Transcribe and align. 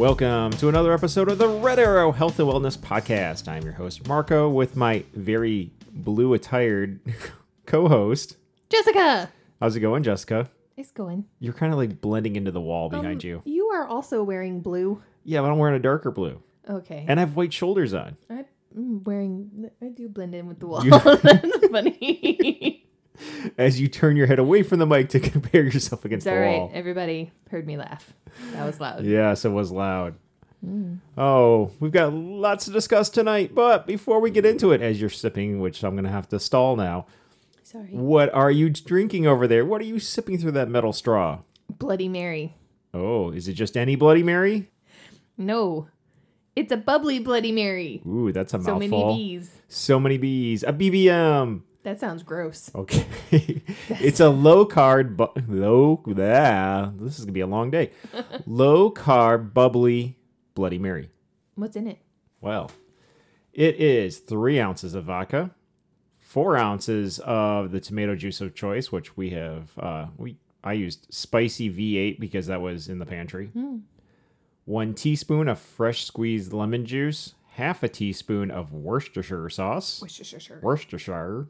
Welcome 0.00 0.52
to 0.52 0.70
another 0.70 0.94
episode 0.94 1.28
of 1.30 1.36
the 1.36 1.46
Red 1.46 1.78
Arrow 1.78 2.10
Health 2.10 2.38
and 2.38 2.48
Wellness 2.48 2.78
Podcast. 2.78 3.46
I'm 3.48 3.62
your 3.64 3.74
host, 3.74 4.08
Marco, 4.08 4.48
with 4.48 4.74
my 4.74 5.04
very 5.12 5.72
blue 5.92 6.32
attired 6.32 7.00
co 7.66 7.86
host. 7.86 8.38
Jessica! 8.70 9.30
How's 9.60 9.76
it 9.76 9.80
going, 9.80 10.02
Jessica? 10.02 10.48
It's 10.78 10.90
going. 10.90 11.26
You're 11.38 11.52
kind 11.52 11.70
of 11.70 11.78
like 11.78 12.00
blending 12.00 12.36
into 12.36 12.50
the 12.50 12.62
wall 12.62 12.88
behind 12.88 13.22
Um, 13.22 13.28
you. 13.28 13.42
You 13.44 13.66
are 13.66 13.86
also 13.86 14.22
wearing 14.22 14.62
blue. 14.62 15.02
Yeah, 15.22 15.42
but 15.42 15.50
I'm 15.50 15.58
wearing 15.58 15.76
a 15.76 15.80
darker 15.80 16.10
blue. 16.10 16.42
Okay. 16.66 17.04
And 17.06 17.20
I 17.20 17.22
have 17.22 17.36
white 17.36 17.52
shoulders 17.52 17.92
on. 17.92 18.16
I'm 18.30 19.04
wearing. 19.04 19.70
I 19.82 19.88
do 19.88 20.08
blend 20.08 20.34
in 20.34 20.46
with 20.46 20.60
the 20.60 20.66
wall. 20.66 20.82
That's 20.90 21.66
funny. 21.68 22.86
As 23.58 23.80
you 23.80 23.88
turn 23.88 24.16
your 24.16 24.26
head 24.26 24.38
away 24.38 24.62
from 24.62 24.78
the 24.78 24.86
mic 24.86 25.08
to 25.10 25.20
compare 25.30 25.64
yourself 25.64 26.04
against 26.04 26.26
it's 26.26 26.32
the 26.32 26.36
all 26.38 26.40
right. 26.42 26.58
wall. 26.58 26.70
Everybody 26.74 27.32
heard 27.50 27.66
me 27.66 27.76
laugh. 27.76 28.12
That 28.52 28.64
was 28.66 28.80
loud. 28.80 29.04
Yes, 29.04 29.44
it 29.44 29.50
was 29.50 29.70
loud. 29.70 30.14
Mm. 30.66 30.98
Oh, 31.16 31.70
we've 31.80 31.90
got 31.92 32.12
lots 32.12 32.66
to 32.66 32.70
discuss 32.70 33.08
tonight, 33.08 33.54
but 33.54 33.86
before 33.86 34.20
we 34.20 34.30
get 34.30 34.44
into 34.44 34.72
it, 34.72 34.82
as 34.82 35.00
you're 35.00 35.08
sipping, 35.10 35.60
which 35.60 35.82
I'm 35.82 35.94
going 35.94 36.04
to 36.04 36.10
have 36.10 36.28
to 36.28 36.38
stall 36.38 36.76
now, 36.76 37.06
Sorry. 37.62 37.88
what 37.90 38.32
are 38.34 38.50
you 38.50 38.68
drinking 38.68 39.26
over 39.26 39.46
there? 39.48 39.64
What 39.64 39.80
are 39.80 39.86
you 39.86 39.98
sipping 39.98 40.36
through 40.38 40.52
that 40.52 40.68
metal 40.68 40.92
straw? 40.92 41.38
Bloody 41.70 42.08
Mary. 42.08 42.56
Oh, 42.92 43.30
is 43.30 43.48
it 43.48 43.54
just 43.54 43.76
any 43.76 43.96
Bloody 43.96 44.22
Mary? 44.22 44.70
No. 45.38 45.88
It's 46.56 46.72
a 46.72 46.76
bubbly 46.76 47.20
Bloody 47.20 47.52
Mary. 47.52 48.02
Ooh, 48.06 48.30
that's 48.32 48.52
a 48.52 48.60
So 48.62 48.78
mouthful. 48.78 48.88
So 48.90 49.06
many 49.06 49.16
bees. 49.16 49.50
So 49.68 50.00
many 50.00 50.18
bees. 50.18 50.62
A 50.64 50.72
BBM. 50.74 51.62
That 51.82 51.98
sounds 51.98 52.22
gross. 52.22 52.70
Okay. 52.74 53.06
it's 53.88 54.20
a 54.20 54.28
low 54.28 54.66
carb, 54.66 55.16
bu- 55.16 55.28
low, 55.48 56.02
ah, 56.18 56.92
this 56.96 57.18
is 57.18 57.24
going 57.24 57.28
to 57.28 57.32
be 57.32 57.40
a 57.40 57.46
long 57.46 57.70
day. 57.70 57.90
low 58.46 58.90
carb, 58.90 59.54
bubbly 59.54 60.18
Bloody 60.54 60.78
Mary. 60.78 61.08
What's 61.54 61.76
in 61.76 61.86
it? 61.86 61.98
Well, 62.40 62.70
it 63.52 63.76
is 63.76 64.18
three 64.18 64.60
ounces 64.60 64.94
of 64.94 65.04
vodka, 65.04 65.50
four 66.18 66.56
ounces 66.56 67.18
of 67.20 67.70
the 67.72 67.80
tomato 67.80 68.14
juice 68.14 68.40
of 68.40 68.54
choice, 68.54 68.92
which 68.92 69.16
we 69.16 69.30
have. 69.30 69.70
Uh, 69.78 70.06
we 70.18 70.36
I 70.62 70.74
used 70.74 71.06
spicy 71.12 71.70
V8 71.70 72.20
because 72.20 72.46
that 72.48 72.60
was 72.60 72.88
in 72.88 72.98
the 72.98 73.06
pantry. 73.06 73.50
One 74.66 74.94
teaspoon 74.94 75.48
of 75.48 75.58
fresh 75.58 76.04
squeezed 76.04 76.52
lemon 76.52 76.84
juice, 76.84 77.34
half 77.52 77.82
a 77.82 77.88
teaspoon 77.88 78.50
of 78.50 78.72
Worcestershire 78.72 79.48
sauce, 79.48 80.02
Sure. 80.06 80.60
Worcestershire, 80.62 81.48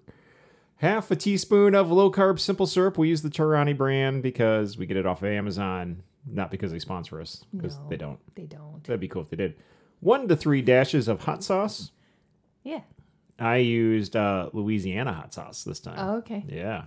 half 0.80 1.10
a 1.10 1.16
teaspoon 1.16 1.74
of 1.74 1.90
low 1.90 2.10
carb 2.10 2.38
simple 2.38 2.66
syrup. 2.66 2.98
We 2.98 3.08
use 3.08 3.22
the 3.22 3.28
Torani 3.30 3.76
brand 3.76 4.22
because 4.22 4.76
we 4.78 4.86
get 4.86 4.96
it 4.96 5.06
off 5.06 5.22
of 5.22 5.28
Amazon, 5.28 6.02
not 6.26 6.50
because 6.50 6.72
they 6.72 6.78
sponsor 6.78 7.20
us, 7.20 7.44
because 7.54 7.76
No. 7.78 7.86
they 7.88 7.96
don't. 7.96 8.18
They 8.34 8.44
don't. 8.46 8.82
That'd 8.84 9.00
be 9.00 9.08
cool 9.08 9.22
if 9.22 9.30
they 9.30 9.36
did. 9.36 9.54
One 10.00 10.28
to 10.28 10.36
three 10.36 10.62
dashes 10.62 11.08
of 11.08 11.24
hot 11.24 11.42
sauce. 11.44 11.92
Yeah. 12.64 12.80
I 13.38 13.56
used 13.56 14.16
uh, 14.16 14.50
Louisiana 14.52 15.12
hot 15.12 15.32
sauce 15.34 15.64
this 15.64 15.80
time. 15.80 15.96
Oh, 15.98 16.16
okay. 16.18 16.44
Yeah, 16.48 16.84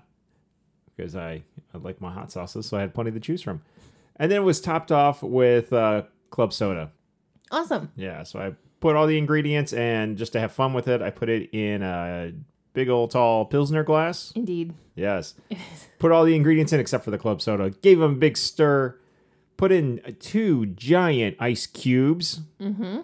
because 0.96 1.16
I, 1.16 1.44
I 1.74 1.78
like 1.80 2.00
my 2.00 2.12
hot 2.12 2.32
sauces, 2.32 2.68
so 2.68 2.78
I 2.78 2.82
had 2.82 2.94
plenty 2.94 3.12
to 3.12 3.20
choose 3.20 3.42
from. 3.42 3.62
And 4.18 4.32
then 4.32 4.42
it 4.42 4.44
was 4.44 4.62
topped 4.62 4.92
off 4.92 5.24
with 5.24 5.74
uh, 5.74 6.04
club 6.30 6.54
soda. 6.54 6.92
Awesome. 7.52 7.92
Yeah, 7.96 8.22
so 8.24 8.40
I 8.40 8.54
put 8.82 8.96
all 8.96 9.08
the 9.08 9.18
ingredients 9.18 9.74
and 9.74 10.16
just 10.18 10.34
to 10.34 10.40
have 10.40 10.52
fun 10.52 10.74
with 10.74 10.88
it, 10.88 11.02
I 11.02 11.10
put 11.10 11.30
it 11.30 11.50
in 11.54 11.82
a 11.82 12.34
big 12.74 12.90
old 12.90 13.12
tall 13.12 13.46
Pilsner 13.46 13.84
glass. 13.84 14.34
Indeed. 14.36 14.74
Yes. 14.96 15.36
Put 16.00 16.12
all 16.12 16.26
the 16.26 16.36
ingredients 16.36 16.74
in 16.74 16.80
except 16.80 17.04
for 17.04 17.12
the 17.12 17.18
club 17.18 17.42
soda. 17.42 17.70
Gave 17.70 18.00
them 18.00 18.14
a 18.14 18.16
big 18.16 18.38
stir. 18.38 19.00
Put 19.58 19.72
in 19.72 20.16
two 20.20 20.66
giant 20.68 21.38
ice 21.40 21.66
cubes. 21.66 22.42
Mm-hmm. 22.60 23.02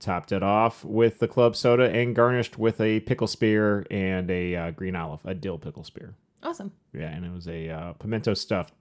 Topped 0.00 0.32
it 0.32 0.42
off 0.42 0.84
with 0.84 1.18
the 1.18 1.28
club 1.28 1.56
soda 1.56 1.90
and 1.90 2.14
garnished 2.14 2.58
with 2.58 2.80
a 2.80 3.00
pickle 3.00 3.26
spear 3.26 3.86
and 3.90 4.30
a 4.30 4.54
uh, 4.54 4.70
green 4.70 4.96
olive, 4.96 5.20
a 5.24 5.34
dill 5.34 5.58
pickle 5.58 5.84
spear. 5.84 6.14
Awesome. 6.42 6.72
Yeah, 6.92 7.08
and 7.08 7.24
it 7.24 7.32
was 7.32 7.48
a 7.48 7.70
uh, 7.70 7.92
pimento 7.94 8.34
stuffed 8.34 8.74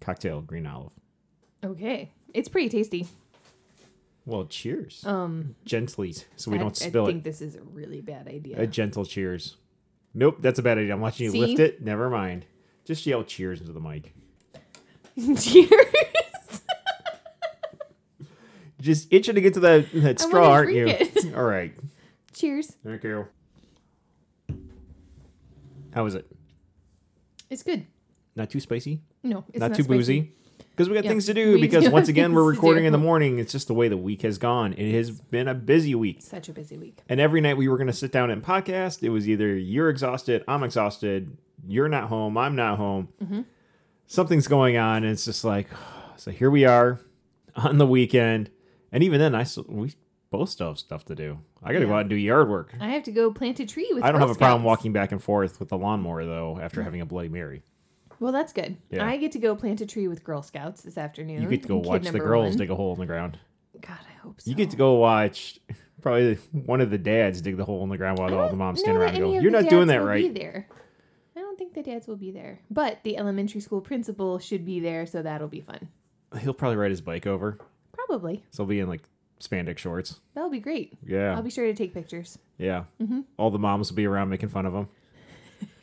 cocktail 0.00 0.40
green 0.40 0.66
olive. 0.66 0.92
Okay. 1.64 2.10
It's 2.34 2.48
pretty 2.48 2.70
tasty. 2.70 3.06
Well, 4.24 4.46
cheers. 4.46 5.04
Um, 5.04 5.56
Gently, 5.64 6.14
so 6.36 6.50
we 6.50 6.56
I, 6.56 6.60
don't 6.60 6.76
spill 6.76 7.04
it. 7.04 7.06
I 7.06 7.10
it. 7.10 7.12
think 7.12 7.24
this 7.24 7.40
is 7.40 7.56
a 7.56 7.62
really 7.62 8.00
bad 8.00 8.28
idea. 8.28 8.60
A 8.60 8.66
gentle 8.66 9.04
cheers. 9.04 9.56
Nope, 10.14 10.36
that's 10.40 10.58
a 10.58 10.62
bad 10.62 10.78
idea. 10.78 10.92
I'm 10.92 11.00
watching 11.00 11.24
you 11.24 11.32
See? 11.32 11.40
lift 11.40 11.58
it. 11.58 11.82
Never 11.82 12.08
mind. 12.08 12.46
Just 12.84 13.06
yell 13.06 13.24
cheers 13.24 13.60
into 13.60 13.72
the 13.72 13.80
mic. 13.80 14.14
Cheers. 15.40 15.70
Just 18.80 19.12
itching 19.12 19.36
to 19.36 19.40
get 19.40 19.54
to 19.54 19.60
that, 19.60 19.86
that 19.92 20.20
straw, 20.20 20.50
aren't 20.50 20.72
you? 20.72 20.88
it. 20.88 21.34
All 21.36 21.44
right. 21.44 21.72
Cheers. 22.32 22.76
Thank 22.84 23.04
you. 23.04 23.26
How 25.94 26.06
is 26.06 26.14
it? 26.14 26.26
It's 27.50 27.62
good. 27.62 27.86
Not 28.34 28.50
too 28.50 28.60
spicy? 28.60 29.02
No, 29.22 29.44
it's 29.50 29.60
not, 29.60 29.70
not, 29.70 29.76
too 29.76 29.84
spicy. 29.84 29.98
boozy? 29.98 30.32
Because 30.72 30.88
we 30.88 30.94
got 30.94 31.04
Yeah, 31.04 31.10
things 31.10 31.26
to 31.26 31.34
do. 31.34 31.52
we 31.54 31.60
Because 31.60 31.84
do 31.84 31.90
once 31.90 32.08
again, 32.08 32.32
we're 32.32 32.44
recording 32.44 32.86
in 32.86 32.92
the 32.92 32.98
morning. 32.98 33.38
It's 33.38 33.52
just 33.52 33.68
the 33.68 33.74
way 33.74 33.88
the 33.88 33.96
week 33.96 34.22
has 34.22 34.38
gone. 34.38 34.72
It 34.72 34.94
has 34.94 35.10
been 35.10 35.46
a 35.46 35.54
busy 35.54 35.94
week. 35.94 36.22
Such 36.22 36.48
a 36.48 36.52
busy 36.52 36.78
week. 36.78 36.98
And 37.08 37.20
every 37.20 37.40
night 37.42 37.56
we 37.58 37.68
were 37.68 37.76
going 37.76 37.88
to 37.88 37.92
sit 37.92 38.10
down 38.10 38.30
and 38.30 38.42
podcast. 38.42 39.02
It 39.02 39.10
was 39.10 39.28
either 39.28 39.54
you're 39.54 39.90
exhausted, 39.90 40.42
I'm 40.48 40.62
exhausted, 40.62 41.36
you're 41.66 41.88
not 41.88 42.04
home, 42.08 42.38
I'm 42.38 42.56
not 42.56 42.78
home. 42.78 43.08
Mm-hmm. 43.22 43.42
Something's 44.06 44.48
going 44.48 44.76
on. 44.78 45.04
And 45.04 45.12
it's 45.12 45.24
just 45.26 45.44
like, 45.44 45.68
so 46.16 46.30
here 46.30 46.50
we 46.50 46.64
are 46.64 47.00
on 47.54 47.76
the 47.78 47.86
weekend. 47.86 48.50
And 48.90 49.02
even 49.02 49.20
then, 49.20 49.34
I 49.34 49.42
still, 49.44 49.66
we 49.68 49.92
both 50.30 50.48
still 50.48 50.68
have 50.68 50.78
stuff 50.78 51.04
to 51.06 51.14
do. 51.14 51.38
I 51.62 51.72
got 51.72 51.80
to 51.80 51.86
go 51.86 51.94
out 51.94 52.00
and 52.00 52.10
do 52.10 52.16
yard 52.16 52.48
work. 52.48 52.74
I 52.80 52.88
have 52.88 53.02
to 53.04 53.12
go 53.12 53.30
plant 53.30 53.60
a 53.60 53.66
tree 53.66 53.90
with. 53.92 54.02
I 54.02 54.10
don't 54.10 54.20
have 54.20 54.30
a 54.30 54.34
problem 54.34 54.64
walking 54.64 54.92
back 54.92 55.12
and 55.12 55.22
forth 55.22 55.60
with 55.60 55.68
the 55.68 55.78
lawnmower 55.78 56.24
though 56.24 56.58
after 56.60 56.82
having 56.82 57.00
a 57.00 57.06
Bloody 57.06 57.28
Mary. 57.28 57.62
Well, 58.22 58.30
that's 58.30 58.52
good. 58.52 58.76
Yeah. 58.88 59.04
I 59.04 59.16
get 59.16 59.32
to 59.32 59.40
go 59.40 59.56
plant 59.56 59.80
a 59.80 59.86
tree 59.86 60.06
with 60.06 60.22
Girl 60.22 60.42
Scouts 60.42 60.82
this 60.82 60.96
afternoon. 60.96 61.42
You 61.42 61.48
get 61.48 61.62
to 61.62 61.68
go 61.68 61.80
Kid 61.80 61.88
watch 61.88 62.02
the 62.04 62.20
girls 62.20 62.50
one. 62.50 62.56
dig 62.58 62.70
a 62.70 62.76
hole 62.76 62.92
in 62.94 63.00
the 63.00 63.06
ground. 63.06 63.36
God, 63.80 63.98
I 64.08 64.12
hope 64.22 64.40
so. 64.40 64.48
You 64.48 64.54
get 64.54 64.70
to 64.70 64.76
go 64.76 64.94
watch 64.94 65.58
probably 66.00 66.36
one 66.52 66.80
of 66.80 66.90
the 66.90 66.98
dads 66.98 67.40
dig 67.40 67.56
the 67.56 67.64
hole 67.64 67.82
in 67.82 67.88
the 67.88 67.96
ground 67.96 68.20
while 68.20 68.32
all 68.32 68.48
the 68.48 68.54
moms 68.54 68.78
stand 68.78 68.96
around 68.96 69.16
and 69.16 69.18
go, 69.24 69.32
"You're 69.40 69.50
not 69.50 69.68
doing 69.68 69.88
that 69.88 70.04
right." 70.04 70.32
there. 70.32 70.68
I 71.36 71.40
don't 71.40 71.58
think 71.58 71.74
the 71.74 71.82
dads 71.82 72.06
will 72.06 72.14
be 72.16 72.30
there, 72.30 72.60
but 72.70 73.00
the 73.02 73.16
elementary 73.18 73.60
school 73.60 73.80
principal 73.80 74.38
should 74.38 74.64
be 74.64 74.78
there, 74.78 75.04
so 75.04 75.20
that'll 75.20 75.48
be 75.48 75.60
fun. 75.60 75.88
He'll 76.38 76.54
probably 76.54 76.76
ride 76.76 76.90
his 76.92 77.00
bike 77.00 77.26
over, 77.26 77.58
Probably 77.92 78.44
so 78.50 78.62
he'll 78.62 78.68
be 78.68 78.78
in 78.78 78.88
like 78.88 79.02
spandex 79.40 79.78
shorts. 79.78 80.20
that'll 80.34 80.48
be 80.48 80.60
great. 80.60 80.92
Yeah, 81.04 81.34
I'll 81.34 81.42
be 81.42 81.50
sure 81.50 81.66
to 81.66 81.74
take 81.74 81.92
pictures. 81.92 82.38
yeah. 82.56 82.84
Mm-hmm. 83.00 83.22
All 83.36 83.50
the 83.50 83.58
moms 83.58 83.90
will 83.90 83.96
be 83.96 84.06
around 84.06 84.28
making 84.28 84.50
fun 84.50 84.64
of 84.66 84.74
him. 84.74 84.88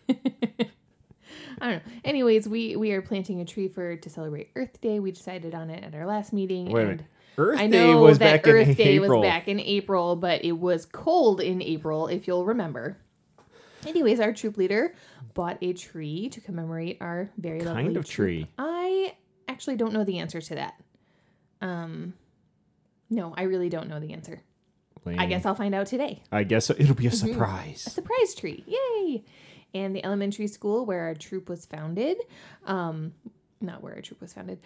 I 1.61 1.71
don't 1.71 1.85
know. 1.85 1.91
Anyways, 2.03 2.47
we 2.47 2.75
we 2.75 2.91
are 2.91 3.01
planting 3.01 3.41
a 3.41 3.45
tree 3.45 3.67
for 3.67 3.95
to 3.95 4.09
celebrate 4.09 4.49
Earth 4.55 4.79
Day. 4.81 4.99
We 4.99 5.11
decided 5.11 5.53
on 5.55 5.69
it 5.69 5.83
at 5.83 5.95
our 5.95 6.05
last 6.05 6.33
meeting. 6.33 6.69
Wait 6.71 6.81
a 6.81 6.85
minute. 6.85 7.05
Earth 7.37 7.59
I 7.59 7.67
Day 7.67 7.87
know 7.91 8.01
was 8.01 8.19
that 8.19 8.43
back 8.43 8.53
Earth 8.53 8.67
in 8.69 8.73
Day 8.75 8.83
April. 8.97 9.19
was 9.21 9.27
back 9.27 9.47
in 9.47 9.59
April, 9.59 10.15
but 10.15 10.43
it 10.43 10.51
was 10.53 10.85
cold 10.85 11.39
in 11.41 11.61
April, 11.61 12.07
if 12.07 12.27
you'll 12.27 12.45
remember. 12.45 12.97
Anyways, 13.87 14.19
our 14.19 14.33
troop 14.33 14.57
leader 14.57 14.93
bought 15.35 15.57
a 15.61 15.71
tree 15.71 16.27
to 16.29 16.41
commemorate 16.41 16.97
our 16.99 17.29
very 17.37 17.61
lovely 17.61 17.83
Kind 17.83 17.97
of 17.97 18.03
troop. 18.05 18.15
tree. 18.27 18.47
I 18.57 19.13
actually 19.47 19.77
don't 19.77 19.93
know 19.93 20.03
the 20.03 20.19
answer 20.19 20.41
to 20.41 20.55
that. 20.55 20.73
Um, 21.61 22.13
no, 23.09 23.33
I 23.37 23.43
really 23.43 23.69
don't 23.69 23.87
know 23.87 23.99
the 23.99 24.11
answer. 24.13 24.41
I 25.07 25.25
guess 25.25 25.45
I'll 25.45 25.55
find 25.55 25.73
out 25.73 25.87
today. 25.87 26.21
I 26.31 26.43
guess 26.43 26.69
it'll 26.69 26.93
be 26.93 27.07
a 27.07 27.11
surprise. 27.11 27.87
A 27.87 27.89
surprise 27.89 28.35
tree, 28.35 28.63
yay! 28.67 29.23
And 29.73 29.95
the 29.95 30.03
elementary 30.03 30.47
school 30.47 30.85
where 30.85 31.01
our 31.03 31.13
troop 31.13 31.47
was 31.49 31.65
founded, 31.65 32.17
um, 32.65 33.13
not 33.61 33.83
where 33.83 33.93
our 33.95 34.01
troop 34.01 34.19
was 34.21 34.33
founded, 34.33 34.59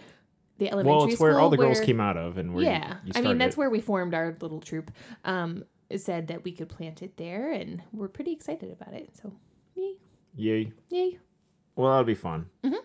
the 0.59 0.69
elementary 0.69 0.95
Well, 0.97 1.05
it's 1.05 1.15
school 1.15 1.27
where 1.27 1.39
all 1.39 1.49
the 1.49 1.57
girls 1.57 1.81
came 1.81 1.99
out 1.99 2.15
of, 2.15 2.37
and 2.37 2.53
where 2.53 2.63
you- 2.63 2.69
yeah, 2.69 2.97
you, 3.03 3.11
I 3.15 3.21
mean 3.21 3.37
that's 3.37 3.57
where 3.57 3.69
we 3.69 3.81
formed 3.81 4.13
our 4.13 4.35
little 4.39 4.61
troop. 4.61 4.91
Um, 5.25 5.65
said 5.95 6.27
that 6.27 6.43
we 6.43 6.51
could 6.51 6.69
plant 6.69 7.01
it 7.03 7.17
there, 7.17 7.51
and 7.51 7.81
we're 7.91 8.07
pretty 8.07 8.31
excited 8.31 8.71
about 8.71 8.93
it. 8.95 9.15
So, 9.15 9.31
yay, 9.75 9.93
Yay! 10.35 10.71
yay! 10.89 11.19
Well, 11.75 11.89
that'll 11.91 12.03
be 12.05 12.15
fun. 12.15 12.47
Mhm. 12.63 12.79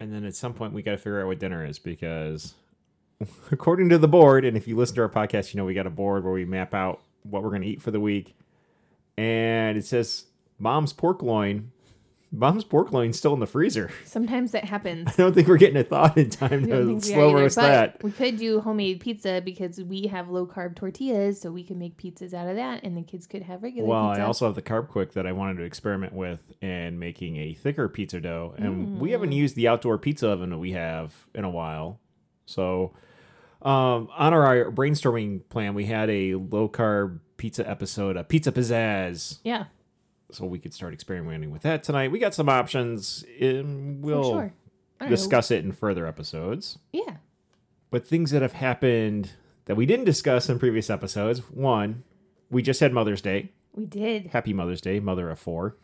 And 0.00 0.12
then 0.12 0.24
at 0.24 0.34
some 0.34 0.52
point, 0.54 0.72
we 0.72 0.82
got 0.82 0.92
to 0.92 0.96
figure 0.98 1.20
out 1.20 1.26
what 1.28 1.38
dinner 1.38 1.64
is 1.64 1.78
because, 1.78 2.54
according 3.52 3.90
to 3.90 3.98
the 3.98 4.08
board, 4.08 4.44
and 4.44 4.56
if 4.56 4.66
you 4.66 4.74
listen 4.74 4.96
to 4.96 5.02
our 5.02 5.08
podcast, 5.08 5.52
you 5.54 5.58
know 5.58 5.64
we 5.64 5.74
got 5.74 5.86
a 5.86 5.90
board 5.90 6.24
where 6.24 6.32
we 6.32 6.44
map 6.44 6.72
out 6.74 7.02
what 7.22 7.42
we're 7.44 7.50
going 7.50 7.62
to 7.62 7.68
eat 7.68 7.80
for 7.82 7.90
the 7.92 8.00
week. 8.00 8.34
And 9.16 9.76
it 9.78 9.84
says 9.84 10.24
mom's 10.62 10.92
pork 10.92 11.22
loin. 11.22 11.70
Mom's 12.34 12.64
pork 12.64 12.92
loin's 12.92 13.18
still 13.18 13.34
in 13.34 13.40
the 13.40 13.46
freezer. 13.46 13.90
Sometimes 14.06 14.52
that 14.52 14.64
happens. 14.64 15.08
I 15.10 15.12
don't 15.22 15.34
think 15.34 15.48
we're 15.48 15.58
getting 15.58 15.76
a 15.76 15.84
thought 15.84 16.16
in 16.16 16.30
time 16.30 16.66
to 16.66 16.98
slow 17.02 17.34
roast 17.34 17.56
that. 17.56 18.02
We 18.02 18.10
could 18.10 18.38
do 18.38 18.60
homemade 18.60 19.00
pizza 19.00 19.42
because 19.44 19.78
we 19.82 20.06
have 20.06 20.30
low 20.30 20.46
carb 20.46 20.74
tortillas, 20.74 21.38
so 21.42 21.50
we 21.52 21.62
can 21.62 21.78
make 21.78 21.98
pizzas 21.98 22.32
out 22.32 22.48
of 22.48 22.56
that, 22.56 22.84
and 22.84 22.96
the 22.96 23.02
kids 23.02 23.26
could 23.26 23.42
have 23.42 23.62
regular 23.62 23.84
pizza. 23.86 23.90
Well, 23.90 24.08
pizza. 24.12 24.22
I 24.22 24.24
also 24.24 24.46
have 24.46 24.54
the 24.54 24.62
Carbquik 24.62 25.12
that 25.12 25.26
I 25.26 25.32
wanted 25.32 25.58
to 25.58 25.64
experiment 25.64 26.14
with 26.14 26.54
and 26.62 26.98
making 26.98 27.36
a 27.36 27.52
thicker 27.52 27.86
pizza 27.90 28.18
dough. 28.18 28.54
And 28.56 28.98
we 28.98 29.10
haven't 29.10 29.30
Mm. 29.30 29.36
used 29.36 29.54
the 29.54 29.68
outdoor 29.68 29.98
pizza 29.98 30.30
oven 30.30 30.48
that 30.50 30.58
we 30.58 30.72
have 30.72 31.26
in 31.34 31.44
a 31.44 31.50
while. 31.50 32.00
So 32.46 32.92
Um, 33.60 34.08
on 34.16 34.32
our 34.34 34.72
brainstorming 34.72 35.48
plan, 35.50 35.74
we 35.74 35.84
had 35.84 36.08
a 36.10 36.34
low 36.34 36.68
carb 36.68 37.20
pizza 37.36 37.68
episode, 37.68 38.16
a 38.16 38.24
pizza 38.24 38.50
pizzazz. 38.50 39.38
Yeah, 39.44 39.66
So 40.34 40.46
we 40.46 40.58
could 40.58 40.72
start 40.74 40.92
experimenting 40.94 41.50
with 41.50 41.62
that 41.62 41.82
tonight. 41.82 42.10
We 42.10 42.18
got 42.18 42.34
some 42.34 42.48
options. 42.48 43.24
And 43.40 44.02
we'll 44.04 44.24
sure. 44.30 44.52
Don't 45.00 45.08
know. 45.10 45.16
discuss 45.16 45.50
it 45.50 45.64
in 45.64 45.72
further 45.72 46.06
episodes. 46.06 46.78
Yeah. 46.92 47.16
But 47.90 48.06
things 48.06 48.30
that 48.30 48.42
have 48.42 48.54
happened 48.54 49.32
that 49.66 49.76
we 49.76 49.86
didn't 49.86 50.06
discuss 50.06 50.48
in 50.48 50.58
previous 50.58 50.88
episodes. 50.90 51.40
One, 51.50 52.04
we 52.50 52.62
just 52.62 52.80
had 52.80 52.92
Mother's 52.92 53.20
Day. 53.20 53.50
We 53.74 53.86
did. 53.86 54.26
Happy 54.28 54.52
Mother's 54.52 54.80
Day, 54.80 55.00
mother 55.00 55.30
of 55.30 55.38
four. 55.38 55.76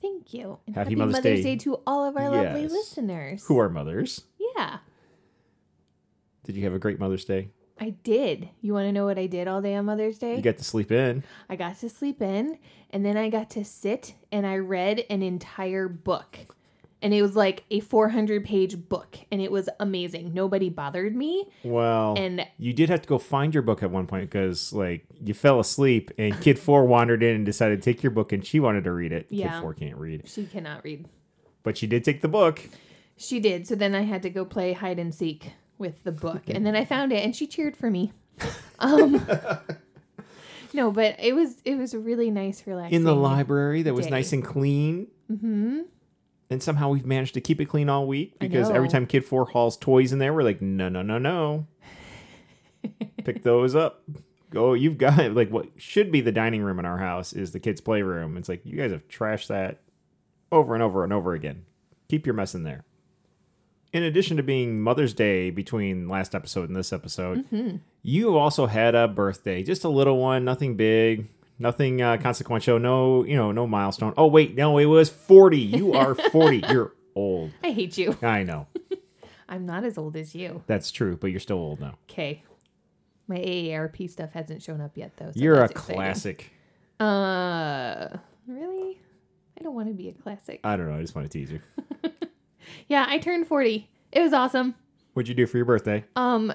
Thank 0.00 0.32
you. 0.34 0.58
And 0.66 0.74
Happy 0.74 0.90
happy, 0.90 0.96
Mother's 0.96 1.12
Mother's, 1.16 1.22
Day. 1.22 1.42
Day. 1.42 1.56
to 1.56 1.80
all 1.86 2.04
of 2.04 2.16
our 2.16 2.30
lovely 2.30 2.66
listeners. 2.68 3.44
Who 3.46 3.58
are 3.58 3.68
mothers? 3.68 4.22
Yeah, 4.56 4.78
Did 6.44 6.56
you 6.56 6.64
have 6.64 6.74
a 6.74 6.78
great 6.78 6.98
Mother's 6.98 7.24
Day? 7.24 7.50
I 7.80 7.90
did. 8.04 8.50
You 8.60 8.74
want 8.74 8.86
to 8.86 8.92
know 8.92 9.06
what 9.06 9.18
I 9.18 9.26
did 9.26 9.48
all 9.48 9.62
day 9.62 9.74
on 9.74 9.86
Mother's 9.86 10.18
Day? 10.18 10.36
You 10.36 10.42
got 10.42 10.58
to 10.58 10.64
sleep 10.64 10.92
in. 10.92 11.24
I 11.48 11.56
got 11.56 11.78
to 11.80 11.88
sleep 11.88 12.20
in, 12.20 12.58
and 12.90 13.04
then 13.04 13.16
I 13.16 13.30
got 13.30 13.48
to 13.50 13.64
sit 13.64 14.14
and 14.30 14.46
I 14.46 14.58
read 14.58 15.04
an 15.08 15.22
entire 15.22 15.88
book. 15.88 16.36
And 17.02 17.14
it 17.14 17.22
was 17.22 17.34
like 17.34 17.64
a 17.70 17.80
400 17.80 18.44
page 18.44 18.76
book, 18.90 19.16
and 19.32 19.40
it 19.40 19.50
was 19.50 19.70
amazing. 19.80 20.34
Nobody 20.34 20.68
bothered 20.68 21.16
me. 21.16 21.46
Well, 21.64 22.14
And 22.18 22.46
you 22.58 22.74
did 22.74 22.90
have 22.90 23.00
to 23.00 23.08
go 23.08 23.18
find 23.18 23.54
your 23.54 23.62
book 23.62 23.82
at 23.82 23.90
one 23.90 24.06
point 24.06 24.28
because, 24.30 24.74
like, 24.74 25.06
you 25.24 25.32
fell 25.32 25.58
asleep 25.60 26.10
and 26.18 26.38
Kid 26.42 26.58
Four 26.58 26.84
wandered 26.84 27.22
in 27.22 27.34
and 27.36 27.46
decided 27.46 27.80
to 27.80 27.90
take 27.90 28.02
your 28.02 28.10
book 28.10 28.32
and 28.32 28.44
she 28.44 28.60
wanted 28.60 28.84
to 28.84 28.92
read 28.92 29.12
it. 29.12 29.26
Yeah. 29.30 29.52
Kid 29.54 29.60
Four 29.62 29.72
can't 29.72 29.96
read, 29.96 30.28
she 30.28 30.44
cannot 30.44 30.84
read. 30.84 31.08
but 31.62 31.78
she 31.78 31.86
did 31.86 32.04
take 32.04 32.20
the 32.20 32.28
book. 32.28 32.60
She 33.16 33.40
did. 33.40 33.66
So 33.66 33.74
then 33.74 33.94
I 33.94 34.02
had 34.02 34.20
to 34.24 34.28
go 34.30 34.44
play 34.44 34.74
hide 34.74 34.98
and 34.98 35.14
seek 35.14 35.52
with 35.80 36.04
the 36.04 36.12
book. 36.12 36.42
And 36.48 36.64
then 36.64 36.76
I 36.76 36.84
found 36.84 37.12
it 37.12 37.24
and 37.24 37.34
she 37.34 37.46
cheered 37.46 37.76
for 37.76 37.90
me. 37.90 38.12
Um 38.78 39.26
No, 40.72 40.90
but 40.90 41.16
it 41.18 41.34
was 41.34 41.60
it 41.64 41.76
was 41.76 41.94
a 41.94 41.98
really 41.98 42.30
nice 42.30 42.66
relaxing. 42.66 42.96
in 42.96 43.04
the 43.04 43.14
library 43.14 43.82
that 43.82 43.94
was 43.94 44.06
day. 44.06 44.10
nice 44.10 44.32
and 44.32 44.44
clean. 44.44 45.08
Mm-hmm. 45.30 45.80
And 46.50 46.62
somehow 46.62 46.90
we've 46.90 47.06
managed 47.06 47.34
to 47.34 47.40
keep 47.40 47.60
it 47.60 47.66
clean 47.66 47.88
all 47.88 48.06
week 48.06 48.38
because 48.38 48.70
every 48.70 48.88
time 48.88 49.06
Kid 49.06 49.24
Four 49.24 49.46
hauls 49.46 49.76
toys 49.76 50.12
in 50.12 50.18
there, 50.18 50.34
we're 50.34 50.42
like, 50.42 50.60
no, 50.60 50.88
no, 50.88 51.02
no, 51.02 51.18
no. 51.18 51.66
Pick 53.24 53.42
those 53.42 53.76
up. 53.76 54.02
Go. 54.50 54.74
You've 54.74 54.98
got 54.98 55.32
like 55.34 55.50
what 55.50 55.68
should 55.76 56.10
be 56.10 56.20
the 56.20 56.32
dining 56.32 56.62
room 56.62 56.78
in 56.78 56.84
our 56.84 56.98
house 56.98 57.32
is 57.32 57.52
the 57.52 57.60
kids' 57.60 57.80
playroom. 57.80 58.36
It's 58.36 58.48
like 58.48 58.64
you 58.64 58.76
guys 58.76 58.90
have 58.90 59.06
trashed 59.08 59.48
that 59.48 59.80
over 60.50 60.74
and 60.74 60.82
over 60.82 61.04
and 61.04 61.12
over 61.12 61.34
again. 61.34 61.64
Keep 62.08 62.26
your 62.26 62.34
mess 62.34 62.54
in 62.54 62.64
there. 62.64 62.84
In 63.92 64.04
addition 64.04 64.36
to 64.36 64.42
being 64.44 64.80
Mother's 64.80 65.12
Day 65.14 65.50
between 65.50 66.08
last 66.08 66.34
episode 66.34 66.68
and 66.68 66.76
this 66.76 66.92
episode, 66.92 67.80
you 68.02 68.36
also 68.38 68.66
had 68.66 68.94
a 68.94 69.08
birthday, 69.08 69.62
just 69.64 69.82
a 69.82 69.88
little 69.88 70.16
one, 70.18 70.44
nothing 70.44 70.76
big, 70.76 71.26
nothing 71.58 72.00
uh, 72.00 72.16
consequential, 72.18 72.78
no, 72.78 73.24
you 73.24 73.34
know, 73.36 73.50
no 73.50 73.66
milestone. 73.66 74.14
Oh 74.16 74.28
wait, 74.28 74.54
no, 74.54 74.78
it 74.78 74.84
was 74.84 75.08
forty. 75.10 75.58
You 75.58 75.94
are 75.94 76.14
forty. 76.14 76.62
You're 76.70 76.92
old. 77.16 77.50
I 77.64 77.72
hate 77.72 77.98
you. 77.98 78.16
I 78.22 78.44
know 78.44 78.68
I'm 79.48 79.66
not 79.66 79.82
as 79.84 79.98
old 79.98 80.16
as 80.16 80.36
you. 80.36 80.62
that's 80.68 80.92
true, 80.92 81.16
but 81.16 81.32
you're 81.32 81.40
still 81.40 81.56
old 81.58 81.80
now. 81.80 81.98
Okay. 82.08 82.44
My 83.26 83.38
AARP 83.38 84.08
stuff 84.08 84.30
hasn't 84.32 84.62
shown 84.62 84.80
up 84.80 84.92
yet 84.96 85.16
though. 85.16 85.32
so 85.32 85.40
You're 85.40 85.60
a 85.60 85.64
exciting. 85.64 85.96
classic. 85.96 86.52
Uh 87.00 88.08
really? 88.46 89.00
I 89.58 89.62
don't 89.64 89.74
want 89.74 89.88
to 89.88 89.94
be 89.94 90.08
a 90.08 90.12
classic. 90.12 90.60
I 90.62 90.76
don't 90.76 90.88
know. 90.88 90.96
I 90.96 91.00
just 91.00 91.14
want 91.16 91.28
to 91.30 91.38
tease 91.38 91.50
you. 91.50 91.60
Yeah, 92.88 93.06
I 93.08 93.18
turned 93.18 93.46
40. 93.46 93.88
It 94.12 94.20
was 94.20 94.32
awesome. 94.32 94.74
What'd 95.14 95.28
you 95.28 95.34
do 95.34 95.46
for 95.46 95.56
your 95.56 95.66
birthday? 95.66 96.04
Um 96.16 96.52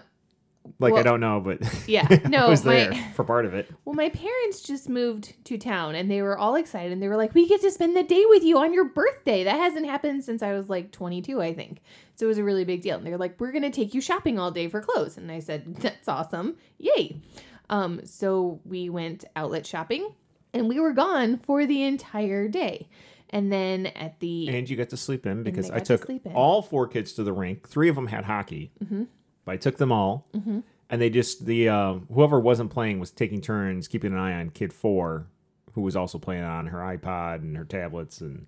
Like 0.80 0.96
I 0.96 1.04
don't 1.04 1.20
know, 1.20 1.40
but 1.42 1.60
yeah, 1.88 2.08
no, 2.28 2.48
I 2.48 2.50
was 2.50 2.66
my- 2.66 2.74
there 2.74 3.12
for 3.16 3.24
part 3.24 3.46
of 3.46 3.54
it. 3.54 3.70
Well, 3.86 3.96
my 3.96 4.10
parents 4.10 4.62
just 4.62 4.90
moved 4.90 5.34
to 5.46 5.58
town 5.58 5.94
and 5.96 6.10
they 6.10 6.22
were 6.22 6.38
all 6.38 6.56
excited. 6.56 6.92
And 6.92 7.02
they 7.02 7.08
were 7.08 7.18
like, 7.18 7.34
We 7.36 7.48
get 7.48 7.62
to 7.62 7.72
spend 7.72 7.96
the 7.96 8.04
day 8.04 8.24
with 8.28 8.44
you 8.44 8.58
on 8.58 8.74
your 8.74 8.86
birthday. 8.86 9.44
That 9.44 9.58
hasn't 9.58 9.86
happened 9.86 10.24
since 10.24 10.42
I 10.42 10.54
was 10.54 10.70
like 10.70 10.92
22, 10.92 11.42
I 11.42 11.54
think. 11.54 11.82
So 12.16 12.26
it 12.26 12.30
was 12.30 12.38
a 12.38 12.44
really 12.44 12.64
big 12.66 12.82
deal. 12.82 12.98
And 12.98 13.06
they're 13.06 13.18
like, 13.18 13.40
We're 13.40 13.52
going 13.52 13.64
to 13.64 13.70
take 13.70 13.94
you 13.94 14.02
shopping 14.02 14.40
all 14.40 14.52
day 14.52 14.68
for 14.68 14.82
clothes. 14.82 15.18
And 15.18 15.32
I 15.32 15.40
said, 15.40 15.76
That's 15.82 16.08
awesome. 16.08 16.56
Yay. 16.80 17.22
Um, 17.70 18.02
so 18.06 18.60
we 18.66 18.90
went 18.90 19.26
outlet 19.36 19.66
shopping 19.66 20.14
and 20.54 20.68
we 20.70 20.80
were 20.80 20.94
gone 20.94 21.38
for 21.38 21.66
the 21.66 21.84
entire 21.84 22.48
day. 22.48 22.88
And 23.36 23.52
then 23.52 23.88
at 23.88 24.20
the. 24.22 24.48
And 24.50 24.70
you 24.70 24.78
got 24.78 24.90
to 24.90 24.98
sleep 24.98 25.26
in 25.26 25.44
because 25.44 25.70
I 25.70 25.80
to 25.80 25.86
took 25.98 26.06
sleep 26.06 26.26
in. 26.26 26.32
all 26.34 26.62
four 26.62 26.88
kids 26.88 27.14
to 27.14 27.24
the 27.24 27.34
rink. 27.34 27.68
Three 27.68 27.90
of 27.90 27.96
them 27.96 28.08
had 28.08 28.24
hockey, 28.26 28.72
Mm-hmm. 28.84 29.04
but 29.44 29.52
I 29.52 29.58
took 29.58 29.78
them 29.78 29.92
all, 29.92 30.28
and 30.34 31.02
they 31.02 31.10
just 31.10 31.46
the 31.46 31.68
uh, 31.70 31.94
whoever 32.14 32.40
wasn't 32.40 32.70
playing 32.72 33.00
was 33.00 33.12
taking 33.12 33.42
turns 33.42 33.88
keeping 33.88 34.14
an 34.14 34.20
eye 34.20 34.40
on 34.40 34.52
kid 34.52 34.72
four, 34.72 35.28
who 35.74 35.82
was 35.82 35.96
also 35.98 36.18
playing 36.18 36.44
on 36.44 36.68
her 36.68 36.78
iPod 36.80 37.40
and 37.40 37.58
her 37.58 37.66
tablets 37.66 38.22
and 38.22 38.48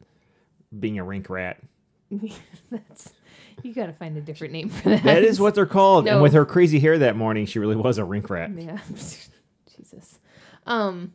being 0.80 0.98
a 1.00 1.04
rink 1.04 1.30
rat. 1.30 1.62
that's. 2.72 3.14
You 3.64 3.74
got 3.74 3.88
to 3.88 3.94
find 3.94 4.16
a 4.18 4.22
different 4.22 4.54
name 4.54 4.70
for 4.70 4.90
that. 4.90 5.04
That 5.04 5.24
is 5.24 5.40
what 5.40 5.56
they're 5.56 5.66
called. 5.66 6.08
And 6.08 6.18
No. 6.18 6.22
with 6.24 6.32
her 6.34 6.46
crazy 6.46 6.80
hair 6.80 6.98
that 7.00 7.16
morning, 7.18 7.46
she 7.46 7.60
really 7.60 7.76
was 7.76 7.98
a 7.98 8.06
rink 8.06 8.30
rat. 8.30 8.52
Yeah. 8.56 8.78
Jesus. 9.76 10.20
Um 10.66 11.14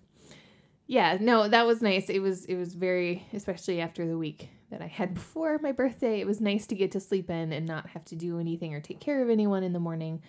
yeah, 0.93 1.17
no, 1.19 1.49
that 1.49 1.67
was 1.67 1.81
nice. 1.81 2.11
It 2.11 2.21
was 2.21 2.44
it 2.44 2.56
was 2.56 2.75
very 2.75 3.27
especially 3.33 3.81
after 3.81 4.06
the 4.06 4.19
week 4.19 4.50
that 4.71 4.83
I 4.83 4.89
had 4.89 5.15
before 5.15 5.59
my 5.62 5.73
birthday. 5.73 6.21
It 6.21 6.27
was 6.27 6.39
nice 6.39 6.67
to 6.67 6.75
get 6.75 6.91
to 6.91 7.00
sleep 7.00 7.31
in 7.31 7.50
and 7.50 7.65
not 7.65 7.89
have 7.89 8.05
to 8.06 8.15
do 8.15 8.39
anything 8.39 8.75
or 8.75 8.81
take 8.81 9.00
care 9.00 9.23
of 9.23 9.31
anyone 9.31 9.62
in 9.62 9.73
the 9.73 9.81
morning. 9.81 10.21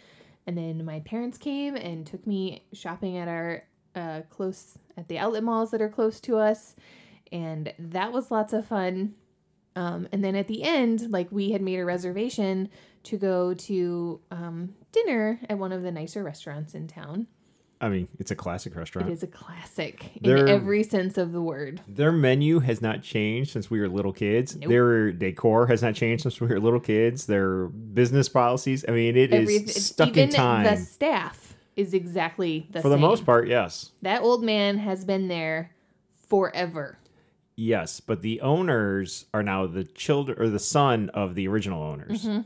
And 0.48 0.58
then 0.58 0.86
my 0.86 1.02
parents 1.02 1.38
came 1.38 1.76
and 1.76 2.08
took 2.08 2.26
me 2.26 2.64
shopping 2.72 3.18
at 3.18 3.28
our 3.28 3.66
uh 3.94 4.22
close 4.30 4.78
at 4.96 5.10
the 5.10 5.18
outlet 5.18 5.44
malls 5.44 5.72
that 5.72 5.82
are 5.82 5.90
close 5.90 6.22
to 6.22 6.38
us. 6.38 6.78
And 7.34 7.74
that 7.78 8.14
was 8.14 8.32
lots 8.32 8.54
of 8.54 8.66
fun. 8.66 9.16
Um, 9.76 10.08
and 10.14 10.24
then 10.24 10.38
at 10.38 10.48
the 10.48 10.64
end, 10.64 11.12
like 11.12 11.30
we 11.30 11.52
had 11.52 11.62
made 11.62 11.80
a 11.80 11.86
reservation 11.86 12.70
to 13.04 13.18
go 13.18 13.54
to 13.54 14.22
um, 14.32 14.76
dinner 14.94 15.42
at 15.50 15.58
one 15.58 15.74
of 15.74 15.84
the 15.84 15.92
nicer 15.92 16.24
restaurants 16.24 16.74
in 16.74 16.88
town. 16.88 17.28
I 17.84 17.90
mean, 17.90 18.08
it's 18.18 18.32
a 18.32 18.36
classic 18.36 18.76
restaurant. 18.78 19.10
It 19.10 19.12
is 19.12 19.24
a 19.24 19.28
classic 19.28 20.12
They're- 20.22 20.38
in 20.38 20.48
every 20.48 20.84
sense 20.84 21.18
of 21.18 21.34
the 21.34 21.42
word. 21.42 21.82
Their 21.86 22.14
menu 22.14 22.60
has 22.60 22.82
not 22.82 23.04
changed 23.04 23.52
since 23.52 23.70
we 23.70 23.82
were 23.82 23.90
little 23.90 24.14
kids. 24.14 24.56
Nope. 24.56 24.70
Their 24.70 25.12
decor 25.12 25.68
has 25.68 25.82
not 25.82 25.94
changed 25.94 26.24
since 26.24 26.40
we 26.40 26.48
were 26.48 26.60
little 26.62 26.80
kids. 26.80 27.26
Their 27.26 27.66
business 27.68 28.30
policies, 28.30 28.86
I 28.88 28.92
mean, 28.92 29.18
it 29.18 29.34
is 29.34 29.42
Every, 29.42 29.68
stuck 29.68 30.08
even 30.10 30.30
in 30.30 30.36
time. 30.36 30.64
the 30.64 30.78
staff 30.78 31.56
is 31.76 31.94
exactly 31.94 32.68
the 32.72 32.82
For 32.82 32.88
the 32.88 32.98
most 32.98 33.26
part, 33.26 33.48
yes. 33.50 33.92
That 34.02 34.22
old 34.22 34.44
man 34.44 34.78
has 34.78 35.04
been 35.04 35.28
there 35.28 35.72
forever. 36.30 37.00
Yes, 37.56 38.00
but 38.00 38.22
the 38.22 38.40
owners 38.42 39.26
are 39.34 39.44
now 39.44 39.68
the 39.68 39.84
children 39.84 40.40
or 40.42 40.50
the 40.50 40.58
son 40.60 41.10
of 41.10 41.36
the 41.36 41.48
original 41.50 41.84
owners. 41.84 42.24
Mm-hmm. 42.26 42.42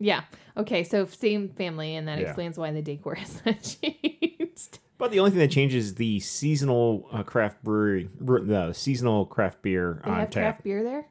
Yeah. 0.00 0.22
Okay. 0.56 0.82
So 0.82 1.04
same 1.06 1.48
family, 1.50 1.94
and 1.94 2.08
that 2.08 2.18
Yeah. 2.18 2.26
explains 2.26 2.58
why 2.58 2.72
the 2.72 2.82
decor 2.82 3.14
has 3.16 3.42
not 3.46 3.62
changed. 3.62 4.78
But 4.98 5.10
the 5.10 5.18
only 5.20 5.30
thing 5.30 5.40
that 5.40 5.50
changes 5.50 5.86
is 5.86 5.94
the 5.94 6.20
seasonal 6.20 7.06
uh, 7.12 7.22
craft 7.22 7.62
brewery, 7.62 8.10
bre- 8.20 8.40
the 8.40 8.72
seasonal 8.72 9.24
craft 9.26 9.62
beer 9.62 10.00
They 10.04 10.10
on 10.10 10.20
have 10.20 10.30
tap. 10.30 10.42
craft 10.42 10.64
beer 10.64 10.82
there. 10.82 11.06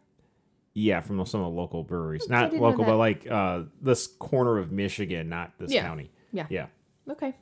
Yeah, 0.74 1.01
from 1.01 1.24
some 1.25 1.41
of 1.41 1.51
the 1.51 1.58
local 1.60 1.84
breweries. 1.84 2.27
I 2.29 2.34
Not 2.34 2.41
didn't 2.51 2.62
know 2.62 2.67
local, 2.69 2.86
that. 2.86 2.91
but 2.91 2.98
like 2.98 3.27
uh, 3.29 3.63
this 3.81 4.05
corner 4.08 4.58
of 4.60 4.72
Michigan, 4.72 5.27
not 5.29 5.53
this 5.58 5.72
Yeah. 5.72 5.81
county. 5.81 6.12
Yeah. 6.31 6.46
Yeah. 6.50 6.67
Okay. 7.10 7.34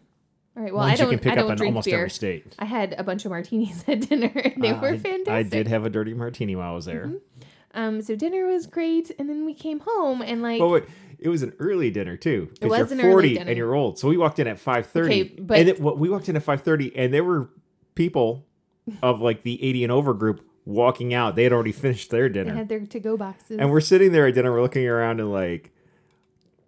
All 0.56 0.64
right. 0.64 0.74
Well, 0.74 0.86
Ones 0.88 0.94
I 1.00 1.04
don't. 1.04 1.12
you 1.12 1.18
can 1.18 1.24
pick 1.24 1.32
I 1.34 1.36
don't 1.36 1.46
up 1.46 1.52
in 1.52 1.58
drink 1.58 1.72
almost 1.72 1.86
beer. 1.86 1.98
every 1.98 2.10
state. 2.10 2.56
I 2.58 2.66
had 2.66 2.96
a 2.98 3.04
bunch 3.04 3.26
of 3.26 3.32
martinis 3.32 3.84
at 3.88 4.08
dinner, 4.10 4.32
and 4.34 4.64
they 4.64 4.70
Uh, 4.72 4.82
were 4.82 4.88
I- 4.90 4.98
fantastic. 4.98 5.28
I 5.34 5.44
did 5.44 5.68
have 5.68 5.86
a 5.86 5.90
dirty 5.90 6.14
martini 6.14 6.56
while 6.56 6.72
I 6.72 6.76
was 6.76 6.86
there. 6.86 7.12
Um. 7.74 8.02
So 8.02 8.16
dinner 8.16 8.46
was 8.48 8.66
great, 8.66 9.12
and 9.20 9.30
then 9.30 9.46
we 9.46 9.54
came 9.54 9.82
home, 9.82 10.22
and 10.22 10.42
like. 10.42 10.60
But 10.60 10.70
wait, 10.70 10.84
it 11.20 11.30
was 11.30 11.42
an 11.44 11.54
early 11.60 11.90
dinner 11.92 12.16
too. 12.18 12.50
It 12.62 12.68
was 12.68 12.78
you're 12.92 13.00
an 13.00 13.06
early 13.06 13.12
40 13.12 13.34
dinner. 13.36 13.50
and 13.50 13.58
you're 13.58 13.76
old. 13.76 13.98
So 14.00 14.08
we 14.08 14.18
walked 14.18 14.40
in 14.40 14.48
at 14.48 14.58
5:30. 14.58 15.06
Okay, 15.06 15.24
but- 15.40 15.58
and 15.60 15.70
it, 15.70 15.80
well, 15.80 15.96
we 15.96 16.10
walked 16.10 16.30
in 16.30 16.36
at 16.36 16.44
5:30 16.46 16.92
and 16.96 17.14
there 17.14 17.24
were 17.24 17.50
people 17.96 18.46
of 19.02 19.22
like 19.22 19.44
the 19.44 19.64
80 19.64 19.84
and 19.84 19.92
over 19.92 20.14
group 20.14 20.42
walking 20.66 21.14
out. 21.14 21.36
They 21.36 21.44
had 21.44 21.54
already 21.54 21.72
finished 21.72 22.10
their 22.12 22.30
dinner. 22.30 22.52
they 22.52 22.58
had 22.58 22.70
their 22.70 22.86
to-go 22.86 23.18
boxes. 23.18 23.58
and 23.60 23.72
we're 23.72 23.82
sitting 23.82 24.12
there 24.12 24.28
at 24.28 24.36
dinner 24.36 24.52
we're 24.52 24.62
looking 24.62 24.88
around 24.88 25.20
and 25.20 25.32
like 25.32 25.72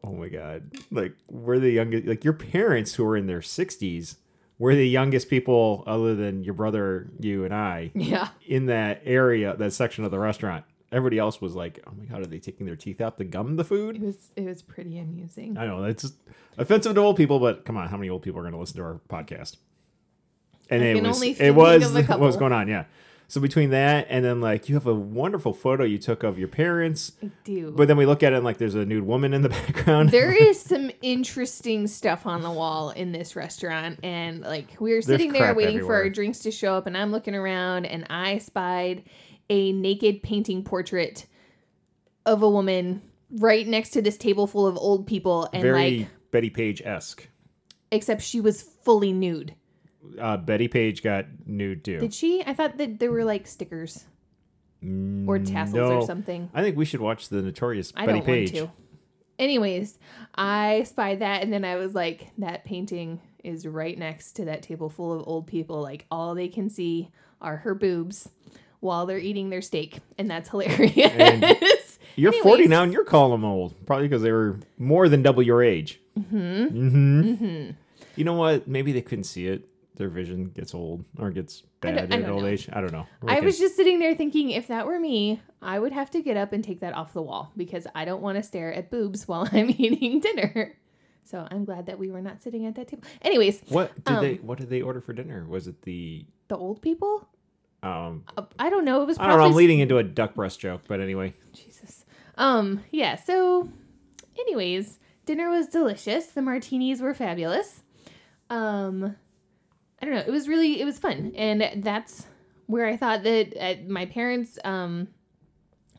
oh 0.03 0.13
my 0.13 0.29
god. 0.29 0.71
Like 0.91 1.13
we're 1.29 1.59
the 1.59 1.71
youngest 1.71 2.05
like 2.07 2.23
your 2.23 2.33
parents 2.33 2.95
who 2.95 3.05
are 3.05 3.17
in 3.17 3.27
their 3.27 3.41
60s 3.41 4.15
we're 4.57 4.75
the 4.75 4.87
youngest 4.87 5.29
people 5.29 5.85
other 5.87 6.15
than 6.15 6.43
your 6.43 6.53
brother, 6.53 7.09
you 7.19 7.45
and 7.45 7.53
I 7.53 7.91
yeah. 7.95 8.27
in 8.45 8.65
that 8.65 9.01
area, 9.05 9.55
that 9.55 9.71
section 9.71 10.03
of 10.03 10.11
the 10.11 10.19
restaurant. 10.19 10.65
Everybody 10.91 11.19
else 11.19 11.39
was 11.39 11.55
like, 11.55 11.79
"Oh 11.87 11.91
my 11.97 12.05
god, 12.05 12.21
are 12.21 12.25
they 12.25 12.39
taking 12.39 12.65
their 12.65 12.75
teeth 12.75 12.99
out 12.99 13.17
to 13.19 13.23
gum 13.23 13.55
the 13.57 13.63
food?" 13.63 13.97
It 13.97 14.01
was 14.01 14.31
it 14.35 14.45
was 14.45 14.61
pretty 14.61 14.97
amusing. 14.99 15.57
I 15.57 15.65
know 15.65 15.83
it's 15.83 16.13
offensive 16.57 16.95
to 16.95 17.01
old 17.01 17.17
people, 17.17 17.39
but 17.39 17.65
come 17.65 17.77
on, 17.77 17.87
how 17.89 17.97
many 17.97 18.09
old 18.09 18.23
people 18.23 18.39
are 18.39 18.43
going 18.43 18.53
to 18.53 18.59
listen 18.59 18.77
to 18.77 18.83
our 18.83 19.01
podcast? 19.09 19.57
And 20.69 20.83
I 20.83 20.87
it 20.87 21.03
was 21.03 21.21
it 21.23 21.51
was 21.51 21.93
what 22.07 22.19
was 22.19 22.37
going 22.37 22.53
on, 22.53 22.67
yeah. 22.67 22.85
So 23.29 23.39
between 23.39 23.69
that 23.69 24.07
and 24.09 24.25
then 24.25 24.41
like 24.41 24.69
you 24.69 24.75
have 24.75 24.87
a 24.87 24.93
wonderful 24.95 25.53
photo 25.53 25.83
you 25.83 25.99
took 25.99 26.23
of 26.23 26.39
your 26.39 26.47
parents, 26.47 27.11
I 27.23 27.29
do. 27.43 27.71
but 27.71 27.87
then 27.87 27.95
we 27.95 28.07
look 28.07 28.23
at 28.23 28.33
it 28.33 28.37
and 28.37 28.43
like 28.43 28.57
there's 28.57 28.73
a 28.73 28.83
nude 28.85 29.05
woman 29.05 29.35
in 29.35 29.43
the 29.43 29.49
background. 29.67 30.09
there 30.09 30.31
is 30.49 30.59
some 30.59 30.89
interesting 31.03 31.85
stuff 31.85 32.25
on 32.25 32.41
the 32.41 32.49
wall 32.49 32.89
in 32.89 33.11
this 33.11 33.35
restaurant 33.35 33.99
and 34.01 34.41
like 34.41 34.77
we 34.79 34.95
were 34.95 35.03
sitting 35.03 35.31
there 35.31 35.53
waiting 35.53 35.79
for 35.85 35.93
our 35.93 36.09
drinks 36.09 36.39
to 36.39 36.49
show 36.49 36.73
up 36.73 36.87
and 36.87 36.97
i'm 36.97 37.11
looking 37.11 37.35
around 37.35 37.85
and 37.85 38.07
i 38.09 38.39
spied 38.39 39.03
a 39.49 39.71
naked 39.71 40.21
painting 40.23 40.63
portrait 40.63 41.25
of 42.25 42.41
a 42.41 42.49
woman 42.49 43.01
right 43.31 43.67
next 43.67 43.89
to 43.91 44.01
this 44.01 44.17
table 44.17 44.47
full 44.47 44.67
of 44.67 44.77
old 44.77 45.07
people 45.07 45.49
and 45.53 45.61
Very 45.61 45.99
like 45.99 46.07
Bettie 46.31 46.49
Page 46.49 46.81
esque. 46.83 47.27
except 47.91 48.21
she 48.21 48.39
was 48.41 48.61
fully 48.61 49.11
nude 49.13 49.55
Uh, 50.19 50.37
Bettie 50.37 50.67
Page 50.67 51.01
got 51.03 51.25
nude 51.45 51.83
too. 51.83 51.99
did 51.99 52.13
she 52.13 52.43
i 52.45 52.53
thought 52.53 52.77
that 52.77 52.99
there 52.99 53.11
were 53.11 53.23
like 53.25 53.47
stickers 53.47 54.05
or 55.27 55.39
tassels 55.39 55.73
no. 55.73 55.97
or 55.97 56.05
something 56.05 56.49
I 56.53 56.61
think 56.63 56.77
we 56.77 56.85
should 56.85 57.01
watch 57.01 57.27
the 57.29 57.41
notorious 57.41 57.91
I 57.97 58.05
Betty 58.05 58.19
don't 58.19 58.25
Page. 58.25 58.53
want 58.53 58.67
to. 58.71 58.71
Anyways, 59.37 59.97
I 60.35 60.83
spied 60.83 61.19
that 61.19 61.43
and 61.43 61.51
then 61.51 61.63
I 61.65 61.75
was 61.77 61.93
like, 61.95 62.27
that 62.39 62.63
painting 62.65 63.19
is 63.43 63.65
right 63.67 63.97
next 63.97 64.33
to 64.33 64.45
that 64.45 64.61
table 64.63 64.89
full 64.89 65.11
of 65.13 65.25
old 65.27 65.47
people. 65.47 65.81
Like 65.81 66.05
all 66.11 66.33
they 66.35 66.47
can 66.49 66.69
see 66.69 67.09
are 67.41 67.57
her 67.57 67.73
boobs 67.75 68.29
while 68.79 69.05
they're 69.05 69.17
eating 69.19 69.49
their 69.49 69.61
steak. 69.61 69.99
And 70.17 70.29
that's 70.29 70.49
hilarious. 70.49 70.95
You're 72.15 72.31
Anyways. 72.33 72.43
40 72.43 72.67
now 72.67 72.83
and 72.83 72.91
you're 72.91 73.05
calling 73.05 73.31
them 73.31 73.45
old. 73.45 73.73
Probably 73.85 74.07
because 74.07 74.21
they 74.21 74.31
were 74.31 74.59
more 74.77 75.07
than 75.07 75.21
double 75.21 75.41
your 75.41 75.63
age. 75.63 76.01
Mm-hmm. 76.19 76.37
Mm-hmm. 77.27 77.71
You 78.15 78.23
know 78.25 78.33
what? 78.33 78.67
Maybe 78.67 78.91
they 78.91 79.01
couldn't 79.01 79.23
see 79.23 79.47
it. 79.47 79.65
Their 79.95 80.09
vision 80.09 80.49
gets 80.49 80.73
old 80.73 81.05
or 81.17 81.29
gets 81.29 81.63
bad 81.81 82.11
I 82.13 82.17
at 82.17 82.29
old 82.29 82.43
know. 82.43 82.47
age. 82.49 82.67
I 82.71 82.81
don't 82.81 82.91
know. 82.91 83.05
I 83.25 83.37
Okay. 83.37 83.45
was 83.45 83.57
just 83.59 83.75
sitting 83.75 83.99
there 83.99 84.15
thinking 84.15 84.49
if 84.49 84.67
that 84.67 84.85
were 84.85 84.99
me, 84.99 85.41
I 85.61 85.77
would 85.79 85.91
have 85.93 86.09
to 86.11 86.21
get 86.21 86.35
up 86.37 86.51
and 86.53 86.63
take 86.63 86.79
that 86.81 86.93
off 86.93 87.13
the 87.13 87.21
wall 87.21 87.51
because 87.57 87.85
I 87.95 88.05
don't 88.05 88.21
want 88.21 88.37
to 88.37 88.43
stare 88.43 88.73
at 88.73 88.89
boobs 88.89 89.27
while 89.27 89.47
I'm 89.53 89.69
eating 89.77 90.19
dinner. 90.19 90.75
So 91.25 91.47
I'm 91.51 91.63
glad 91.63 91.85
that 91.85 91.99
we 91.99 92.09
were 92.11 92.21
not 92.21 92.41
sitting 92.41 92.65
at 92.65 92.75
that 92.75 92.87
table. 92.87 93.03
Anyways, 93.21 93.61
What 93.69 93.93
did 94.03 94.15
um, 94.15 94.23
they 94.23 94.35
what 94.35 94.57
did 94.57 94.69
they 94.69 94.81
order 94.81 94.99
for 94.99 95.13
dinner? 95.13 95.45
Was 95.47 95.67
it 95.67 95.81
the 95.83 96.25
the 96.47 96.57
old 96.57 96.81
people? 96.81 97.27
Um 97.83 98.23
Uh, 98.37 98.43
I 98.57 98.69
don't 98.69 98.85
know. 98.85 99.01
It 99.01 99.05
was 99.05 99.17
I 99.17 99.25
probably 99.25 99.31
don't 99.33 99.39
know, 99.39 99.45
I'm 99.51 99.55
leading 99.55 99.79
into 99.79 99.97
a 99.97 100.03
duck 100.03 100.35
breast 100.35 100.59
joke, 100.59 100.81
but 100.87 100.99
anyway. 100.99 101.33
Jesus. 101.53 102.05
Um, 102.35 102.83
yeah, 102.91 103.15
so 103.15 103.69
anyways, 104.37 104.99
dinner 105.25 105.49
was 105.49 105.67
delicious. 105.67 106.27
The 106.27 106.41
martinis 106.41 107.01
were 107.01 107.13
fabulous. 107.13 107.83
Um 108.49 109.15
I 110.01 110.05
don't 110.05 110.15
know, 110.15 110.21
it 110.25 110.31
was 110.31 110.47
really 110.47 110.79
it 110.81 110.85
was 110.85 110.99
fun. 110.99 111.33
And 111.35 111.83
that's 111.83 112.25
where 112.67 112.85
I 112.87 112.97
thought 112.97 113.23
that 113.23 113.53
uh, 113.59 113.75
my 113.87 114.05
parents 114.05 114.57
um 114.63 115.07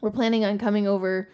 were 0.01 0.11
planning 0.11 0.45
on 0.45 0.57
coming 0.59 0.87
over 0.87 1.29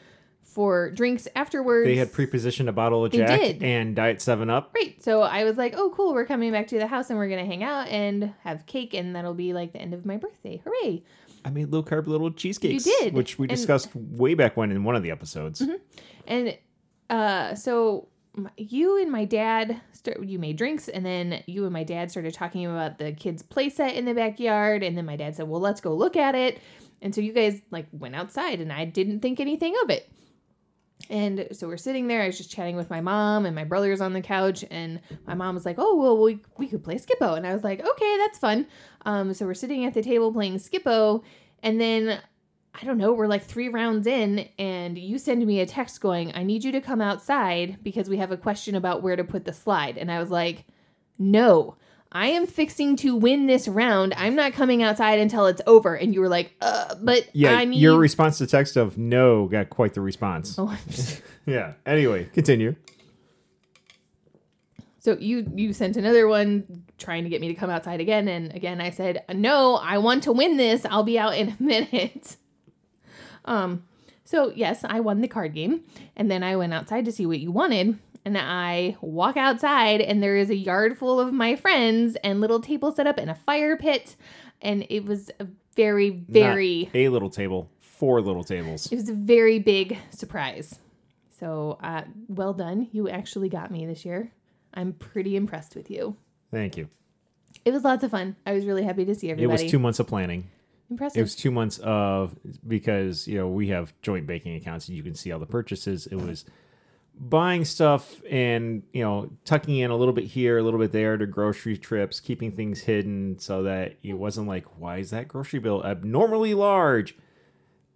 for 0.56 0.90
drinks 0.90 1.28
afterwards. 1.36 1.86
They 1.86 1.96
had 1.96 2.12
prepositioned 2.12 2.66
a 2.66 2.72
bottle 2.72 3.04
of 3.04 3.12
They 3.12 3.18
Jack 3.18 3.40
did. 3.40 3.62
and 3.62 3.94
Diet 3.94 4.22
7 4.22 4.48
Up. 4.48 4.72
Great. 4.72 5.04
So 5.04 5.20
I 5.20 5.44
was 5.44 5.58
like, 5.58 5.74
"Oh, 5.76 5.90
cool! 5.90 6.14
We're 6.14 6.24
coming 6.24 6.50
back 6.50 6.66
to 6.68 6.78
the 6.78 6.86
house 6.86 7.10
and 7.10 7.18
we're 7.18 7.28
gonna 7.28 7.44
hang 7.44 7.62
out 7.62 7.88
and 7.88 8.32
have 8.42 8.64
cake, 8.64 8.94
and 8.94 9.14
that'll 9.14 9.34
be 9.34 9.52
like 9.52 9.72
the 9.74 9.78
end 9.80 9.92
of 9.92 10.06
my 10.06 10.16
birthday. 10.16 10.62
Hooray!" 10.64 11.02
I 11.44 11.50
made 11.50 11.70
low 11.70 11.82
carb 11.82 12.06
little 12.06 12.30
cheesecakes. 12.32 12.84
did, 12.84 13.12
Which 13.12 13.38
we 13.38 13.44
and- 13.44 13.50
Mm-hmm. 13.50 13.56
discussed 13.56 13.94
way 13.94 14.32
back 14.34 14.56
when 14.56 14.70
in 14.72 14.82
one 14.82 14.96
of 14.96 15.02
the 15.02 15.10
episodes. 15.10 15.62
And 16.26 16.56
uh, 17.10 17.54
so 17.54 18.08
you 18.56 19.00
and 19.00 19.12
my 19.12 19.24
dad, 19.26 19.80
start, 19.92 20.22
you 20.24 20.38
made 20.38 20.56
drinks, 20.56 20.88
and 20.88 21.04
then 21.06 21.42
you 21.46 21.64
and 21.64 21.72
my 21.72 21.84
dad 21.84 22.10
started 22.10 22.34
talking 22.34 22.64
about 22.66 22.98
the 22.98 23.12
kids' 23.12 23.42
playset 23.42 23.94
in 23.94 24.06
the 24.06 24.14
backyard. 24.14 24.82
And 24.82 24.96
then 24.96 25.04
my 25.06 25.16
dad 25.16 25.36
said, 25.36 25.48
"Well, 25.48 25.60
let's 25.60 25.80
go 25.82 25.94
look 25.94 26.16
at 26.16 26.34
it." 26.34 26.58
And 27.02 27.14
so 27.14 27.20
you 27.20 27.32
guys 27.34 27.60
like 27.70 27.86
went 27.92 28.16
outside, 28.16 28.60
and 28.60 28.72
I 28.72 28.86
didn't 28.86 29.20
think 29.20 29.38
anything 29.38 29.74
of 29.84 29.90
it. 29.90 30.08
And 31.08 31.46
so 31.52 31.68
we're 31.68 31.76
sitting 31.76 32.08
there. 32.08 32.22
I 32.22 32.26
was 32.26 32.38
just 32.38 32.50
chatting 32.50 32.74
with 32.74 32.90
my 32.90 33.00
mom, 33.00 33.46
and 33.46 33.54
my 33.54 33.64
brother's 33.64 34.00
on 34.00 34.12
the 34.12 34.20
couch. 34.20 34.64
And 34.70 35.00
my 35.26 35.34
mom 35.34 35.54
was 35.54 35.64
like, 35.64 35.76
"Oh, 35.78 35.94
well, 35.94 36.20
we, 36.20 36.40
we 36.56 36.66
could 36.66 36.82
play 36.82 36.98
Skip-Bo." 36.98 37.34
And 37.34 37.46
I 37.46 37.54
was 37.54 37.62
like, 37.62 37.80
"Okay, 37.86 38.16
that's 38.18 38.38
fun." 38.38 38.66
Um, 39.04 39.32
so 39.34 39.46
we're 39.46 39.54
sitting 39.54 39.84
at 39.84 39.94
the 39.94 40.02
table 40.02 40.32
playing 40.32 40.58
Skip-Bo, 40.58 41.22
and 41.62 41.80
then 41.80 42.20
I 42.80 42.84
don't 42.84 42.98
know, 42.98 43.12
we're 43.12 43.26
like 43.26 43.44
three 43.44 43.68
rounds 43.68 44.06
in, 44.06 44.48
and 44.58 44.98
you 44.98 45.18
send 45.18 45.46
me 45.46 45.60
a 45.60 45.66
text 45.66 46.00
going, 46.00 46.34
I 46.34 46.42
need 46.42 46.62
you 46.62 46.72
to 46.72 46.80
come 46.80 47.00
outside 47.00 47.78
because 47.82 48.10
we 48.10 48.18
have 48.18 48.32
a 48.32 48.36
question 48.36 48.74
about 48.74 49.02
where 49.02 49.16
to 49.16 49.24
put 49.24 49.46
the 49.46 49.52
slide. 49.52 49.96
And 49.96 50.12
I 50.12 50.20
was 50.20 50.30
like, 50.30 50.66
no, 51.18 51.76
I 52.16 52.28
am 52.28 52.46
fixing 52.46 52.96
to 52.96 53.14
win 53.14 53.46
this 53.46 53.68
round. 53.68 54.14
I'm 54.16 54.34
not 54.34 54.54
coming 54.54 54.82
outside 54.82 55.18
until 55.18 55.44
it's 55.46 55.60
over. 55.66 55.94
And 55.94 56.14
you 56.14 56.20
were 56.22 56.30
like, 56.30 56.52
uh, 56.62 56.94
but 57.02 57.28
Yeah, 57.34 57.52
I 57.52 57.66
need. 57.66 57.78
your 57.78 57.98
response 57.98 58.38
to 58.38 58.46
text 58.46 58.76
of 58.76 58.96
no 58.96 59.46
got 59.48 59.68
quite 59.68 59.92
the 59.92 60.00
response. 60.00 60.54
Oh, 60.58 60.74
Yeah. 61.46 61.74
Anyway, 61.84 62.24
continue. 62.32 62.74
so 64.98 65.16
you 65.20 65.46
you 65.54 65.72
sent 65.72 65.96
another 65.96 66.26
one 66.26 66.84
trying 66.98 67.24
to 67.24 67.30
get 67.30 67.40
me 67.42 67.48
to 67.48 67.54
come 67.54 67.68
outside 67.70 68.00
again, 68.00 68.26
and 68.28 68.52
again 68.54 68.80
I 68.80 68.90
said, 68.90 69.22
no, 69.34 69.74
I 69.76 69.98
want 69.98 70.22
to 70.24 70.32
win 70.32 70.56
this. 70.56 70.86
I'll 70.86 71.04
be 71.04 71.18
out 71.18 71.36
in 71.36 71.50
a 71.50 71.56
minute. 71.62 72.36
Um, 73.44 73.84
so 74.24 74.50
yes, 74.56 74.84
I 74.84 75.00
won 75.00 75.20
the 75.20 75.28
card 75.28 75.54
game, 75.54 75.82
and 76.16 76.30
then 76.30 76.42
I 76.42 76.56
went 76.56 76.72
outside 76.72 77.04
to 77.04 77.12
see 77.12 77.26
what 77.26 77.38
you 77.40 77.52
wanted. 77.52 77.98
And 78.26 78.36
I 78.36 78.96
walk 79.00 79.36
outside, 79.36 80.00
and 80.00 80.20
there 80.20 80.36
is 80.36 80.50
a 80.50 80.56
yard 80.56 80.98
full 80.98 81.20
of 81.20 81.32
my 81.32 81.54
friends, 81.54 82.16
and 82.24 82.40
little 82.40 82.60
table 82.60 82.90
set 82.90 83.06
up, 83.06 83.18
and 83.18 83.30
a 83.30 83.36
fire 83.36 83.76
pit, 83.76 84.16
and 84.60 84.84
it 84.90 85.04
was 85.04 85.30
a 85.38 85.46
very, 85.76 86.10
very, 86.10 86.90
Not 86.92 86.96
a 86.96 87.08
little 87.08 87.30
table, 87.30 87.70
four 87.78 88.20
little 88.20 88.42
tables. 88.42 88.90
it 88.90 88.96
was 88.96 89.08
a 89.08 89.14
very 89.14 89.60
big 89.60 89.96
surprise. 90.10 90.80
So, 91.38 91.78
uh, 91.80 92.02
well 92.26 92.52
done. 92.52 92.88
You 92.90 93.08
actually 93.08 93.48
got 93.48 93.70
me 93.70 93.86
this 93.86 94.04
year. 94.04 94.32
I'm 94.74 94.94
pretty 94.94 95.36
impressed 95.36 95.76
with 95.76 95.88
you. 95.88 96.16
Thank 96.50 96.76
you. 96.76 96.88
It 97.64 97.70
was 97.70 97.84
lots 97.84 98.02
of 98.02 98.10
fun. 98.10 98.34
I 98.44 98.54
was 98.54 98.66
really 98.66 98.82
happy 98.82 99.04
to 99.04 99.14
see 99.14 99.30
everybody. 99.30 99.60
It 99.60 99.64
was 99.64 99.70
two 99.70 99.78
months 99.78 100.00
of 100.00 100.08
planning. 100.08 100.50
impressive. 100.90 101.20
It 101.20 101.22
was 101.22 101.36
two 101.36 101.52
months 101.52 101.78
of 101.78 102.34
because 102.66 103.28
you 103.28 103.38
know 103.38 103.46
we 103.46 103.68
have 103.68 103.94
joint 104.02 104.26
banking 104.26 104.56
accounts 104.56 104.88
and 104.88 104.96
you 104.96 105.04
can 105.04 105.14
see 105.14 105.30
all 105.30 105.38
the 105.38 105.46
purchases. 105.46 106.08
It 106.08 106.16
was 106.16 106.44
buying 107.18 107.64
stuff 107.64 108.22
and 108.30 108.82
you 108.92 109.02
know 109.02 109.30
tucking 109.44 109.76
in 109.76 109.90
a 109.90 109.96
little 109.96 110.14
bit 110.14 110.24
here, 110.24 110.58
a 110.58 110.62
little 110.62 110.80
bit 110.80 110.92
there 110.92 111.16
to 111.16 111.26
grocery 111.26 111.76
trips, 111.76 112.20
keeping 112.20 112.52
things 112.52 112.82
hidden 112.82 113.38
so 113.38 113.62
that 113.62 113.96
it 114.02 114.14
wasn't 114.14 114.46
like 114.46 114.64
why 114.78 114.98
is 114.98 115.10
that 115.10 115.28
grocery 115.28 115.58
bill 115.58 115.84
abnormally 115.84 116.54
large. 116.54 117.16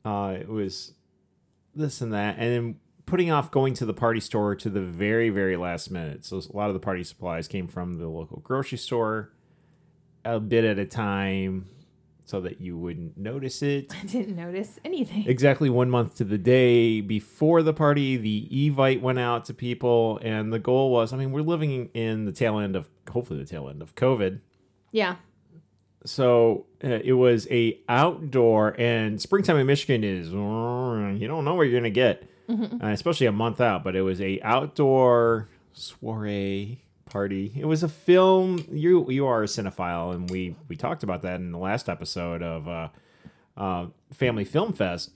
Uh, 0.04 0.36
it 0.40 0.48
was 0.48 0.94
this 1.74 2.00
and 2.00 2.12
that, 2.12 2.36
and 2.38 2.52
then 2.52 2.76
putting 3.06 3.30
off 3.30 3.50
going 3.50 3.74
to 3.74 3.84
the 3.84 3.92
party 3.92 4.20
store 4.20 4.54
to 4.54 4.70
the 4.70 4.80
very 4.80 5.30
very 5.30 5.56
last 5.56 5.90
minute. 5.90 6.24
So 6.24 6.38
a 6.38 6.56
lot 6.56 6.68
of 6.68 6.74
the 6.74 6.80
party 6.80 7.04
supplies 7.04 7.48
came 7.48 7.66
from 7.66 7.98
the 7.98 8.08
local 8.08 8.40
grocery 8.40 8.78
store, 8.78 9.32
a 10.24 10.40
bit 10.40 10.64
at 10.64 10.78
a 10.78 10.86
time, 10.86 11.66
so 12.30 12.40
that 12.40 12.60
you 12.60 12.78
wouldn't 12.78 13.18
notice 13.18 13.60
it. 13.60 13.92
I 14.02 14.06
didn't 14.06 14.36
notice 14.36 14.78
anything. 14.84 15.26
Exactly 15.26 15.68
one 15.68 15.90
month 15.90 16.14
to 16.16 16.24
the 16.24 16.38
day 16.38 17.00
before 17.00 17.60
the 17.62 17.74
party, 17.74 18.16
the 18.16 18.48
Evite 18.52 19.00
went 19.00 19.18
out 19.18 19.44
to 19.46 19.54
people, 19.54 20.20
and 20.22 20.52
the 20.52 20.60
goal 20.60 20.92
was 20.92 21.12
I 21.12 21.16
mean, 21.16 21.32
we're 21.32 21.42
living 21.42 21.90
in 21.92 22.26
the 22.26 22.32
tail 22.32 22.58
end 22.58 22.76
of, 22.76 22.88
hopefully, 23.10 23.40
the 23.40 23.46
tail 23.46 23.68
end 23.68 23.82
of 23.82 23.96
COVID. 23.96 24.40
Yeah. 24.92 25.16
So 26.04 26.66
uh, 26.82 27.00
it 27.04 27.14
was 27.14 27.48
a 27.50 27.78
outdoor, 27.88 28.80
and 28.80 29.20
springtime 29.20 29.56
in 29.56 29.66
Michigan 29.66 30.04
is, 30.04 30.28
you 30.28 31.26
don't 31.28 31.44
know 31.44 31.54
what 31.56 31.64
you're 31.64 31.72
going 31.72 31.82
to 31.82 31.90
get, 31.90 32.26
uh, 32.48 32.86
especially 32.86 33.26
a 33.26 33.32
month 33.32 33.60
out, 33.60 33.84
but 33.84 33.96
it 33.96 34.02
was 34.02 34.20
a 34.20 34.40
outdoor 34.42 35.48
soiree 35.72 36.84
party. 37.10 37.52
It 37.56 37.64
was 37.66 37.82
a 37.82 37.88
film. 37.88 38.64
You 38.70 39.10
you 39.10 39.26
are 39.26 39.42
a 39.42 39.46
cinephile, 39.46 40.14
and 40.14 40.30
we 40.30 40.56
we 40.68 40.76
talked 40.76 41.02
about 41.02 41.22
that 41.22 41.36
in 41.36 41.52
the 41.52 41.58
last 41.58 41.88
episode 41.88 42.42
of 42.42 42.68
uh, 42.68 42.88
uh, 43.56 43.86
Family 44.12 44.44
Film 44.44 44.72
Fest. 44.72 45.10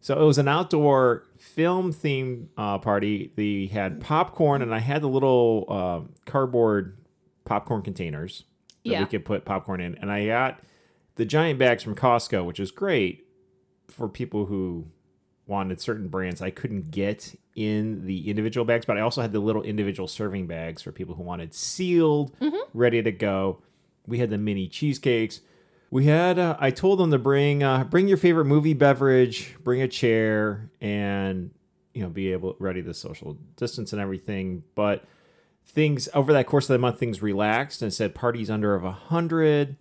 So 0.00 0.20
it 0.20 0.24
was 0.24 0.38
an 0.38 0.46
outdoor 0.46 1.24
film 1.38 1.90
theme 1.90 2.50
uh, 2.56 2.78
party. 2.78 3.32
They 3.34 3.66
had 3.66 4.00
popcorn, 4.00 4.62
and 4.62 4.72
I 4.74 4.78
had 4.78 5.02
the 5.02 5.08
little 5.08 5.64
uh, 5.68 6.00
cardboard 6.24 6.96
popcorn 7.44 7.82
containers 7.82 8.44
that 8.84 8.90
Yeah. 8.92 9.00
we 9.00 9.06
could 9.06 9.24
put 9.24 9.44
popcorn 9.44 9.80
in. 9.80 9.96
And 9.96 10.10
I 10.12 10.26
got 10.26 10.60
the 11.16 11.24
giant 11.24 11.58
bags 11.58 11.82
from 11.82 11.96
Costco, 11.96 12.46
which 12.46 12.60
is 12.60 12.70
great 12.70 13.26
for 13.88 14.08
people 14.08 14.46
who 14.46 14.86
wanted 15.48 15.80
certain 15.80 16.08
brands 16.08 16.40
I 16.42 16.50
couldn't 16.50 16.90
get 16.90 17.34
in 17.56 18.06
the 18.06 18.30
individual 18.30 18.64
bags, 18.64 18.84
but 18.86 18.96
I 18.96 19.00
also 19.00 19.22
had 19.22 19.32
the 19.32 19.40
little 19.40 19.62
individual 19.62 20.06
serving 20.06 20.46
bags 20.46 20.82
for 20.82 20.92
people 20.92 21.14
who 21.16 21.24
wanted 21.24 21.54
sealed, 21.54 22.36
ready 22.74 23.02
to 23.02 23.10
go. 23.10 23.62
We 24.06 24.18
had 24.18 24.30
the 24.30 24.38
mini 24.38 24.68
cheesecakes. 24.68 25.40
We 25.90 26.04
had. 26.04 26.38
Uh, 26.38 26.56
I 26.60 26.70
told 26.70 27.00
them 27.00 27.10
to 27.10 27.18
bring 27.18 27.62
uh, 27.62 27.84
bring 27.84 28.08
your 28.08 28.18
favorite 28.18 28.44
movie 28.44 28.74
beverage, 28.74 29.56
bring 29.64 29.80
a 29.80 29.88
chair, 29.88 30.70
and 30.80 31.50
you 31.94 32.02
know 32.02 32.10
be 32.10 32.32
able 32.32 32.54
ready 32.58 32.82
to 32.82 32.92
social 32.94 33.38
distance 33.56 33.92
and 33.92 34.00
everything. 34.00 34.64
But 34.74 35.04
things 35.64 36.08
over 36.14 36.32
that 36.32 36.46
course 36.46 36.68
of 36.68 36.74
the 36.74 36.78
month, 36.78 36.98
things 36.98 37.22
relaxed 37.22 37.82
and 37.82 37.92
said 37.92 38.14
parties 38.14 38.50
under 38.50 38.74
of 38.74 38.84
a 38.84 38.92
hundred. 38.92 39.76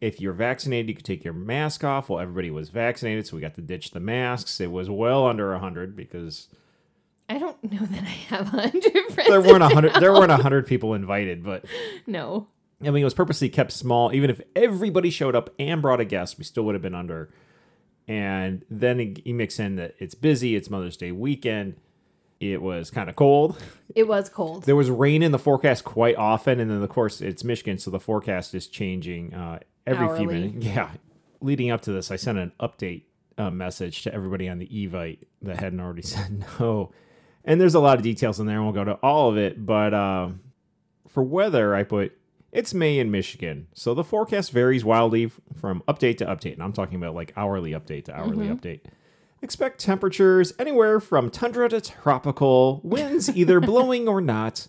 If 0.00 0.20
you're 0.20 0.32
vaccinated, 0.32 0.88
you 0.88 0.94
could 0.94 1.04
take 1.04 1.24
your 1.24 1.34
mask 1.34 1.84
off. 1.84 2.08
Well, 2.08 2.20
everybody 2.20 2.50
was 2.50 2.68
vaccinated, 2.70 3.26
so 3.26 3.36
we 3.36 3.40
got 3.42 3.54
to 3.56 3.62
ditch 3.62 3.90
the 3.90 4.00
masks. 4.00 4.60
It 4.60 4.70
was 4.70 4.88
well 4.90 5.26
under 5.26 5.50
100 5.52 5.94
because 5.96 6.48
I 7.28 7.38
don't 7.38 7.62
know 7.64 7.84
that 7.86 8.02
I 8.02 8.06
have 8.06 8.48
hundred 8.48 8.82
friends. 9.12 9.28
there 9.30 9.40
weren't 9.40 9.56
in 9.56 9.60
100 9.62 9.92
town. 9.92 10.00
there 10.02 10.12
weren't 10.12 10.30
100 10.30 10.66
people 10.66 10.94
invited, 10.94 11.42
but 11.42 11.64
No. 12.06 12.48
I 12.82 12.90
mean, 12.90 13.00
it 13.02 13.04
was 13.04 13.14
purposely 13.14 13.48
kept 13.48 13.72
small. 13.72 14.12
Even 14.12 14.28
if 14.30 14.40
everybody 14.54 15.08
showed 15.08 15.34
up 15.34 15.48
and 15.58 15.80
brought 15.80 16.00
a 16.00 16.04
guest, 16.04 16.36
we 16.38 16.44
still 16.44 16.64
would 16.64 16.74
have 16.74 16.82
been 16.82 16.94
under. 16.94 17.30
And 18.06 18.64
then 18.68 19.16
you 19.24 19.34
mix 19.34 19.58
in 19.58 19.76
that 19.76 19.94
it's 19.98 20.14
busy, 20.14 20.54
it's 20.56 20.68
Mother's 20.68 20.96
Day 20.96 21.10
weekend. 21.12 21.76
It 22.40 22.60
was 22.60 22.90
kind 22.90 23.08
of 23.08 23.16
cold. 23.16 23.62
It 23.94 24.06
was 24.06 24.28
cold. 24.28 24.64
There 24.64 24.76
was 24.76 24.90
rain 24.90 25.22
in 25.22 25.32
the 25.32 25.38
forecast 25.38 25.84
quite 25.84 26.16
often, 26.16 26.60
and 26.60 26.70
then 26.70 26.82
of 26.82 26.88
course 26.90 27.22
it's 27.22 27.42
Michigan, 27.44 27.78
so 27.78 27.90
the 27.90 28.00
forecast 28.00 28.54
is 28.54 28.66
changing 28.66 29.32
uh, 29.32 29.60
every 29.86 30.16
few 30.16 30.26
minutes. 30.26 30.64
Yeah. 30.64 30.90
Leading 31.40 31.70
up 31.70 31.82
to 31.82 31.92
this, 31.92 32.10
I 32.10 32.16
sent 32.16 32.38
an 32.38 32.52
update 32.60 33.02
uh, 33.36 33.50
message 33.50 34.02
to 34.02 34.14
everybody 34.14 34.48
on 34.48 34.58
the 34.58 34.66
Evite 34.66 35.18
that 35.42 35.60
hadn't 35.60 35.80
already 35.80 36.02
said 36.02 36.44
no. 36.60 36.92
And 37.44 37.60
there's 37.60 37.74
a 37.74 37.80
lot 37.80 37.98
of 37.98 38.02
details 38.02 38.40
in 38.40 38.46
there, 38.46 38.56
and 38.56 38.64
we'll 38.64 38.72
go 38.72 38.84
to 38.84 38.94
all 39.02 39.28
of 39.28 39.36
it. 39.36 39.66
But 39.66 39.92
uh, 39.92 40.30
for 41.08 41.22
weather, 41.22 41.74
I 41.74 41.82
put 41.82 42.16
it's 42.54 42.72
May 42.72 43.00
in 43.00 43.10
Michigan, 43.10 43.66
so 43.74 43.94
the 43.94 44.04
forecast 44.04 44.52
varies 44.52 44.84
wildly 44.84 45.30
from 45.56 45.82
update 45.88 46.18
to 46.18 46.26
update, 46.26 46.52
and 46.52 46.62
I'm 46.62 46.72
talking 46.72 46.96
about 46.96 47.14
like 47.14 47.32
hourly 47.36 47.72
update 47.72 48.04
to 48.04 48.16
hourly 48.16 48.46
update. 48.46 48.82
Expect 49.42 49.80
temperatures 49.80 50.52
anywhere 50.58 51.00
from 51.00 51.30
tundra 51.30 51.68
to 51.68 51.80
tropical, 51.80 52.80
winds 52.84 53.28
either 53.36 53.58
blowing 53.60 54.06
or 54.06 54.20
not, 54.20 54.68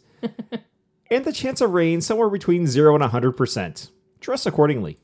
and 1.12 1.24
the 1.26 1.32
chance 1.32 1.62
of 1.62 1.72
rain 1.72 2.02
somewhere 2.02 2.30
between 2.30 2.66
0 2.66 2.96
and 2.96 3.04
100%. 3.04 3.92
Dress 4.20 4.46
accordingly. 4.48 4.98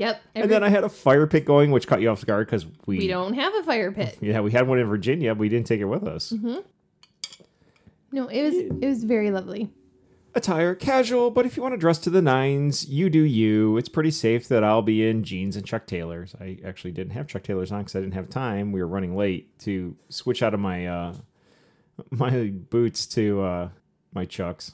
Yep. 0.00 0.22
And 0.34 0.50
then 0.50 0.64
I 0.64 0.70
had 0.70 0.82
a 0.82 0.88
fire 0.88 1.26
pit 1.26 1.44
going, 1.44 1.72
which 1.72 1.86
caught 1.86 2.00
you 2.00 2.08
off 2.08 2.24
guard 2.24 2.46
because 2.46 2.64
we, 2.86 2.96
we 2.96 3.06
don't 3.06 3.34
have 3.34 3.54
a 3.54 3.62
fire 3.62 3.92
pit. 3.92 4.16
Yeah, 4.22 4.40
we 4.40 4.50
had 4.50 4.66
one 4.66 4.78
in 4.78 4.86
Virginia. 4.86 5.34
But 5.34 5.40
we 5.40 5.50
didn't 5.50 5.66
take 5.66 5.80
it 5.80 5.84
with 5.84 6.04
us. 6.04 6.32
No, 8.10 8.26
it 8.28 8.42
was 8.42 8.54
it 8.54 8.86
was 8.86 9.04
very 9.04 9.30
lovely. 9.30 9.70
Attire 10.34 10.74
casual, 10.74 11.30
but 11.30 11.44
if 11.44 11.56
you 11.56 11.62
want 11.62 11.74
to 11.74 11.78
dress 11.78 11.98
to 11.98 12.10
the 12.10 12.22
nines, 12.22 12.88
you 12.88 13.10
do 13.10 13.20
you. 13.20 13.76
It's 13.76 13.88
pretty 13.90 14.10
safe 14.10 14.48
that 14.48 14.64
I'll 14.64 14.80
be 14.80 15.06
in 15.06 15.22
jeans 15.22 15.54
and 15.54 15.66
Chuck 15.66 15.86
Taylors. 15.86 16.34
I 16.40 16.58
actually 16.64 16.92
didn't 16.92 17.12
have 17.12 17.26
Chuck 17.26 17.42
Taylors 17.42 17.70
on 17.70 17.80
because 17.80 17.96
I 17.96 18.00
didn't 18.00 18.14
have 18.14 18.30
time. 18.30 18.72
We 18.72 18.80
were 18.80 18.88
running 18.88 19.16
late 19.16 19.58
to 19.60 19.96
switch 20.08 20.42
out 20.42 20.54
of 20.54 20.60
my 20.60 20.86
uh, 20.86 21.14
my 22.10 22.46
boots 22.48 23.06
to 23.08 23.42
uh, 23.42 23.68
my 24.14 24.24
Chucks. 24.24 24.72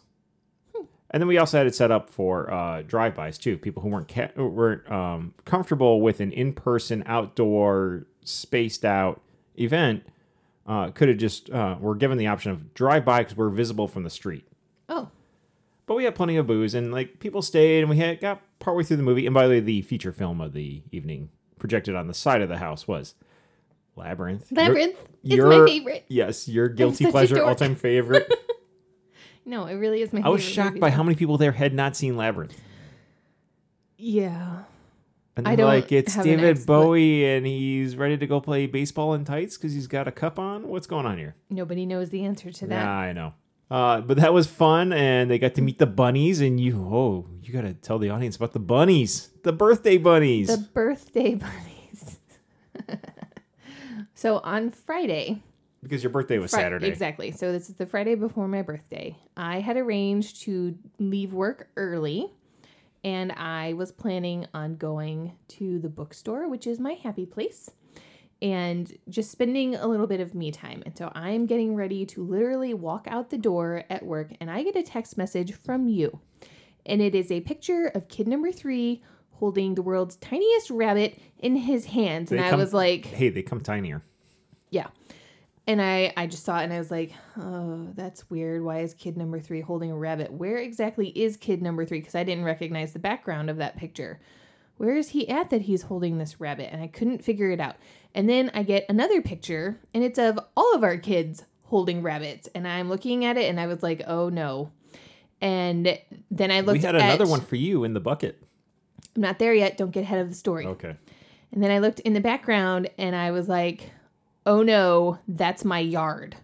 And 1.16 1.23
then 1.23 1.28
we 1.28 1.38
also 1.38 1.56
had 1.56 1.66
it 1.66 1.75
set 1.75 1.90
up 1.90 2.11
for 2.11 2.52
uh, 2.52 2.82
drive-bys 2.82 3.38
too. 3.38 3.56
People 3.56 3.82
who 3.82 3.88
weren't 3.88 4.06
ca- 4.06 4.28
weren't 4.37 4.87
um, 4.92 5.32
comfortable 5.46 6.02
with 6.02 6.20
an 6.20 6.30
in-person, 6.30 7.04
outdoor, 7.06 8.04
spaced-out 8.23 9.23
event 9.58 10.02
uh, 10.66 10.90
could 10.90 11.08
have 11.08 11.16
just 11.16 11.49
uh, 11.49 11.76
were 11.80 11.94
given 11.94 12.18
the 12.18 12.26
option 12.26 12.50
of 12.52 12.75
drive-by 12.75 13.20
because 13.20 13.35
we're 13.35 13.49
visible 13.49 13.88
from 13.88 14.02
the 14.02 14.11
street. 14.11 14.44
Oh, 14.90 15.08
But 15.87 15.94
we 15.94 16.04
had 16.04 16.14
plenty 16.14 16.37
of 16.37 16.46
booze, 16.46 16.75
and 16.75 16.92
like 16.92 17.18
people 17.18 17.40
stayed, 17.40 17.80
and 17.80 17.88
we 17.88 17.96
had 17.96 18.20
got 18.20 18.42
partway 18.58 18.82
through 18.82 18.99
the 18.99 19.02
movie. 19.02 19.25
And 19.25 19.32
by 19.32 19.44
the 19.44 19.54
way, 19.54 19.61
the 19.61 19.80
feature 19.80 20.12
film 20.12 20.42
of 20.42 20.52
the 20.52 20.82
evening 20.92 21.30
projected 21.58 21.94
on 21.94 22.08
the 22.08 22.14
side 22.14 22.42
of 22.42 22.50
the 22.50 22.59
house 22.59 22.87
was 22.87 23.14
Labyrinth. 23.96 24.52
Your- 24.52 24.64
Labyrinth 24.66 24.96
is 25.24 25.35
your- 25.35 25.48
my 25.48 25.66
favorite. 25.66 26.05
Yes, 26.09 26.46
your 26.46 26.68
guilty 26.68 27.07
pleasure, 27.11 27.37
dork. 27.37 27.48
all 27.48 27.55
time 27.55 27.74
favorite. 27.74 28.31
No, 29.46 29.66
it 29.66 29.74
really 29.74 30.02
is 30.02 30.12
my 30.12 30.20
I 30.22 30.28
was 30.28 30.42
shocked 30.42 30.70
movie, 30.70 30.80
by 30.80 30.90
how 30.90 31.04
many 31.04 31.14
people 31.14 31.38
there 31.38 31.52
had 31.52 31.72
not 31.72 31.96
seen 31.96 32.16
Labyrinth. 32.16 32.61
Yeah. 33.96 34.64
And 35.37 35.46
I 35.46 35.50
they're 35.50 35.66
don't 35.66 35.74
like, 35.74 35.92
it's 35.92 36.16
David 36.16 36.66
Bowie, 36.66 37.24
and 37.26 37.46
he's 37.46 37.94
ready 37.94 38.16
to 38.16 38.26
go 38.26 38.40
play 38.40 38.66
baseball 38.66 39.14
in 39.14 39.24
tights 39.24 39.56
because 39.56 39.72
he's 39.72 39.87
got 39.87 40.09
a 40.09 40.12
cup 40.12 40.38
on. 40.38 40.66
What's 40.66 40.87
going 40.87 41.06
on 41.06 41.18
here? 41.18 41.37
Nobody 41.50 41.87
knows 41.87 42.11
the 42.11 42.24
answer 42.24 42.50
to 42.50 42.66
that. 42.66 42.82
Yeah, 42.82 42.90
I 42.90 43.12
know. 43.12 43.35
Uh, 43.70 44.00
but 44.00 44.16
that 44.16 44.32
was 44.32 44.46
fun, 44.46 44.92
and 44.92 45.30
they 45.30 45.38
got 45.38 45.54
to 45.54 45.62
meet 45.62 45.78
the 45.78 45.87
bunnies. 45.87 46.40
And 46.40 46.59
you, 46.59 46.80
oh, 46.80 47.26
you 47.42 47.52
got 47.52 47.62
to 47.62 47.74
tell 47.74 47.98
the 47.98 48.11
audience 48.11 48.37
about 48.37 48.52
the 48.52 48.59
bunnies, 48.61 49.28
the 49.42 49.52
birthday 49.52 49.98
bunnies. 49.98 50.48
The 50.48 50.59
birthday 50.72 51.35
bunnies. 51.37 52.18
so 54.14 54.38
on 54.38 54.70
Friday, 54.70 55.42
because 55.88 56.03
your 56.03 56.11
birthday 56.11 56.38
was 56.38 56.51
Fri- 56.51 56.61
Saturday. 56.61 56.88
Exactly. 56.88 57.31
So 57.31 57.53
this 57.53 57.68
is 57.70 57.77
the 57.77 57.87
Friday 57.87 58.14
before 58.16 58.49
my 58.49 58.62
birthday. 58.62 59.16
I 59.37 59.61
had 59.61 59.77
arranged 59.77 60.42
to 60.42 60.77
leave 60.99 61.33
work 61.33 61.68
early 61.77 62.31
and 63.05 63.31
I 63.33 63.75
was 63.75 63.92
planning 63.92 64.46
on 64.53 64.77
going 64.77 65.33
to 65.49 65.79
the 65.79 65.88
bookstore, 65.88 66.49
which 66.49 66.66
is 66.66 66.81
my 66.81 66.94
happy 66.94 67.25
place, 67.25 67.70
and 68.42 68.92
just 69.09 69.31
spending 69.31 69.77
a 69.77 69.87
little 69.87 70.09
bit 70.09 70.20
of 70.20 70.35
me 70.35 70.51
time. 70.51 70.83
And 70.85 70.96
so 70.99 71.12
I'm 71.14 71.46
getting 71.46 71.77
ready 71.77 72.05
to 72.07 72.25
literally 72.25 72.75
walk 72.75 73.07
out 73.09 73.31
the 73.31 73.38
door 73.38 73.85
at 73.88 74.05
work 74.05 74.33
and 74.40 74.51
I 74.51 74.64
get 74.64 74.75
a 74.77 74.83
text 74.83 75.16
message 75.16 75.55
from 75.55 75.87
you. 75.88 76.18
And 76.85 77.01
it 77.01 77.14
is 77.14 77.31
a 77.31 77.40
picture 77.42 77.92
of 77.94 78.09
kid 78.09 78.27
number 78.27 78.51
3 78.51 79.03
holding 79.33 79.75
the 79.75 79.83
world's 79.83 80.16
tiniest 80.16 80.70
rabbit 80.70 81.18
in 81.38 81.57
his 81.57 81.87
hands. 81.87 82.31
They 82.31 82.38
and 82.38 82.46
I 82.46 82.57
was 82.57 82.72
like, 82.75 83.05
Hey, 83.07 83.29
they 83.29 83.42
come 83.42 83.61
tinier. 83.61 84.03
yeah. 84.70 84.87
And 85.68 85.83
I, 85.83 86.12
I 86.16 86.29
just 86.29 86.44
saw 86.44 86.61
it 86.61 86.64
and 86.64 86.72
I 86.72 86.79
was 86.79 86.92
like, 86.92 87.12
oh, 87.38 87.88
that's 87.94 88.31
weird. 88.31 88.62
Why 88.62 88.81
is 88.81 88.94
kid 88.94 89.16
number 89.16 89.40
three 89.40 89.61
holding 89.61 89.90
a 89.90 89.96
rabbit? 89.96 90.33
Where 90.33 90.59
exactly 90.59 91.09
is 91.09 91.37
kid 91.37 91.61
number 91.61 91.85
three? 91.85 91.98
Because 91.98 92.14
I 92.14 92.22
didn't 92.22 92.44
recognize 92.44 92.92
the 92.92 93.00
background 93.00 93.50
of 93.50 93.57
that 93.57 93.76
picture. 93.76 94.20
Where 94.76 94.96
is 94.96 95.09
he 95.09 95.29
at 95.29 95.50
that 95.50 95.62
he's 95.62 95.83
holding 95.83 96.18
this 96.18 96.40
rabbit? 96.40 96.68
And 96.70 96.83
I 96.83 96.87
couldn't 96.87 97.24
figure 97.24 97.50
it 97.50 97.61
out. 97.61 97.76
And 98.14 98.29
then 98.29 98.50
I 98.55 98.62
get 98.62 98.87
another 98.88 99.20
picture 99.20 99.81
and 99.92 100.05
it's 100.05 100.18
of 100.18 100.38
all 100.57 100.74
of 100.74 100.85
our 100.85 100.98
kids 100.98 101.44
holding 101.64 102.00
rabbits. 102.00 102.48
And 102.55 102.68
I'm 102.68 102.88
looking 102.88 103.24
at 103.24 103.37
it 103.37 103.50
and 103.50 103.59
I 103.59 103.66
was 103.66 103.83
like, 103.83 104.02
oh 104.07 104.29
no. 104.29 104.70
And 105.40 105.98
then 106.31 106.50
I 106.52 106.61
looked 106.61 106.79
We 106.79 106.87
had 106.87 106.94
at 106.94 107.02
another 107.02 107.26
one 107.26 107.40
for 107.40 107.57
you 107.57 107.83
in 107.83 107.92
the 107.92 108.00
bucket. 108.00 108.40
I'm 109.16 109.22
not 109.22 109.38
there 109.38 109.52
yet. 109.55 109.76
Don't 109.76 109.90
get 109.90 110.02
ahead 110.02 110.20
of 110.20 110.29
the 110.29 110.37
story. 110.37 110.66
Okay. 110.66 110.94
And 111.52 111.62
then 111.62 111.70
I 111.70 111.79
looked 111.79 112.00
in 112.00 112.12
the 112.12 112.20
background 112.20 112.90
and 112.98 113.16
I 113.16 113.31
was 113.33 113.48
like, 113.48 113.90
"Oh 114.46 114.62
no, 114.62 115.18
that's 115.28 115.64
my 115.64 115.80
yard. 115.80 116.37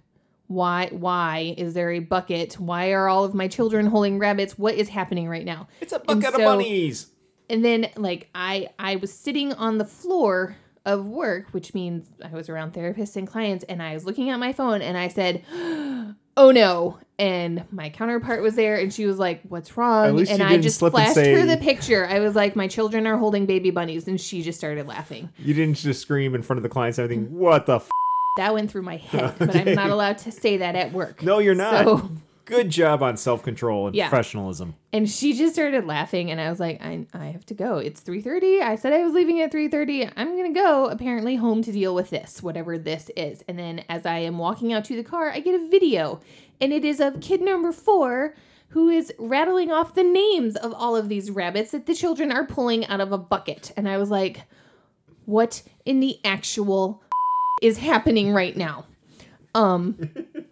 Why 0.49 0.89
why 0.91 1.55
is 1.57 1.73
there 1.73 1.91
a 1.93 2.01
bucket? 2.01 2.55
Why 2.61 2.91
are 2.93 3.09
all 3.09 3.25
of 3.25 3.33
my 3.33 3.49
children 3.49 3.87
holding 3.87 4.19
rabbits? 4.19 4.59
What 4.59 4.75
is 4.75 4.91
happening 4.91 5.29
right 5.29 5.45
now?" 5.45 5.69
It's 5.81 5.93
a 5.93 5.99
bucket 6.01 6.25
so- 6.25 6.29
of 6.35 6.37
bunnies. 6.39 7.07
And 7.49 7.65
then 7.65 7.89
like 7.97 8.29
I 8.35 8.69
I 8.79 8.97
was 8.97 9.13
sitting 9.13 9.53
on 9.55 9.79
the 9.79 9.85
floor 9.85 10.57
of 10.85 11.07
work, 11.07 11.49
which 11.53 11.75
means 11.75 12.09
I 12.25 12.35
was 12.35 12.49
around 12.49 12.73
therapists 12.73 13.17
and 13.17 13.27
clients 13.27 13.65
and 13.69 13.83
I 13.83 13.95
was 13.95 14.05
looking 14.05 14.31
at 14.31 14.39
my 14.39 14.53
phone 14.53 14.83
and 14.83 14.99
I 14.99 15.09
said, 15.09 15.45
"Oh 16.37 16.51
no." 16.51 16.99
And 17.19 17.65
my 17.71 17.89
counterpart 17.91 18.43
was 18.43 18.55
there 18.57 18.77
and 18.77 18.93
she 18.93 19.07
was 19.07 19.19
like, 19.19 19.43
"What's 19.49 19.77
wrong?" 19.77 20.17
least 20.17 20.31
And 20.31 20.41
you 20.41 20.47
I 20.47 20.49
didn't 20.51 20.63
just 20.65 20.79
slip 20.79 20.93
and 20.95 21.03
flashed 21.05 21.15
say- 21.15 21.33
her 21.35 21.47
the 21.47 21.57
picture. 21.57 22.07
I 22.07 22.19
was 22.21 22.35
like, 22.35 22.57
"My 22.57 22.67
children 22.69 23.07
are 23.07 23.17
holding 23.17 23.47
baby 23.47 23.71
bunnies." 23.71 24.09
And 24.09 24.21
she 24.21 24.43
just 24.43 24.59
started 24.59 24.87
laughing. 24.89 25.29
You 25.39 25.55
didn't 25.55 25.77
just 25.77 26.01
scream 26.01 26.35
in 26.35 26.43
front 26.43 26.59
of 26.59 26.63
the 26.63 26.69
clients 26.69 26.99
and 26.99 27.05
everything. 27.05 27.37
What 27.39 27.67
the 27.67 27.77
f? 27.77 27.89
That 28.39 28.55
went 28.55 28.71
through 28.71 28.83
my 28.83 28.97
head, 28.97 29.35
but 29.39 29.55
I'm 29.55 29.75
not 29.77 29.91
allowed 29.91 30.19
to 30.19 30.33
say 30.33 30.57
that 30.57 30.75
at 30.75 30.93
work. 30.93 31.23
No, 31.23 31.39
you're 31.39 31.55
not. 31.55 31.85
So, 31.85 32.11
Good 32.45 32.71
job 32.71 33.03
on 33.03 33.17
self 33.17 33.43
control 33.43 33.87
and 33.87 33.95
Yeah. 33.95 34.09
professionalism. 34.09 34.75
and 34.93 35.09
she 35.09 35.33
just 35.33 35.55
started 35.55 35.87
laughing, 35.87 36.31
and 36.31 36.41
I 36.41 36.51
was 36.51 36.59
like, 36.59 36.81
I, 36.85 37.07
I 37.15 37.27
have 37.27 37.47
to 37.47 37.55
go. 37.55 37.79
It's 37.79 38.01
3:30. 38.01 38.61
I 38.61 38.75
said 38.77 38.93
I 38.93 39.05
was 39.05 39.15
leaving 39.15 39.41
at 39.41 39.53
3:30. 39.53 40.11
I'm 40.17 40.37
gonna 40.37 40.53
go 40.53 40.87
apparently 40.87 41.37
home 41.37 41.63
to 41.63 41.71
deal 41.73 41.95
with 41.95 42.11
this, 42.11 42.43
whatever 42.43 42.79
this 42.79 43.11
is. 43.17 43.45
And 43.47 43.59
then 43.59 43.85
as 43.89 44.05
I 44.07 44.19
am 44.19 44.39
walking 44.39 44.73
out 44.73 44.85
to 44.87 44.97
the 44.97 45.05
car, 45.05 45.31
I 45.31 45.39
get 45.41 45.55
a 45.61 45.69
video, 45.69 46.21
and 46.61 46.73
it 46.73 46.85
is 46.85 47.01
of 47.01 47.21
kid 47.21 47.41
number 47.41 47.71
four. 47.73 48.35
Who 48.71 48.89
is 48.89 49.13
rattling 49.19 49.71
off 49.71 49.95
the 49.95 50.03
names 50.03 50.57
of 50.57 50.73
all 50.73 50.97
of 50.97 51.11
these 51.11 51.31
rabbits 51.31 51.73
that 51.73 51.85
the 51.85 51.95
children 51.95 52.33
are 52.33 52.47
pulling 52.47 52.87
out 52.87 53.03
of 53.03 53.13
a 53.13 53.19
bucket? 53.19 53.71
And 53.77 53.87
I 53.87 53.99
was 53.99 54.11
like, 54.11 54.45
what 55.27 55.63
in 55.85 56.01
the 56.01 56.19
actual 56.25 57.03
is 57.61 57.77
happening 57.79 58.33
right 58.33 58.57
now? 58.57 58.87
Um, 59.55 59.99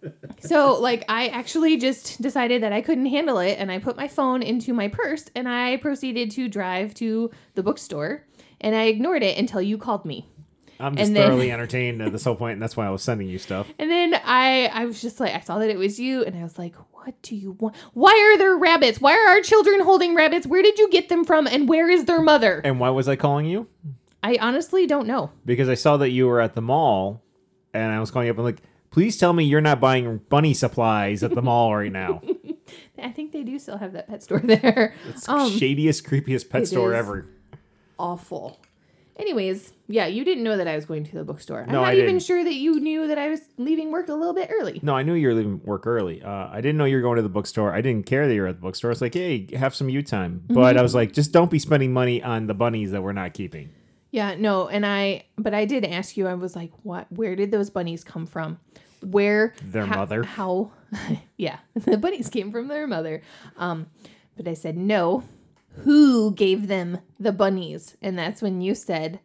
so 0.40 0.78
like 0.80 1.04
I 1.08 1.28
actually 1.28 1.76
just 1.76 2.20
decided 2.20 2.62
that 2.62 2.72
I 2.72 2.80
couldn't 2.80 3.06
handle 3.06 3.38
it 3.38 3.56
and 3.58 3.70
I 3.70 3.78
put 3.78 3.96
my 3.96 4.08
phone 4.08 4.42
into 4.42 4.72
my 4.74 4.88
purse 4.88 5.30
and 5.34 5.48
I 5.48 5.76
proceeded 5.78 6.30
to 6.32 6.48
drive 6.48 6.94
to 6.94 7.30
the 7.54 7.62
bookstore 7.62 8.26
and 8.60 8.74
I 8.74 8.84
ignored 8.84 9.22
it 9.22 9.38
until 9.38 9.62
you 9.62 9.78
called 9.78 10.04
me. 10.04 10.28
I'm 10.78 10.96
just 10.96 11.12
then- 11.12 11.26
thoroughly 11.28 11.50
entertained 11.52 12.00
at 12.02 12.12
this 12.12 12.24
whole 12.24 12.34
point, 12.34 12.54
and 12.54 12.62
that's 12.62 12.76
why 12.76 12.86
I 12.86 12.90
was 12.90 13.02
sending 13.02 13.28
you 13.28 13.38
stuff. 13.38 13.72
And 13.78 13.90
then 13.90 14.14
I 14.24 14.70
I 14.72 14.86
was 14.86 15.00
just 15.00 15.20
like 15.20 15.34
I 15.34 15.40
saw 15.40 15.58
that 15.58 15.68
it 15.70 15.78
was 15.78 16.00
you 16.00 16.24
and 16.24 16.36
I 16.36 16.42
was 16.42 16.58
like, 16.58 16.74
"What 16.92 17.20
do 17.22 17.36
you 17.36 17.52
want? 17.52 17.76
Why 17.92 18.12
are 18.12 18.38
there 18.38 18.56
rabbits? 18.56 19.00
Why 19.00 19.12
are 19.14 19.28
our 19.28 19.42
children 19.42 19.80
holding 19.80 20.14
rabbits? 20.14 20.46
Where 20.46 20.62
did 20.62 20.78
you 20.78 20.88
get 20.90 21.08
them 21.10 21.24
from 21.24 21.46
and 21.46 21.68
where 21.68 21.90
is 21.90 22.06
their 22.06 22.22
mother?" 22.22 22.62
And 22.64 22.80
why 22.80 22.90
was 22.90 23.08
I 23.08 23.16
calling 23.16 23.46
you? 23.46 23.68
I 24.22 24.38
honestly 24.40 24.86
don't 24.86 25.06
know. 25.06 25.30
Because 25.44 25.68
I 25.68 25.74
saw 25.74 25.96
that 25.98 26.10
you 26.10 26.26
were 26.26 26.40
at 26.40 26.54
the 26.54 26.62
mall, 26.62 27.22
and 27.74 27.92
I 27.92 28.00
was 28.00 28.10
calling 28.10 28.26
you 28.26 28.32
up 28.32 28.38
and 28.38 28.44
like, 28.44 28.62
please 28.90 29.16
tell 29.16 29.32
me 29.32 29.44
you're 29.44 29.60
not 29.60 29.80
buying 29.80 30.18
bunny 30.28 30.54
supplies 30.54 31.22
at 31.22 31.34
the 31.34 31.42
mall 31.42 31.74
right 31.74 31.92
now. 31.92 32.22
I 33.02 33.10
think 33.10 33.32
they 33.32 33.42
do 33.42 33.58
still 33.58 33.78
have 33.78 33.92
that 33.94 34.08
pet 34.08 34.22
store 34.22 34.38
there. 34.44 34.94
It's 35.08 35.28
Um, 35.28 35.50
shadiest, 35.50 36.04
creepiest 36.08 36.50
pet 36.50 36.66
store 36.68 36.92
ever. 36.94 37.26
awful. 37.98 38.60
Anyways, 39.16 39.74
yeah, 39.86 40.06
you 40.06 40.24
didn't 40.24 40.44
know 40.44 40.56
that 40.56 40.66
I 40.66 40.74
was 40.76 40.86
going 40.86 41.04
to 41.04 41.14
the 41.14 41.24
bookstore. 41.24 41.60
I'm 41.62 41.66
No, 41.72 41.82
not 41.82 41.88
I 41.90 41.92
even 41.94 42.06
didn't. 42.06 42.22
sure 42.22 42.42
that 42.42 42.54
you 42.54 42.80
knew 42.80 43.06
that 43.06 43.18
I 43.18 43.28
was 43.28 43.40
leaving 43.58 43.90
work 43.90 44.08
a 44.08 44.14
little 44.14 44.32
bit 44.32 44.48
early. 44.50 44.80
No, 44.82 44.94
I 44.94 45.02
knew 45.02 45.12
you 45.12 45.28
were 45.28 45.34
leaving 45.34 45.60
work 45.62 45.86
early. 45.86 46.22
Uh, 46.22 46.48
I 46.50 46.62
didn't 46.62 46.78
know 46.78 46.86
you 46.86 46.96
were 46.96 47.02
going 47.02 47.16
to 47.16 47.22
the 47.22 47.28
bookstore. 47.28 47.74
I 47.74 47.82
didn't 47.82 48.06
care 48.06 48.26
that 48.26 48.34
you 48.34 48.40
were 48.40 48.46
at 48.46 48.56
the 48.56 48.62
bookstore. 48.62 48.90
It's 48.92 49.02
like, 49.02 49.12
hey, 49.12 49.46
have 49.56 49.74
some 49.74 49.90
you 49.90 50.02
time. 50.02 50.42
But 50.48 50.54
Mm-hmm. 50.70 50.78
I 50.78 50.82
was 50.82 50.94
like, 50.94 51.12
just 51.12 51.32
don't 51.32 51.50
be 51.50 51.58
spending 51.58 51.92
money 51.92 52.22
on 52.22 52.46
the 52.46 52.54
bunnies 52.54 52.92
that 52.92 53.02
we're 53.02 53.12
not 53.12 53.34
keeping. 53.34 53.70
Yeah, 54.10 54.34
no, 54.36 54.68
and 54.68 54.84
I 54.84 55.24
but 55.36 55.54
I 55.54 55.64
did 55.64 55.84
ask 55.84 56.16
you. 56.16 56.26
I 56.26 56.34
was 56.34 56.56
like, 56.56 56.72
"What? 56.82 57.10
Where 57.10 57.36
did 57.36 57.50
those 57.50 57.70
bunnies 57.70 58.02
come 58.04 58.26
from? 58.26 58.58
Where 59.02 59.54
Their 59.62 59.86
ho- 59.86 59.96
mother. 59.96 60.22
How? 60.24 60.72
yeah, 61.36 61.58
the 61.74 61.96
bunnies 61.96 62.28
came 62.28 62.50
from 62.50 62.68
their 62.68 62.86
mother." 62.86 63.22
Um, 63.56 63.86
but 64.36 64.48
I 64.48 64.54
said, 64.54 64.76
"No. 64.76 65.24
Who 65.84 66.34
gave 66.34 66.66
them 66.66 66.98
the 67.18 67.32
bunnies?" 67.32 67.96
And 68.02 68.18
that's 68.18 68.42
when 68.42 68.60
you 68.60 68.74
said, 68.74 69.20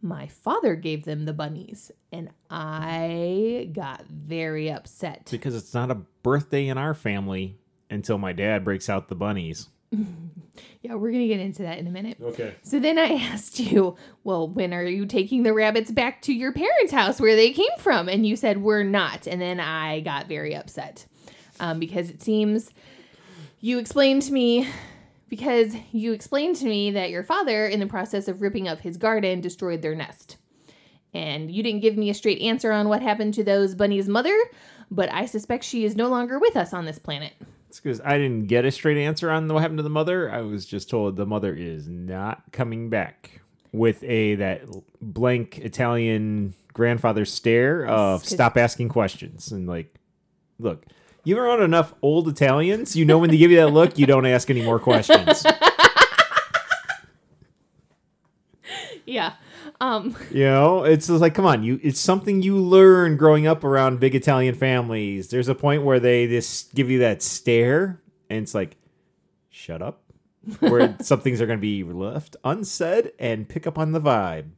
"My 0.00 0.28
father 0.28 0.76
gave 0.76 1.04
them 1.04 1.24
the 1.24 1.32
bunnies," 1.32 1.90
and 2.12 2.30
I 2.48 3.68
got 3.72 4.06
very 4.06 4.70
upset. 4.70 5.28
Because 5.30 5.56
it's 5.56 5.74
not 5.74 5.90
a 5.90 5.96
birthday 6.22 6.68
in 6.68 6.78
our 6.78 6.94
family 6.94 7.58
until 7.90 8.18
my 8.18 8.32
dad 8.32 8.64
breaks 8.64 8.88
out 8.88 9.08
the 9.08 9.16
bunnies. 9.16 9.68
Yeah, 10.82 10.94
we're 10.94 11.12
gonna 11.12 11.26
get 11.26 11.40
into 11.40 11.62
that 11.62 11.78
in 11.78 11.86
a 11.86 11.90
minute. 11.90 12.16
Okay. 12.22 12.54
So 12.62 12.78
then 12.78 12.98
I 12.98 13.12
asked 13.32 13.60
you, 13.60 13.96
well, 14.24 14.48
when 14.48 14.72
are 14.72 14.84
you 14.84 15.04
taking 15.04 15.42
the 15.42 15.52
rabbits 15.52 15.90
back 15.90 16.22
to 16.22 16.32
your 16.32 16.52
parents' 16.52 16.92
house 16.92 17.20
where 17.20 17.36
they 17.36 17.52
came 17.52 17.66
from? 17.78 18.08
And 18.08 18.26
you 18.26 18.34
said, 18.34 18.62
we're 18.62 18.82
not. 18.82 19.26
And 19.26 19.40
then 19.40 19.60
I 19.60 20.00
got 20.00 20.26
very 20.26 20.54
upset 20.56 21.06
um, 21.58 21.78
because 21.78 22.08
it 22.08 22.22
seems 22.22 22.70
you 23.60 23.78
explained 23.78 24.22
to 24.22 24.32
me, 24.32 24.68
because 25.28 25.76
you 25.92 26.12
explained 26.12 26.56
to 26.56 26.64
me 26.64 26.92
that 26.92 27.10
your 27.10 27.24
father, 27.24 27.66
in 27.66 27.78
the 27.78 27.86
process 27.86 28.26
of 28.26 28.40
ripping 28.40 28.66
up 28.66 28.80
his 28.80 28.96
garden, 28.96 29.42
destroyed 29.42 29.82
their 29.82 29.94
nest. 29.94 30.38
And 31.12 31.50
you 31.50 31.62
didn't 31.62 31.80
give 31.80 31.96
me 31.98 32.08
a 32.08 32.14
straight 32.14 32.40
answer 32.40 32.72
on 32.72 32.88
what 32.88 33.02
happened 33.02 33.34
to 33.34 33.44
those 33.44 33.74
bunnies' 33.74 34.08
mother, 34.08 34.34
but 34.90 35.12
I 35.12 35.26
suspect 35.26 35.64
she 35.64 35.84
is 35.84 35.94
no 35.94 36.08
longer 36.08 36.38
with 36.38 36.56
us 36.56 36.72
on 36.72 36.86
this 36.86 36.98
planet. 36.98 37.34
It's 37.70 37.78
because 37.78 38.00
I 38.00 38.18
didn't 38.18 38.48
get 38.48 38.64
a 38.64 38.72
straight 38.72 38.98
answer 38.98 39.30
on 39.30 39.46
what 39.46 39.60
happened 39.60 39.78
to 39.78 39.84
the 39.84 39.90
mother. 39.90 40.28
I 40.28 40.40
was 40.40 40.66
just 40.66 40.90
told 40.90 41.14
the 41.14 41.24
mother 41.24 41.54
is 41.54 41.86
not 41.86 42.42
coming 42.50 42.90
back 42.90 43.42
with 43.70 44.02
a 44.02 44.34
that 44.34 44.62
blank 45.00 45.58
Italian 45.58 46.54
grandfather 46.72 47.24
stare 47.24 47.86
of 47.86 48.24
stop 48.24 48.56
asking 48.56 48.88
questions 48.88 49.52
and 49.52 49.68
like, 49.68 49.94
look, 50.58 50.84
you've 51.22 51.38
around 51.38 51.62
enough 51.62 51.94
old 52.02 52.26
Italians. 52.26 52.96
You 52.96 53.04
know 53.04 53.18
when 53.18 53.30
they 53.30 53.36
give 53.36 53.52
you 53.52 53.58
that 53.58 53.68
look, 53.68 53.96
you 54.00 54.04
don't 54.04 54.26
ask 54.26 54.50
any 54.50 54.62
more 54.62 54.80
questions. 54.80 55.46
Yeah. 59.06 59.32
Um, 59.80 60.16
You 60.30 60.44
know, 60.44 60.84
it's 60.84 61.06
just 61.06 61.20
like, 61.20 61.34
come 61.34 61.46
on, 61.46 61.62
you. 61.62 61.80
It's 61.82 62.00
something 62.00 62.42
you 62.42 62.56
learn 62.56 63.16
growing 63.16 63.46
up 63.46 63.64
around 63.64 64.00
big 64.00 64.14
Italian 64.14 64.54
families. 64.54 65.28
There's 65.28 65.48
a 65.48 65.54
point 65.54 65.84
where 65.84 65.98
they 66.00 66.26
just 66.26 66.74
give 66.74 66.90
you 66.90 66.98
that 67.00 67.22
stare, 67.22 68.00
and 68.28 68.42
it's 68.42 68.54
like, 68.54 68.76
shut 69.48 69.82
up. 69.82 70.02
Where 70.60 70.96
some 71.02 71.20
things 71.20 71.40
are 71.40 71.46
going 71.46 71.58
to 71.58 71.62
be 71.62 71.84
left 71.84 72.36
unsaid 72.44 73.12
and 73.18 73.48
pick 73.48 73.66
up 73.66 73.78
on 73.78 73.92
the 73.92 74.00
vibe. 74.00 74.50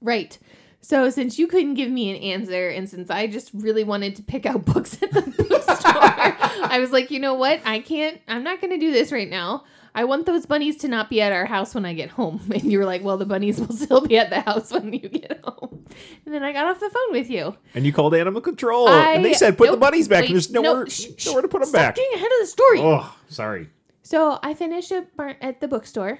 Right. 0.00 0.38
So 0.84 1.08
since 1.08 1.38
you 1.38 1.46
couldn't 1.46 1.74
give 1.74 1.90
me 1.90 2.10
an 2.10 2.16
answer, 2.16 2.68
and 2.68 2.86
since 2.88 3.08
I 3.08 3.26
just 3.26 3.50
really 3.54 3.84
wanted 3.84 4.16
to 4.16 4.22
pick 4.22 4.44
out 4.44 4.64
books 4.72 5.02
at 5.02 5.10
the 5.12 5.22
bookstore, 5.22 5.92
I 5.94 6.76
was 6.78 6.92
like, 6.92 7.10
you 7.10 7.18
know 7.20 7.32
what? 7.32 7.60
I 7.64 7.80
can't. 7.80 8.20
I'm 8.28 8.44
not 8.44 8.60
going 8.60 8.70
to 8.72 8.78
do 8.78 8.92
this 8.92 9.10
right 9.10 9.28
now. 9.30 9.64
I 9.94 10.04
want 10.04 10.26
those 10.26 10.44
bunnies 10.44 10.76
to 10.78 10.88
not 10.88 11.08
be 11.08 11.22
at 11.22 11.32
our 11.32 11.46
house 11.46 11.74
when 11.74 11.86
I 11.86 11.94
get 11.94 12.10
home. 12.10 12.40
And 12.52 12.70
you 12.70 12.78
were 12.78 12.84
like, 12.84 13.02
well, 13.02 13.16
the 13.16 13.24
bunnies 13.24 13.58
will 13.60 13.72
still 13.74 14.02
be 14.02 14.18
at 14.18 14.28
the 14.28 14.40
house 14.40 14.72
when 14.72 14.92
you 14.92 15.08
get 15.08 15.40
home. 15.42 15.86
And 16.26 16.34
then 16.34 16.42
I 16.42 16.52
got 16.52 16.66
off 16.66 16.80
the 16.80 16.90
phone 16.90 17.12
with 17.12 17.30
you. 17.30 17.56
And 17.74 17.86
you 17.86 17.92
called 17.92 18.14
animal 18.14 18.42
control, 18.42 18.86
I- 18.88 19.12
and 19.14 19.24
they 19.24 19.32
said 19.32 19.56
put 19.56 19.70
the 19.70 19.76
bunnies 19.78 20.06
back, 20.08 20.22
wait, 20.22 20.26
and 20.30 20.34
there's 20.34 20.50
nowhere, 20.50 20.86
shh, 20.90 21.06
shh, 21.16 21.26
nowhere 21.26 21.42
to 21.42 21.48
put 21.48 21.60
them 21.60 21.68
Stop 21.70 21.78
back. 21.80 21.94
getting 21.96 22.12
ahead 22.14 22.26
of 22.30 22.38
the 22.40 22.46
story. 22.46 22.80
Oh, 22.80 23.16
sorry. 23.28 23.70
So 24.02 24.38
I 24.42 24.52
finished 24.52 24.92
at, 24.92 25.16
bar- 25.16 25.36
at 25.40 25.60
the 25.62 25.68
bookstore, 25.68 26.18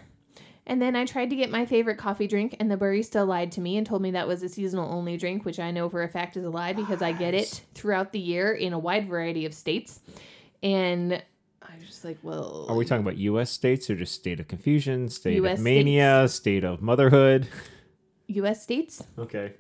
and 0.67 0.81
then 0.81 0.97
I 0.97 1.05
tried 1.05 1.31
to 1.31 1.37
get 1.37 1.51
my 1.51 1.67
favorite 1.67 1.99
coffee 1.99 2.27
drink, 2.27 2.57
and 2.59 2.71
the 2.71 2.77
barista 2.77 3.27
lied 3.27 3.53
to 3.53 3.61
me 3.61 3.77
and 3.77 3.87
told 3.87 4.01
me 4.03 4.11
that 4.13 4.27
was 4.27 4.43
a 4.43 4.49
seasonal 4.49 4.91
only 4.93 5.17
drink, 5.17 5.45
which 5.45 5.61
I 5.61 5.71
know 5.71 5.89
for 5.89 6.03
a 6.03 6.09
fact 6.09 6.37
is 6.37 6.45
a 6.45 6.51
lie 6.51 6.73
because 6.73 7.03
I 7.03 7.13
get 7.13 7.35
it 7.35 7.63
throughout 7.75 8.13
the 8.13 8.19
year 8.19 8.53
in 8.53 8.73
a 8.73 8.79
wide 8.79 9.09
variety 9.09 9.45
of 9.45 9.53
states. 9.53 10.01
And 10.63 11.23
I 11.63 11.77
was 11.77 11.87
just 11.87 12.05
like, 12.05 12.19
well, 12.23 12.67
Are 12.69 12.77
we 12.77 12.85
talking 12.85 13.05
about 13.05 13.19
U.S. 13.19 13.51
states 13.51 13.91
or 13.91 13.97
just 13.97 14.15
state 14.15 14.41
of 14.41 14.49
confusion, 14.49 15.09
state 15.09 15.37
US 15.45 15.59
of 15.59 15.65
mania, 15.65 16.29
state 16.29 16.65
of 16.65 16.81
motherhood? 16.81 17.47
U.S. 18.29 18.63
states, 18.63 19.03
Okay. 19.19 19.53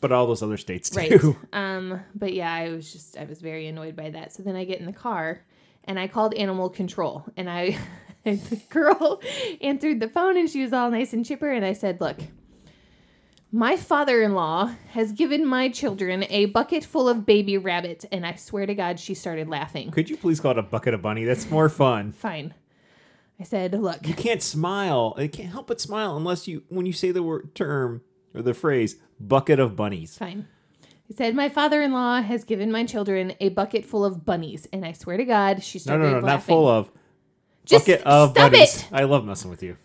But 0.00 0.12
all 0.12 0.26
those 0.26 0.42
other 0.42 0.56
states 0.56 0.88
too. 0.88 0.98
right? 0.98 1.36
um, 1.52 2.00
but 2.14 2.32
yeah, 2.32 2.52
I 2.52 2.70
was 2.70 2.90
just 2.92 3.18
I 3.18 3.24
was 3.24 3.40
very 3.40 3.66
annoyed 3.66 3.96
by 3.96 4.10
that. 4.10 4.32
So 4.32 4.42
then 4.42 4.56
I 4.56 4.64
get 4.64 4.80
in 4.80 4.86
the 4.86 4.92
car, 4.92 5.44
and 5.84 5.98
I 5.98 6.06
called 6.06 6.32
animal 6.34 6.70
control, 6.70 7.26
and 7.36 7.50
I. 7.50 7.76
And 8.24 8.40
the 8.42 8.56
girl 8.68 9.20
answered 9.60 10.00
the 10.00 10.08
phone 10.08 10.36
and 10.36 10.48
she 10.50 10.62
was 10.62 10.72
all 10.72 10.90
nice 10.90 11.12
and 11.12 11.24
chipper. 11.24 11.50
And 11.50 11.64
I 11.64 11.72
said, 11.72 12.00
Look, 12.00 12.18
my 13.50 13.76
father 13.76 14.22
in 14.22 14.34
law 14.34 14.74
has 14.90 15.12
given 15.12 15.46
my 15.46 15.68
children 15.70 16.24
a 16.28 16.46
bucket 16.46 16.84
full 16.84 17.08
of 17.08 17.24
baby 17.24 17.56
rabbits. 17.56 18.04
And 18.12 18.26
I 18.26 18.34
swear 18.34 18.66
to 18.66 18.74
God, 18.74 19.00
she 19.00 19.14
started 19.14 19.48
laughing. 19.48 19.90
Could 19.90 20.10
you 20.10 20.16
please 20.16 20.40
call 20.40 20.50
it 20.52 20.58
a 20.58 20.62
bucket 20.62 20.92
of 20.94 21.00
bunny? 21.02 21.24
That's 21.24 21.50
more 21.50 21.68
fun. 21.68 22.12
Fine. 22.12 22.54
I 23.40 23.44
said, 23.44 23.72
Look, 23.72 24.06
You 24.06 24.14
can't 24.14 24.42
smile. 24.42 25.14
You 25.18 25.28
can't 25.28 25.50
help 25.52 25.68
but 25.68 25.80
smile 25.80 26.16
unless 26.16 26.46
you 26.48 26.64
when 26.68 26.84
you 26.86 26.92
say 26.92 27.10
the 27.12 27.22
word 27.22 27.54
term 27.54 28.02
or 28.34 28.42
the 28.42 28.52
phrase 28.54 28.96
bucket 29.20 29.58
of 29.58 29.74
bunnies. 29.76 30.18
fine. 30.18 30.46
I 31.10 31.14
said, 31.14 31.34
My 31.34 31.48
father 31.48 31.80
in 31.80 31.92
law 31.92 32.20
has 32.20 32.44
given 32.44 32.70
my 32.70 32.84
children 32.84 33.32
a 33.40 33.48
bucket 33.48 33.86
full 33.86 34.04
of 34.04 34.26
bunnies. 34.26 34.66
And 34.72 34.84
I 34.84 34.92
swear 34.92 35.16
to 35.16 35.24
God, 35.24 35.62
she 35.62 35.78
No, 35.78 35.82
started 35.82 36.02
no, 36.02 36.10
no, 36.20 36.26
laughing. 36.26 36.26
not 36.26 36.42
full 36.42 36.68
of. 36.68 36.90
Just 37.68 37.86
bucket 37.86 38.02
of 38.06 38.30
stop 38.30 38.52
bunnies. 38.52 38.82
it. 38.82 38.88
I 38.92 39.04
love 39.04 39.24
messing 39.24 39.50
with 39.50 39.62
you. 39.62 39.76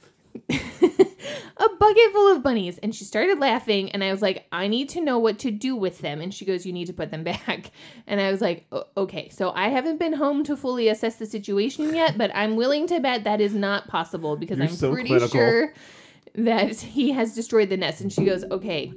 a 0.49 1.69
bucket 1.79 2.11
full 2.11 2.35
of 2.35 2.41
bunnies 2.41 2.79
and 2.79 2.93
she 2.95 3.03
started 3.03 3.37
laughing 3.37 3.91
and 3.91 4.03
i 4.03 4.11
was 4.11 4.21
like 4.21 4.47
i 4.51 4.67
need 4.67 4.89
to 4.89 4.99
know 4.99 5.19
what 5.19 5.37
to 5.37 5.51
do 5.51 5.75
with 5.75 5.99
them 5.99 6.19
and 6.21 6.33
she 6.33 6.43
goes 6.43 6.65
you 6.65 6.73
need 6.73 6.87
to 6.87 6.93
put 6.93 7.11
them 7.11 7.23
back 7.23 7.69
and 8.07 8.19
i 8.19 8.31
was 8.31 8.41
like 8.41 8.65
okay 8.97 9.29
so 9.29 9.51
i 9.51 9.69
haven't 9.69 9.97
been 9.99 10.13
home 10.13 10.43
to 10.43 10.57
fully 10.57 10.87
assess 10.89 11.17
the 11.17 11.25
situation 11.25 11.93
yet 11.93 12.17
but 12.17 12.31
i'm 12.33 12.55
willing 12.55 12.87
to 12.87 12.99
bet 12.99 13.23
that 13.25 13.39
is 13.39 13.53
not 13.53 13.87
possible 13.87 14.35
because 14.35 14.57
You're 14.57 14.67
i'm 14.67 14.73
so 14.73 14.91
pretty 14.91 15.09
clinical. 15.09 15.29
sure 15.29 15.73
that 16.35 16.75
he 16.81 17.11
has 17.11 17.35
destroyed 17.35 17.69
the 17.69 17.77
nest 17.77 18.01
and 18.01 18.11
she 18.11 18.25
goes 18.25 18.43
okay 18.45 18.91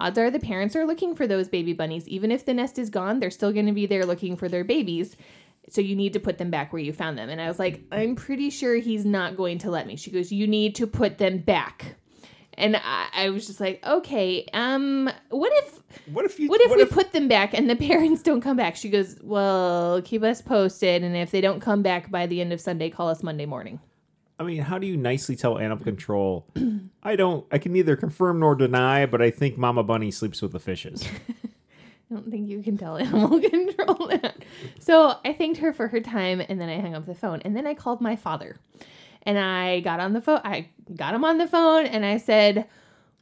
odds 0.00 0.18
are 0.18 0.30
the 0.30 0.38
parents 0.38 0.76
are 0.76 0.86
looking 0.86 1.14
for 1.14 1.26
those 1.26 1.48
baby 1.48 1.72
bunnies 1.72 2.06
even 2.06 2.30
if 2.30 2.44
the 2.44 2.52
nest 2.54 2.78
is 2.78 2.90
gone 2.90 3.20
they're 3.20 3.30
still 3.30 3.52
going 3.52 3.66
to 3.66 3.72
be 3.72 3.86
there 3.86 4.04
looking 4.04 4.36
for 4.36 4.48
their 4.48 4.64
babies 4.64 5.16
so 5.70 5.80
you 5.80 5.94
need 5.96 6.12
to 6.14 6.20
put 6.20 6.38
them 6.38 6.50
back 6.50 6.72
where 6.72 6.82
you 6.82 6.92
found 6.92 7.18
them. 7.18 7.28
And 7.28 7.40
I 7.40 7.48
was 7.48 7.58
like, 7.58 7.82
I'm 7.92 8.14
pretty 8.14 8.50
sure 8.50 8.76
he's 8.76 9.04
not 9.04 9.36
going 9.36 9.58
to 9.58 9.70
let 9.70 9.86
me. 9.86 9.96
She 9.96 10.10
goes, 10.10 10.32
You 10.32 10.46
need 10.46 10.74
to 10.76 10.86
put 10.86 11.18
them 11.18 11.38
back. 11.38 11.96
And 12.54 12.74
I, 12.76 13.06
I 13.14 13.30
was 13.30 13.46
just 13.46 13.60
like, 13.60 13.84
okay, 13.86 14.44
um, 14.52 15.08
what 15.30 15.52
if 15.62 15.80
What 16.12 16.24
if 16.24 16.40
you? 16.40 16.48
what 16.48 16.60
if 16.60 16.76
we 16.76 16.84
put 16.86 17.12
them 17.12 17.28
back 17.28 17.54
and 17.54 17.70
the 17.70 17.76
parents 17.88 18.22
don't 18.22 18.40
come 18.40 18.56
back? 18.56 18.74
She 18.76 18.88
goes, 18.88 19.16
Well, 19.22 20.02
keep 20.02 20.22
us 20.22 20.42
posted, 20.42 21.02
and 21.04 21.16
if 21.16 21.30
they 21.30 21.40
don't 21.40 21.60
come 21.60 21.82
back 21.82 22.10
by 22.10 22.26
the 22.26 22.40
end 22.40 22.52
of 22.52 22.60
Sunday, 22.60 22.90
call 22.90 23.08
us 23.08 23.22
Monday 23.22 23.46
morning. 23.46 23.80
I 24.40 24.44
mean, 24.44 24.62
how 24.62 24.78
do 24.78 24.86
you 24.86 24.96
nicely 24.96 25.34
tell 25.34 25.58
animal 25.58 25.82
control? 25.84 26.46
I 27.02 27.16
don't. 27.16 27.44
I 27.50 27.58
can 27.58 27.72
neither 27.72 27.96
confirm 27.96 28.38
nor 28.40 28.54
deny, 28.54 29.04
but 29.06 29.20
I 29.20 29.30
think 29.30 29.58
Mama 29.58 29.82
Bunny 29.82 30.10
sleeps 30.10 30.40
with 30.42 30.52
the 30.52 30.60
fishes. 30.60 31.08
I 32.10 32.14
don't 32.14 32.30
think 32.30 32.48
you 32.48 32.62
can 32.62 32.78
tell 32.78 32.96
animal 32.98 33.40
control 33.40 34.08
that. 34.08 34.36
So 34.78 35.16
I 35.24 35.32
thanked 35.32 35.58
her 35.60 35.72
for 35.72 35.88
her 35.88 36.00
time 36.00 36.40
and 36.48 36.60
then 36.60 36.68
I 36.68 36.80
hung 36.80 36.94
up 36.94 37.06
the 37.06 37.14
phone. 37.14 37.40
And 37.44 37.56
then 37.56 37.66
I 37.66 37.74
called 37.74 38.00
my 38.00 38.16
father. 38.16 38.56
And 39.24 39.38
I 39.38 39.80
got 39.80 40.00
on 40.00 40.14
the 40.14 40.22
phone. 40.22 40.40
I 40.44 40.68
got 40.96 41.14
him 41.14 41.24
on 41.24 41.38
the 41.38 41.46
phone 41.46 41.84
and 41.86 42.06
I 42.06 42.16
said, 42.16 42.66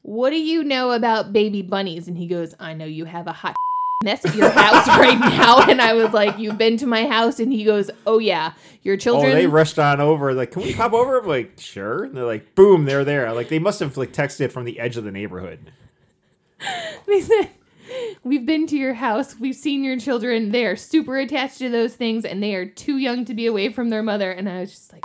What 0.03 0.31
do 0.31 0.37
you 0.37 0.62
know 0.62 0.92
about 0.92 1.33
baby 1.33 1.62
bunnies? 1.62 2.07
And 2.07 2.16
he 2.16 2.27
goes, 2.29 2.55
I 2.61 2.75
know 2.75 2.85
you 2.85 3.07
have 3.07 3.27
a 3.27 3.33
hot 3.33 3.57
mess 4.05 4.25
at 4.25 4.37
your 4.37 4.51
house 4.51 4.87
right 4.87 5.18
now. 5.18 5.59
And 5.68 5.83
I 5.83 5.94
was 5.94 6.12
like, 6.12 6.38
You've 6.38 6.59
been 6.59 6.77
to 6.77 6.87
my 6.87 7.07
house? 7.09 7.40
And 7.40 7.53
he 7.53 7.64
goes, 7.64 7.90
Oh, 8.07 8.18
yeah. 8.20 8.53
Your 8.85 8.96
children. 8.96 9.33
oh, 9.33 9.35
they 9.35 9.49
rushed 9.49 9.81
on 9.81 10.01
over. 10.01 10.33
Like, 10.33 10.53
can 10.53 10.62
we 10.62 10.75
pop 10.75 10.92
over? 10.92 11.18
I'm 11.18 11.27
like, 11.27 11.59
sure. 11.59 12.05
And 12.05 12.16
they're 12.16 12.25
like, 12.25 12.55
boom, 12.55 12.85
they're 12.85 13.05
there. 13.05 13.33
Like, 13.33 13.49
they 13.49 13.59
must 13.59 13.81
have 13.81 13.96
like 13.96 14.12
texted 14.12 14.53
from 14.53 14.64
the 14.64 14.79
edge 14.79 14.96
of 14.96 15.03
the 15.03 15.11
neighborhood. 15.11 15.72
They 17.07 17.20
said, 17.20 17.51
We've 18.25 18.46
been 18.46 18.66
to 18.68 18.77
your 18.77 18.94
house. 18.94 19.38
We've 19.38 19.55
seen 19.55 19.85
your 19.85 19.99
children. 19.99 20.51
They 20.51 20.66
are 20.66 20.77
super 20.77 21.18
attached 21.18 21.59
to 21.59 21.68
those 21.68 21.94
things 21.94 22.25
and 22.25 22.42
they 22.42 22.55
are 22.55 22.66
too 22.66 22.96
young 22.99 23.25
to 23.27 23.35
be 23.35 23.46
away 23.46 23.72
from 23.72 23.90
their 23.90 24.03
mother. 24.03 24.31
And 24.31 24.49
I 24.49 24.61
was 24.61 24.70
just 24.70 24.92
like, 24.92 25.03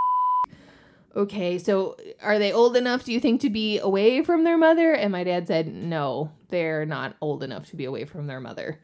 okay, 1.16 1.58
so 1.58 1.98
are 2.22 2.40
they 2.40 2.52
old 2.52 2.78
enough, 2.78 3.04
do 3.04 3.14
you 3.14 3.20
think, 3.20 3.42
to 3.42 3.50
be 3.50 3.80
away 3.80 4.24
from 4.24 4.44
their 4.44 4.58
mother? 4.58 4.94
And 4.94 5.12
my 5.12 5.24
dad 5.24 5.48
said, 5.48 5.68
no, 5.68 6.32
they're 6.50 6.86
not 6.86 7.16
old 7.22 7.44
enough 7.44 7.68
to 7.68 7.76
be 7.76 7.86
away 7.86 8.06
from 8.06 8.28
their 8.28 8.40
mother. 8.40 8.80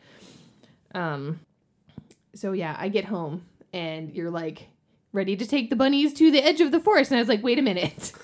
Um, 0.94 1.40
so 2.34 2.52
yeah, 2.52 2.76
I 2.78 2.90
get 2.90 3.06
home 3.06 3.46
and 3.74 4.14
you're 4.14 4.32
like 4.32 4.68
ready 5.14 5.36
to 5.36 5.46
take 5.46 5.70
the 5.70 5.76
bunnies 5.76 6.14
to 6.16 6.32
the 6.32 6.44
edge 6.44 6.62
of 6.62 6.72
the 6.72 6.80
forest. 6.80 7.12
And 7.12 7.18
I 7.18 7.22
was 7.22 7.30
like, 7.30 7.44
wait 7.44 7.60
a 7.60 7.64
minute. 7.64 8.14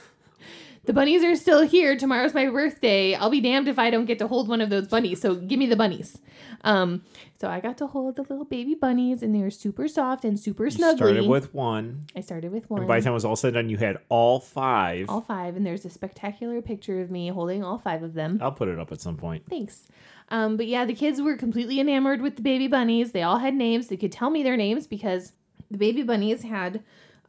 the 0.86 0.93
bunnies 0.93 1.24
are 1.24 1.36
still 1.36 1.62
here. 1.62 1.96
Tomorrow's 1.96 2.34
my 2.34 2.48
birthday. 2.48 3.15
I'll 3.15 3.30
be 3.30 3.39
damned 3.41 3.67
if 3.67 3.80
I 3.80 3.89
don't 3.89 4.06
get 4.06 4.19
to 4.19 4.28
hold 4.28 4.48
one 4.48 4.62
of 4.62 4.69
those 4.69 4.88
bunnies. 4.88 5.22
So 5.22 5.36
give 5.36 5.58
me 5.60 5.65
the 5.65 5.76
bunnies. 5.76 6.17
Um, 6.65 7.04
so 7.39 7.50
I 7.50 7.60
got 7.60 7.78
to 7.80 7.88
hold 7.88 8.15
the 8.15 8.22
little 8.24 8.46
baby 8.46 8.74
bunnies, 8.74 9.22
and 9.22 9.36
they 9.36 9.39
were 9.39 9.50
super 9.50 9.88
soft 9.88 10.24
and 10.24 10.39
super 10.39 10.65
You 10.65 10.72
snuggly. 10.72 10.96
started 10.98 11.28
with 11.28 11.54
one. 11.54 12.06
I 12.15 12.22
started 12.22 12.52
with 12.52 12.69
one. 12.69 12.82
And 12.82 12.88
by 12.88 13.00
the 13.00 13.04
time 13.04 13.12
it 13.12 13.15
was 13.15 13.26
all 13.26 13.36
said 13.36 13.50
and 13.50 13.65
done, 13.65 13.69
you 13.69 13.78
had 13.78 13.98
all 14.10 14.39
five. 14.39 15.10
all 15.10 15.22
five, 15.22 15.56
and 15.58 15.65
there's 15.65 15.84
a 15.86 15.89
spectacular 15.89 16.62
picture 16.62 17.02
of 17.02 17.12
me 17.12 17.28
holding 17.30 17.63
all 17.63 17.78
five 17.80 18.02
of 18.04 18.13
them. 18.13 18.39
I'll 18.41 18.52
put 18.52 18.69
it 18.69 18.80
up 18.80 18.91
at 18.91 19.02
some 19.02 19.17
point. 19.17 19.43
Thanks. 19.50 19.88
Um, 20.30 20.56
but 20.56 20.67
yeah, 20.67 20.86
the 20.86 20.93
kids 20.96 21.22
were 21.22 21.36
completely 21.36 21.80
enamored 21.82 22.22
with 22.22 22.38
the 22.38 22.41
baby 22.41 22.67
bunnies. 22.67 23.12
They 23.12 23.24
all 23.24 23.39
had 23.39 23.54
names. 23.56 23.88
They 23.88 23.98
could 23.98 24.12
tell 24.12 24.30
me 24.30 24.41
their 24.41 24.56
names 24.58 24.88
because 24.88 25.34
the 25.69 25.78
baby 25.78 26.02
bunnies 26.02 26.43
had 26.43 26.82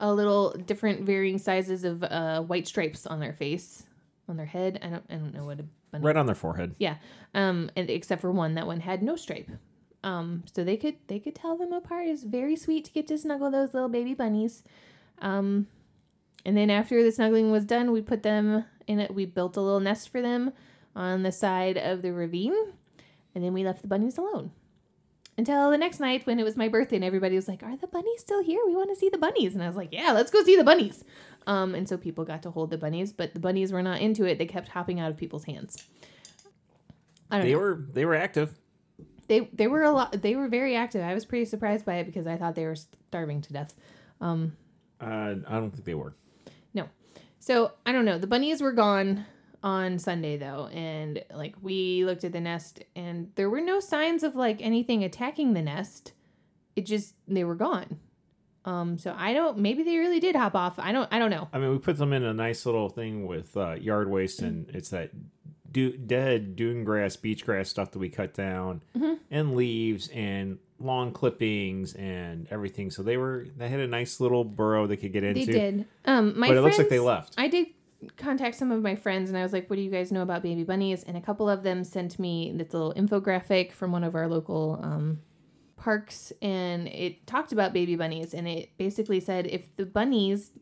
a 0.04 0.12
little 0.12 0.50
different 0.66 1.02
varying 1.02 1.38
sizes 1.38 1.82
of 1.82 2.02
uh, 2.02 2.42
white 2.42 2.68
stripes 2.68 3.06
on 3.06 3.20
their 3.20 3.32
face, 3.32 3.84
on 4.28 4.36
their 4.36 4.46
head. 4.46 4.78
I 4.82 4.88
don't, 4.88 5.04
I 5.08 5.14
don't 5.14 5.32
know 5.32 5.46
what 5.46 5.60
a 5.60 5.64
bunny. 5.90 6.04
Right 6.04 6.16
on 6.16 6.26
their 6.26 6.34
forehead. 6.34 6.74
Yeah. 6.78 6.96
Um, 7.32 7.70
and 7.74 7.88
except 7.88 8.20
for 8.20 8.30
one, 8.30 8.54
that 8.54 8.66
one 8.66 8.80
had 8.80 9.02
no 9.02 9.16
stripe. 9.16 9.50
Um, 10.02 10.44
so 10.52 10.62
they 10.62 10.76
could 10.76 10.96
they 11.06 11.18
could 11.18 11.34
tell 11.34 11.56
them 11.56 11.72
apart. 11.72 12.06
It 12.06 12.10
was 12.10 12.24
very 12.24 12.54
sweet 12.54 12.84
to 12.84 12.92
get 12.92 13.06
to 13.06 13.16
snuggle 13.16 13.50
those 13.50 13.72
little 13.72 13.88
baby 13.88 14.12
bunnies. 14.12 14.62
Um, 15.20 15.68
and 16.44 16.54
then 16.54 16.68
after 16.68 17.02
the 17.02 17.10
snuggling 17.10 17.50
was 17.50 17.64
done, 17.64 17.90
we 17.90 18.02
put 18.02 18.22
them 18.22 18.66
in 18.86 19.00
it. 19.00 19.14
We 19.14 19.24
built 19.24 19.56
a 19.56 19.62
little 19.62 19.80
nest 19.80 20.10
for 20.10 20.20
them 20.20 20.52
on 20.94 21.22
the 21.22 21.32
side 21.32 21.78
of 21.78 22.02
the 22.02 22.12
ravine, 22.12 22.54
and 23.34 23.42
then 23.42 23.54
we 23.54 23.64
left 23.64 23.80
the 23.80 23.88
bunnies 23.88 24.18
alone 24.18 24.50
until 25.36 25.70
the 25.70 25.78
next 25.78 26.00
night 26.00 26.26
when 26.26 26.38
it 26.38 26.44
was 26.44 26.56
my 26.56 26.68
birthday, 26.68 26.96
and 26.96 27.04
everybody 27.04 27.34
was 27.36 27.48
like, 27.48 27.62
"Are 27.62 27.76
the 27.76 27.86
bunnies 27.86 28.20
still 28.20 28.42
here? 28.42 28.60
We 28.66 28.74
want 28.76 28.90
to 28.90 28.96
see 28.96 29.08
the 29.08 29.18
bunnies." 29.18 29.54
And 29.54 29.62
I 29.62 29.66
was 29.66 29.76
like, 29.76 29.90
"Yeah, 29.92 30.12
let's 30.12 30.30
go 30.30 30.42
see 30.44 30.56
the 30.56 30.64
bunnies." 30.64 31.04
Um, 31.46 31.74
and 31.74 31.88
so 31.88 31.96
people 31.96 32.24
got 32.24 32.42
to 32.42 32.50
hold 32.50 32.70
the 32.70 32.78
bunnies, 32.78 33.12
but 33.12 33.34
the 33.34 33.40
bunnies 33.40 33.72
were 33.72 33.82
not 33.82 34.00
into 34.00 34.24
it. 34.24 34.38
They 34.38 34.46
kept 34.46 34.68
hopping 34.68 35.00
out 35.00 35.10
of 35.10 35.16
people's 35.16 35.44
hands. 35.44 35.76
I 37.30 37.38
don't 37.38 37.46
They 37.46 37.52
know. 37.52 37.58
were 37.58 37.84
they 37.92 38.04
were 38.04 38.14
active. 38.14 38.58
They 39.28 39.40
they 39.52 39.66
were 39.66 39.82
a 39.82 39.90
lot. 39.90 40.12
They 40.22 40.36
were 40.36 40.48
very 40.48 40.76
active. 40.76 41.02
I 41.02 41.14
was 41.14 41.24
pretty 41.24 41.44
surprised 41.46 41.84
by 41.84 41.96
it 41.96 42.04
because 42.04 42.26
I 42.26 42.36
thought 42.36 42.54
they 42.54 42.66
were 42.66 42.76
starving 42.76 43.40
to 43.42 43.52
death. 43.52 43.74
Um, 44.20 44.56
Uh, 45.00 45.34
I 45.48 45.54
don't 45.58 45.70
think 45.70 45.84
they 45.84 45.94
were. 45.94 46.14
no, 46.74 46.88
so 47.40 47.72
I 47.84 47.92
don't 47.92 48.04
know. 48.04 48.18
The 48.18 48.26
bunnies 48.26 48.60
were 48.62 48.72
gone 48.72 49.26
on 49.64 49.98
Sunday 49.98 50.36
though, 50.36 50.68
and 50.68 51.24
like 51.34 51.54
we 51.62 52.04
looked 52.04 52.22
at 52.22 52.30
the 52.32 52.40
nest, 52.40 52.84
and 52.94 53.32
there 53.34 53.50
were 53.50 53.60
no 53.60 53.80
signs 53.80 54.22
of 54.22 54.36
like 54.36 54.60
anything 54.62 55.02
attacking 55.02 55.54
the 55.54 55.62
nest. 55.62 56.12
It 56.76 56.86
just 56.86 57.14
they 57.26 57.42
were 57.44 57.54
gone. 57.56 57.98
Um, 58.66 58.96
so 58.98 59.14
I 59.18 59.32
don't. 59.34 59.58
Maybe 59.58 59.82
they 59.82 59.96
really 59.98 60.20
did 60.20 60.36
hop 60.36 60.54
off. 60.54 60.78
I 60.78 60.92
don't. 60.92 61.08
I 61.12 61.18
don't 61.18 61.30
know. 61.30 61.48
I 61.52 61.58
mean, 61.58 61.70
we 61.72 61.78
put 61.78 61.96
them 61.96 62.12
in 62.12 62.22
a 62.22 62.32
nice 62.34 62.64
little 62.66 62.88
thing 62.88 63.26
with 63.26 63.56
uh, 63.56 63.72
yard 63.72 64.08
waste, 64.10 64.40
and 64.42 64.68
it's 64.70 64.90
that 64.90 65.10
du- 65.70 65.96
dead 65.96 66.56
dune 66.56 66.84
grass, 66.84 67.16
beach 67.16 67.44
grass 67.44 67.68
stuff 67.68 67.90
that 67.92 67.98
we 67.98 68.08
cut 68.08 68.32
down, 68.34 68.82
Mm-hmm. 68.96 69.14
and 69.30 69.54
leaves 69.56 70.08
and 70.08 70.58
lawn 70.80 71.12
clippings 71.12 71.94
and 71.94 72.48
everything. 72.50 72.90
So 72.90 73.02
they 73.02 73.16
were 73.16 73.46
they 73.56 73.68
had 73.68 73.80
a 73.80 73.86
nice 73.86 74.18
little 74.20 74.44
burrow 74.44 74.86
they 74.86 74.96
could 74.96 75.12
get 75.12 75.24
into. 75.24 75.44
They 75.46 75.52
did. 75.52 75.86
Um, 76.06 76.38
my 76.38 76.48
but 76.48 76.56
it 76.56 76.60
looks 76.62 76.78
like 76.78 76.88
they 76.88 77.00
left. 77.00 77.34
I 77.38 77.48
did 77.48 77.66
contact 78.16 78.56
some 78.56 78.70
of 78.70 78.82
my 78.82 78.94
friends 78.96 79.28
and 79.30 79.38
I 79.38 79.42
was 79.42 79.52
like, 79.52 79.68
what 79.68 79.76
do 79.76 79.82
you 79.82 79.90
guys 79.90 80.12
know 80.12 80.22
about 80.22 80.42
baby 80.42 80.64
bunnies? 80.64 81.02
And 81.04 81.16
a 81.16 81.20
couple 81.20 81.48
of 81.48 81.62
them 81.62 81.84
sent 81.84 82.18
me 82.18 82.52
this 82.54 82.72
little 82.72 82.92
infographic 82.94 83.72
from 83.72 83.92
one 83.92 84.04
of 84.04 84.14
our 84.14 84.28
local 84.28 84.78
um, 84.82 85.20
parks 85.76 86.32
and 86.40 86.88
it 86.88 87.26
talked 87.26 87.52
about 87.52 87.72
baby 87.72 87.96
bunnies 87.96 88.32
and 88.34 88.48
it 88.48 88.70
basically 88.78 89.20
said 89.20 89.46
if 89.46 89.74
the 89.76 89.84
bunnies 89.84 90.52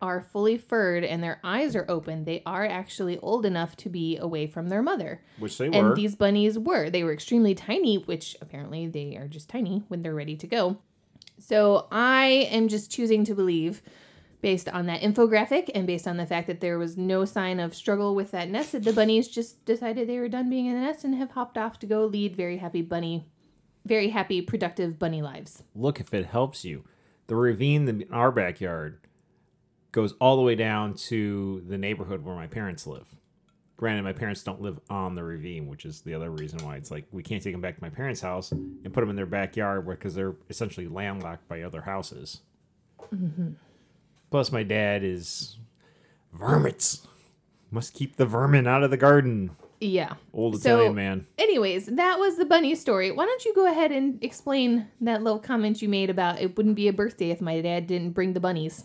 are 0.00 0.20
fully 0.20 0.58
furred 0.58 1.04
and 1.04 1.22
their 1.22 1.38
eyes 1.44 1.76
are 1.76 1.86
open, 1.88 2.24
they 2.24 2.42
are 2.44 2.66
actually 2.66 3.18
old 3.18 3.46
enough 3.46 3.76
to 3.76 3.88
be 3.88 4.16
away 4.16 4.46
from 4.48 4.68
their 4.68 4.82
mother. 4.82 5.22
which 5.38 5.56
they 5.58 5.66
And 5.66 5.90
were. 5.90 5.94
these 5.94 6.16
bunnies 6.16 6.58
were. 6.58 6.90
They 6.90 7.04
were 7.04 7.12
extremely 7.12 7.54
tiny, 7.54 7.96
which 7.98 8.36
apparently 8.40 8.88
they 8.88 9.16
are 9.16 9.28
just 9.28 9.48
tiny 9.48 9.84
when 9.86 10.02
they're 10.02 10.14
ready 10.14 10.34
to 10.36 10.46
go. 10.48 10.78
So 11.38 11.86
I 11.92 12.48
am 12.50 12.66
just 12.66 12.90
choosing 12.90 13.24
to 13.26 13.34
believe, 13.34 13.80
based 14.42 14.68
on 14.68 14.86
that 14.86 15.00
infographic 15.00 15.70
and 15.74 15.86
based 15.86 16.06
on 16.06 16.18
the 16.18 16.26
fact 16.26 16.48
that 16.48 16.60
there 16.60 16.76
was 16.76 16.96
no 16.96 17.24
sign 17.24 17.60
of 17.60 17.74
struggle 17.74 18.14
with 18.14 18.32
that 18.32 18.50
nest, 18.50 18.72
that 18.72 18.82
the 18.82 18.92
bunnies 18.92 19.28
just 19.28 19.64
decided 19.64 20.08
they 20.08 20.18
were 20.18 20.28
done 20.28 20.50
being 20.50 20.66
in 20.66 20.74
the 20.74 20.80
nest 20.80 21.04
and 21.04 21.14
have 21.14 21.30
hopped 21.30 21.56
off 21.56 21.78
to 21.78 21.86
go 21.86 22.04
lead 22.04 22.36
very 22.36 22.58
happy 22.58 22.82
bunny, 22.82 23.24
very 23.86 24.10
happy, 24.10 24.42
productive 24.42 24.98
bunny 24.98 25.22
lives. 25.22 25.62
Look, 25.74 26.00
if 26.00 26.12
it 26.12 26.26
helps 26.26 26.64
you, 26.64 26.84
the 27.28 27.36
ravine 27.36 27.88
in 27.88 28.04
our 28.12 28.32
backyard 28.32 28.98
goes 29.92 30.12
all 30.20 30.36
the 30.36 30.42
way 30.42 30.56
down 30.56 30.94
to 30.94 31.62
the 31.68 31.78
neighborhood 31.78 32.24
where 32.24 32.34
my 32.34 32.48
parents 32.48 32.86
live. 32.86 33.14
Granted, 33.76 34.02
my 34.02 34.12
parents 34.12 34.42
don't 34.42 34.60
live 34.60 34.80
on 34.90 35.14
the 35.14 35.22
ravine, 35.22 35.68
which 35.68 35.84
is 35.84 36.02
the 36.02 36.14
other 36.14 36.30
reason 36.30 36.64
why 36.64 36.76
it's 36.76 36.90
like 36.90 37.04
we 37.12 37.22
can't 37.22 37.42
take 37.42 37.52
them 37.52 37.60
back 37.60 37.76
to 37.76 37.82
my 37.82 37.90
parents' 37.90 38.20
house 38.20 38.50
and 38.52 38.92
put 38.92 39.00
them 39.00 39.10
in 39.10 39.16
their 39.16 39.26
backyard 39.26 39.86
because 39.86 40.14
they're 40.14 40.34
essentially 40.50 40.88
landlocked 40.88 41.48
by 41.48 41.62
other 41.62 41.82
houses. 41.82 42.42
Mm-hmm. 43.12 43.52
Plus, 44.32 44.50
my 44.50 44.62
dad 44.62 45.04
is 45.04 45.58
vermits. 46.32 47.06
Must 47.70 47.92
keep 47.92 48.16
the 48.16 48.24
vermin 48.24 48.66
out 48.66 48.82
of 48.82 48.90
the 48.90 48.96
garden. 48.96 49.50
Yeah. 49.78 50.14
Old 50.32 50.58
So- 50.62 50.70
Italian 50.76 50.94
man. 50.94 51.26
Anyways, 51.36 51.84
that 51.84 52.18
was 52.18 52.38
the 52.38 52.46
bunny 52.46 52.74
story. 52.74 53.10
Why 53.10 53.26
don't 53.26 53.44
you 53.44 53.54
go 53.54 53.70
ahead 53.70 53.92
and 53.92 54.24
explain 54.24 54.86
that 55.02 55.22
little 55.22 55.38
comment 55.38 55.82
you 55.82 55.88
made 55.90 56.08
about 56.08 56.40
it 56.40 56.56
wouldn't 56.56 56.76
be 56.76 56.88
a 56.88 56.94
birthday 56.94 57.28
if 57.30 57.42
my 57.42 57.60
dad 57.60 57.86
didn't 57.86 58.12
bring 58.12 58.32
the 58.32 58.40
bunnies? 58.40 58.84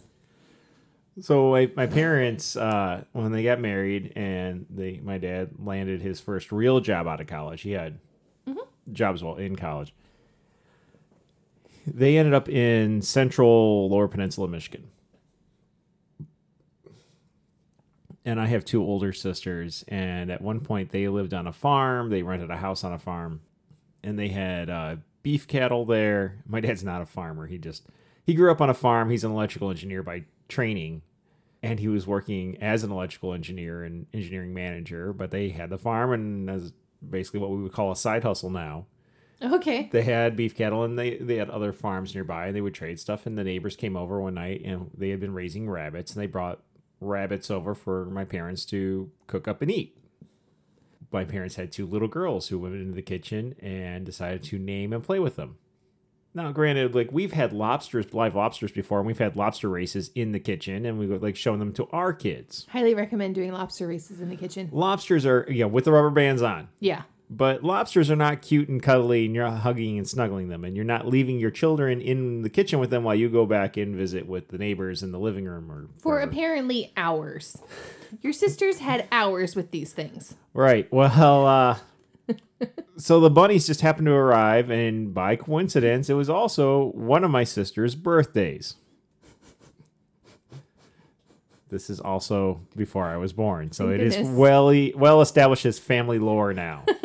So 1.21 1.51
my, 1.51 1.71
my 1.77 1.87
parents, 1.87 2.57
uh, 2.57 3.05
when 3.13 3.31
they 3.31 3.43
got 3.43 3.61
married, 3.61 4.11
and 4.17 4.65
they 4.69 4.99
my 5.01 5.17
dad 5.17 5.51
landed 5.63 6.01
his 6.01 6.19
first 6.19 6.51
real 6.51 6.81
job 6.81 7.07
out 7.07 7.21
of 7.21 7.27
college. 7.27 7.61
He 7.61 7.71
had 7.71 7.99
jobs 8.91 9.23
while 9.23 9.37
in 9.37 9.55
college. 9.55 9.93
They 11.87 12.17
ended 12.17 12.33
up 12.33 12.49
in 12.49 13.01
central 13.01 13.87
Lower 13.89 14.09
Peninsula, 14.09 14.49
Michigan. 14.49 14.89
And 18.27 18.41
I 18.41 18.47
have 18.47 18.65
two 18.65 18.83
older 18.83 19.13
sisters, 19.13 19.85
and 19.87 20.29
at 20.29 20.41
one 20.41 20.59
point 20.59 20.91
they 20.91 21.07
lived 21.07 21.33
on 21.33 21.47
a 21.47 21.53
farm. 21.53 22.09
They 22.09 22.23
rented 22.23 22.51
a 22.51 22.57
house 22.57 22.83
on 22.83 22.91
a 22.91 22.99
farm, 22.99 23.39
and 24.03 24.19
they 24.19 24.27
had 24.27 24.69
uh, 24.69 24.97
beef 25.23 25.47
cattle 25.47 25.85
there. 25.85 26.43
My 26.45 26.59
dad's 26.59 26.83
not 26.83 27.01
a 27.01 27.05
farmer. 27.05 27.47
He 27.47 27.57
just 27.57 27.85
he 28.25 28.33
grew 28.33 28.51
up 28.51 28.59
on 28.59 28.69
a 28.69 28.73
farm. 28.73 29.09
He's 29.09 29.23
an 29.23 29.31
electrical 29.31 29.69
engineer 29.69 30.03
by 30.03 30.25
training, 30.49 31.03
and 31.63 31.79
he 31.79 31.87
was 31.87 32.05
working 32.05 32.57
as 32.61 32.83
an 32.83 32.91
electrical 32.91 33.33
engineer 33.33 33.85
and 33.85 34.07
engineering 34.13 34.53
manager. 34.53 35.13
But 35.13 35.31
they 35.31 35.47
had 35.47 35.69
the 35.69 35.77
farm, 35.77 36.11
and 36.11 36.49
as 36.49 36.73
basically 37.09 37.39
what 37.39 37.51
we 37.51 37.63
would 37.63 37.71
call 37.71 37.93
a 37.93 37.95
side 37.95 38.23
hustle 38.23 38.49
now. 38.49 38.87
Okay. 39.41 39.87
They 39.89 40.01
had 40.01 40.35
beef 40.35 40.53
cattle, 40.53 40.83
and 40.83 40.99
they 40.99 41.15
they 41.15 41.37
had 41.37 41.49
other 41.49 41.71
farms 41.71 42.13
nearby. 42.13 42.51
They 42.51 42.59
would 42.59 42.73
trade 42.73 42.99
stuff, 42.99 43.25
and 43.25 43.37
the 43.37 43.45
neighbors 43.45 43.77
came 43.77 43.95
over 43.95 44.19
one 44.19 44.33
night, 44.33 44.63
and 44.65 44.91
they 44.93 45.11
had 45.11 45.21
been 45.21 45.33
raising 45.33 45.69
rabbits, 45.69 46.13
and 46.13 46.21
they 46.21 46.27
brought 46.27 46.59
rabbits 46.99 47.51
over 47.51 47.75
for 47.75 48.05
my 48.05 48.23
parents 48.23 48.65
to 48.65 49.11
cook 49.27 49.47
up 49.47 49.61
and 49.61 49.71
eat. 49.71 49.97
My 51.11 51.23
parents 51.23 51.55
had 51.55 51.71
two 51.71 51.85
little 51.85 52.07
girls 52.07 52.49
who 52.49 52.59
went 52.59 52.75
into 52.75 52.93
the 52.93 53.01
kitchen 53.01 53.55
and 53.61 54.05
decided 54.05 54.43
to 54.43 54.59
name 54.59 54.91
and 54.91 55.03
play 55.03 55.19
with 55.19 55.35
them. 55.35 55.57
Now, 56.33 56.51
granted, 56.51 56.93
like 56.93 57.09
we've 57.11 57.33
had 57.33 57.53
lobsters, 57.53 58.13
live 58.13 58.35
lobsters 58.35 58.71
before, 58.71 58.99
and 58.99 59.07
we've 59.07 59.17
had 59.17 59.35
lobster 59.35 59.69
races 59.69 60.11
in 60.13 60.33
the 60.33 60.39
kitchen, 60.39 60.85
and 60.85 60.99
we 60.99 61.07
would 61.07 61.23
like 61.23 61.35
showing 61.35 61.59
them 61.59 61.73
to 61.73 61.87
our 61.91 62.13
kids. 62.13 62.67
Highly 62.69 62.93
recommend 62.93 63.33
doing 63.35 63.51
lobster 63.51 63.87
races 63.87 64.21
in 64.21 64.29
the 64.29 64.35
kitchen. 64.35 64.69
Lobsters 64.71 65.25
are, 65.25 65.47
you 65.49 65.61
know, 65.61 65.67
with 65.67 65.85
the 65.85 65.91
rubber 65.91 66.11
bands 66.11 66.41
on. 66.41 66.67
Yeah. 66.79 67.03
But 67.29 67.61
lobsters 67.61 68.09
are 68.09 68.15
not 68.15 68.41
cute 68.41 68.69
and 68.69 68.81
cuddly, 68.81 69.25
and 69.25 69.35
you're 69.35 69.49
not 69.49 69.59
hugging 69.59 69.97
and 69.97 70.07
snuggling 70.07 70.47
them, 70.47 70.63
and 70.63 70.75
you're 70.77 70.85
not 70.85 71.05
leaving 71.07 71.39
your 71.39 71.51
children 71.51 71.99
in 71.99 72.41
the 72.41 72.49
kitchen 72.49 72.79
with 72.79 72.89
them 72.89 73.03
while 73.03 73.15
you 73.15 73.27
go 73.27 73.45
back 73.45 73.75
and 73.75 73.95
visit 73.97 74.27
with 74.27 74.47
the 74.47 74.57
neighbors 74.57 75.03
in 75.03 75.11
the 75.11 75.19
living 75.19 75.43
room 75.43 75.69
or 75.69 75.89
For 75.99 76.13
wherever. 76.13 76.31
apparently 76.31 76.93
hours. 76.95 77.57
Your 78.21 78.31
sisters 78.31 78.79
had 78.79 79.07
hours 79.11 79.55
with 79.57 79.71
these 79.71 79.91
things. 79.91 80.35
right. 80.53 80.87
Well, 80.91 81.45
uh, 81.45 81.77
so 82.97 83.19
the 83.19 83.29
bunnies 83.29 83.67
just 83.67 83.81
happened 83.81 84.05
to 84.07 84.13
arrive, 84.13 84.69
and 84.69 85.13
by 85.13 85.35
coincidence, 85.35 86.09
it 86.09 86.13
was 86.13 86.29
also 86.29 86.91
one 86.93 87.25
of 87.25 87.31
my 87.31 87.43
sister's 87.43 87.95
birthdays. 87.95 88.75
This 91.69 91.89
is 91.89 91.99
also 91.99 92.61
before 92.75 93.05
I 93.05 93.17
was 93.17 93.33
born, 93.33 93.71
so 93.71 93.87
Thank 93.89 94.01
it 94.01 94.07
is 94.07 94.15
goodness. 94.15 94.37
well 94.37 94.89
well 94.95 95.21
established 95.21 95.65
as 95.65 95.79
family 95.79 96.19
lore 96.19 96.53
now. 96.53 96.83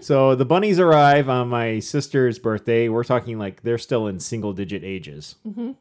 so 0.00 0.34
the 0.34 0.44
bunnies 0.44 0.78
arrive 0.78 1.28
on 1.28 1.48
my 1.48 1.78
sister's 1.78 2.38
birthday. 2.38 2.88
We're 2.88 3.04
talking 3.04 3.38
like 3.38 3.62
they're 3.62 3.78
still 3.78 4.06
in 4.06 4.20
single 4.20 4.52
digit 4.52 4.84
ages, 4.84 5.36
Mm-hmm. 5.46 5.72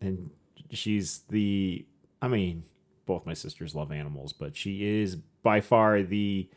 and 0.00 0.30
she's 0.70 1.20
the. 1.30 1.84
I 2.22 2.28
mean, 2.28 2.64
both 3.06 3.26
my 3.26 3.34
sisters 3.34 3.74
love 3.74 3.92
animals, 3.92 4.32
but 4.32 4.56
she 4.56 5.00
is 5.00 5.16
by 5.42 5.60
far 5.60 6.02
the 6.02 6.48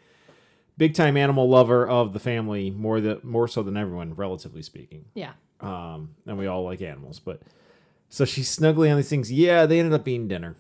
big 0.77 0.93
time 0.93 1.17
animal 1.17 1.49
lover 1.49 1.87
of 1.87 2.13
the 2.13 2.19
family, 2.19 2.71
more 2.71 3.01
the 3.01 3.19
more 3.23 3.47
so 3.47 3.63
than 3.63 3.75
everyone, 3.77 4.13
relatively 4.15 4.61
speaking. 4.61 5.05
Yeah. 5.13 5.33
um, 5.59 6.15
and 6.25 6.37
we 6.37 6.47
all 6.47 6.63
like 6.63 6.81
animals. 6.81 7.19
But 7.19 7.41
so 8.09 8.25
she's 8.25 8.49
snuggling 8.49 8.91
on 8.91 8.97
these 8.97 9.09
things. 9.09 9.31
Yeah, 9.31 9.65
they 9.65 9.79
ended 9.79 9.93
up 9.93 10.03
being 10.03 10.27
dinner. 10.27 10.55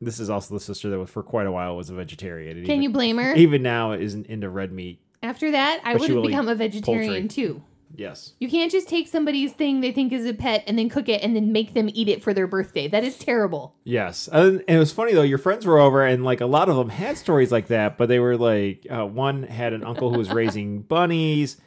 This 0.00 0.20
is 0.20 0.28
also 0.28 0.54
the 0.54 0.60
sister 0.60 0.90
that 0.90 1.06
for 1.08 1.22
quite 1.22 1.46
a 1.46 1.52
while 1.52 1.76
was 1.76 1.88
a 1.88 1.94
vegetarian. 1.94 2.56
Can 2.56 2.64
even, 2.64 2.82
you 2.82 2.90
blame 2.90 3.16
her? 3.18 3.34
even 3.34 3.62
now 3.62 3.92
isn't 3.92 4.26
into 4.26 4.48
red 4.50 4.72
meat. 4.72 5.00
After 5.22 5.50
that, 5.50 5.80
I 5.84 5.96
would 5.96 6.10
have 6.10 6.22
become 6.22 6.48
a 6.48 6.54
vegetarian 6.54 7.22
poultry. 7.22 7.28
too. 7.28 7.62
Yes. 7.94 8.34
You 8.38 8.48
can't 8.48 8.70
just 8.70 8.88
take 8.88 9.08
somebody's 9.08 9.52
thing 9.52 9.80
they 9.80 9.92
think 9.92 10.12
is 10.12 10.26
a 10.26 10.34
pet 10.34 10.64
and 10.66 10.78
then 10.78 10.88
cook 10.88 11.08
it 11.08 11.22
and 11.22 11.36
then 11.36 11.52
make 11.52 11.74
them 11.74 11.88
eat 11.94 12.08
it 12.08 12.22
for 12.22 12.34
their 12.34 12.46
birthday. 12.46 12.88
That 12.88 13.04
is 13.04 13.16
terrible. 13.16 13.74
Yes, 13.84 14.28
and, 14.30 14.62
and 14.68 14.76
it 14.76 14.78
was 14.78 14.92
funny 14.92 15.14
though. 15.14 15.22
Your 15.22 15.38
friends 15.38 15.64
were 15.64 15.78
over, 15.78 16.04
and 16.04 16.24
like 16.24 16.40
a 16.40 16.46
lot 16.46 16.68
of 16.68 16.76
them 16.76 16.88
had 16.88 17.16
stories 17.16 17.52
like 17.52 17.68
that, 17.68 17.96
but 17.96 18.08
they 18.08 18.18
were 18.18 18.36
like, 18.36 18.86
uh, 18.90 19.06
one 19.06 19.44
had 19.44 19.72
an 19.72 19.84
uncle 19.84 20.12
who 20.12 20.18
was 20.18 20.30
raising 20.32 20.82
bunnies, 20.82 21.58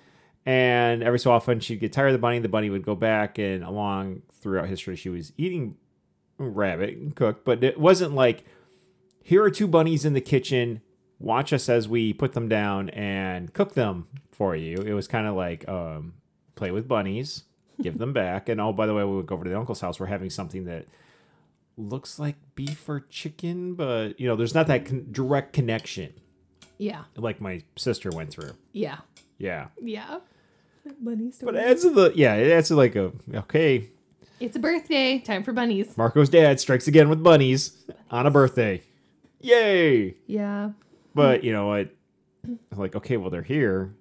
and 0.46 1.04
every 1.04 1.20
so 1.20 1.32
often 1.32 1.60
she'd 1.60 1.80
get 1.80 1.94
tired 1.94 2.08
of 2.08 2.14
the 2.14 2.20
bunny. 2.20 2.40
The 2.40 2.50
bunny 2.50 2.70
would 2.70 2.84
go 2.86 2.96
back, 2.96 3.38
and 3.40 3.64
along 3.64 4.22
throughout 4.40 4.68
history, 4.70 4.96
she 4.96 5.10
was 5.10 5.34
eating 5.38 5.76
rabbit 6.38 6.92
and 6.98 7.16
cooked, 7.16 7.44
but 7.46 7.64
it 7.64 7.80
wasn't 7.80 8.14
like, 8.14 8.44
here 9.24 9.44
are 9.44 9.52
two 9.52 9.68
bunnies 9.68 10.06
in 10.06 10.14
the 10.14 10.22
kitchen. 10.22 10.82
Watch 11.20 11.52
us 11.52 11.68
as 11.68 11.88
we 11.88 12.14
put 12.14 12.34
them 12.34 12.48
down 12.48 12.90
and 12.92 13.54
cook 13.54 13.74
them 13.74 14.08
for 14.32 14.56
you. 14.56 14.78
It 14.78 14.94
was 14.94 15.08
kind 15.08 15.28
of 15.28 15.36
like 15.36 15.68
um, 15.68 16.14
play 16.56 16.72
with 16.72 16.88
bunnies, 16.88 17.44
give 17.82 17.98
them 17.98 18.14
back, 18.14 18.48
and 18.48 18.62
oh, 18.62 18.72
by 18.72 18.86
the 18.86 18.94
way, 18.94 19.04
we 19.04 19.16
would 19.18 19.26
go 19.26 19.36
over 19.36 19.44
to 19.44 19.50
the 19.50 19.58
uncle's 19.60 19.82
house. 19.82 20.00
We're 20.00 20.06
having 20.06 20.30
something 20.30 20.64
that 20.66 20.86
looks 21.78 22.20
like 22.20 22.36
beef 22.56 22.88
or 22.88 23.02
chicken, 23.10 23.74
but 23.76 24.18
you 24.20 24.28
know, 24.28 24.36
there's 24.38 24.56
not 24.56 24.68
that 24.68 24.86
con- 24.86 25.08
direct 25.12 25.54
connection 25.54 26.14
Yeah. 26.78 27.04
like 27.16 27.40
my 27.42 27.64
sister 27.76 28.10
went 28.12 28.32
through. 28.32 28.52
Yeah. 28.72 28.98
Yeah, 29.38 29.68
Yeah. 29.82 30.20
Bunny 31.02 31.32
story. 31.32 31.52
but 31.54 31.62
it 31.62 31.66
adds 31.70 31.82
to 31.84 31.90
the 31.92 32.12
yeah, 32.16 32.36
it 32.36 32.52
adds 32.52 32.70
to 32.70 32.76
like 32.76 32.96
a 32.96 33.12
okay. 33.36 33.90
It's 34.40 34.56
a 34.56 34.60
birthday. 34.60 35.20
Time 35.20 35.44
for 35.44 35.52
bunnies. 35.54 35.98
Marco's 35.98 36.30
dad 36.30 36.60
strikes 36.60 36.88
again 36.88 37.10
with 37.10 37.24
bunnies 37.24 37.84
on 38.10 38.26
a 38.26 38.32
birthday. 38.32 38.82
Yay! 39.42 40.16
Yeah. 40.28 40.72
But 41.16 41.44
you 41.44 41.52
know 41.54 41.68
what? 41.68 41.90
Like 42.76 42.96
okay, 42.96 43.18
well 43.18 43.30
they're 43.30 43.42
here. 43.42 43.94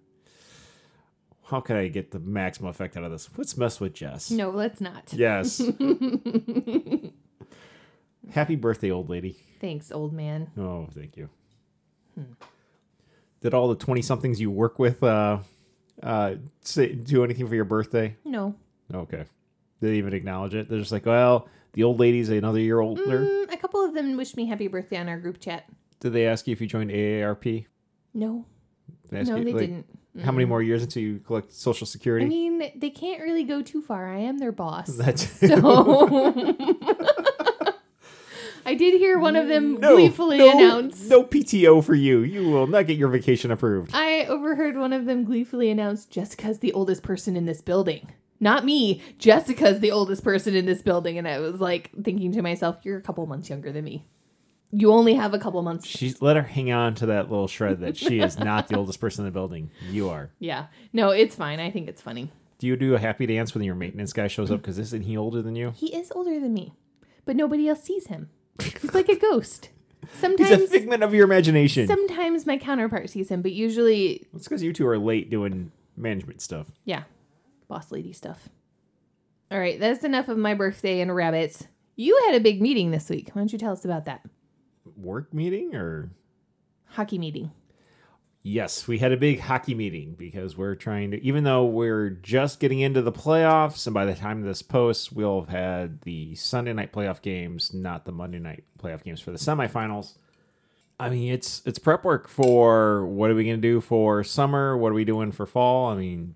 How 1.47 1.61
can 1.61 1.77
I 1.77 1.89
get 1.89 2.11
the 2.11 2.19
maximum 2.19 2.69
effect 2.71 2.97
out 2.97 3.05
of 3.05 3.11
this? 3.11 3.29
Let's 3.37 3.57
mess 3.57 3.81
with 3.81 3.95
Jess. 3.95 4.31
No, 4.31 4.51
let's 4.51 4.81
not. 4.81 5.13
Yes. 5.15 5.63
Happy 8.31 8.57
birthday, 8.57 8.91
old 8.91 9.09
lady. 9.09 9.39
Thanks, 9.61 9.91
old 9.91 10.13
man. 10.13 10.51
Oh, 10.59 10.89
thank 10.95 11.17
you. 11.17 11.31
Did 13.41 13.55
all 13.55 13.69
the 13.69 13.77
twenty 13.77 14.03
somethings 14.03 14.41
you 14.41 14.51
work 14.51 14.79
with 14.79 15.03
uh, 15.03 15.39
uh, 16.03 16.35
say, 16.61 16.93
do 16.93 17.25
anything 17.25 17.49
for 17.49 17.55
your 17.55 17.65
birthday? 17.65 18.17
No. 18.25 18.55
Okay. 18.93 19.25
They 19.81 19.97
even 19.97 20.13
acknowledge 20.13 20.55
it? 20.55 20.69
They're 20.69 20.81
just 20.81 20.93
like, 20.93 21.07
well, 21.07 21.49
the 21.73 21.85
old 21.85 22.01
lady's 22.01 22.29
another 22.29 22.61
year 22.61 22.81
older. 22.81 23.21
Mm, 23.21 23.53
a 23.53 23.57
couple 23.57 23.85
of 23.85 23.95
them 23.95 24.17
wished 24.17 24.37
me 24.37 24.47
happy 24.47 24.69
birthday 24.69 24.97
on 24.99 25.09
our 25.09 25.19
group 25.19 25.41
chat. 25.41 25.65
Did 26.01 26.13
they 26.13 26.27
ask 26.27 26.47
you 26.47 26.53
if 26.53 26.61
you 26.61 26.67
joined 26.67 26.91
AARP? 26.91 27.67
No. 28.15 28.45
They 29.11 29.23
No, 29.25 29.37
you, 29.37 29.45
they 29.45 29.53
like, 29.53 29.61
didn't. 29.61 29.87
How 30.25 30.33
many 30.33 30.45
more 30.47 30.63
years 30.63 30.83
until 30.83 31.03
you 31.03 31.21
collect 31.21 31.53
Social 31.53 31.87
Security? 31.87 32.27
I 32.27 32.29
mean, 32.29 32.73
they 32.75 32.91
can't 32.91 33.23
really 33.23 33.45
go 33.45 33.63
too 33.63 33.81
far. 33.81 34.13
I 34.13 34.19
am 34.19 34.39
their 34.39 34.53
boss. 34.53 34.89
That's 34.97 35.29
So 35.39 36.57
I 38.67 38.75
did 38.75 38.99
hear 38.99 39.19
one 39.19 39.37
of 39.37 39.49
them 39.49 39.79
no, 39.81 39.95
gleefully 39.95 40.39
no, 40.39 40.51
announce. 40.51 41.09
no 41.09 41.23
PTO 41.23 41.83
for 41.83 41.95
you. 41.95 42.21
You 42.21 42.51
will 42.51 42.67
not 42.67 42.87
get 42.87 42.99
your 42.99 43.09
vacation 43.09 43.51
approved. 43.51 43.93
I 43.95 44.25
overheard 44.27 44.77
one 44.77 44.93
of 44.93 45.07
them 45.07 45.25
gleefully 45.25 45.71
announce 45.71 46.05
Jessica's 46.05 46.59
the 46.59 46.73
oldest 46.73 47.03
person 47.03 47.37
in 47.37 47.47
this 47.47 47.63
building. 47.63 48.13
Not 48.41 48.65
me. 48.65 49.03
Jessica's 49.19 49.81
the 49.81 49.91
oldest 49.91 50.23
person 50.25 50.55
in 50.55 50.67
this 50.67 50.83
building. 50.83 51.19
And 51.19 51.27
I 51.27 51.39
was 51.41 51.61
like 51.61 51.91
thinking 52.05 52.33
to 52.33 52.43
myself, 52.43 52.77
you're 52.85 52.99
a 52.99 53.03
couple 53.03 53.27
months 53.27 53.51
younger 53.51 53.73
than 53.73 53.85
me. 53.85 54.07
You 54.71 54.93
only 54.93 55.15
have 55.15 55.33
a 55.35 55.39
couple 55.39 55.63
months. 55.63 55.87
She's 55.87 56.21
let 56.21 56.37
her 56.37 56.43
hang 56.43 56.71
on 56.71 56.95
to 56.97 57.07
that 57.07 57.31
little 57.31 57.49
shred 57.49 57.81
that 57.81 57.97
she 57.97 58.21
is 58.21 58.39
not 58.39 58.69
the 58.69 58.77
oldest 58.77 59.01
person 59.01 59.25
in 59.25 59.33
the 59.33 59.35
building. 59.35 59.71
You 59.91 60.11
are. 60.11 60.31
Yeah. 60.39 60.67
No, 60.93 61.11
it's 61.11 61.35
fine. 61.35 61.59
I 61.59 61.71
think 61.71 61.89
it's 61.89 62.03
funny. 62.03 62.31
Do 62.59 62.67
you 62.67 62.77
do 62.77 62.95
a 62.95 62.99
happy 62.99 63.25
dance 63.27 63.55
when 63.55 63.65
your 63.65 63.75
maintenance 63.77 64.13
guy 64.13 64.27
shows 64.27 64.51
up? 64.51 64.61
Because 64.61 64.79
isn't 64.79 65.03
he 65.03 65.17
older 65.17 65.41
than 65.43 65.57
you? 65.57 65.73
He 65.77 65.95
is 65.95 66.13
older 66.15 66.39
than 66.39 66.53
me, 66.53 66.75
but 67.25 67.35
nobody 67.37 67.69
else 67.69 67.83
sees 67.83 68.09
him. 68.09 68.29
He's 68.61 68.93
like 68.93 69.09
a 69.09 69.17
ghost. 69.17 69.71
He's 70.21 70.51
a 70.51 70.67
figment 70.69 71.03
of 71.03 71.13
your 71.15 71.25
imagination. 71.25 71.87
sometimes 71.87 72.47
my 72.47 72.57
counterpart 72.59 73.11
sees 73.11 73.31
him, 73.31 73.43
but 73.43 73.53
usually, 73.53 74.27
It's 74.35 74.45
because 74.45 74.63
you 74.63 74.73
two 74.73 74.87
are 74.87 74.99
late 74.99 75.29
doing 75.31 75.71
management 75.97 76.41
stuff. 76.41 76.67
yeah, 76.85 77.05
boss 77.69 77.93
lady 77.93 78.13
stuff. 78.13 78.49
All 79.51 79.59
right, 79.59 79.79
that's 79.79 80.05
enough 80.05 80.29
of 80.29 80.37
my 80.37 80.55
birthday 80.55 81.01
and 81.01 81.15
rabbits. 81.15 81.67
You 81.97 82.21
had 82.27 82.35
a 82.35 82.41
big 82.41 82.61
meeting 82.61 82.91
this 82.91 83.09
week. 83.09 83.31
Why 83.33 83.41
don't 83.41 83.53
you 83.53 83.59
tell 83.59 83.73
us 83.73 83.85
about 83.85 84.05
that? 84.05 84.23
Work 84.97 85.33
meeting 85.33 85.75
or? 85.75 86.11
Hockey 86.87 87.19
meeting. 87.19 87.53
Yes, 88.43 88.87
we 88.87 88.99
had 88.99 89.13
a 89.13 89.17
big 89.17 89.41
hockey 89.41 89.75
meeting 89.75 90.15
because 90.17 90.57
we're 90.57 90.75
trying 90.75 91.11
to, 91.11 91.23
even 91.23 91.45
though 91.45 91.65
we're 91.65 92.09
just 92.09 92.61
getting 92.61 92.81
into 92.81 93.03
the 93.03 93.13
playoffs, 93.13 93.87
and 93.87 93.93
by 93.93 94.05
the 94.05 94.15
time 94.15 94.43
this 94.43 94.63
posts, 94.63 95.11
we'll 95.11 95.41
have 95.41 95.51
had 95.51 96.01
the 96.03 96.35
Sunday 96.35 96.73
night 96.73 96.93
playoff 96.93 97.21
games, 97.21 97.75
not 97.75 98.05
the 98.05 98.13
Monday 98.13 98.39
night 98.39 98.65
playoff 98.79 99.03
games 99.03 99.21
for 99.21 99.33
the 99.33 99.39
semifinals. 99.39 100.15
I 101.01 101.11
mean, 101.11 101.33
it's 101.33 101.63
it's 101.65 101.79
prep 101.79 102.05
work 102.05 102.29
for 102.29 103.07
what 103.07 103.31
are 103.31 103.35
we 103.35 103.45
going 103.45 103.57
to 103.57 103.61
do 103.61 103.81
for 103.81 104.25
summer? 104.25 104.77
What 104.77 104.93
are 104.93 104.97
we 104.97 105.05
doing 105.05 105.31
for 105.31 105.47
fall? 105.47 105.87
I 105.87 105.97
mean, 105.97 106.35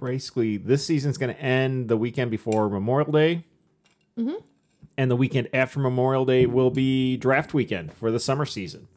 basically, 0.00 0.56
this 0.56 0.84
season's 0.84 1.18
going 1.18 1.34
to 1.34 1.40
end 1.40 1.88
the 1.88 1.96
weekend 1.96 2.30
before 2.30 2.68
Memorial 2.68 3.12
Day, 3.12 3.44
and 4.96 5.10
the 5.10 5.16
weekend 5.16 5.48
after 5.52 5.78
Memorial 5.80 6.24
Day 6.24 6.46
will 6.46 6.70
be 6.70 7.16
draft 7.16 7.54
weekend 7.54 7.92
for 7.92 8.10
the 8.10 8.20
summer 8.20 8.44
season. 8.46 8.88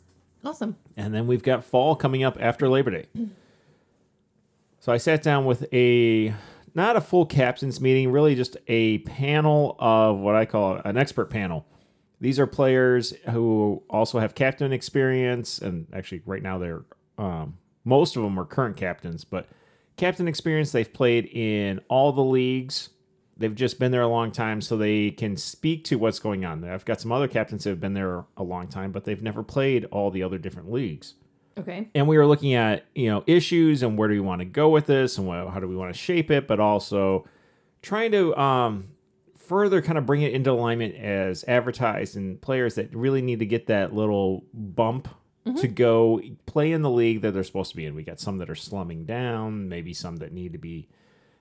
Awesome. 0.44 0.76
And 0.98 1.14
then 1.14 1.28
we've 1.28 1.44
got 1.44 1.64
fall 1.64 1.96
coming 1.96 2.24
up 2.24 2.38
after 2.40 2.68
Labor 2.70 2.92
Day. 2.92 3.08
So 4.80 4.92
I 4.92 4.98
sat 4.98 5.24
down 5.24 5.46
with 5.46 5.66
a 5.72 6.34
not 6.76 6.98
a 6.98 7.02
full 7.02 7.26
captains 7.26 7.80
meeting, 7.80 8.12
really 8.12 8.36
just 8.36 8.58
a 8.68 8.98
panel 8.98 9.78
of 9.80 10.18
what 10.18 10.36
I 10.36 10.44
call 10.44 10.76
an 10.84 10.98
expert 10.98 11.30
panel. 11.30 11.66
These 12.20 12.38
are 12.38 12.48
players 12.48 13.14
who 13.30 13.82
also 13.90 14.20
have 14.20 14.36
captain 14.36 14.74
experience, 14.74 15.58
and 15.58 15.88
actually, 15.94 16.22
right 16.26 16.44
now 16.44 16.58
they're 16.58 16.84
um, 17.18 17.60
most 17.86 18.18
of 18.18 18.24
them 18.24 18.38
are 18.38 18.44
current 18.44 18.76
captains, 18.76 19.24
but 19.24 19.48
captain 19.98 20.28
experience. 20.28 20.72
They've 20.72 20.92
played 20.92 21.26
in 21.26 21.80
all 21.88 22.12
the 22.12 22.24
leagues. 22.24 22.90
They've 23.36 23.54
just 23.56 23.80
been 23.80 23.92
there 23.92 24.02
a 24.04 24.08
long 24.08 24.32
time, 24.32 24.62
so 24.62 24.78
they 24.78 25.10
can 25.12 25.38
speak 25.38 25.84
to 25.86 25.96
what's 25.98 26.20
going 26.20 26.46
on 26.46 26.62
there. 26.62 26.72
I've 26.74 26.86
got 26.86 27.02
some 27.02 27.12
other 27.12 27.28
captains 27.28 27.64
that 27.64 27.72
have 27.72 27.80
been 27.80 27.94
there 27.96 28.26
a 28.38 28.44
long 28.44 28.68
time, 28.68 28.92
but 28.92 29.06
they've 29.06 29.22
never 29.24 29.42
played 29.44 29.86
all 29.86 30.12
the 30.12 30.22
other 30.24 30.38
different 30.38 30.72
leagues 30.72 31.16
Okay. 31.58 31.88
and 31.96 32.08
we 32.08 32.18
were 32.18 32.26
looking 32.28 32.54
at 32.54 32.86
you 32.96 33.10
know 33.10 33.24
issues 33.28 33.84
and 33.84 33.98
where 33.98 34.08
do 34.08 34.14
we 34.16 34.20
want 34.20 34.40
to 34.40 34.46
go 34.46 34.70
with 34.70 34.86
this 34.88 35.18
and 35.18 35.28
what, 35.28 35.48
how 35.50 35.60
do 35.60 35.68
we 35.68 35.76
want 35.76 35.94
to 35.94 36.00
shape 36.00 36.32
it 36.32 36.48
but 36.48 36.60
also 36.60 37.28
trying 37.84 38.12
to 38.12 38.36
um, 38.38 38.88
further 39.38 39.80
kind 39.82 39.98
of 40.00 40.06
bring 40.06 40.22
it 40.24 40.34
into 40.34 40.50
alignment 40.52 40.96
as 40.96 41.44
advertised 41.48 42.16
and 42.16 42.42
players 42.42 42.74
that 42.76 42.96
really 42.96 43.22
need 43.22 43.38
to 43.40 43.46
get 43.46 43.68
that 43.68 43.94
little 43.94 44.44
bump 44.54 45.08
to 45.58 45.68
go 45.68 46.22
play 46.46 46.72
in 46.72 46.82
the 46.84 46.90
league 46.90 47.22
that 47.22 47.32
they're 47.34 47.44
supposed 47.44 47.70
to 47.72 47.76
be 47.78 47.86
in 47.86 47.94
we 47.96 48.04
got 48.04 48.20
some 48.20 48.38
that 48.38 48.50
are 48.50 48.56
slumming 48.56 49.06
down 49.06 49.68
maybe 49.68 49.94
some 49.94 50.16
that 50.18 50.32
need 50.32 50.54
to 50.54 50.58
be 50.58 50.88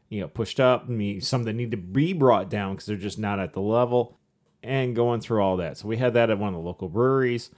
you 0.09 0.21
know 0.21 0.27
pushed 0.29 0.59
up 0.59 0.89
me 0.89 1.21
some 1.21 1.45
that 1.45 1.53
need 1.53 1.71
to 1.71 1.77
be 1.77 2.13
brought 2.13 2.49
down 2.51 2.73
because 2.75 2.87
they're 2.87 2.97
just 2.97 3.19
not 3.19 3.39
at 3.39 3.53
the 3.53 3.61
level 3.61 4.19
and 4.63 4.97
going 4.97 5.21
through 5.21 5.41
all 5.41 5.57
that 5.57 5.79
so 5.79 5.87
we 5.87 5.97
had 5.99 6.15
that 6.15 6.31
at 6.31 6.39
one 6.39 6.49
of 6.49 6.55
the 6.55 6.67
local 6.67 6.89
breweries 6.89 7.51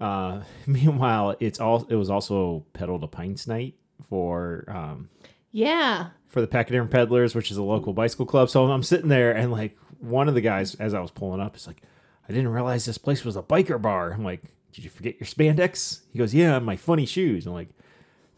uh, 0.00 0.42
meanwhile, 0.66 1.36
it's 1.40 1.60
all 1.60 1.86
it 1.88 1.94
was 1.94 2.10
also 2.10 2.64
pedal 2.72 2.98
to 3.00 3.06
pints 3.06 3.46
night 3.46 3.74
for 4.08 4.64
um 4.68 5.08
Yeah. 5.52 6.08
for 6.26 6.40
the 6.40 6.48
Pachyderm 6.48 6.88
Peddlers, 6.88 7.34
which 7.34 7.50
is 7.52 7.56
a 7.56 7.62
local 7.62 7.92
bicycle 7.92 8.26
club. 8.26 8.50
So 8.50 8.64
I'm 8.70 8.82
sitting 8.82 9.08
there 9.08 9.30
and 9.32 9.52
like 9.52 9.76
one 10.00 10.26
of 10.28 10.34
the 10.34 10.40
guys, 10.40 10.74
as 10.76 10.94
I 10.94 11.00
was 11.00 11.12
pulling 11.12 11.40
up, 11.40 11.54
is 11.56 11.68
like, 11.68 11.80
I 12.28 12.32
didn't 12.32 12.48
realize 12.48 12.84
this 12.84 12.98
place 12.98 13.24
was 13.24 13.36
a 13.36 13.42
biker 13.42 13.80
bar. 13.80 14.12
I'm 14.12 14.24
like, 14.24 14.42
Did 14.74 14.84
you 14.84 14.90
forget 14.90 15.14
your 15.20 15.26
spandex? 15.26 16.00
He 16.12 16.18
goes, 16.18 16.34
Yeah, 16.34 16.58
my 16.58 16.76
funny 16.76 17.06
shoes. 17.06 17.46
I'm 17.46 17.52
like, 17.52 17.68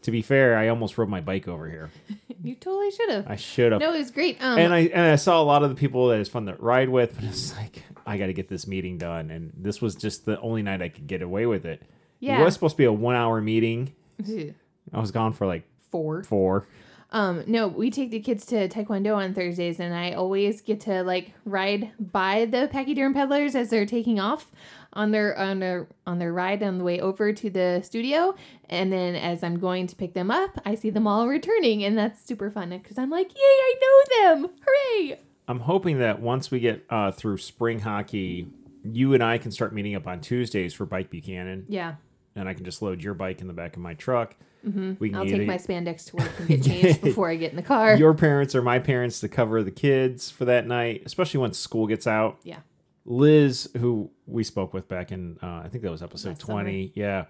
to 0.03 0.11
be 0.11 0.21
fair, 0.21 0.55
I 0.57 0.67
almost 0.67 0.97
rode 0.97 1.09
my 1.09 1.19
bike 1.21 1.47
over 1.47 1.69
here. 1.69 1.89
You 2.43 2.53
totally 2.53 2.91
should 2.91 3.09
have. 3.09 3.25
I 3.27 3.35
should 3.35 3.71
have. 3.71 3.81
No, 3.81 3.91
it 3.95 3.97
was 3.97 4.11
great. 4.11 4.37
Um, 4.39 4.59
and 4.59 4.71
I 4.71 4.81
and 4.81 5.01
I 5.01 5.15
saw 5.15 5.41
a 5.41 5.43
lot 5.43 5.63
of 5.63 5.69
the 5.69 5.75
people 5.75 6.09
that 6.09 6.19
it's 6.19 6.29
fun 6.29 6.45
to 6.45 6.53
ride 6.59 6.87
with, 6.87 7.15
but 7.15 7.23
it's 7.23 7.53
like 7.57 7.81
I 8.05 8.19
got 8.19 8.27
to 8.27 8.33
get 8.33 8.47
this 8.47 8.67
meeting 8.67 8.99
done, 8.99 9.31
and 9.31 9.51
this 9.57 9.81
was 9.81 9.95
just 9.95 10.25
the 10.25 10.39
only 10.39 10.61
night 10.61 10.83
I 10.83 10.89
could 10.89 11.07
get 11.07 11.23
away 11.23 11.47
with 11.47 11.65
it. 11.65 11.81
Yeah. 12.19 12.39
It 12.39 12.45
was 12.45 12.53
supposed 12.53 12.75
to 12.75 12.77
be 12.77 12.83
a 12.85 12.93
one 12.93 13.15
hour 13.15 13.41
meeting. 13.41 13.91
I 14.93 14.99
was 14.99 15.09
gone 15.09 15.33
for 15.33 15.47
like 15.47 15.63
four. 15.89 16.23
four. 16.23 16.67
Um, 17.11 17.43
no, 17.47 17.67
we 17.67 17.89
take 17.89 18.11
the 18.11 18.19
kids 18.19 18.45
to 18.47 18.67
Taekwondo 18.69 19.15
on 19.15 19.33
Thursdays, 19.33 19.79
and 19.79 19.95
I 19.95 20.11
always 20.11 20.61
get 20.61 20.79
to 20.81 21.03
like 21.03 21.33
ride 21.43 21.91
by 21.99 22.45
the 22.45 22.69
pachyderm 22.71 23.15
peddlers 23.15 23.55
as 23.55 23.71
they're 23.71 23.85
taking 23.87 24.19
off 24.19 24.51
on 24.97 25.11
their 25.11 25.37
on 25.37 25.59
their 25.59 25.87
on 26.05 26.19
their 26.19 26.33
ride 26.33 26.61
on 26.63 26.77
the 26.79 26.83
way 26.83 26.99
over 26.99 27.31
to 27.31 27.49
the 27.49 27.81
studio. 27.83 28.35
And 28.69 28.91
then 28.91 29.15
as 29.15 29.43
I'm 29.43 29.59
going 29.59 29.87
to 29.87 29.95
pick 29.95 30.13
them 30.13 30.29
up, 30.29 30.59
I 30.65 30.75
see 30.75 30.89
them 30.89 31.07
all 31.07 31.27
returning, 31.27 31.83
and 31.85 31.97
that's 31.97 32.21
super 32.21 32.51
fun 32.51 32.69
because 32.71 32.97
I'm 32.97 33.09
like, 33.09 33.29
yay, 33.29 33.39
I 33.39 33.73
know 33.81 34.41
them! 34.43 34.49
Hooray! 34.65 35.19
I'm 35.47 35.61
hoping 35.61 35.99
that 35.99 36.19
once 36.19 36.51
we 36.51 36.59
get 36.59 36.83
uh, 36.89 37.11
through 37.11 37.37
spring 37.37 37.79
hockey, 37.79 38.47
you 38.83 39.13
and 39.13 39.23
I 39.23 39.37
can 39.37 39.51
start 39.51 39.73
meeting 39.73 39.95
up 39.95 40.05
on 40.05 40.19
Tuesdays 40.19 40.73
for 40.73 40.85
Bike 40.85 41.09
Buchanan, 41.09 41.65
Yeah. 41.69 41.95
and 42.35 42.49
I 42.49 42.53
can 42.53 42.65
just 42.65 42.81
load 42.81 43.01
your 43.01 43.13
bike 43.13 43.39
in 43.39 43.47
the 43.47 43.53
back 43.53 43.77
of 43.77 43.81
my 43.81 43.93
truck. 43.93 44.35
Mm-hmm. 44.67 44.93
We 44.99 45.09
can 45.09 45.19
I'll 45.19 45.25
take 45.25 45.47
my 45.47 45.57
spandex 45.57 46.07
to 46.07 46.17
work 46.17 46.31
and 46.39 46.47
get 46.49 46.63
changed 46.63 47.01
before 47.03 47.29
I 47.29 47.35
get 47.37 47.51
in 47.51 47.55
the 47.55 47.61
car. 47.63 47.95
your 47.95 48.13
parents 48.13 48.55
or 48.55 48.61
my 48.61 48.79
parents 48.79 49.21
to 49.21 49.29
cover 49.29 49.63
the 49.63 49.71
kids 49.71 50.29
for 50.29 50.43
that 50.45 50.67
night, 50.67 51.03
especially 51.05 51.39
once 51.39 51.57
school 51.57 51.87
gets 51.87 52.05
out. 52.07 52.39
yeah. 52.43 52.59
Liz, 53.05 53.69
who 53.77 54.09
we 54.27 54.43
spoke 54.43 54.73
with 54.73 54.87
back 54.87 55.11
in, 55.11 55.37
uh, 55.41 55.61
I 55.63 55.69
think 55.69 55.83
that 55.83 55.91
was 55.91 56.03
episode 56.03 56.29
Last 56.29 56.41
20. 56.41 56.91
Yeah. 56.95 57.25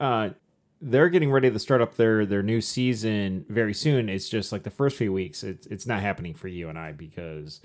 Uh, 0.00 0.30
they're 0.80 1.08
getting 1.08 1.30
ready 1.30 1.50
to 1.50 1.58
start 1.58 1.80
up 1.80 1.96
their, 1.96 2.26
their 2.26 2.42
new 2.42 2.60
season 2.60 3.46
very 3.48 3.74
soon. 3.74 4.08
It's 4.08 4.28
just 4.28 4.52
like 4.52 4.64
the 4.64 4.70
first 4.70 4.96
few 4.96 5.12
weeks, 5.12 5.42
it's, 5.42 5.66
it's 5.66 5.86
not 5.86 6.00
happening 6.00 6.34
for 6.34 6.48
you 6.48 6.68
and 6.68 6.78
I 6.78 6.92
because 6.92 7.60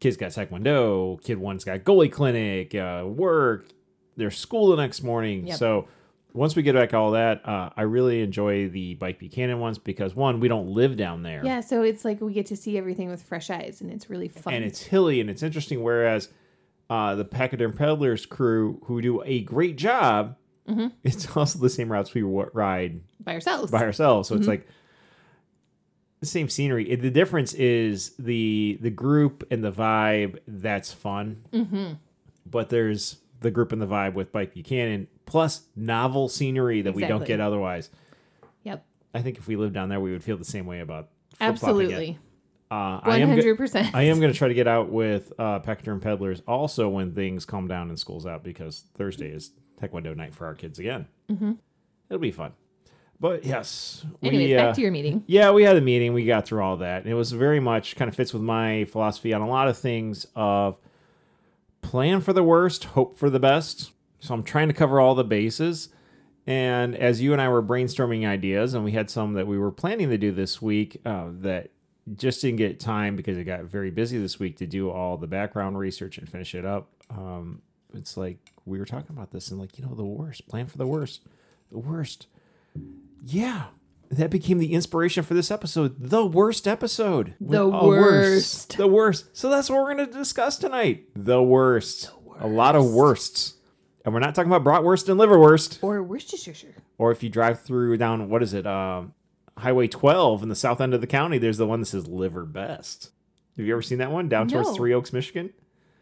kids 0.00 0.16
got 0.16 0.30
Taekwondo, 0.30 1.22
kid 1.22 1.38
one's 1.38 1.64
got 1.64 1.80
goalie 1.80 2.10
clinic, 2.10 2.74
uh, 2.74 3.04
work, 3.06 3.66
their 4.16 4.30
school 4.30 4.68
the 4.68 4.76
next 4.76 5.02
morning. 5.02 5.46
Yep. 5.46 5.58
So 5.58 5.88
once 6.34 6.56
we 6.56 6.62
get 6.62 6.74
back 6.74 6.94
all 6.94 7.12
that, 7.12 7.46
uh, 7.46 7.70
I 7.76 7.82
really 7.82 8.22
enjoy 8.22 8.68
the 8.68 8.94
Bike 8.94 9.18
Buchanan 9.18 9.60
ones 9.60 9.78
because 9.78 10.14
one, 10.14 10.40
we 10.40 10.48
don't 10.48 10.68
live 10.68 10.96
down 10.96 11.22
there. 11.22 11.42
Yeah, 11.44 11.60
so 11.60 11.82
it's 11.82 12.04
like 12.04 12.20
we 12.20 12.32
get 12.32 12.46
to 12.46 12.56
see 12.56 12.78
everything 12.78 13.08
with 13.08 13.22
fresh 13.22 13.50
eyes, 13.50 13.80
and 13.80 13.90
it's 13.90 14.08
really 14.08 14.28
fun. 14.28 14.54
and 14.54 14.64
it's 14.64 14.82
hilly 14.82 15.20
and 15.20 15.28
it's 15.28 15.42
interesting. 15.42 15.82
Whereas 15.82 16.28
uh, 16.92 17.14
the 17.14 17.24
Pachyderm 17.24 17.72
Peddlers 17.72 18.26
crew, 18.26 18.80
who 18.84 19.00
do 19.00 19.22
a 19.24 19.40
great 19.42 19.76
job, 19.76 20.36
Mm-hmm. 20.68 20.88
it's 21.02 21.36
also 21.36 21.58
the 21.58 21.68
same 21.70 21.90
routes 21.90 22.14
we 22.14 22.20
w- 22.20 22.48
ride 22.52 23.00
by 23.18 23.32
ourselves. 23.34 23.72
by 23.72 23.82
ourselves. 23.82 24.28
So 24.28 24.34
it's 24.36 24.42
Mm-hmm. 24.42 24.50
like 24.50 24.68
the 26.20 26.26
same 26.26 26.48
scenery. 26.48 26.94
The 26.94 27.10
difference 27.10 27.52
is 27.54 28.12
the 28.18 28.78
the 28.80 28.90
group 28.90 29.44
and 29.50 29.64
the 29.64 29.72
vibe. 29.72 30.38
That's 30.46 30.92
fun, 30.92 31.44
mm-hmm. 31.52 31.94
but 32.48 32.68
there's 32.68 33.16
the 33.40 33.50
group 33.50 33.72
and 33.72 33.82
the 33.82 33.86
vibe 33.88 34.14
with 34.14 34.30
Bike 34.30 34.54
Buchanan 34.54 35.08
plus 35.26 35.62
novel 35.74 36.28
scenery 36.28 36.82
that 36.82 36.94
we 36.94 37.02
don't 37.08 37.24
get 37.26 37.40
otherwise. 37.40 37.90
yep, 38.62 38.84
I 39.12 39.20
think 39.22 39.38
if 39.38 39.48
we 39.48 39.56
lived 39.56 39.74
down 39.74 39.88
there, 39.88 39.98
we 40.00 40.12
would 40.12 40.22
feel 40.22 40.36
the 40.36 40.44
same 40.44 40.66
way 40.66 40.78
about 40.80 41.04
it. 41.04 41.10
Absolutely, 42.72 43.12
Uh, 43.12 43.14
I 43.14 43.18
am. 43.22 43.28
go- 43.28 43.34
hundred 43.34 43.56
percent. 43.56 43.94
I 43.94 44.02
am 44.04 44.20
going 44.20 44.32
to 44.32 44.38
try 44.38 44.48
to 44.48 44.54
get 44.54 44.66
out 44.68 44.90
with 44.90 45.32
uh, 45.38 45.60
Pachyderm 45.60 46.00
Peddlers 46.00 46.42
also 46.46 46.88
when 46.88 47.12
things 47.14 47.44
calm 47.44 47.68
down 47.68 47.88
and 47.88 47.98
school's 47.98 48.26
out 48.26 48.42
because 48.42 48.84
Thursday 48.94 49.28
is 49.30 49.52
Taekwondo 49.80 50.16
night 50.16 50.34
for 50.34 50.46
our 50.46 50.54
kids 50.54 50.78
again. 50.78 51.06
Mm-hmm. 51.30 51.52
It'll 52.10 52.20
be 52.20 52.30
fun. 52.32 52.52
But 53.20 53.44
yes, 53.44 54.04
Anyways, 54.22 54.48
we, 54.48 54.56
uh, 54.56 54.66
back 54.66 54.74
to 54.74 54.80
your 54.80 54.90
meeting. 54.90 55.22
yeah, 55.26 55.50
we 55.52 55.62
had 55.62 55.76
a 55.76 55.80
meeting. 55.80 56.12
We 56.12 56.24
got 56.24 56.44
through 56.46 56.62
all 56.62 56.76
that. 56.78 57.02
And 57.02 57.10
it 57.10 57.14
was 57.14 57.30
very 57.32 57.60
much 57.60 57.94
kind 57.96 58.08
of 58.08 58.16
fits 58.16 58.32
with 58.32 58.42
my 58.42 58.84
philosophy 58.86 59.32
on 59.32 59.40
a 59.42 59.48
lot 59.48 59.68
of 59.68 59.78
things 59.78 60.26
of 60.34 60.76
plan 61.82 62.20
for 62.20 62.32
the 62.32 62.42
worst, 62.42 62.84
hope 62.84 63.16
for 63.18 63.30
the 63.30 63.40
best. 63.40 63.92
So 64.20 64.34
I'm 64.34 64.42
trying 64.42 64.68
to 64.68 64.74
cover 64.74 65.00
all 65.00 65.14
the 65.14 65.24
bases. 65.24 65.88
And 66.46 66.94
as 66.96 67.20
you 67.20 67.32
and 67.32 67.40
I 67.40 67.48
were 67.48 67.62
brainstorming 67.62 68.26
ideas, 68.26 68.74
and 68.74 68.84
we 68.84 68.92
had 68.92 69.08
some 69.10 69.34
that 69.34 69.46
we 69.46 69.58
were 69.58 69.70
planning 69.72 70.08
to 70.10 70.18
do 70.18 70.32
this 70.32 70.60
week 70.62 71.00
uh, 71.04 71.26
that 71.40 71.70
just 72.16 72.40
didn't 72.40 72.56
get 72.56 72.80
time 72.80 73.16
because 73.16 73.38
it 73.38 73.44
got 73.44 73.62
very 73.64 73.90
busy 73.90 74.18
this 74.18 74.38
week 74.38 74.56
to 74.58 74.66
do 74.66 74.90
all 74.90 75.16
the 75.16 75.26
background 75.26 75.78
research 75.78 76.18
and 76.18 76.28
finish 76.28 76.54
it 76.54 76.64
up. 76.64 76.88
Um, 77.10 77.62
it's 77.94 78.16
like 78.16 78.38
we 78.64 78.78
were 78.78 78.84
talking 78.84 79.14
about 79.14 79.30
this 79.30 79.50
and 79.50 79.60
like, 79.60 79.78
you 79.78 79.84
know, 79.84 79.94
the 79.94 80.04
worst, 80.04 80.48
plan 80.48 80.66
for 80.66 80.78
the 80.78 80.86
worst, 80.86 81.20
the 81.70 81.78
worst. 81.78 82.26
Yeah. 83.24 83.66
That 84.10 84.30
became 84.30 84.58
the 84.58 84.74
inspiration 84.74 85.22
for 85.22 85.32
this 85.32 85.50
episode. 85.50 85.94
The 85.98 86.26
worst 86.26 86.68
episode. 86.68 87.34
The 87.40 87.62
A 87.62 87.86
worst. 87.86 88.76
The 88.76 88.86
worst. 88.86 89.34
So 89.34 89.48
that's 89.48 89.70
what 89.70 89.78
we're 89.78 89.94
going 89.94 90.06
to 90.06 90.12
discuss 90.12 90.58
tonight. 90.58 91.08
The 91.16 91.42
worst. 91.42 92.10
A 92.38 92.46
lot 92.46 92.76
of 92.76 92.92
worsts. 92.92 93.54
And 94.04 94.12
we're 94.12 94.20
not 94.20 94.34
talking 94.34 94.52
about 94.52 94.64
bratwurst 94.64 95.08
and 95.08 95.18
liverwurst. 95.18 95.78
Or 95.82 96.02
Worcestershire. 96.02 96.74
Or 96.98 97.10
if 97.10 97.22
you 97.22 97.30
drive 97.30 97.62
through 97.62 97.96
down, 97.96 98.28
what 98.28 98.42
is 98.42 98.52
it? 98.52 98.66
Um, 98.66 99.14
Highway 99.58 99.86
12 99.88 100.42
in 100.42 100.48
the 100.48 100.54
south 100.56 100.80
end 100.80 100.94
of 100.94 101.00
the 101.00 101.06
county, 101.06 101.38
there's 101.38 101.58
the 101.58 101.66
one 101.66 101.80
that 101.80 101.86
says 101.86 102.06
liver 102.08 102.44
best. 102.44 103.10
Have 103.56 103.66
you 103.66 103.72
ever 103.74 103.82
seen 103.82 103.98
that 103.98 104.10
one 104.10 104.28
down 104.28 104.48
towards 104.48 104.70
Three 104.76 104.94
Oaks, 104.94 105.12
Michigan? 105.12 105.52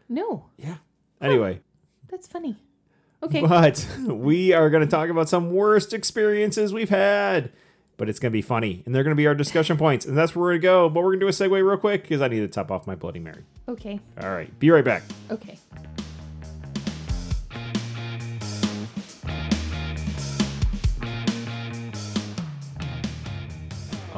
No, 0.07 0.45
Yeah. 0.57 0.75
Anyway, 1.21 1.59
that's 2.09 2.27
funny. 2.27 2.57
Okay, 3.23 3.41
but 3.41 3.85
we 4.07 4.51
are 4.53 4.69
going 4.71 4.83
to 4.83 4.89
talk 4.89 5.09
about 5.09 5.29
some 5.29 5.51
worst 5.51 5.93
experiences 5.93 6.73
we've 6.73 6.89
had. 6.89 7.51
But 7.97 8.09
it's 8.09 8.17
going 8.17 8.31
to 8.31 8.35
be 8.35 8.41
funny, 8.41 8.81
and 8.85 8.95
they're 8.95 9.03
going 9.03 9.15
to 9.15 9.19
be 9.19 9.27
our 9.27 9.35
discussion 9.35 9.77
points, 9.85 10.07
and 10.07 10.17
that's 10.17 10.35
where 10.35 10.41
we're 10.41 10.49
going 10.53 10.61
to 10.61 10.67
go. 10.67 10.89
But 10.89 11.01
we're 11.03 11.11
going 11.15 11.19
to 11.19 11.25
do 11.25 11.27
a 11.27 11.31
segue 11.49 11.51
real 11.63 11.77
quick 11.77 12.01
because 12.01 12.19
I 12.21 12.29
need 12.29 12.39
to 12.39 12.47
top 12.47 12.71
off 12.71 12.87
my 12.87 12.95
Bloody 12.95 13.19
Mary. 13.19 13.43
okay, 13.67 13.99
All 14.19 14.31
right, 14.31 14.57
be 14.59 14.71
right 14.71 14.83
back. 14.83 15.03
okay. 15.29 15.59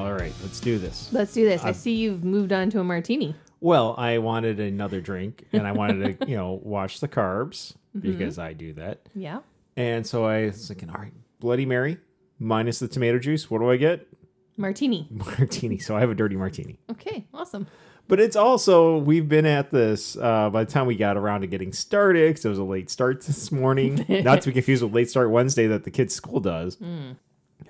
All 0.04 0.12
right, 0.12 0.34
let's 0.41 0.60
do 0.60 0.80
this. 0.80 1.08
Let's 1.14 1.32
do 1.32 1.45
this. 1.45 1.64
I 1.64 1.72
see 1.72 1.95
you've 1.95 2.26
moved 2.26 2.51
on 2.51 2.70
to 2.72 2.82
a 2.82 2.84
martini. 2.84 3.36
Well, 3.62 3.95
I 3.97 4.18
wanted 4.18 4.60
another 4.60 4.99
drink, 4.99 5.45
and 5.54 5.66
I 5.66 5.72
wanted 5.72 6.20
to, 6.20 6.28
you 6.28 6.36
know, 6.36 6.60
wash 6.64 6.99
the 6.99 7.08
carbs 7.08 7.76
because 7.97 8.38
I 8.38 8.51
do 8.51 8.74
that. 8.74 8.99
Yeah. 9.16 9.39
And 9.78 10.06
so 10.06 10.26
I 10.26 10.47
was 10.47 10.68
thinking, 10.68 10.89
all 10.89 10.99
right, 10.99 11.14
Bloody 11.39 11.66
Mary 11.66 11.99
minus 12.38 12.80
the 12.80 12.89
tomato 12.89 13.18
juice. 13.18 13.49
What 13.49 13.60
do 13.60 13.72
I 13.72 13.78
get? 13.78 14.06
Martini. 14.58 15.08
Martini. 15.12 15.78
So 15.78 15.95
I 15.95 16.01
have 16.01 16.10
a 16.10 16.16
dirty 16.16 16.36
martini. 16.36 16.80
Okay, 16.91 17.26
awesome. 17.34 17.68
But 18.10 18.20
it's 18.20 18.36
also 18.36 18.97
we've 18.97 19.30
been 19.30 19.45
at 19.45 19.72
this 19.72 20.18
uh, 20.18 20.49
by 20.49 20.66
the 20.66 20.72
time 20.72 20.86
we 20.86 20.95
got 20.95 21.16
around 21.16 21.41
to 21.41 21.47
getting 21.47 21.72
started 21.72 22.32
because 22.32 22.43
it 22.43 22.49
was 22.49 22.58
a 22.58 22.64
late 22.64 22.89
start 22.89 23.22
this 23.22 23.51
morning. 23.51 24.06
Not 24.24 24.41
to 24.41 24.49
be 24.49 24.54
confused 24.54 24.84
with 24.84 24.93
late 24.93 25.10
start 25.10 25.32
Wednesday 25.32 25.68
that 25.68 25.86
the 25.86 25.91
kids' 25.91 26.14
school 26.14 26.41
does. 26.41 26.78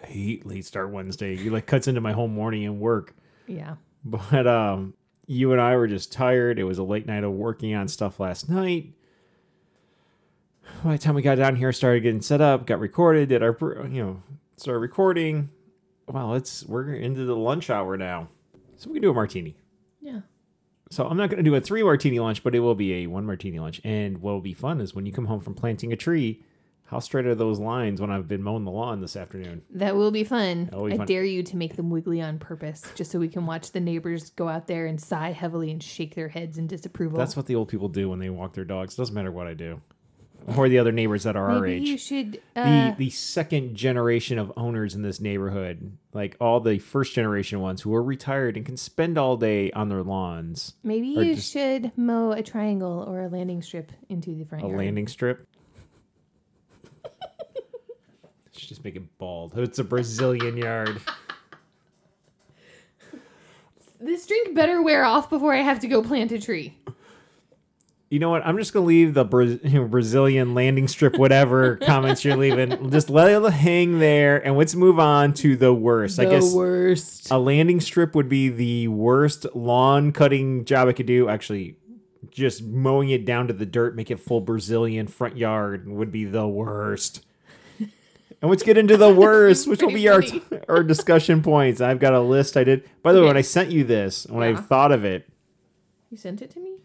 Hate 0.05 0.45
late 0.45 0.65
start 0.65 0.91
Wednesday. 0.91 1.35
You 1.35 1.51
like 1.51 1.65
cuts 1.65 1.87
into 1.87 2.01
my 2.01 2.13
whole 2.13 2.27
morning 2.27 2.65
and 2.65 2.79
work. 2.79 3.15
Yeah. 3.47 3.75
But 4.05 4.45
um, 4.47 4.95
you 5.27 5.51
and 5.53 5.61
I 5.61 5.75
were 5.77 5.87
just 5.87 6.11
tired. 6.11 6.59
It 6.59 6.65
was 6.65 6.77
a 6.77 6.83
late 6.83 7.05
night 7.05 7.23
of 7.23 7.31
working 7.31 7.73
on 7.73 7.87
stuff 7.87 8.19
last 8.19 8.49
night. 8.49 8.93
By 10.83 10.93
the 10.93 10.97
time 10.97 11.15
we 11.15 11.21
got 11.21 11.35
down 11.35 11.55
here, 11.55 11.71
started 11.71 12.01
getting 12.01 12.21
set 12.21 12.41
up, 12.41 12.65
got 12.65 12.79
recorded, 12.79 13.29
did 13.29 13.43
our 13.43 13.57
you 13.89 14.03
know 14.03 14.23
started 14.57 14.79
recording. 14.79 15.49
Well, 16.07 16.33
it's 16.35 16.65
we're 16.65 16.93
into 16.93 17.25
the 17.25 17.35
lunch 17.35 17.69
hour 17.69 17.95
now, 17.95 18.29
so 18.75 18.89
we 18.89 18.95
can 18.95 19.03
do 19.03 19.11
a 19.11 19.13
martini. 19.13 19.55
Yeah. 20.01 20.21
So 20.89 21.07
I'm 21.07 21.17
not 21.17 21.29
going 21.29 21.43
to 21.43 21.49
do 21.49 21.55
a 21.55 21.61
three 21.61 21.83
martini 21.83 22.19
lunch, 22.19 22.43
but 22.43 22.53
it 22.53 22.59
will 22.59 22.75
be 22.75 22.93
a 22.95 23.07
one 23.07 23.25
martini 23.25 23.59
lunch. 23.59 23.81
And 23.83 24.19
what 24.19 24.33
will 24.33 24.41
be 24.41 24.53
fun 24.53 24.79
is 24.81 24.93
when 24.93 25.05
you 25.05 25.11
come 25.11 25.25
home 25.25 25.39
from 25.39 25.55
planting 25.55 25.91
a 25.91 25.95
tree, 25.95 26.43
how 26.85 26.99
straight 26.99 27.25
are 27.25 27.33
those 27.35 27.59
lines 27.59 27.99
when 27.99 28.11
I've 28.11 28.27
been 28.27 28.43
mowing 28.43 28.65
the 28.65 28.71
lawn 28.71 29.01
this 29.01 29.15
afternoon? 29.15 29.63
That 29.71 29.95
will 29.95 30.11
be 30.11 30.23
fun. 30.23 30.65
be 30.65 30.93
I 30.93 30.97
fun. 30.97 31.07
dare 31.07 31.23
you 31.23 31.41
to 31.43 31.57
make 31.57 31.75
them 31.75 31.89
wiggly 31.89 32.21
on 32.21 32.37
purpose, 32.39 32.83
just 32.95 33.09
so 33.11 33.17
we 33.19 33.29
can 33.29 33.45
watch 33.45 33.71
the 33.71 33.79
neighbors 33.79 34.29
go 34.31 34.47
out 34.47 34.67
there 34.67 34.85
and 34.85 35.01
sigh 35.01 35.31
heavily 35.31 35.71
and 35.71 35.81
shake 35.81 36.13
their 36.15 36.27
heads 36.29 36.57
in 36.57 36.67
disapproval. 36.67 37.17
That's 37.17 37.35
what 37.35 37.47
the 37.47 37.55
old 37.55 37.69
people 37.69 37.89
do 37.89 38.09
when 38.09 38.19
they 38.19 38.29
walk 38.29 38.53
their 38.53 38.65
dogs. 38.65 38.95
doesn't 38.95 39.15
matter 39.15 39.31
what 39.31 39.47
I 39.47 39.53
do, 39.55 39.81
or 40.57 40.67
the 40.69 40.77
other 40.77 40.91
neighbors 40.91 41.23
that 41.23 41.35
are 41.35 41.49
our 41.49 41.65
age. 41.65 41.87
you 41.87 41.97
should. 41.97 42.33
the 42.53 42.61
Uh, 42.61 42.95
the 42.97 43.09
second 43.09 43.75
generation 43.75 44.37
of 44.37 44.51
owners 44.57 44.93
in 44.93 45.01
this 45.01 45.19
neighborhood, 45.21 45.97
like 46.13 46.35
all 46.39 46.59
the 46.59 46.77
first 46.79 47.13
generation 47.15 47.59
ones 47.61 47.81
who 47.81 47.95
are 47.95 48.03
retired 48.03 48.55
and 48.57 48.65
can 48.65 48.77
spend 48.77 49.17
all 49.17 49.37
day 49.37 49.71
on 49.71 49.87
their 49.89 50.03
lawns, 50.03 50.73
maybe 50.83 51.07
you 51.07 51.33
just- 51.35 51.51
should 51.51 51.91
mow 51.97 52.33
a 52.33 52.43
triangle 52.43 53.03
or 53.07 53.21
a 53.21 53.29
landing 53.29 53.61
strip 53.63 53.91
into 54.09 54.35
the 54.35 54.43
front 54.43 54.63
a 54.63 54.67
yard. 54.67 54.77
landing 54.79 55.07
strip. 55.07 55.47
Should 58.63 58.69
just 58.69 58.85
make 58.85 58.95
it 58.95 59.17
bald. 59.17 59.57
It's 59.57 59.77
a 59.79 59.83
Brazilian 59.83 60.55
yard. 60.55 61.01
This 63.99 64.25
drink 64.25 64.55
better 64.55 64.81
wear 64.81 65.03
off 65.03 65.29
before 65.29 65.53
I 65.53 65.57
have 65.57 65.81
to 65.81 65.87
go 65.89 66.01
plant 66.01 66.31
a 66.31 66.39
tree. 66.39 66.77
You 68.09 68.19
know 68.19 68.29
what? 68.29 68.45
I'm 68.45 68.57
just 68.57 68.71
gonna 68.71 68.85
leave 68.85 69.15
the 69.15 69.25
Bra- 69.25 69.57
Brazilian 69.89 70.53
landing 70.53 70.87
strip, 70.87 71.17
whatever 71.17 71.75
comments 71.85 72.23
you're 72.23 72.37
leaving. 72.37 72.89
Just 72.89 73.09
let 73.09 73.29
it 73.29 73.51
hang 73.51 73.99
there, 73.99 74.37
and 74.37 74.57
let's 74.57 74.75
move 74.75 74.97
on 74.97 75.33
to 75.35 75.57
the 75.57 75.73
worst. 75.73 76.17
I 76.17 76.23
the 76.23 76.31
guess 76.31 76.53
worst. 76.53 77.31
a 77.31 77.37
landing 77.37 77.81
strip 77.81 78.15
would 78.15 78.29
be 78.29 78.47
the 78.47 78.87
worst 78.87 79.45
lawn 79.53 80.13
cutting 80.13 80.63
job 80.63 80.87
I 80.87 80.93
could 80.93 81.05
do. 81.05 81.27
Actually, 81.27 81.75
just 82.31 82.63
mowing 82.63 83.09
it 83.09 83.25
down 83.25 83.47
to 83.47 83.53
the 83.53 83.65
dirt, 83.65 83.93
make 83.93 84.09
it 84.09 84.21
full 84.21 84.39
Brazilian 84.39 85.07
front 85.07 85.35
yard 85.35 85.85
would 85.89 86.13
be 86.13 86.23
the 86.23 86.47
worst. 86.47 87.25
And 88.43 88.49
let's 88.49 88.61
get 88.61 88.77
into 88.77 88.97
the 88.97 89.11
worst, 89.13 89.67
which 89.69 89.81
will 89.81 89.93
be 89.93 90.07
our 90.09 90.21
funny. 90.21 90.41
our 90.67 90.83
discussion 90.83 91.41
points. 91.41 91.79
I've 91.81 91.99
got 91.99 92.13
a 92.13 92.19
list 92.19 92.57
I 92.57 92.65
did. 92.65 92.83
By 93.01 93.13
the 93.13 93.21
way, 93.21 93.27
when 93.27 93.37
I 93.37 93.41
sent 93.41 93.71
you 93.71 93.85
this, 93.85 94.27
when 94.27 94.43
I 94.43 94.59
thought 94.59 94.91
of 94.91 95.05
it, 95.05 95.27
You 96.11 96.17
sent 96.17 96.41
it 96.41 96.51
to 96.51 96.59
me? 96.59 96.75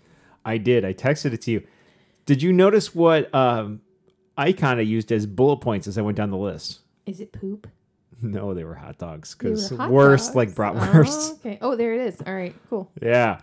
I 0.45 0.57
did. 0.57 0.85
I 0.85 0.95
texted 0.95 1.33
it 1.35 1.43
to 1.43 1.51
you. 1.51 1.67
Did 2.27 2.43
you 2.43 2.53
notice 2.53 2.95
what 2.95 3.35
um, 3.35 3.81
icon 4.37 4.79
I 4.79 4.83
used 4.83 5.11
as 5.11 5.27
bullet 5.27 5.57
points 5.57 5.87
as 5.89 5.99
I 5.99 6.03
went 6.03 6.17
down 6.17 6.31
the 6.31 6.37
list? 6.39 6.79
Is 7.07 7.21
it 7.21 7.33
poop? 7.33 7.67
No, 8.23 8.55
they 8.55 8.63
were 8.65 8.75
hot 8.75 8.99
dogs 8.99 9.35
because 9.35 9.73
worst 9.73 10.27
dogs. 10.35 10.37
like 10.37 10.51
bratwurst. 10.53 11.31
Oh, 11.31 11.39
okay. 11.41 11.59
Oh, 11.61 11.75
there 11.77 11.93
it 11.95 12.01
is. 12.03 12.21
All 12.27 12.35
right, 12.35 12.55
cool. 12.71 12.91
Yeah. 13.03 13.41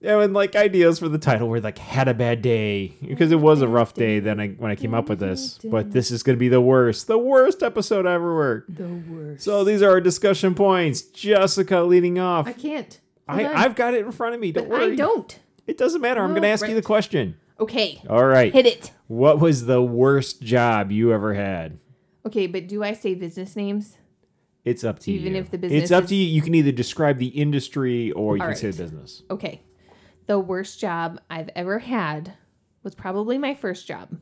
Yeah, 0.00 0.20
and 0.20 0.34
like 0.34 0.54
ideas 0.54 0.98
for 0.98 1.08
the 1.08 1.18
title 1.18 1.48
were 1.48 1.60
like 1.60 1.78
had 1.78 2.06
a 2.06 2.14
bad 2.14 2.42
day 2.42 2.92
because 3.06 3.32
it 3.32 3.40
was 3.40 3.62
a 3.62 3.68
rough 3.68 3.94
day 3.94 4.20
then 4.20 4.38
I 4.38 4.48
when 4.48 4.70
I 4.70 4.76
came 4.76 4.92
up 4.94 5.08
with 5.08 5.18
this. 5.20 5.58
But 5.64 5.92
this 5.92 6.10
is 6.10 6.22
gonna 6.22 6.36
be 6.38 6.48
the 6.48 6.60
worst, 6.60 7.06
the 7.06 7.18
worst 7.18 7.62
episode 7.62 8.06
I 8.06 8.12
ever 8.14 8.34
worked. 8.34 8.76
The 8.76 8.86
worst. 8.86 9.44
So 9.44 9.64
these 9.64 9.80
are 9.82 9.90
our 9.90 10.00
discussion 10.00 10.54
points. 10.54 11.00
Jessica 11.02 11.80
leading 11.80 12.18
off. 12.18 12.46
I 12.46 12.52
can't. 12.52 13.00
I, 13.26 13.44
on. 13.46 13.56
I've 13.56 13.74
got 13.74 13.94
it 13.94 14.04
in 14.04 14.12
front 14.12 14.34
of 14.34 14.40
me. 14.40 14.52
Don't 14.52 14.68
But 14.68 14.78
worry. 14.78 14.92
I 14.92 14.96
don't. 14.96 15.38
It 15.66 15.78
doesn't 15.78 16.00
matter. 16.00 16.20
I'm 16.22 16.30
Oh, 16.32 16.34
gonna 16.34 16.46
ask 16.48 16.68
you 16.68 16.74
the 16.74 16.82
question. 16.82 17.36
Okay. 17.58 18.02
All 18.08 18.26
right. 18.26 18.52
Hit 18.52 18.66
it. 18.66 18.92
What 19.08 19.40
was 19.40 19.64
the 19.64 19.82
worst 19.82 20.42
job 20.42 20.92
you 20.92 21.12
ever 21.12 21.32
had? 21.34 21.78
Okay, 22.26 22.46
but 22.46 22.68
do 22.68 22.82
I 22.84 22.92
say 22.92 23.14
business 23.14 23.56
names? 23.56 23.96
It's 24.64 24.84
up 24.84 24.98
to 25.00 25.10
you. 25.12 25.20
Even 25.20 25.36
if 25.36 25.50
the 25.50 25.58
business, 25.58 25.84
it's 25.84 25.92
up 25.92 26.04
is- 26.04 26.10
to 26.10 26.16
you. 26.16 26.26
You 26.26 26.42
can 26.42 26.54
either 26.54 26.72
describe 26.72 27.18
the 27.18 27.28
industry 27.28 28.12
or 28.12 28.36
you 28.36 28.42
All 28.42 28.48
can 28.48 28.56
say 28.56 28.66
right. 28.68 28.76
the 28.76 28.82
business. 28.82 29.22
Okay. 29.30 29.62
The 30.26 30.38
worst 30.38 30.80
job 30.80 31.20
I've 31.30 31.50
ever 31.54 31.78
had 31.78 32.34
was 32.82 32.94
probably 32.94 33.38
my 33.38 33.54
first 33.54 33.86
job. 33.86 34.18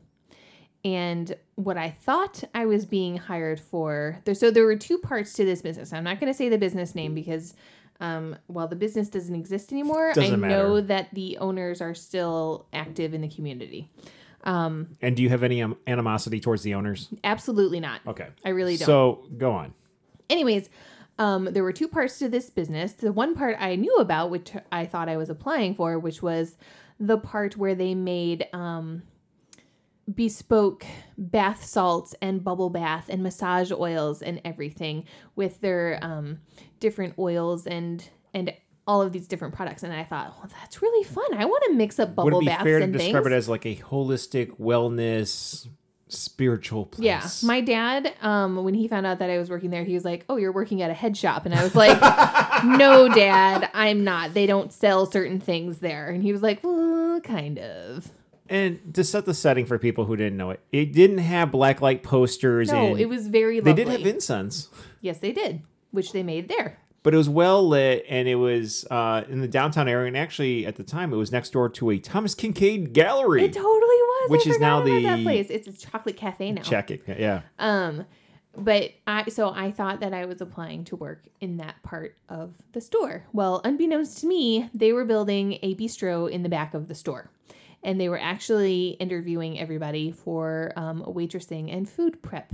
And 0.83 1.35
what 1.55 1.77
I 1.77 1.89
thought 1.89 2.43
I 2.53 2.65
was 2.67 2.85
being 2.85 3.17
hired 3.17 3.59
for, 3.59 4.19
there, 4.25 4.35
so 4.35 4.51
there 4.51 4.65
were 4.65 4.75
two 4.75 4.99
parts 4.99 5.33
to 5.33 5.45
this 5.45 5.61
business. 5.63 5.91
I'm 5.93 6.03
not 6.03 6.19
going 6.19 6.31
to 6.31 6.37
say 6.37 6.47
the 6.47 6.59
business 6.59 6.93
name 6.93 7.15
because 7.15 7.55
um, 7.99 8.35
while 8.47 8.67
the 8.67 8.75
business 8.75 9.09
doesn't 9.09 9.33
exist 9.33 9.71
anymore, 9.71 10.11
I 10.11 10.13
Doesn't 10.13 10.41
know 10.41 10.47
matter. 10.47 10.81
that 10.81 11.13
the 11.13 11.37
owners 11.39 11.81
are 11.81 11.95
still 11.95 12.67
active 12.71 13.13
in 13.15 13.21
the 13.21 13.29
community. 13.29 13.89
Um, 14.43 14.89
And 15.01 15.15
do 15.15 15.23
you 15.23 15.29
have 15.29 15.41
any 15.41 15.63
um, 15.63 15.75
animosity 15.87 16.39
towards 16.39 16.61
the 16.61 16.75
owners? 16.75 17.07
absolutely 17.23 17.79
not. 17.79 18.01
Okay. 18.05 18.27
I 18.43 18.49
really 18.49 18.77
don't. 18.77 18.85
So 18.85 19.23
go 19.39 19.53
on. 19.53 19.73
anyways 20.29 20.69
um, 21.17 21.45
there 21.45 21.63
were 21.63 21.71
two 21.71 21.87
parts 21.87 22.19
to 22.19 22.29
this 22.29 22.49
business. 22.49 22.93
The 22.93 23.11
one 23.11 23.35
part 23.35 23.57
i 23.59 23.75
knew 23.75 23.95
about 23.97 24.29
which 24.29 24.51
i 24.71 24.85
thought 24.85 25.09
i 25.09 25.17
was 25.17 25.29
applying 25.29 25.75
for 25.75 25.97
which 25.99 26.21
was 26.21 26.57
the 26.99 27.17
part 27.17 27.57
where 27.57 27.75
they 27.75 27.93
made 27.93 28.47
um, 28.53 29.03
bespoke 30.13 30.85
bath 31.17 31.63
salts 31.63 32.15
and 32.21 32.43
bubble 32.43 32.69
bath 32.69 33.07
and 33.09 33.23
massage 33.23 33.71
oils 33.71 34.21
and 34.21 34.39
everything 34.45 35.05
with 35.35 35.59
their 35.61 35.99
um, 36.01 36.39
different 36.79 37.13
oils 37.17 37.65
and 37.65 38.09
and 38.33 38.53
all 38.87 39.01
of 39.01 39.11
these 39.11 39.27
different 39.27 39.55
products. 39.55 39.81
And 39.83 39.91
i 39.93 40.03
thought 40.03 40.35
well 40.37 40.49
that's 40.59 40.81
really 40.81 41.03
fun. 41.03 41.33
I 41.33 41.45
want 41.45 41.63
to 41.65 41.73
mix 41.73 41.99
up 41.99 42.15
bubble 42.15 42.31
Would 42.31 42.37
it 42.37 42.39
be 42.41 42.45
baths 42.47 42.63
fair 42.63 42.79
to 42.79 42.83
and 42.83 42.93
describe 42.93 43.23
things 43.23 43.33
it 43.33 43.35
as 43.35 43.49
like 43.49 43.65
a 43.65 43.75
holistic 43.75 44.59
wellness 44.59 45.67
spiritual 46.07 46.85
place? 46.85 47.05
Yeah, 47.05 47.27
my 47.47 47.61
dad, 47.61 48.13
um, 48.21 48.63
when 48.63 48.73
he 48.73 48.87
found 48.87 49.05
out 49.05 49.19
that 49.19 49.29
I 49.29 49.37
was 49.37 49.49
working 49.49 49.69
there, 49.69 49.83
he 49.83 49.93
was 49.93 50.05
like, 50.05 50.25
"Oh, 50.29 50.37
you're 50.37 50.51
working 50.51 50.81
at 50.81 50.89
a 50.91 50.93
head 50.93 51.17
shop," 51.17 51.45
and 51.45 51.53
I 51.55 51.63
was 51.63 51.75
like, 51.75 51.99
"No, 52.63 53.07
Dad, 53.13 53.69
I'm 53.73 54.03
not. 54.03 54.33
They 54.33 54.45
don't 54.45 54.71
sell 54.71 55.05
certain 55.05 55.39
things 55.39 55.79
there." 55.79 56.09
And 56.09 56.21
he 56.23 56.31
was 56.31 56.41
like, 56.41 56.63
"Well, 56.63 57.19
kind 57.21 57.59
of." 57.59 58.11
and 58.47 58.93
to 58.93 59.03
set 59.03 59.25
the 59.25 59.33
setting 59.33 59.65
for 59.65 59.79
people 59.79 60.05
who 60.05 60.15
didn't 60.15 60.37
know 60.37 60.51
it, 60.51 60.59
it 60.71 60.93
didn't 60.93 61.17
have 61.17 61.51
black 61.51 61.81
light 61.81 62.03
posters. 62.03 62.71
No, 62.71 62.91
and 62.91 62.99
it 62.99 63.09
was 63.09 63.27
very 63.27 63.59
They 63.59 63.71
lovely. 63.71 63.85
did 63.85 63.91
have 63.91 64.05
incense, 64.05 64.69
yes, 65.01 65.17
they 65.17 65.31
did, 65.31 65.63
which 65.89 66.11
they 66.11 66.21
made 66.21 66.47
there. 66.47 66.77
But 67.05 67.13
it 67.13 67.17
was 67.17 67.29
well 67.29 67.67
lit, 67.67 68.03
and 68.09 68.27
it 68.27 68.33
was 68.33 68.83
uh, 68.89 69.25
in 69.29 69.39
the 69.39 69.47
downtown 69.47 69.87
area. 69.87 70.07
And 70.07 70.17
actually, 70.17 70.65
at 70.65 70.75
the 70.75 70.83
time, 70.83 71.13
it 71.13 71.17
was 71.17 71.31
next 71.31 71.51
door 71.51 71.69
to 71.69 71.91
a 71.91 71.99
Thomas 71.99 72.33
Kinkade 72.33 72.93
gallery. 72.93 73.43
It 73.43 73.53
totally 73.53 73.69
was. 73.69 74.31
Which 74.31 74.47
I 74.47 74.49
is 74.49 74.59
now 74.59 74.81
the- 74.81 75.03
that 75.03 75.21
place. 75.21 75.51
It's 75.51 75.67
a 75.67 75.71
chocolate 75.71 76.17
cafe 76.17 76.51
now. 76.51 76.63
Check 76.63 76.89
it. 76.89 77.03
Yeah. 77.07 77.41
Um, 77.59 78.07
but 78.57 78.89
I 79.05 79.29
so 79.29 79.51
I 79.51 79.69
thought 79.69 79.99
that 79.99 80.15
I 80.15 80.25
was 80.25 80.41
applying 80.41 80.83
to 80.85 80.95
work 80.95 81.25
in 81.39 81.57
that 81.57 81.75
part 81.83 82.17
of 82.27 82.55
the 82.71 82.81
store. 82.81 83.23
Well, 83.33 83.61
unbeknownst 83.63 84.21
to 84.21 84.27
me, 84.27 84.71
they 84.73 84.91
were 84.91 85.05
building 85.05 85.59
a 85.61 85.75
bistro 85.75 86.27
in 86.27 86.41
the 86.41 86.49
back 86.49 86.73
of 86.73 86.87
the 86.87 86.95
store, 86.95 87.29
and 87.83 88.01
they 88.01 88.09
were 88.09 88.19
actually 88.19 88.97
interviewing 88.99 89.59
everybody 89.59 90.09
for 90.11 90.73
um, 90.75 91.03
waitressing 91.03 91.71
and 91.71 91.87
food 91.87 92.23
prep 92.23 92.51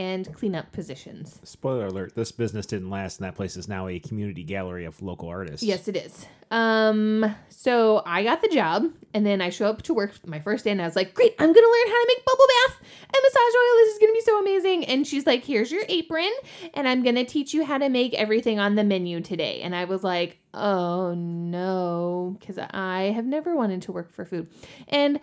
and 0.00 0.34
cleanup 0.34 0.72
positions. 0.72 1.40
Spoiler 1.44 1.86
alert: 1.86 2.14
This 2.14 2.32
business 2.32 2.64
didn't 2.64 2.88
last, 2.88 3.18
and 3.18 3.26
that 3.26 3.36
place 3.36 3.54
is 3.56 3.68
now 3.68 3.86
a 3.86 3.98
community 3.98 4.42
gallery 4.42 4.86
of 4.86 5.02
local 5.02 5.28
artists. 5.28 5.62
Yes, 5.62 5.88
it 5.88 5.96
is. 5.96 6.26
Um, 6.50 7.36
so 7.48 8.02
I 8.06 8.24
got 8.24 8.40
the 8.40 8.48
job, 8.48 8.86
and 9.14 9.24
then 9.26 9.40
I 9.42 9.50
show 9.50 9.66
up 9.66 9.82
to 9.82 9.94
work 9.94 10.26
my 10.26 10.40
first 10.40 10.64
day, 10.64 10.70
and 10.70 10.80
I 10.80 10.86
was 10.86 10.96
like, 10.96 11.14
"Great, 11.14 11.34
I'm 11.38 11.52
gonna 11.52 11.66
learn 11.66 11.88
how 11.88 12.02
to 12.02 12.06
make 12.08 12.24
bubble 12.24 12.44
bath 12.48 12.80
and 13.02 13.22
massage 13.22 13.54
oil. 13.60 13.76
This 13.76 13.92
is 13.92 13.98
gonna 14.00 14.12
be 14.12 14.20
so 14.22 14.40
amazing." 14.40 14.84
And 14.86 15.06
she's 15.06 15.26
like, 15.26 15.44
"Here's 15.44 15.70
your 15.70 15.84
apron, 15.88 16.32
and 16.74 16.88
I'm 16.88 17.02
gonna 17.02 17.24
teach 17.24 17.52
you 17.52 17.64
how 17.64 17.78
to 17.78 17.88
make 17.90 18.14
everything 18.14 18.58
on 18.58 18.74
the 18.74 18.84
menu 18.84 19.20
today." 19.20 19.60
And 19.60 19.76
I 19.76 19.84
was 19.84 20.02
like, 20.02 20.38
"Oh 20.54 21.14
no," 21.14 22.36
because 22.40 22.58
I 22.58 23.12
have 23.14 23.26
never 23.26 23.54
wanted 23.54 23.82
to 23.82 23.92
work 23.92 24.10
for 24.10 24.24
food, 24.24 24.48
and. 24.88 25.20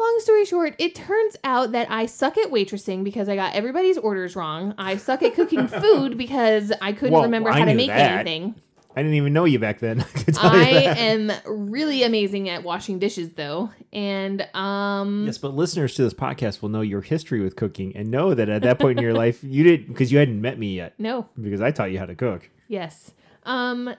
Long 0.00 0.16
story 0.20 0.46
short, 0.46 0.74
it 0.78 0.94
turns 0.94 1.36
out 1.44 1.72
that 1.72 1.90
I 1.90 2.06
suck 2.06 2.38
at 2.38 2.50
waitressing 2.50 3.04
because 3.04 3.28
I 3.28 3.36
got 3.36 3.54
everybody's 3.54 3.98
orders 3.98 4.34
wrong. 4.34 4.74
I 4.78 4.96
suck 4.96 5.22
at 5.22 5.34
cooking 5.34 5.66
food 5.82 6.16
because 6.16 6.72
I 6.80 6.92
couldn't 6.92 7.12
Well, 7.12 7.24
remember 7.24 7.50
I 7.50 7.58
how 7.58 7.64
to 7.66 7.74
make 7.74 7.88
that. 7.88 8.26
anything. 8.26 8.54
I 8.96 9.02
didn't 9.02 9.14
even 9.14 9.32
know 9.32 9.44
you 9.44 9.58
back 9.58 9.78
then. 9.78 10.00
I, 10.14 10.18
can 10.18 10.34
tell 10.34 10.56
you 10.56 10.62
I 10.62 10.68
am 10.96 11.30
really 11.46 12.02
amazing 12.02 12.48
at 12.48 12.64
washing 12.64 12.98
dishes 12.98 13.34
though. 13.34 13.70
And 13.92 14.48
um 14.54 15.24
Yes, 15.26 15.38
but 15.38 15.54
listeners 15.54 15.94
to 15.96 16.02
this 16.02 16.14
podcast 16.14 16.62
will 16.62 16.70
know 16.70 16.80
your 16.80 17.02
history 17.02 17.40
with 17.40 17.54
cooking 17.54 17.94
and 17.94 18.10
know 18.10 18.34
that 18.34 18.48
at 18.48 18.62
that 18.62 18.78
point 18.78 18.98
in 18.98 19.04
your 19.04 19.14
life 19.24 19.44
you 19.44 19.62
didn't 19.62 19.88
because 19.88 20.10
you 20.10 20.18
hadn't 20.18 20.40
met 20.40 20.58
me 20.58 20.74
yet 20.76 20.94
no. 20.98 21.28
because 21.40 21.60
I 21.60 21.70
taught 21.70 21.92
you 21.92 21.98
how 21.98 22.06
to 22.06 22.14
cook. 22.16 22.48
Yes. 22.68 23.12
Um 23.44 23.94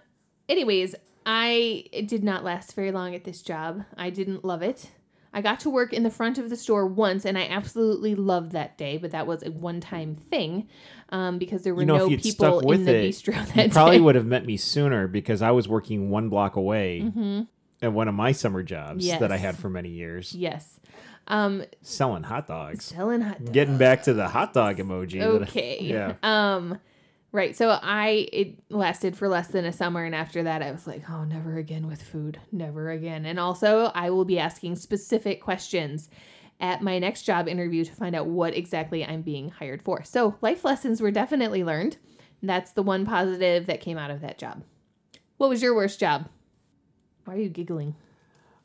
anyways, 0.49 0.95
I 1.25 1.85
it 1.93 2.07
did 2.07 2.23
not 2.23 2.43
last 2.43 2.73
very 2.75 2.91
long 2.91 3.13
at 3.15 3.23
this 3.23 3.41
job. 3.41 3.83
I 3.97 4.09
didn't 4.09 4.43
love 4.43 4.61
it. 4.61 4.89
I 5.33 5.41
got 5.41 5.61
to 5.61 5.69
work 5.69 5.93
in 5.93 6.03
the 6.03 6.09
front 6.11 6.37
of 6.37 6.49
the 6.49 6.55
store 6.57 6.85
once 6.85 7.25
and 7.25 7.37
I 7.37 7.47
absolutely 7.47 8.15
loved 8.15 8.51
that 8.51 8.77
day, 8.77 8.97
but 8.97 9.11
that 9.11 9.27
was 9.27 9.43
a 9.43 9.51
one-time 9.51 10.15
thing 10.15 10.67
um, 11.09 11.37
because 11.37 11.63
there 11.63 11.73
were 11.73 11.81
You 11.81 11.87
know, 11.87 11.97
no 12.09 12.17
people 12.17 12.69
in 12.71 12.83
the 12.85 12.95
it, 12.97 13.09
bistro 13.09 13.53
that 13.55 13.65
You 13.67 13.71
probably 13.71 13.97
day. 13.97 14.01
would 14.01 14.15
have 14.15 14.25
met 14.25 14.45
me 14.45 14.57
sooner 14.57 15.07
because 15.07 15.41
I 15.41 15.51
was 15.51 15.67
working 15.69 16.09
one 16.09 16.27
block 16.29 16.57
away 16.57 17.01
Mhm. 17.01 17.47
at 17.81 17.93
one 17.93 18.07
of 18.09 18.13
my 18.13 18.31
summer 18.33 18.61
jobs 18.61 19.07
that 19.07 19.31
I 19.31 19.37
had 19.37 19.55
for 19.57 19.69
many 19.69 19.89
years, 19.89 20.33
Yes. 20.35 20.79
Um 21.27 21.63
selling 21.81 22.23
hot 22.23 22.47
dogs. 22.47 22.85
selling 22.85 23.21
hot 23.21 23.37
dogs. 23.39 23.51
Getting 23.51 23.77
back 23.77 24.03
to 24.03 24.13
the 24.13 24.27
hot 24.27 24.53
dog 24.53 24.77
emoji. 24.77 25.19
that 25.21 25.41
I- 25.43 25.43
Okay. 25.43 25.77
yeah. 25.81 26.13
Um 26.23 26.77
right. 27.31 27.55
So 27.55 27.77
I 27.81 28.27
it 28.31 28.59
lasted 28.69 29.17
for 29.17 29.27
less 29.27 29.47
than 29.47 29.65
a 29.65 29.73
summer 29.73 30.03
and 30.03 30.15
after 30.15 30.43
that 30.43 30.61
I 30.61 30.71
was 30.71 30.87
like, 30.87 31.09
"Oh, 31.09 31.23
never 31.23 31.57
again 31.57 31.87
with 31.87 32.01
food. 32.01 32.39
Never 32.51 32.89
again." 32.89 33.25
And 33.25 33.39
also, 33.39 33.91
I 33.95 34.09
will 34.09 34.25
be 34.25 34.39
asking 34.39 34.75
specific 34.75 35.41
questions 35.41 36.09
at 36.59 36.81
my 36.81 36.99
next 36.99 37.23
job 37.23 37.47
interview 37.47 37.83
to 37.83 37.91
find 37.91 38.15
out 38.15 38.27
what 38.27 38.55
exactly 38.55 39.03
I'm 39.03 39.21
being 39.21 39.49
hired 39.49 39.81
for. 39.81 40.03
So, 40.03 40.35
life 40.41 40.63
lessons 40.63 41.01
were 41.01 41.11
definitely 41.11 41.63
learned. 41.63 41.97
That's 42.43 42.71
the 42.71 42.83
one 42.83 43.05
positive 43.05 43.67
that 43.67 43.81
came 43.81 43.97
out 43.97 44.11
of 44.11 44.21
that 44.21 44.37
job. 44.37 44.63
What 45.37 45.49
was 45.49 45.61
your 45.61 45.75
worst 45.75 45.99
job? 45.99 46.27
Why 47.25 47.35
are 47.35 47.39
you 47.39 47.49
giggling? 47.49 47.95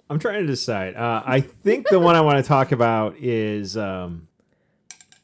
I'm 0.09 0.19
trying 0.19 0.41
to 0.43 0.47
decide. 0.47 0.95
Uh, 0.95 1.23
I 1.25 1.41
think 1.41 1.89
the 1.89 1.99
one 1.99 2.15
I 2.15 2.21
want 2.21 2.39
to 2.39 2.47
talk 2.47 2.73
about 2.73 3.17
is 3.19 3.77
um, 3.77 4.29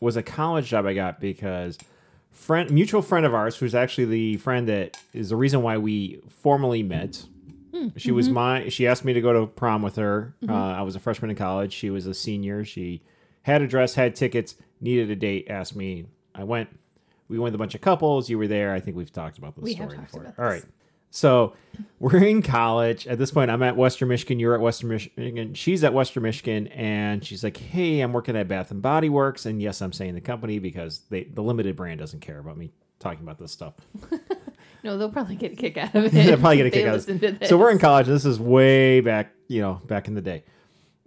was 0.00 0.16
a 0.16 0.22
college 0.22 0.66
job 0.68 0.86
I 0.86 0.94
got 0.94 1.20
because 1.20 1.78
friend 2.32 2.70
mutual 2.70 3.02
friend 3.02 3.24
of 3.24 3.34
ours, 3.34 3.56
who's 3.56 3.74
actually 3.74 4.06
the 4.06 4.36
friend 4.38 4.68
that 4.68 4.96
is 5.12 5.28
the 5.28 5.36
reason 5.36 5.62
why 5.62 5.76
we 5.78 6.20
formally 6.28 6.82
met. 6.82 7.24
She 7.96 8.12
was 8.12 8.28
my. 8.28 8.68
She 8.68 8.86
asked 8.86 9.04
me 9.04 9.12
to 9.12 9.20
go 9.20 9.32
to 9.32 9.46
prom 9.46 9.82
with 9.82 9.96
her. 9.96 10.34
Uh, 10.48 10.52
I 10.52 10.82
was 10.82 10.94
a 10.94 11.00
freshman 11.00 11.30
in 11.30 11.36
college. 11.36 11.72
She 11.72 11.90
was 11.90 12.06
a 12.06 12.14
senior. 12.14 12.64
She 12.64 13.02
had 13.42 13.60
a 13.62 13.66
dress, 13.66 13.94
had 13.94 14.14
tickets, 14.14 14.54
needed 14.80 15.10
a 15.10 15.16
date. 15.16 15.46
Asked 15.48 15.74
me. 15.74 16.06
I 16.34 16.44
went. 16.44 16.68
We 17.28 17.38
went 17.38 17.52
with 17.52 17.54
a 17.54 17.58
bunch 17.58 17.74
of 17.74 17.80
couples. 17.80 18.28
You 18.30 18.38
were 18.38 18.46
there. 18.46 18.72
I 18.72 18.80
think 18.80 18.96
we've 18.96 19.12
talked 19.12 19.38
about 19.38 19.56
this 19.56 19.64
We 19.64 19.74
story 19.74 19.96
before. 19.96 20.34
All 20.38 20.44
right. 20.44 20.64
So 21.14 21.52
we're 22.00 22.24
in 22.24 22.40
college. 22.40 23.06
At 23.06 23.18
this 23.18 23.30
point, 23.30 23.50
I'm 23.50 23.62
at 23.62 23.76
Western 23.76 24.08
Michigan. 24.08 24.40
You're 24.40 24.54
at 24.54 24.60
Western 24.62 24.88
Michigan. 24.88 25.52
She's 25.52 25.84
at 25.84 25.92
Western 25.92 26.22
Michigan, 26.22 26.68
and 26.68 27.22
she's 27.24 27.44
like, 27.44 27.58
"Hey, 27.58 28.00
I'm 28.00 28.14
working 28.14 28.34
at 28.34 28.48
Bath 28.48 28.70
and 28.70 28.80
Body 28.80 29.10
Works." 29.10 29.44
And 29.44 29.60
yes, 29.60 29.82
I'm 29.82 29.92
saying 29.92 30.14
the 30.14 30.22
company 30.22 30.58
because 30.58 31.02
they 31.10 31.24
the 31.24 31.42
limited 31.42 31.76
brand 31.76 32.00
doesn't 32.00 32.20
care 32.20 32.38
about 32.38 32.56
me 32.56 32.72
talking 32.98 33.22
about 33.22 33.38
this 33.38 33.52
stuff. 33.52 33.74
No, 34.84 34.98
they'll 34.98 35.10
probably 35.10 35.36
get 35.36 35.52
a 35.52 35.54
kick 35.54 35.76
out 35.76 35.94
of 35.94 36.06
it. 36.06 36.10
They'll 36.12 36.36
probably 36.38 36.56
get 36.56 36.66
a 36.66 36.70
kick 36.70 36.86
out. 36.86 36.96
of 36.96 37.20
this. 37.20 37.48
So 37.48 37.56
we're 37.56 37.70
in 37.70 37.78
college. 37.78 38.08
This 38.08 38.24
is 38.24 38.40
way 38.40 39.00
back, 39.00 39.32
you 39.46 39.60
know, 39.60 39.74
back 39.86 40.08
in 40.08 40.14
the 40.14 40.20
day. 40.20 40.42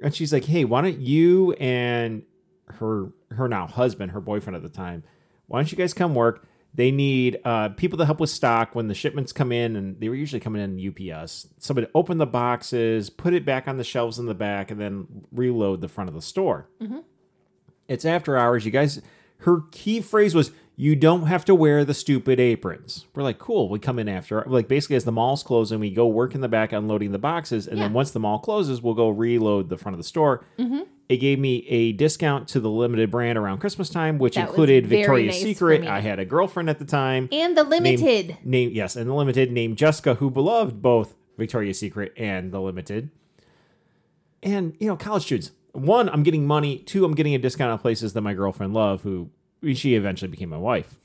And 0.01 0.16
she's 0.16 0.32
like, 0.32 0.45
"Hey, 0.45 0.64
why 0.64 0.82
don't 0.82 0.97
you 0.99 1.51
and 1.53 2.24
her 2.68 3.10
her 3.32 3.49
now 3.49 3.68
husband, 3.68 4.12
her 4.14 4.22
boyfriend 4.22 4.56
at 4.56 4.64
the 4.64 4.70
time, 4.70 5.03
why 5.47 5.60
don't 5.60 5.70
you 5.72 5.78
guys 5.78 5.93
come 5.93 6.16
work? 6.16 6.47
They 6.76 6.91
need 6.91 7.39
uh, 7.45 7.69
people 7.69 7.97
to 7.99 8.05
help 8.05 8.19
with 8.19 8.30
stock 8.30 8.76
when 8.76 8.88
the 8.89 8.93
shipments 8.93 9.32
come 9.32 9.51
in, 9.53 9.78
and 9.78 9.97
they 9.99 10.09
were 10.09 10.15
usually 10.15 10.41
coming 10.41 10.61
in 10.61 11.11
UPS. 11.13 11.47
Somebody 11.57 11.88
open 11.95 12.17
the 12.17 12.26
boxes, 12.26 13.09
put 13.09 13.34
it 13.34 13.45
back 13.45 13.67
on 13.67 13.78
the 13.78 13.84
shelves 13.86 14.19
in 14.19 14.26
the 14.26 14.34
back, 14.36 14.71
and 14.71 14.80
then 14.80 15.07
reload 15.32 15.80
the 15.80 15.88
front 15.88 16.09
of 16.09 16.13
the 16.13 16.21
store. 16.21 16.67
It's 17.88 18.03
after 18.03 18.36
hours. 18.36 18.65
You 18.65 18.71
guys, 18.71 19.01
her 19.39 19.61
key 19.71 20.01
phrase 20.01 20.36
was, 20.36 20.51
"You 20.76 20.95
don't 20.97 21.28
have 21.28 21.45
to 21.45 21.55
wear 21.55 21.86
the 21.86 21.93
stupid 21.93 22.39
aprons." 22.39 23.05
We're 23.15 23.23
like, 23.23 23.38
"Cool." 23.39 23.69
We 23.69 23.80
come 23.80 23.97
in 23.99 24.09
after, 24.09 24.43
like 24.45 24.67
basically 24.67 24.95
as 24.97 25.05
the 25.05 25.11
mall's 25.13 25.43
closing, 25.43 25.80
we 25.80 25.91
go 25.91 26.07
work 26.07 26.36
in 26.36 26.41
the 26.41 26.49
back 26.49 26.73
unloading 26.73 27.11
the 27.13 27.19
boxes, 27.19 27.67
and 27.67 27.80
then 27.80 27.93
once 27.93 28.11
the 28.11 28.19
mall 28.19 28.39
closes, 28.39 28.82
we'll 28.82 28.95
go 28.95 29.07
reload 29.09 29.69
the 29.69 29.78
front 29.78 29.93
of 29.93 29.99
the 29.99 30.03
store. 30.03 30.43
It 31.08 31.18
gave 31.18 31.38
me 31.38 31.68
a 31.68 31.91
discount 31.91 32.47
to 32.49 32.60
the 32.60 32.70
limited 32.70 33.12
brand 33.12 33.38
around 33.38 33.60
Christmas 33.60 33.89
time, 33.89 34.18
which 34.18 34.36
That 34.36 34.49
included 34.49 34.88
Victoria's 34.88 35.36
nice 35.36 35.43
Secret. 35.43 35.86
I 35.86 35.99
had 35.99 36.18
a 36.18 36.26
girlfriend 36.26 36.70
at 36.70 36.80
the 36.80 36.86
time. 36.86 37.30
And 37.32 37.56
the 37.56 37.64
limited. 37.64 38.30
Name, 38.30 38.38
name 38.43 38.72
yes, 38.74 38.95
and 38.95 39.10
the 39.10 39.14
limited 39.14 39.51
named 39.51 39.78
Jessica, 39.78 40.16
who 40.16 40.32
beloved 40.32 40.82
both 40.82 41.16
Victoria's 41.38 41.78
Secret 41.78 42.14
and 42.18 42.51
the 42.51 42.60
limited. 42.60 43.12
And 44.41 44.76
you 44.80 44.88
know, 44.88 44.95
college 44.95 45.24
students. 45.24 45.51
One, 45.74 46.10
I'm 46.10 46.24
getting 46.24 46.47
money. 46.47 46.80
Two, 46.80 47.06
I'm 47.06 47.14
getting 47.14 47.36
a 47.36 47.38
discount 47.38 47.72
on 47.72 47.80
places 47.80 48.14
that 48.14 48.22
my 48.22 48.34
girlfriend 48.34 48.74
loved, 48.74 49.03
who 49.03 49.30
she 49.74 49.95
eventually 49.95 50.30
became 50.30 50.49
my 50.49 50.58
wife. 50.58 50.97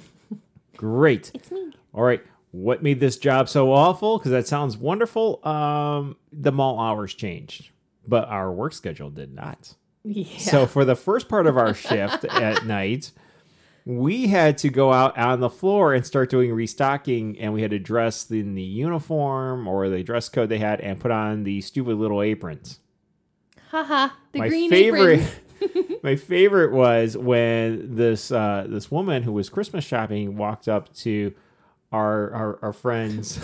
Great. 0.76 1.32
It's 1.34 1.50
me. 1.50 1.72
All 1.94 2.02
right. 2.02 2.22
What 2.52 2.82
made 2.82 3.00
this 3.00 3.16
job 3.16 3.48
so 3.48 3.72
awful? 3.72 4.18
Because 4.18 4.32
that 4.32 4.46
sounds 4.46 4.76
wonderful. 4.76 5.46
Um, 5.46 6.16
the 6.32 6.52
mall 6.52 6.78
hours 6.78 7.14
changed, 7.14 7.70
but 8.08 8.28
our 8.28 8.52
work 8.52 8.72
schedule 8.72 9.10
did 9.10 9.34
not. 9.34 9.74
Yeah. 10.04 10.38
So 10.38 10.66
for 10.66 10.84
the 10.84 10.94
first 10.94 11.28
part 11.28 11.46
of 11.46 11.56
our 11.56 11.74
shift 11.74 12.24
at 12.30 12.64
night, 12.64 13.10
we 13.84 14.26
had 14.26 14.58
to 14.58 14.68
go 14.68 14.92
out 14.92 15.16
on 15.16 15.40
the 15.40 15.48
floor 15.48 15.94
and 15.94 16.04
start 16.04 16.28
doing 16.28 16.52
restocking, 16.52 17.38
and 17.38 17.52
we 17.52 17.62
had 17.62 17.70
to 17.70 17.78
dress 17.78 18.30
in 18.30 18.54
the 18.54 18.62
uniform 18.62 19.68
or 19.68 19.88
the 19.88 20.02
dress 20.02 20.28
code 20.28 20.48
they 20.48 20.58
had 20.58 20.80
and 20.80 21.00
put 21.00 21.10
on 21.10 21.44
the 21.44 21.60
stupid 21.60 21.96
little 21.96 22.22
aprons. 22.22 22.80
Haha. 23.70 24.08
The 24.32 24.38
my 24.40 24.48
green 24.48 24.70
favorite, 24.70 25.20
aprons. 25.60 26.02
my 26.02 26.16
favorite 26.16 26.72
was 26.72 27.16
when 27.16 27.94
this 27.94 28.30
uh, 28.32 28.66
this 28.68 28.90
woman 28.90 29.22
who 29.22 29.32
was 29.32 29.48
Christmas 29.48 29.84
shopping 29.84 30.36
walked 30.36 30.68
up 30.68 30.92
to 30.96 31.32
our 31.92 32.32
our, 32.32 32.58
our 32.62 32.72
friend's 32.72 33.38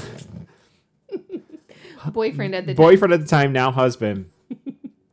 boyfriend 2.12 2.54
at 2.54 2.66
the 2.66 2.74
time. 2.74 2.76
boyfriend 2.76 3.14
at 3.14 3.20
the 3.20 3.26
time, 3.26 3.52
now 3.52 3.70
husband. 3.70 4.30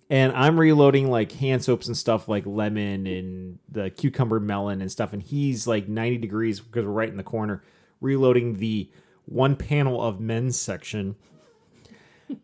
And 0.10 0.34
I'm 0.34 0.60
reloading 0.60 1.10
like 1.12 1.32
hand 1.34 1.64
soaps 1.64 1.88
and 1.88 1.95
stuff 1.95 2.28
like 2.28 2.45
lemon 2.45 3.05
and 3.05 3.60
the 3.70 3.91
cucumber 3.91 4.39
melon 4.39 4.82
and 4.82 4.91
stuff. 4.91 5.14
And 5.14 5.22
he's 5.22 5.68
like 5.68 5.88
90 5.88 6.18
degrees 6.18 6.60
because 6.60 6.86
we're 6.86 6.91
right 6.91 7.10
in 7.10 7.18
the 7.18 7.24
corner, 7.24 7.64
reloading 8.01 8.57
the 8.57 8.89
one 9.26 9.55
panel 9.55 10.01
of 10.01 10.20
men's 10.20 10.60
section. 10.60 11.16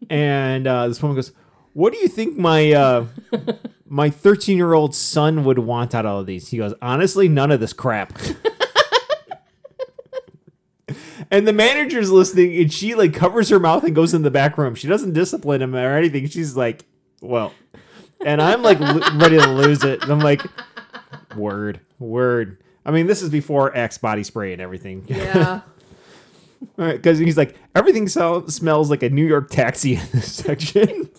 And 0.09 0.67
uh, 0.67 0.87
this 0.87 1.01
woman 1.01 1.15
goes, 1.15 1.31
What 1.73 1.91
do 1.91 1.99
you 1.99 2.07
think 2.07 2.37
my 2.37 2.71
uh, 2.71 3.05
my 3.87 4.09
13 4.09 4.57
year 4.57 4.73
old 4.73 4.93
son 4.93 5.43
would 5.43 5.59
want 5.59 5.95
out 5.95 6.05
of 6.05 6.11
all 6.11 6.19
of 6.19 6.25
these? 6.27 6.49
He 6.49 6.57
goes, 6.57 6.73
Honestly, 6.81 7.27
none 7.27 7.51
of 7.51 7.59
this 7.59 7.73
crap. 7.73 8.13
And 11.31 11.47
the 11.47 11.53
manager's 11.53 12.11
listening, 12.11 12.55
and 12.61 12.71
she 12.71 12.93
like 12.93 13.13
covers 13.13 13.49
her 13.49 13.59
mouth 13.59 13.83
and 13.83 13.95
goes 13.95 14.13
in 14.13 14.21
the 14.21 14.31
back 14.31 14.57
room. 14.57 14.75
She 14.75 14.87
doesn't 14.87 15.13
discipline 15.13 15.61
him 15.61 15.75
or 15.75 15.97
anything. 15.97 16.27
She's 16.27 16.55
like, 16.55 16.85
"Well," 17.25 17.53
and 18.25 18.41
I'm 18.41 18.61
like 18.61 18.79
lo- 18.79 19.01
ready 19.15 19.37
to 19.37 19.47
lose 19.51 19.83
it. 19.83 20.01
And 20.03 20.11
I'm 20.11 20.19
like, 20.19 20.41
"Word, 21.35 21.79
word." 21.99 22.57
I 22.85 22.91
mean, 22.91 23.07
this 23.07 23.21
is 23.21 23.29
before 23.29 23.75
Axe 23.75 23.97
body 23.97 24.23
spray 24.23 24.53
and 24.53 24.61
everything. 24.61 25.05
Yeah. 25.07 25.61
because 26.77 27.19
he's 27.19 27.37
like, 27.37 27.55
everything 27.75 28.07
sell- 28.07 28.47
smells 28.47 28.89
like 28.89 29.03
a 29.03 29.09
New 29.09 29.25
York 29.25 29.49
taxi 29.49 29.95
in 29.95 30.03
this 30.13 30.31
section. 30.43 31.09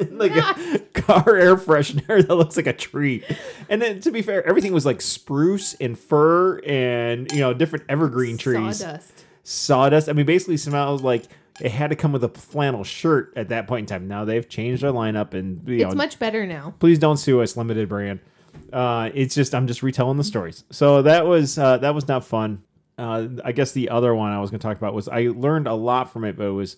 like 0.10 0.32
a 0.34 0.80
car 0.92 1.36
air 1.36 1.56
freshener 1.56 2.26
that 2.26 2.34
looks 2.34 2.56
like 2.56 2.66
a 2.66 2.72
tree. 2.72 3.24
And 3.68 3.80
then 3.80 4.00
to 4.00 4.10
be 4.10 4.22
fair, 4.22 4.44
everything 4.46 4.72
was 4.72 4.84
like 4.84 5.00
spruce 5.00 5.74
and 5.74 5.98
fir 5.98 6.58
and 6.66 7.30
you 7.32 7.38
know 7.40 7.54
different 7.54 7.84
evergreen 7.88 8.36
trees 8.36 8.78
Sawdust. 8.78 9.24
sawdust. 9.44 10.08
I 10.08 10.12
mean, 10.12 10.26
basically 10.26 10.56
smells 10.56 11.02
like 11.02 11.24
it 11.60 11.70
had 11.70 11.90
to 11.90 11.96
come 11.96 12.12
with 12.12 12.24
a 12.24 12.28
flannel 12.28 12.84
shirt 12.84 13.32
at 13.36 13.48
that 13.50 13.66
point 13.66 13.90
in 13.90 13.94
time. 13.98 14.08
Now 14.08 14.24
they've 14.24 14.48
changed 14.48 14.82
their 14.82 14.92
lineup, 14.92 15.34
and 15.34 15.66
you 15.68 15.76
It's 15.86 15.94
know, 15.94 15.98
much 15.98 16.18
better 16.18 16.46
now. 16.46 16.74
please 16.78 16.98
don't 16.98 17.16
sue 17.16 17.40
us, 17.40 17.56
limited 17.56 17.88
brand. 17.88 18.20
Uh, 18.72 19.10
it's 19.14 19.34
just 19.34 19.54
I'm 19.54 19.66
just 19.66 19.82
retelling 19.82 20.16
the 20.16 20.24
stories. 20.24 20.64
So 20.70 21.02
that 21.02 21.26
was 21.26 21.58
uh, 21.58 21.78
that 21.78 21.94
was 21.94 22.08
not 22.08 22.24
fun. 22.24 22.62
Uh, 22.96 23.26
I 23.44 23.52
guess 23.52 23.72
the 23.72 23.88
other 23.90 24.14
one 24.14 24.30
I 24.30 24.40
was 24.40 24.50
going 24.50 24.60
to 24.60 24.66
talk 24.66 24.76
about 24.76 24.94
was 24.94 25.08
I 25.08 25.28
learned 25.34 25.66
a 25.66 25.74
lot 25.74 26.12
from 26.12 26.24
it, 26.24 26.36
but 26.36 26.44
it 26.46 26.50
was 26.52 26.76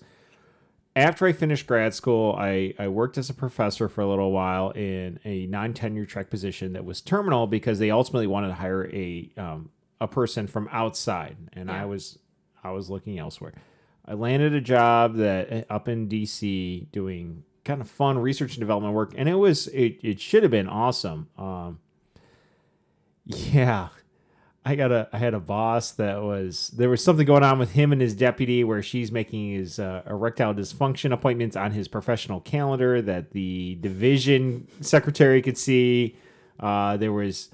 after 0.95 1.27
I 1.27 1.33
finished 1.33 1.67
grad 1.67 1.93
school, 1.93 2.35
I, 2.39 2.73
I 2.79 2.89
worked 2.89 3.19
as 3.19 3.29
a 3.29 3.35
professor 3.35 3.87
for 3.87 4.01
a 4.01 4.07
little 4.09 4.33
while 4.33 4.71
in 4.71 5.21
a 5.27 5.45
non 5.47 5.75
tenure 5.75 6.07
track 6.07 6.31
position 6.31 6.73
that 6.73 6.87
was 6.87 7.03
terminal 7.03 7.47
because 7.47 7.79
they 7.79 7.91
ultimately 7.91 8.27
wanted 8.27 8.49
to 8.49 8.55
hire 8.55 8.87
a 8.87 9.31
um, 9.37 9.69
a 10.01 10.09
person 10.09 10.47
from 10.47 10.69
outside, 10.73 11.37
and 11.53 11.71
I 11.71 11.85
was 11.85 12.19
I 12.65 12.71
was 12.71 12.89
looking 12.89 13.19
elsewhere. 13.19 13.53
I 14.09 14.15
landed 14.15 14.55
a 14.55 14.61
job 14.61 15.17
that 15.17 15.67
up 15.69 15.89
in 15.89 16.09
DC 16.09 16.91
doing 16.93 17.45
kind 17.65 17.81
of 17.81 17.91
fun 17.91 18.19
research 18.19 18.53
and 18.53 18.61
development 18.61 18.95
work, 18.95 19.13
and 19.17 19.29
it 19.29 19.35
was 19.35 19.67
it, 19.69 19.99
it 20.03 20.21
should 20.21 20.43
have 20.43 20.53
been 20.53 20.69
awesome. 20.69 21.29
Um, 21.37 21.81
yeah, 23.25 23.89
I 24.65 24.77
got 24.77 24.93
a 24.93 25.09
I 25.13 25.19
had 25.19 25.35
a 25.35 25.41
boss 25.41 25.91
that 25.93 26.23
was 26.23 26.69
there 26.77 26.89
was 26.89 27.03
something 27.03 27.27
going 27.27 27.43
on 27.43 27.59
with 27.59 27.73
him 27.73 27.93
and 27.93 28.01
his 28.01 28.15
deputy 28.15 28.63
where 28.63 28.83
she's 28.83 29.11
making 29.11 29.53
his 29.53 29.79
uh, 29.79 30.03
erectile 30.09 30.55
dysfunction 30.55 31.13
appointments 31.13 31.57
on 31.57 31.73
his 31.73 31.89
professional 31.89 32.41
calendar 32.41 33.03
that 33.03 33.33
the 33.33 33.77
division 33.81 34.69
secretary 34.81 35.43
could 35.43 35.59
see. 35.59 36.17
Uh, 36.59 36.97
there 36.97 37.13
was 37.13 37.51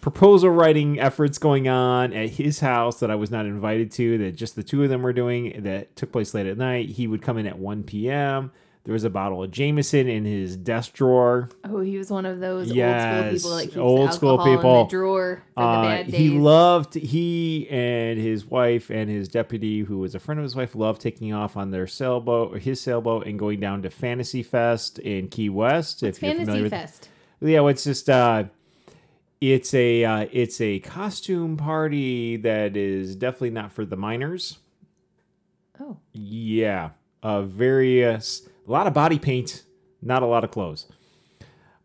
proposal 0.00 0.50
writing 0.50 0.98
efforts 0.98 1.38
going 1.38 1.68
on 1.68 2.12
at 2.12 2.30
his 2.30 2.60
house 2.60 3.00
that 3.00 3.10
I 3.10 3.14
was 3.14 3.30
not 3.30 3.46
invited 3.46 3.90
to 3.92 4.18
that 4.18 4.32
just 4.36 4.56
the 4.56 4.62
two 4.62 4.82
of 4.82 4.90
them 4.90 5.02
were 5.02 5.12
doing 5.12 5.62
that 5.62 5.94
took 5.96 6.12
place 6.12 6.34
late 6.34 6.46
at 6.46 6.58
night. 6.58 6.88
He 6.90 7.06
would 7.06 7.22
come 7.22 7.38
in 7.38 7.46
at 7.46 7.58
1 7.58 7.84
p.m. 7.84 8.50
There 8.84 8.94
was 8.94 9.04
a 9.04 9.10
bottle 9.10 9.42
of 9.42 9.50
Jameson 9.50 10.08
in 10.08 10.24
his 10.24 10.56
desk 10.56 10.94
drawer. 10.94 11.50
Oh, 11.62 11.80
he 11.80 11.98
was 11.98 12.10
one 12.10 12.24
of 12.24 12.40
those 12.40 12.72
Yes, 12.72 13.44
old 13.44 13.44
school 13.44 13.50
people 13.50 13.56
that 13.56 13.64
keeps 13.66 13.76
old 13.76 14.14
school 14.14 14.38
people. 14.38 14.80
in 14.80 14.86
the 14.86 14.90
drawer 14.90 15.42
for 15.54 15.60
the 15.60 15.66
Uh, 15.66 15.82
bad 15.82 16.06
days. 16.06 16.14
he 16.14 16.30
loved 16.30 16.94
he 16.94 17.68
and 17.68 18.18
his 18.18 18.46
wife 18.46 18.88
and 18.88 19.10
his 19.10 19.28
deputy, 19.28 19.80
who 19.80 19.98
was 19.98 20.14
a 20.14 20.18
friend 20.18 20.38
of 20.40 20.44
his 20.44 20.56
wife, 20.56 20.74
loved 20.74 21.02
taking 21.02 21.34
off 21.34 21.54
on 21.56 21.70
their 21.70 21.86
sailboat 21.86 22.54
or 22.54 22.58
his 22.58 22.80
sailboat 22.80 23.26
and 23.26 23.38
going 23.38 23.60
down 23.60 23.82
to 23.82 23.90
Fantasy 23.90 24.42
Fest 24.42 24.98
in 25.00 25.28
Key 25.28 25.50
West. 25.50 26.02
if 26.02 26.22
you're 26.22 26.32
familiar 26.32 26.46
Fantasy 26.46 26.62
with 26.62 26.72
Fest. 26.72 27.08
yeah, 27.42 27.60
well, 27.60 27.68
it's 27.68 27.84
just 27.84 28.08
uh, 28.08 28.44
it's 29.40 29.72
a 29.74 30.04
uh, 30.04 30.26
it's 30.32 30.60
a 30.60 30.80
costume 30.80 31.56
party 31.56 32.36
that 32.38 32.76
is 32.76 33.14
definitely 33.16 33.50
not 33.50 33.72
for 33.72 33.84
the 33.84 33.96
minors. 33.96 34.58
Oh, 35.80 35.98
Yeah, 36.12 36.90
uh, 37.22 37.42
various 37.42 38.48
a 38.66 38.70
lot 38.70 38.86
of 38.86 38.94
body 38.94 39.18
paint, 39.18 39.62
not 40.02 40.22
a 40.22 40.26
lot 40.26 40.44
of 40.44 40.50
clothes. 40.50 40.86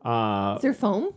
Uh, 0.04 0.56
is 0.58 0.62
there 0.64 0.74
foam? 0.74 1.14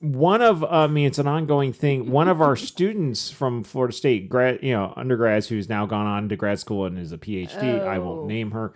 one 0.00 0.42
of 0.42 0.62
I 0.62 0.86
mean 0.86 1.06
it's 1.06 1.18
an 1.18 1.26
ongoing 1.26 1.72
thing. 1.72 2.10
One 2.10 2.28
of 2.28 2.40
our 2.42 2.54
students 2.70 3.30
from 3.30 3.64
Florida 3.64 3.94
State, 3.94 4.28
grad, 4.28 4.58
you 4.62 4.72
know, 4.72 4.92
undergrads 4.96 5.48
who's 5.48 5.68
now 5.68 5.86
gone 5.86 6.06
on 6.06 6.28
to 6.28 6.36
grad 6.36 6.58
school 6.60 6.84
and 6.84 6.98
is 6.98 7.12
a 7.12 7.18
PhD. 7.18 7.82
I 7.86 7.96
Oh. 7.96 8.02
won't 8.04 8.26
name 8.28 8.50
her. 8.52 8.74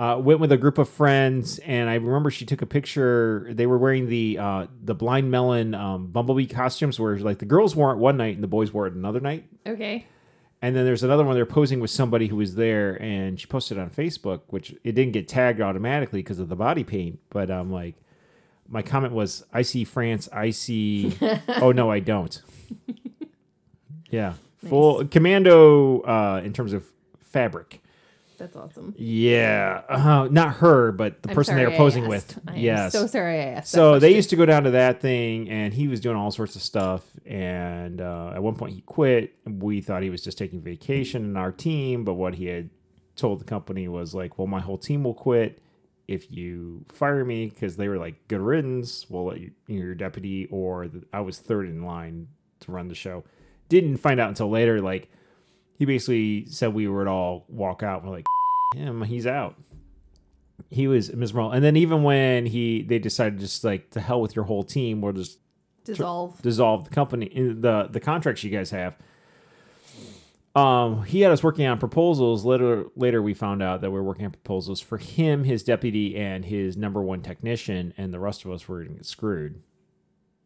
Uh, 0.00 0.16
went 0.16 0.40
with 0.40 0.50
a 0.50 0.56
group 0.56 0.78
of 0.78 0.88
friends, 0.88 1.58
and 1.58 1.90
I 1.90 1.96
remember 1.96 2.30
she 2.30 2.46
took 2.46 2.62
a 2.62 2.66
picture. 2.66 3.46
They 3.50 3.66
were 3.66 3.76
wearing 3.76 4.08
the 4.08 4.38
uh, 4.38 4.66
the 4.82 4.94
blind 4.94 5.30
melon 5.30 5.74
um, 5.74 6.06
bumblebee 6.06 6.46
costumes, 6.46 6.98
where 6.98 7.18
like 7.18 7.38
the 7.38 7.44
girls 7.44 7.76
wore 7.76 7.92
it 7.92 7.98
one 7.98 8.16
night 8.16 8.34
and 8.34 8.42
the 8.42 8.48
boys 8.48 8.72
wore 8.72 8.86
it 8.86 8.94
another 8.94 9.20
night. 9.20 9.44
Okay. 9.66 10.06
And 10.62 10.74
then 10.74 10.86
there's 10.86 11.02
another 11.02 11.22
one 11.22 11.34
they're 11.34 11.44
posing 11.44 11.80
with 11.80 11.90
somebody 11.90 12.28
who 12.28 12.36
was 12.36 12.54
there, 12.54 12.94
and 13.02 13.38
she 13.38 13.46
posted 13.46 13.76
it 13.76 13.80
on 13.82 13.90
Facebook, 13.90 14.40
which 14.46 14.74
it 14.84 14.92
didn't 14.92 15.12
get 15.12 15.28
tagged 15.28 15.60
automatically 15.60 16.20
because 16.20 16.38
of 16.38 16.48
the 16.48 16.56
body 16.56 16.82
paint. 16.82 17.18
But 17.28 17.50
I'm 17.50 17.70
like, 17.70 17.96
my 18.66 18.80
comment 18.80 19.12
was, 19.12 19.44
"I 19.52 19.60
see 19.60 19.84
France. 19.84 20.30
I 20.32 20.48
see. 20.48 21.14
oh 21.48 21.72
no, 21.72 21.90
I 21.90 22.00
don't. 22.00 22.40
Yeah, 24.10 24.34
full 24.68 25.04
commando 25.06 26.00
uh, 26.00 26.42
in 26.44 26.52
terms 26.52 26.72
of 26.72 26.90
fabric. 27.20 27.80
That's 28.40 28.56
awesome. 28.56 28.94
Yeah, 28.96 29.82
uh, 29.86 30.28
not 30.30 30.56
her, 30.56 30.92
but 30.92 31.22
the 31.22 31.28
I'm 31.28 31.34
person 31.34 31.56
they 31.56 31.66
were 31.66 31.76
posing 31.76 32.08
with. 32.08 32.40
I 32.48 32.56
yes. 32.56 32.92
so 32.92 33.06
sorry 33.06 33.38
I 33.38 33.44
asked. 33.44 33.70
So 33.70 33.98
they 33.98 34.14
used 34.14 34.30
to 34.30 34.36
go 34.36 34.46
down 34.46 34.64
to 34.64 34.70
that 34.70 35.02
thing, 35.02 35.50
and 35.50 35.74
he 35.74 35.88
was 35.88 36.00
doing 36.00 36.16
all 36.16 36.30
sorts 36.30 36.56
of 36.56 36.62
stuff. 36.62 37.04
And 37.26 38.00
uh, 38.00 38.32
at 38.34 38.42
one 38.42 38.54
point, 38.54 38.72
he 38.74 38.80
quit. 38.80 39.34
We 39.46 39.82
thought 39.82 40.02
he 40.02 40.08
was 40.08 40.24
just 40.24 40.38
taking 40.38 40.62
vacation 40.62 41.24
in 41.26 41.36
our 41.36 41.52
team, 41.52 42.02
but 42.04 42.14
what 42.14 42.36
he 42.36 42.46
had 42.46 42.70
told 43.14 43.40
the 43.40 43.44
company 43.44 43.88
was 43.88 44.14
like, 44.14 44.38
"Well, 44.38 44.46
my 44.46 44.60
whole 44.60 44.78
team 44.78 45.04
will 45.04 45.14
quit 45.14 45.60
if 46.08 46.32
you 46.32 46.84
fire 46.88 47.24
me, 47.24 47.50
because 47.50 47.76
they 47.76 47.86
were 47.86 47.98
like, 47.98 48.26
good 48.26 48.40
riddance, 48.40 49.08
we'll 49.08 49.26
let 49.26 49.38
you, 49.38 49.52
your 49.68 49.94
deputy, 49.94 50.48
or 50.50 50.88
the, 50.88 51.04
I 51.12 51.20
was 51.20 51.38
third 51.38 51.68
in 51.68 51.84
line 51.84 52.26
to 52.60 52.72
run 52.72 52.88
the 52.88 52.96
show. 52.96 53.22
Didn't 53.68 53.98
find 53.98 54.18
out 54.18 54.28
until 54.28 54.50
later. 54.50 54.80
Like, 54.80 55.08
he 55.80 55.86
basically 55.86 56.44
said 56.44 56.74
we 56.74 56.86
would 56.86 57.06
all 57.08 57.46
walk 57.48 57.82
out. 57.82 58.04
We're 58.04 58.10
like, 58.10 58.26
him, 58.76 59.00
he's 59.02 59.26
out. 59.26 59.56
He 60.68 60.86
was 60.86 61.10
miserable. 61.14 61.50
And 61.52 61.64
then 61.64 61.74
even 61.74 62.02
when 62.02 62.44
he 62.44 62.82
they 62.82 62.98
decided 62.98 63.40
just 63.40 63.64
like 63.64 63.90
to 63.92 64.00
hell 64.00 64.20
with 64.20 64.36
your 64.36 64.44
whole 64.44 64.62
team, 64.62 65.00
we'll 65.00 65.14
just 65.14 65.38
Dissolve. 65.84 66.40
dissolve 66.42 66.84
the 66.84 66.90
company 66.90 67.28
the 67.34 67.88
the 67.90 67.98
contracts 67.98 68.44
you 68.44 68.50
guys 68.50 68.70
have. 68.70 68.98
Um, 70.54 71.04
he 71.04 71.22
had 71.22 71.32
us 71.32 71.42
working 71.42 71.66
on 71.66 71.78
proposals. 71.78 72.44
Later, 72.44 72.84
later 72.94 73.22
we 73.22 73.32
found 73.32 73.62
out 73.62 73.80
that 73.80 73.90
we 73.90 73.96
were 73.98 74.04
working 74.04 74.26
on 74.26 74.32
proposals 74.32 74.80
for 74.82 74.98
him, 74.98 75.44
his 75.44 75.62
deputy, 75.62 76.14
and 76.16 76.44
his 76.44 76.76
number 76.76 77.00
one 77.00 77.22
technician, 77.22 77.94
and 77.96 78.12
the 78.12 78.20
rest 78.20 78.44
of 78.44 78.50
us 78.50 78.68
were 78.68 78.78
going 78.80 78.88
to 78.90 78.94
get 78.96 79.06
screwed. 79.06 79.62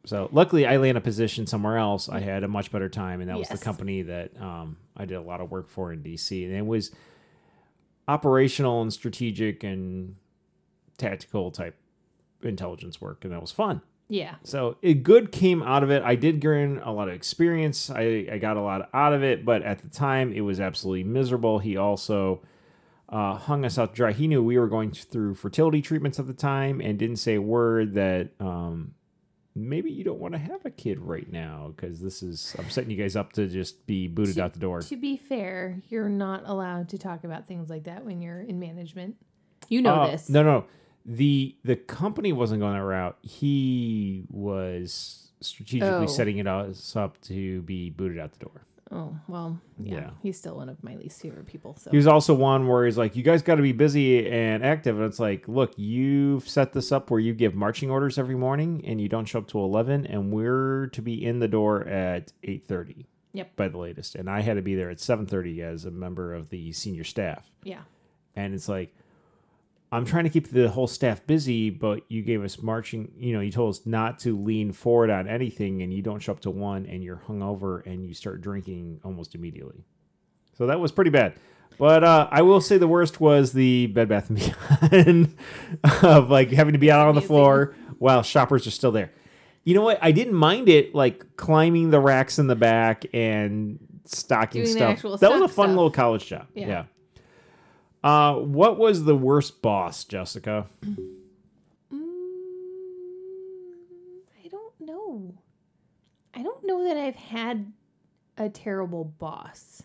So 0.07 0.29
luckily, 0.33 0.67
I 0.67 0.77
landed 0.77 0.99
a 0.99 1.01
position 1.01 1.47
somewhere 1.47 1.79
else. 1.79 2.09
I 2.09 2.21
had 2.21 2.45
a 2.45 2.49
much 2.49 2.71
better 2.71 2.89
time, 2.89 3.21
and 3.21 3.31
that 3.31 3.39
was 3.39 3.49
the 3.49 3.59
company 3.59 4.03
that 4.03 4.39
um, 4.41 4.77
I 4.97 5.07
did 5.07 5.15
a 5.15 5.23
lot 5.23 5.41
of 5.41 5.51
work 5.51 5.69
for 5.69 5.93
in 5.93 6.03
DC, 6.03 6.45
and 6.45 6.55
it 6.55 6.67
was 6.67 6.91
operational 8.07 8.83
and 8.83 8.93
strategic 8.93 9.65
and 9.65 10.17
tactical 10.99 11.51
type 11.51 11.77
intelligence 12.43 13.01
work, 13.01 13.25
and 13.25 13.33
that 13.33 13.41
was 13.41 13.51
fun. 13.51 13.81
Yeah. 14.09 14.35
So 14.43 14.77
it 14.83 15.03
good 15.03 15.33
came 15.33 15.63
out 15.63 15.83
of 15.83 15.91
it. 15.91 16.03
I 16.03 16.15
did 16.15 16.41
gain 16.41 16.79
a 16.85 16.93
lot 16.93 17.09
of 17.09 17.15
experience. 17.15 17.91
I, 17.91 18.29
I 18.31 18.39
got 18.39 18.57
a 18.57 18.61
lot 18.61 18.91
out 18.93 19.15
of 19.15 19.23
it, 19.23 19.45
but 19.45 19.63
at 19.63 19.79
the 19.79 19.89
time 19.89 20.33
it 20.33 20.43
was 20.43 20.61
absolutely 20.61 21.05
miserable. 21.05 21.59
He 21.59 21.77
also 21.77 22.43
uh, 23.09 23.37
hung 23.37 23.65
us 23.65 23.79
out 23.79 23.91
to 23.91 23.97
dry. 23.97 24.13
He 24.13 24.29
knew 24.29 24.43
we 24.43 24.59
were 24.59 24.69
going 24.69 24.93
through 24.93 25.37
fertility 25.37 25.81
treatments 25.81 26.19
at 26.19 26.27
the 26.27 26.35
time 26.35 26.81
and 26.81 26.99
didn't 26.99 27.17
say 27.17 27.37
a 27.37 27.43
word 27.43 27.95
that 27.95 28.31
um, 28.41 28.95
maybe 29.55 29.91
you 29.91 30.03
don't 30.05 30.19
want 30.19 30.33
to 30.35 30.39
have 30.39 30.65
a 30.65 30.71
kid 30.71 30.99
right 31.01 31.31
now 31.31 31.73
because 31.77 32.01
this 32.01 32.23
is 32.23 32.55
I'm 32.59 32.69
setting 32.71 32.91
you 32.91 32.97
guys 32.97 33.15
up 33.17 33.33
to 33.35 33.47
just 33.47 33.87
be 33.87 34.09
booted 34.09 34.39
out 34.39 34.53
the 34.53 34.59
door. 34.59 34.81
To 34.83 34.97
be 34.97 35.17
fair, 35.17 35.81
you're 35.89 36.09
not 36.09 36.43
allowed 36.47 36.89
to 36.91 36.99
talk 36.99 37.25
about 37.25 37.47
things 37.47 37.71
like 37.71 37.85
that 37.85 38.05
when 38.05 38.21
you're 38.21 38.41
in 38.41 38.59
management. 38.59 39.17
You 39.69 39.83
know 39.83 39.95
Uh, 39.95 40.11
this. 40.11 40.29
No, 40.29 40.43
no. 40.43 40.65
The 41.07 41.57
the 41.65 41.77
company 41.77 42.33
wasn't 42.33 42.61
going 42.61 42.75
that 42.75 42.83
route. 42.83 43.17
He 43.23 44.25
was 44.31 45.31
strategically 45.41 46.05
Oh. 46.05 46.07
setting 46.07 46.39
it 46.39 46.47
us 46.47 46.97
up 46.97 47.21
to 47.23 47.61
be 47.63 47.91
booted 47.91 48.19
out 48.19 48.33
the 48.33 48.39
door. 48.39 48.67
Oh, 48.93 49.17
well, 49.29 49.61
yeah. 49.79 49.95
Yeah. 49.95 50.11
He's 50.23 50.39
still 50.39 50.57
one 50.57 50.69
of 50.69 50.83
my 50.85 50.95
least 50.97 51.21
favorite 51.21 51.47
people. 51.47 51.75
So 51.81 51.91
He 51.91 51.97
was 51.97 52.07
also 52.07 52.35
one 52.35 52.69
where 52.69 52.85
he's 52.85 52.99
like, 52.99 53.17
"You 53.17 53.23
guys 53.23 53.43
got 53.43 53.55
to 53.57 53.63
be 53.63 53.73
busy 53.73 54.29
and 54.29 54.65
active." 54.65 54.97
And 54.97 55.07
it's 55.07 55.19
like, 55.19 55.49
"Look, 55.49 55.73
you've 55.77 56.49
set 56.49 56.73
this 56.75 56.93
up 56.93 57.11
where 57.11 57.19
you 57.19 57.33
give 57.35 57.55
marching 57.55 57.91
orders 57.91 58.19
every 58.19 58.35
morning, 58.37 58.83
and 58.87 59.01
you 59.01 59.09
don't 59.09 59.25
show 59.25 59.39
up 59.39 59.49
to 59.49 59.59
eleven, 59.59 60.07
and 60.07 60.31
we're 60.33 60.89
to 60.89 61.01
be 61.03 61.25
in 61.25 61.39
the 61.39 61.49
door 61.49 61.87
at 61.89 62.33
eight 62.43 62.67
thirty. 62.67 63.07
Yep. 63.33 63.57
by 63.57 63.67
the 63.67 63.79
latest, 63.79 64.15
and 64.15 64.31
I 64.31 64.43
had 64.43 64.55
to 64.55 64.63
be 64.63 64.77
there 64.77 64.91
at 64.91 65.01
seven 65.01 65.27
thirty 65.27 65.61
as 65.61 65.85
a 65.85 65.91
member 65.91 66.33
of 66.33 66.51
the 66.51 66.71
senior 66.73 67.03
staff. 67.03 67.51
yeah. 67.65 67.81
And 68.37 68.55
it's 68.55 68.69
like, 68.69 68.95
I'm 69.95 70.05
trying 70.05 70.25
to 70.25 70.31
keep 70.31 70.51
the 70.51 70.69
whole 70.69 70.89
staff 70.89 71.25
busy, 71.25 71.71
but 71.71 72.01
you 72.09 72.23
gave 72.23 72.43
us 72.43 72.61
marching. 72.61 73.13
You 73.17 73.35
know, 73.35 73.41
you 73.41 73.53
told 73.53 73.71
us 73.75 73.87
not 73.87 74.19
to 74.21 74.37
lean 74.37 74.73
forward 74.73 75.09
on 75.09 75.29
anything, 75.29 75.83
and 75.83 75.95
you 75.95 76.03
don't 76.03 76.19
show 76.19 76.33
up 76.33 76.41
to 76.41 76.51
one, 76.51 76.85
and 76.87 77.05
you're 77.05 77.23
hungover, 77.29 77.87
and 77.87 78.05
you 78.05 78.13
start 78.13 78.41
drinking 78.41 79.01
almost 79.05 79.37
immediately. 79.37 79.85
So 80.59 80.67
that 80.67 80.81
was 80.81 80.91
pretty 80.91 81.11
bad. 81.11 81.35
But 81.79 82.03
uh, 82.03 82.27
I 82.31 82.43
will 82.43 82.61
say 82.61 82.77
the 82.77 82.89
worst 82.89 83.21
was 83.21 83.53
the 83.53 83.87
Bed 83.87 84.09
Bath 84.09 84.31
and 84.31 84.39
Beyond 84.41 85.37
of 86.03 86.29
like 86.29 86.51
having 86.51 86.73
to 86.73 86.79
be 86.79 86.91
out 86.91 87.07
on 87.07 87.15
the 87.15 87.21
floor 87.21 87.77
while 87.99 88.23
shoppers 88.25 88.67
are 88.67 88.73
still 88.73 88.93
there. 88.93 89.13
You 89.63 89.75
know 89.75 89.83
what? 89.83 89.99
I 90.03 90.11
didn't 90.11 90.35
mind 90.35 90.69
it, 90.69 90.95
like 90.95 91.37
climbing 91.37 91.91
the 91.91 92.01
racks 92.01 92.41
in 92.41 92.49
the 92.49 92.57
back 92.57 93.07
and 93.15 93.79
stocking 94.07 94.65
Doing 94.65 94.77
stuff. 94.77 95.21
that 95.21 95.31
was 95.31 95.41
a 95.41 95.49
fun 95.49 95.49
stuff. 95.49 95.69
little 95.69 95.91
college 95.91 96.27
job. 96.27 96.49
Yeah. 96.55 96.67
yeah. 96.67 96.85
Uh, 98.05 98.35
what 98.35 98.77
was 98.77 99.05
the 99.05 99.17
worst 99.17 99.63
boss, 99.63 100.05
Jessica? 100.05 100.67
Mm, 100.87 100.99
I 104.45 104.49
don't 104.49 104.79
know. 104.79 105.33
I 106.35 106.43
don't 106.43 106.67
know 106.67 106.85
that 106.85 106.99
I've 106.99 107.17
had 107.17 107.73
a 108.37 108.51
terrible 108.51 109.05
boss. 109.05 109.83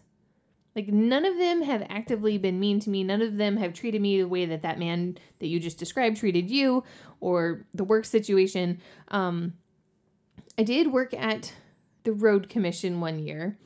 Like 0.75 0.89
none 0.89 1.23
of 1.23 1.37
them 1.37 1.61
have 1.61 1.87
actively 1.87 2.37
been 2.37 2.59
mean 2.59 2.81
to 2.81 2.89
me. 2.89 3.05
None 3.05 3.21
of 3.21 3.37
them 3.37 3.55
have 3.55 3.73
treated 3.73 4.01
me 4.01 4.19
the 4.19 4.27
way 4.27 4.45
that 4.47 4.63
that 4.63 4.79
man 4.79 5.17
that 5.39 5.47
you 5.47 5.57
just 5.57 5.77
described 5.77 6.17
treated 6.17 6.51
you, 6.51 6.83
or 7.21 7.65
the 7.73 7.85
work 7.85 8.03
situation. 8.03 8.81
Um, 9.07 9.53
I 10.57 10.63
did 10.63 10.91
work 10.91 11.13
at 11.13 11.53
the 12.03 12.11
road 12.11 12.49
commission 12.49 12.99
one 12.99 13.19
year, 13.19 13.57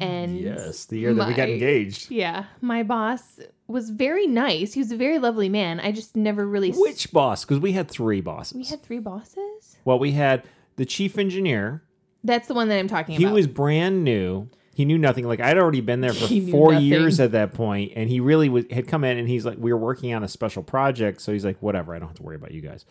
and 0.00 0.38
yes, 0.38 0.84
the 0.86 0.98
year 0.98 1.14
that 1.14 1.28
we 1.28 1.34
got 1.34 1.48
engaged. 1.48 2.10
Yeah, 2.10 2.44
my 2.60 2.82
boss 2.82 3.38
was 3.68 3.90
very 3.90 4.26
nice. 4.26 4.72
He 4.74 4.80
was 4.80 4.90
a 4.92 4.96
very 4.96 5.18
lovely 5.18 5.48
man. 5.48 5.80
I 5.80 5.92
just 5.92 6.16
never 6.16 6.46
really. 6.46 6.70
s- 6.70 6.76
Which 6.78 7.12
boss? 7.12 7.44
Because 7.44 7.60
we 7.60 7.72
had 7.72 7.88
three 7.90 8.20
bosses. 8.20 8.56
we 8.56 8.64
had 8.64 8.82
three 8.82 8.98
bosses. 8.98 9.76
well, 9.84 9.98
we 9.98 10.12
had 10.12 10.44
the 10.76 10.84
chief 10.84 11.16
engineer. 11.18 11.82
That's 12.24 12.48
the 12.48 12.54
one 12.54 12.68
that 12.68 12.78
I'm 12.78 12.88
talking 12.88 13.16
He 13.16 13.24
about. 13.24 13.30
He 13.30 13.34
was 13.34 13.46
brand 13.46 14.02
new. 14.02 14.48
He 14.74 14.84
knew 14.84 14.98
nothing. 14.98 15.26
Like 15.28 15.40
I'd 15.40 15.56
already 15.58 15.80
been 15.80 16.00
there 16.00 16.12
for 16.14 16.26
four 16.50 16.72
nothing. 16.72 16.86
years 16.88 17.20
at 17.20 17.32
that 17.32 17.52
point, 17.54 17.92
and 17.94 18.08
he 18.10 18.18
really 18.20 18.48
was, 18.48 18.64
had 18.70 18.88
come 18.88 19.04
in 19.04 19.18
and 19.18 19.28
he's 19.28 19.44
like, 19.46 19.56
we 19.58 19.72
were 19.72 19.78
working 19.78 20.12
on 20.14 20.24
a 20.24 20.28
special 20.28 20.62
project, 20.64 21.20
so 21.20 21.32
he's 21.32 21.44
like, 21.44 21.58
whatever, 21.62 21.94
I 21.94 21.98
don't 22.00 22.08
have 22.08 22.16
to 22.16 22.22
worry 22.22 22.36
about 22.36 22.50
you 22.52 22.60
guys. 22.60 22.84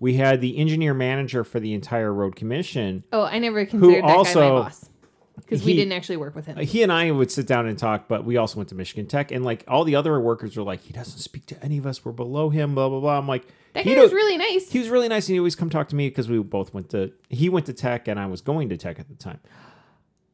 We 0.00 0.14
had 0.14 0.40
the 0.40 0.56
engineer 0.58 0.92
manager 0.94 1.44
for 1.44 1.60
the 1.60 1.72
entire 1.74 2.12
road 2.12 2.34
commission. 2.36 3.04
Oh, 3.12 3.22
I 3.24 3.38
never 3.38 3.64
considered 3.66 4.02
that 4.02 4.08
guy 4.08 4.14
also- 4.14 4.40
my 4.54 4.62
boss 4.64 4.88
because 5.36 5.64
we 5.64 5.74
didn't 5.74 5.92
actually 5.92 6.16
work 6.16 6.34
with 6.34 6.46
him. 6.46 6.58
He 6.58 6.82
and 6.82 6.92
I 6.92 7.10
would 7.10 7.30
sit 7.30 7.46
down 7.46 7.66
and 7.66 7.78
talk, 7.78 8.08
but 8.08 8.24
we 8.24 8.36
also 8.36 8.58
went 8.58 8.68
to 8.70 8.74
Michigan 8.74 9.06
Tech, 9.06 9.30
and 9.32 9.44
like 9.44 9.64
all 9.66 9.84
the 9.84 9.96
other 9.96 10.18
workers 10.20 10.56
were 10.56 10.62
like, 10.62 10.82
he 10.82 10.92
doesn't 10.92 11.18
speak 11.18 11.46
to 11.46 11.64
any 11.64 11.78
of 11.78 11.86
us. 11.86 12.04
We're 12.04 12.12
below 12.12 12.50
him. 12.50 12.74
Blah 12.74 12.88
blah 12.88 13.00
blah. 13.00 13.18
I'm 13.18 13.28
like, 13.28 13.46
that 13.74 13.84
he 13.84 13.94
guy 13.94 14.02
was 14.02 14.12
really 14.12 14.36
nice. 14.36 14.70
he 14.70 14.78
was 14.78 14.88
really 14.88 15.08
nice 15.08 15.28
and 15.28 15.34
he 15.34 15.38
always 15.38 15.54
come 15.54 15.70
talk 15.70 15.88
to 15.88 15.96
me 15.96 16.08
because 16.08 16.28
we 16.28 16.38
both 16.38 16.74
went 16.74 16.90
to 16.90 17.12
he 17.28 17.48
went 17.48 17.66
to 17.66 17.72
tech 17.72 18.08
and 18.08 18.18
I 18.18 18.26
was 18.26 18.40
going 18.40 18.68
to 18.70 18.76
tech 18.76 18.98
at 18.98 19.08
the 19.08 19.14
time. 19.14 19.40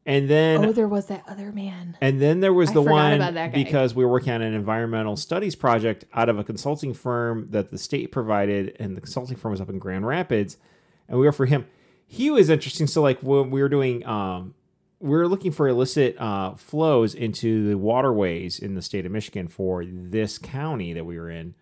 And 0.05 0.29
then 0.29 0.63
oh, 0.63 0.71
there 0.71 0.87
was 0.87 1.07
that 1.07 1.23
other 1.27 1.51
man. 1.51 1.97
and 1.99 2.21
then 2.21 2.39
there 2.39 2.53
was 2.53 2.71
the 2.71 2.81
one 2.81 3.13
about 3.13 3.33
that 3.33 3.51
guy. 3.51 3.63
because 3.63 3.93
we 3.93 4.05
were 4.05 4.11
working 4.11 4.31
on 4.31 4.41
an 4.41 4.53
environmental 4.53 5.17
studies 5.17 5.53
project 5.53 6.05
out 6.13 6.29
of 6.29 6.39
a 6.39 6.45
consulting 6.45 6.93
firm 6.93 7.47
that 7.51 7.71
the 7.71 7.77
state 7.77 8.11
provided 8.11 8.75
and 8.79 8.95
the 8.95 9.01
consulting 9.01 9.35
firm 9.35 9.51
was 9.51 9.59
up 9.59 9.69
in 9.69 9.79
Grand 9.79 10.07
Rapids 10.07 10.57
and 11.09 11.19
we 11.19 11.25
were 11.25 11.33
for 11.33 11.45
him. 11.45 11.67
He 12.07 12.31
was 12.31 12.49
interesting 12.49 12.87
so 12.87 13.01
like 13.01 13.19
when 13.21 13.51
we 13.51 13.61
were 13.61 13.69
doing 13.69 14.05
um 14.05 14.55
were 14.99 15.27
looking 15.27 15.51
for 15.51 15.67
illicit 15.67 16.19
uh, 16.19 16.55
flows 16.55 17.13
into 17.13 17.69
the 17.69 17.77
waterways 17.77 18.59
in 18.59 18.75
the 18.75 18.81
state 18.81 19.05
of 19.05 19.11
Michigan 19.11 19.47
for 19.47 19.85
this 19.85 20.37
county 20.37 20.93
that 20.93 21.05
we 21.05 21.19
were 21.19 21.29
in. 21.29 21.53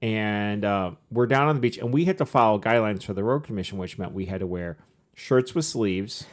And 0.00 0.64
uh, 0.64 0.92
we're 1.10 1.26
down 1.26 1.48
on 1.48 1.56
the 1.56 1.60
beach 1.60 1.78
and 1.78 1.92
we 1.92 2.04
had 2.04 2.18
to 2.18 2.26
follow 2.26 2.60
guidelines 2.60 3.02
for 3.02 3.14
the 3.14 3.24
road 3.24 3.44
commission 3.44 3.78
which 3.78 3.98
meant 3.98 4.12
we 4.12 4.26
had 4.26 4.40
to 4.40 4.46
wear 4.46 4.78
shirts 5.14 5.54
with 5.54 5.64
sleeves. 5.64 6.24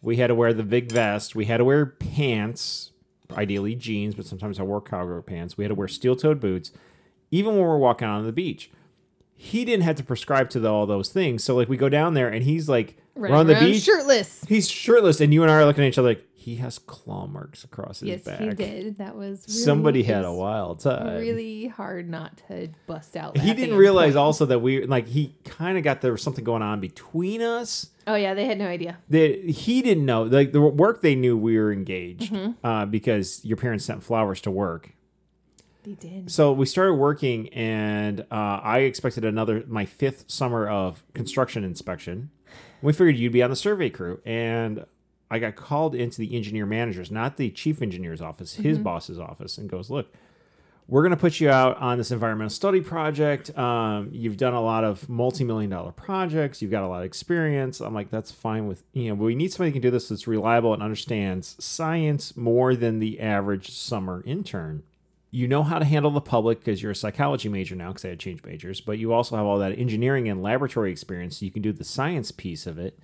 We 0.00 0.16
had 0.16 0.28
to 0.28 0.34
wear 0.34 0.54
the 0.54 0.62
big 0.62 0.90
vest. 0.90 1.34
We 1.34 1.46
had 1.46 1.58
to 1.58 1.64
wear 1.64 1.86
pants 1.86 2.92
ideally 3.32 3.74
jeans 3.74 4.14
but 4.14 4.24
sometimes 4.24 4.60
i 4.60 4.62
wore 4.62 4.80
cargo 4.80 5.20
pants. 5.20 5.58
We 5.58 5.64
had 5.64 5.70
to 5.70 5.74
wear 5.74 5.88
steel-toed 5.88 6.40
boots 6.40 6.72
even 7.30 7.54
when 7.54 7.64
we're 7.64 7.76
walking 7.76 8.08
on 8.08 8.24
the 8.24 8.32
beach. 8.32 8.70
He 9.34 9.64
didn't 9.64 9.82
have 9.82 9.96
to 9.96 10.04
prescribe 10.04 10.48
to 10.50 10.60
the, 10.60 10.72
all 10.72 10.86
those 10.86 11.10
things. 11.10 11.44
So 11.44 11.56
like 11.56 11.68
we 11.68 11.76
go 11.76 11.90
down 11.90 12.14
there 12.14 12.28
and 12.28 12.44
he's 12.44 12.68
like 12.68 12.96
we're 13.16 13.30
on 13.30 13.46
the 13.46 13.54
around 13.54 13.64
beach 13.64 13.82
shirtless. 13.82 14.44
he's 14.48 14.68
shirtless 14.68 15.20
and 15.20 15.32
you 15.34 15.42
and 15.42 15.50
i 15.50 15.54
are 15.54 15.64
looking 15.64 15.84
at 15.84 15.88
each 15.88 15.98
other 15.98 16.08
like 16.08 16.24
he 16.34 16.54
has 16.56 16.78
claw 16.78 17.26
marks 17.26 17.64
across 17.64 17.98
his 17.98 18.08
Yes, 18.08 18.22
back 18.22 18.38
he 18.38 18.50
did. 18.50 18.98
That 18.98 19.16
was 19.16 19.44
really, 19.48 19.58
somebody 19.64 20.02
had 20.04 20.24
a 20.24 20.32
wild 20.32 20.78
time 20.78 21.18
Really 21.18 21.66
hard 21.66 22.08
not 22.08 22.40
to 22.46 22.68
bust 22.86 23.16
out. 23.16 23.36
he 23.36 23.40
laughing 23.40 23.56
didn't 23.56 23.70
and 23.70 23.78
realize 23.80 24.10
point. 24.12 24.18
also 24.18 24.46
that 24.46 24.60
we 24.60 24.86
like 24.86 25.08
he 25.08 25.34
kind 25.44 25.76
of 25.76 25.82
got 25.82 26.02
there 26.02 26.12
was 26.12 26.22
something 26.22 26.44
going 26.44 26.62
on 26.62 26.78
between 26.78 27.42
us 27.42 27.88
Oh 28.06 28.14
yeah, 28.14 28.34
they 28.34 28.44
had 28.44 28.58
no 28.58 28.68
idea. 28.68 28.98
that 29.10 29.42
he 29.50 29.82
didn't 29.82 30.06
know 30.06 30.22
like 30.22 30.52
the 30.52 30.60
work 30.60 31.00
they 31.00 31.16
knew 31.16 31.36
we 31.36 31.58
were 31.58 31.72
engaged 31.72 32.32
Mm-hmm. 32.32 32.64
uh, 32.64 32.86
because 32.86 33.44
your 33.44 33.56
parents 33.56 33.84
sent 33.84 34.04
flowers 34.04 34.40
to 34.42 34.50
work 34.52 34.92
They 35.82 35.94
did. 35.94 36.30
so 36.30 36.52
we 36.52 36.64
started 36.66 36.94
working 36.94 37.48
and 37.54 38.20
uh, 38.30 38.60
i 38.62 38.80
expected 38.80 39.24
another 39.24 39.64
my 39.66 39.84
fifth 39.84 40.26
summer 40.28 40.68
of 40.68 41.02
construction 41.12 41.64
inspection 41.64 42.30
we 42.82 42.92
figured 42.92 43.16
you'd 43.16 43.32
be 43.32 43.42
on 43.42 43.50
the 43.50 43.56
survey 43.56 43.90
crew 43.90 44.20
and 44.24 44.84
i 45.30 45.38
got 45.38 45.56
called 45.56 45.94
into 45.94 46.18
the 46.18 46.34
engineer 46.36 46.66
manager's 46.66 47.10
not 47.10 47.36
the 47.36 47.50
chief 47.50 47.82
engineer's 47.82 48.20
office 48.20 48.54
his 48.54 48.78
boss's 48.78 49.18
office 49.18 49.58
and 49.58 49.68
goes 49.68 49.90
look 49.90 50.08
we're 50.88 51.02
going 51.02 51.10
to 51.10 51.16
put 51.16 51.40
you 51.40 51.50
out 51.50 51.78
on 51.78 51.98
this 51.98 52.12
environmental 52.12 52.50
study 52.50 52.80
project. 52.80 53.56
Um, 53.58 54.08
you've 54.12 54.36
done 54.36 54.54
a 54.54 54.60
lot 54.60 54.84
of 54.84 55.08
multi-million 55.08 55.68
dollar 55.68 55.90
projects. 55.90 56.62
You've 56.62 56.70
got 56.70 56.84
a 56.84 56.88
lot 56.88 57.00
of 57.00 57.06
experience. 57.06 57.80
I'm 57.80 57.92
like, 57.94 58.10
that's 58.10 58.30
fine 58.30 58.68
with 58.68 58.84
you 58.92 59.08
know. 59.08 59.16
But 59.16 59.24
we 59.24 59.34
need 59.34 59.52
somebody 59.52 59.70
who 59.70 59.74
can 59.74 59.82
do 59.82 59.90
this 59.90 60.08
that's 60.08 60.28
reliable 60.28 60.72
and 60.72 60.82
understands 60.82 61.56
science 61.58 62.36
more 62.36 62.76
than 62.76 63.00
the 63.00 63.20
average 63.20 63.72
summer 63.72 64.22
intern. 64.24 64.84
You 65.36 65.46
know 65.46 65.62
how 65.62 65.78
to 65.78 65.84
handle 65.84 66.10
the 66.10 66.20
public 66.22 66.60
because 66.60 66.82
you're 66.82 66.92
a 66.92 66.96
psychology 66.96 67.50
major 67.50 67.76
now 67.76 67.88
because 67.88 68.06
I 68.06 68.08
had 68.08 68.18
changed 68.18 68.46
majors, 68.46 68.80
but 68.80 68.96
you 68.96 69.12
also 69.12 69.36
have 69.36 69.44
all 69.44 69.58
that 69.58 69.78
engineering 69.78 70.30
and 70.30 70.42
laboratory 70.42 70.90
experience. 70.90 71.36
So 71.36 71.44
you 71.44 71.50
can 71.50 71.60
do 71.60 71.74
the 71.74 71.84
science 71.84 72.32
piece 72.32 72.66
of 72.66 72.78
it. 72.78 72.98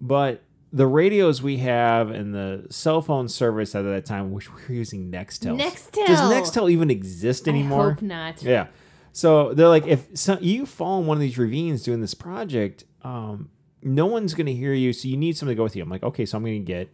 But 0.00 0.42
the 0.72 0.88
radios 0.88 1.42
we 1.42 1.58
have 1.58 2.10
and 2.10 2.34
the 2.34 2.66
cell 2.70 3.00
phone 3.00 3.28
service 3.28 3.76
at 3.76 3.82
that 3.82 4.04
time, 4.04 4.32
which 4.32 4.52
we 4.52 4.62
were 4.62 4.74
using 4.74 5.12
Nextel. 5.12 5.56
Nextel. 5.56 6.08
Does 6.08 6.18
Nextel 6.22 6.72
even 6.72 6.90
exist 6.90 7.46
anymore? 7.46 7.90
I 7.90 7.90
hope 7.90 8.02
not. 8.02 8.42
Yeah. 8.42 8.66
So 9.12 9.54
they're 9.54 9.68
like, 9.68 9.86
if 9.86 10.08
some, 10.14 10.38
you 10.40 10.66
fall 10.66 10.98
in 11.02 11.06
one 11.06 11.16
of 11.16 11.20
these 11.20 11.38
ravines 11.38 11.84
doing 11.84 12.00
this 12.00 12.14
project, 12.14 12.82
um, 13.02 13.48
no 13.80 14.06
one's 14.06 14.34
going 14.34 14.46
to 14.46 14.54
hear 14.54 14.74
you. 14.74 14.92
So 14.92 15.06
you 15.06 15.16
need 15.16 15.36
someone 15.36 15.54
to 15.54 15.56
go 15.56 15.62
with 15.62 15.76
you. 15.76 15.84
I'm 15.84 15.88
like, 15.88 16.02
okay, 16.02 16.26
so 16.26 16.36
I'm 16.36 16.42
going 16.42 16.64
to 16.64 16.66
get 16.66 16.88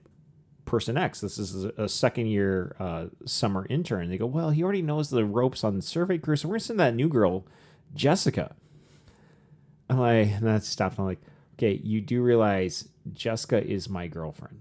person 0.70 0.96
X. 0.96 1.20
This 1.20 1.36
is 1.36 1.64
a 1.64 1.88
second 1.88 2.26
year 2.26 2.76
uh, 2.78 3.06
summer 3.26 3.66
intern. 3.68 4.08
They 4.08 4.16
go, 4.16 4.26
well, 4.26 4.50
he 4.50 4.62
already 4.62 4.82
knows 4.82 5.10
the 5.10 5.24
ropes 5.24 5.64
on 5.64 5.74
the 5.74 5.82
survey 5.82 6.16
crew. 6.16 6.36
So 6.36 6.48
we're 6.48 6.58
to 6.58 6.64
send 6.64 6.78
that 6.78 6.94
new 6.94 7.08
girl, 7.08 7.44
Jessica. 7.92 8.54
I'm 9.90 9.98
like, 9.98 10.28
and 10.28 10.46
that 10.46 10.62
stopped. 10.62 10.98
I'm 10.98 11.06
like, 11.06 11.20
okay, 11.58 11.80
you 11.82 12.00
do 12.00 12.22
realize 12.22 12.88
Jessica 13.12 13.66
is 13.66 13.88
my 13.88 14.06
girlfriend. 14.06 14.60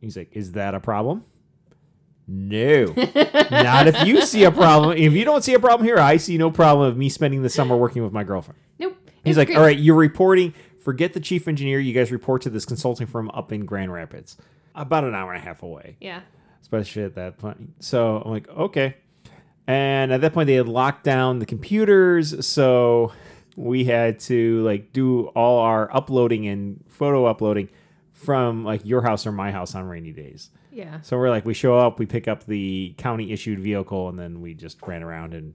He's 0.00 0.16
like, 0.16 0.30
is 0.32 0.52
that 0.52 0.74
a 0.74 0.80
problem? 0.80 1.26
No, 2.26 2.84
not 3.50 3.88
if 3.88 4.06
you 4.06 4.22
see 4.22 4.44
a 4.44 4.50
problem. 4.52 4.96
If 4.96 5.12
you 5.12 5.24
don't 5.24 5.42
see 5.42 5.52
a 5.52 5.58
problem 5.58 5.86
here, 5.86 5.98
I 5.98 6.16
see 6.16 6.38
no 6.38 6.50
problem 6.50 6.88
of 6.88 6.96
me 6.96 7.08
spending 7.08 7.42
the 7.42 7.50
summer 7.50 7.76
working 7.76 8.02
with 8.02 8.12
my 8.12 8.24
girlfriend. 8.24 8.58
Nope. 8.78 8.96
He's 9.24 9.36
like, 9.36 9.48
great. 9.48 9.58
all 9.58 9.64
right, 9.64 9.78
you're 9.78 9.96
reporting. 9.96 10.54
Forget 10.78 11.12
the 11.12 11.20
chief 11.20 11.48
engineer. 11.48 11.80
You 11.80 11.92
guys 11.92 12.10
report 12.12 12.40
to 12.42 12.50
this 12.50 12.64
consulting 12.64 13.08
firm 13.08 13.30
up 13.34 13.52
in 13.52 13.66
Grand 13.66 13.92
Rapids, 13.92 14.36
about 14.82 15.04
an 15.04 15.14
hour 15.14 15.32
and 15.32 15.42
a 15.42 15.44
half 15.44 15.62
away, 15.62 15.96
Yeah. 16.00 16.20
especially 16.62 17.02
at 17.04 17.14
that 17.16 17.38
point. 17.38 17.74
So 17.80 18.22
I'm 18.24 18.30
like, 18.30 18.48
okay. 18.48 18.96
And 19.66 20.12
at 20.12 20.20
that 20.22 20.32
point, 20.32 20.46
they 20.48 20.54
had 20.54 20.68
locked 20.68 21.04
down 21.04 21.38
the 21.38 21.46
computers, 21.46 22.44
so 22.46 23.12
we 23.56 23.84
had 23.84 24.18
to 24.20 24.62
like 24.62 24.92
do 24.92 25.26
all 25.28 25.58
our 25.60 25.94
uploading 25.94 26.46
and 26.46 26.82
photo 26.88 27.26
uploading 27.26 27.68
from 28.12 28.64
like 28.64 28.84
your 28.84 29.02
house 29.02 29.26
or 29.26 29.32
my 29.32 29.50
house 29.52 29.74
on 29.74 29.84
rainy 29.84 30.12
days. 30.12 30.50
Yeah. 30.72 31.00
So 31.02 31.16
we're 31.18 31.30
like, 31.30 31.44
we 31.44 31.54
show 31.54 31.76
up, 31.78 31.98
we 31.98 32.06
pick 32.06 32.26
up 32.28 32.46
the 32.46 32.94
county 32.96 33.32
issued 33.32 33.60
vehicle, 33.60 34.08
and 34.08 34.18
then 34.18 34.40
we 34.40 34.54
just 34.54 34.80
ran 34.86 35.02
around 35.02 35.34
and 35.34 35.54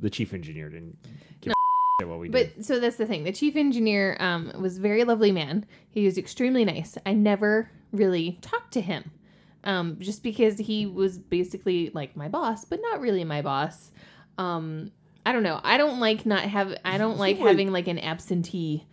the 0.00 0.10
chief 0.10 0.34
engineer 0.34 0.68
didn't 0.70 0.96
give 1.40 1.52
a 1.52 1.54
shit 2.02 2.08
what 2.08 2.18
we 2.18 2.28
did. 2.28 2.52
But 2.56 2.64
so 2.64 2.80
that's 2.80 2.96
the 2.96 3.06
thing. 3.06 3.24
The 3.24 3.32
chief 3.32 3.56
engineer 3.56 4.16
um, 4.20 4.52
was 4.58 4.78
a 4.78 4.80
very 4.80 5.04
lovely 5.04 5.30
man. 5.32 5.64
He 5.90 6.04
was 6.04 6.18
extremely 6.18 6.64
nice. 6.64 6.96
I 7.06 7.12
never 7.14 7.70
really 7.94 8.38
talk 8.42 8.70
to 8.72 8.80
him, 8.80 9.10
um, 9.64 9.96
just 10.00 10.22
because 10.22 10.58
he 10.58 10.86
was 10.86 11.18
basically 11.18 11.90
like 11.94 12.16
my 12.16 12.28
boss, 12.28 12.64
but 12.64 12.80
not 12.82 13.00
really 13.00 13.24
my 13.24 13.42
boss. 13.42 13.90
Um, 14.38 14.90
I 15.26 15.32
don't 15.32 15.42
know. 15.42 15.60
I 15.62 15.78
don't 15.78 16.00
like 16.00 16.26
not 16.26 16.42
have. 16.42 16.74
I 16.84 16.98
don't 16.98 17.18
like 17.18 17.38
Wait. 17.38 17.48
having 17.48 17.72
like 17.72 17.88
an 17.88 17.98
absentee 17.98 18.86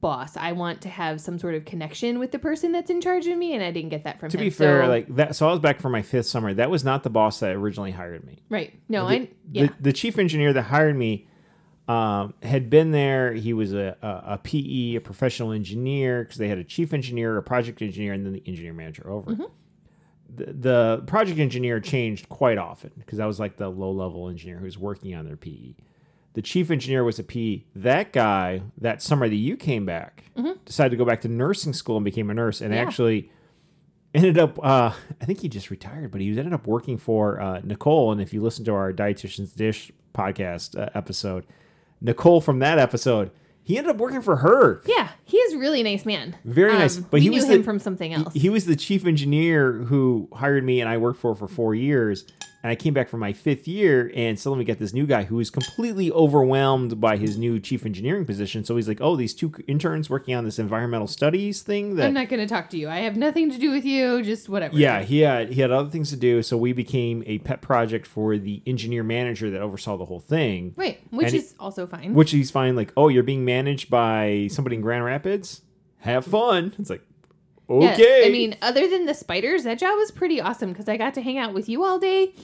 boss. 0.00 0.36
I 0.36 0.52
want 0.52 0.80
to 0.82 0.88
have 0.88 1.20
some 1.20 1.38
sort 1.38 1.54
of 1.54 1.64
connection 1.66 2.18
with 2.18 2.32
the 2.32 2.38
person 2.38 2.72
that's 2.72 2.90
in 2.90 3.00
charge 3.00 3.26
of 3.26 3.36
me, 3.36 3.52
and 3.54 3.62
I 3.62 3.70
didn't 3.70 3.90
get 3.90 4.04
that 4.04 4.18
from 4.18 4.30
To 4.30 4.38
him. 4.38 4.44
be 4.44 4.50
fair, 4.50 4.82
So- 4.84 4.88
like 4.88 5.14
that, 5.16 5.36
so 5.36 5.46
I 5.48 5.50
was 5.50 5.60
back 5.60 5.78
for 5.80 5.90
my 5.90 6.02
fifth 6.02 6.26
summer. 6.26 6.54
That 6.54 6.70
was 6.70 6.82
not 6.84 7.02
the 7.02 7.10
boss 7.10 7.40
that 7.40 7.54
originally 7.54 7.90
hired 7.92 8.24
me. 8.26 8.38
right? 8.48 8.72
No, 8.88 9.06
the, 9.06 9.12
I 9.14 9.28
yeah. 9.52 9.66
the, 9.66 9.74
the 9.80 9.92
chief 9.92 10.18
engineer 10.18 10.52
that 10.54 10.62
hired 10.62 10.96
me 10.96 11.28
um, 11.90 12.34
had 12.42 12.70
been 12.70 12.90
there. 12.92 13.32
He 13.32 13.52
was 13.52 13.72
a, 13.72 13.96
a, 14.02 14.34
a 14.34 14.38
PE, 14.38 14.94
a 14.96 15.00
professional 15.00 15.52
engineer, 15.52 16.22
because 16.24 16.38
they 16.38 16.48
had 16.48 16.58
a 16.58 16.64
chief 16.64 16.92
engineer, 16.92 17.36
a 17.36 17.42
project 17.42 17.82
engineer, 17.82 18.12
and 18.12 18.24
then 18.24 18.32
the 18.34 18.42
engineer 18.46 18.72
manager 18.72 19.10
over. 19.10 19.30
Mm-hmm. 19.32 19.42
The, 20.36 20.44
the 20.52 21.02
project 21.06 21.38
engineer 21.40 21.80
changed 21.80 22.28
quite 22.28 22.58
often 22.58 22.92
because 22.98 23.18
that 23.18 23.26
was 23.26 23.40
like 23.40 23.56
the 23.56 23.68
low 23.68 23.90
level 23.90 24.28
engineer 24.28 24.58
who 24.58 24.64
was 24.64 24.78
working 24.78 25.14
on 25.14 25.24
their 25.24 25.36
PE. 25.36 25.74
The 26.34 26.42
chief 26.42 26.70
engineer 26.70 27.02
was 27.02 27.18
a 27.18 27.24
PE. 27.24 27.64
That 27.74 28.12
guy, 28.12 28.62
that 28.78 29.02
summer 29.02 29.28
that 29.28 29.34
you 29.34 29.56
came 29.56 29.84
back, 29.84 30.22
decided 30.64 30.90
to 30.90 30.96
go 30.96 31.04
back 31.04 31.22
to 31.22 31.28
nursing 31.28 31.72
school 31.72 31.96
and 31.96 32.04
became 32.04 32.30
a 32.30 32.34
nurse, 32.34 32.60
and 32.60 32.70
Mm-hmm. 32.70 32.76
Yeah. 32.80 32.86
actually 32.86 33.30
ended 34.14 34.38
up 34.38 34.58
uh, 34.64 34.92
i 35.20 35.24
think 35.24 35.40
he 35.40 35.48
just 35.48 35.70
retired 35.70 36.10
but 36.10 36.20
he 36.20 36.28
ended 36.30 36.52
up 36.52 36.66
working 36.66 36.98
for 36.98 37.40
uh, 37.40 37.60
nicole 37.62 38.10
and 38.10 38.20
if 38.20 38.32
you 38.34 38.42
listen 38.42 38.64
to 38.64 38.72
our 38.74 38.92
dietitian's 38.92 39.52
dish 39.52 39.92
podcast 40.12 40.76
uh, 40.76 40.88
episode 40.94 41.46
nicole 42.00 42.40
from 42.40 42.58
that 42.60 42.78
episode 42.78 43.30
he 43.62 43.76
ended 43.78 43.90
up 43.94 43.98
working 43.98 44.22
for 44.22 44.36
her 44.36 44.82
yeah, 44.86 45.10
he 45.24 45.36
is 45.36 45.52
a 45.52 45.58
really 45.58 45.82
nice 45.82 46.04
man. 46.04 46.34
Very 46.44 46.72
nice, 46.72 46.96
Um, 46.96 47.02
but 47.04 47.12
we 47.18 47.20
he 47.20 47.28
knew 47.28 47.36
was 47.36 47.44
him 47.48 47.58
the- 47.58 47.62
from 47.64 47.78
something 47.78 48.12
else. 48.12 48.32
he 48.34 48.48
was 48.50 48.64
the 48.66 48.74
chief 48.74 49.06
engineer 49.06 49.72
who 49.72 50.28
hired 50.32 50.64
me 50.64 50.80
and 50.80 50.88
i 50.88 50.96
worked 50.96 51.20
for 51.20 51.34
for 51.36 51.46
four 51.46 51.74
years 51.74 52.24
and 52.62 52.70
i 52.70 52.74
came 52.74 52.92
back 52.94 53.08
for 53.08 53.16
my 53.16 53.32
fifth 53.32 53.66
year 53.68 54.12
and 54.14 54.38
suddenly 54.38 54.58
we 54.58 54.64
got 54.64 54.78
this 54.78 54.92
new 54.92 55.06
guy 55.06 55.24
who 55.24 55.36
was 55.36 55.50
completely 55.50 56.10
overwhelmed 56.12 57.00
by 57.00 57.16
his 57.16 57.36
new 57.38 57.58
chief 57.60 57.84
engineering 57.86 58.24
position 58.24 58.64
so 58.64 58.76
he's 58.76 58.88
like 58.88 59.00
oh 59.00 59.16
these 59.16 59.34
two 59.34 59.52
interns 59.66 60.08
working 60.10 60.34
on 60.34 60.44
this 60.44 60.58
environmental 60.58 61.06
studies 61.06 61.62
thing 61.62 61.96
that 61.96 62.06
I'm 62.06 62.14
not 62.14 62.28
going 62.28 62.40
to 62.40 62.46
talk 62.46 62.70
to 62.70 62.76
you. 62.78 62.88
I 62.88 62.98
have 63.00 63.16
nothing 63.16 63.50
to 63.50 63.58
do 63.58 63.70
with 63.70 63.84
you. 63.84 64.22
Just 64.22 64.48
whatever. 64.48 64.76
Yeah, 64.76 65.02
he 65.02 65.20
had 65.20 65.52
he 65.52 65.60
had 65.60 65.70
other 65.70 65.90
things 65.90 66.10
to 66.10 66.16
do, 66.16 66.42
so 66.42 66.56
we 66.56 66.72
became 66.72 67.22
a 67.26 67.38
pet 67.38 67.60
project 67.62 68.06
for 68.06 68.36
the 68.38 68.62
engineer 68.66 69.02
manager 69.02 69.50
that 69.50 69.60
oversaw 69.60 69.96
the 69.96 70.04
whole 70.04 70.20
thing. 70.20 70.72
Right, 70.76 71.00
which 71.10 71.26
And 71.28 71.34
it- 71.34 71.38
is 71.38 71.54
also 71.58 71.86
fine. 71.86 72.14
Which 72.14 72.30
he's 72.30 72.50
fine, 72.50 72.76
like, 72.76 72.92
oh, 72.96 73.08
you're 73.08 73.22
being 73.22 73.44
managed 73.44 73.90
by 73.90 74.48
somebody 74.50 74.76
in 74.76 74.82
Grand 74.82 75.04
Rapids. 75.04 75.62
Have 75.98 76.24
fun. 76.24 76.72
It's 76.78 76.90
like, 76.90 77.02
Yeah, 77.70 77.92
okay. 77.92 78.26
I 78.26 78.30
mean, 78.30 78.56
other 78.62 78.88
than 78.88 79.06
the 79.06 79.14
spiders, 79.14 79.64
that 79.64 79.78
job 79.78 79.96
was 79.96 80.10
pretty 80.10 80.40
awesome 80.40 80.72
because 80.72 80.88
I 80.88 80.96
got 80.96 81.14
to 81.14 81.22
hang 81.22 81.38
out 81.38 81.54
with 81.54 81.68
you 81.68 81.84
all 81.84 81.98
day, 81.98 82.34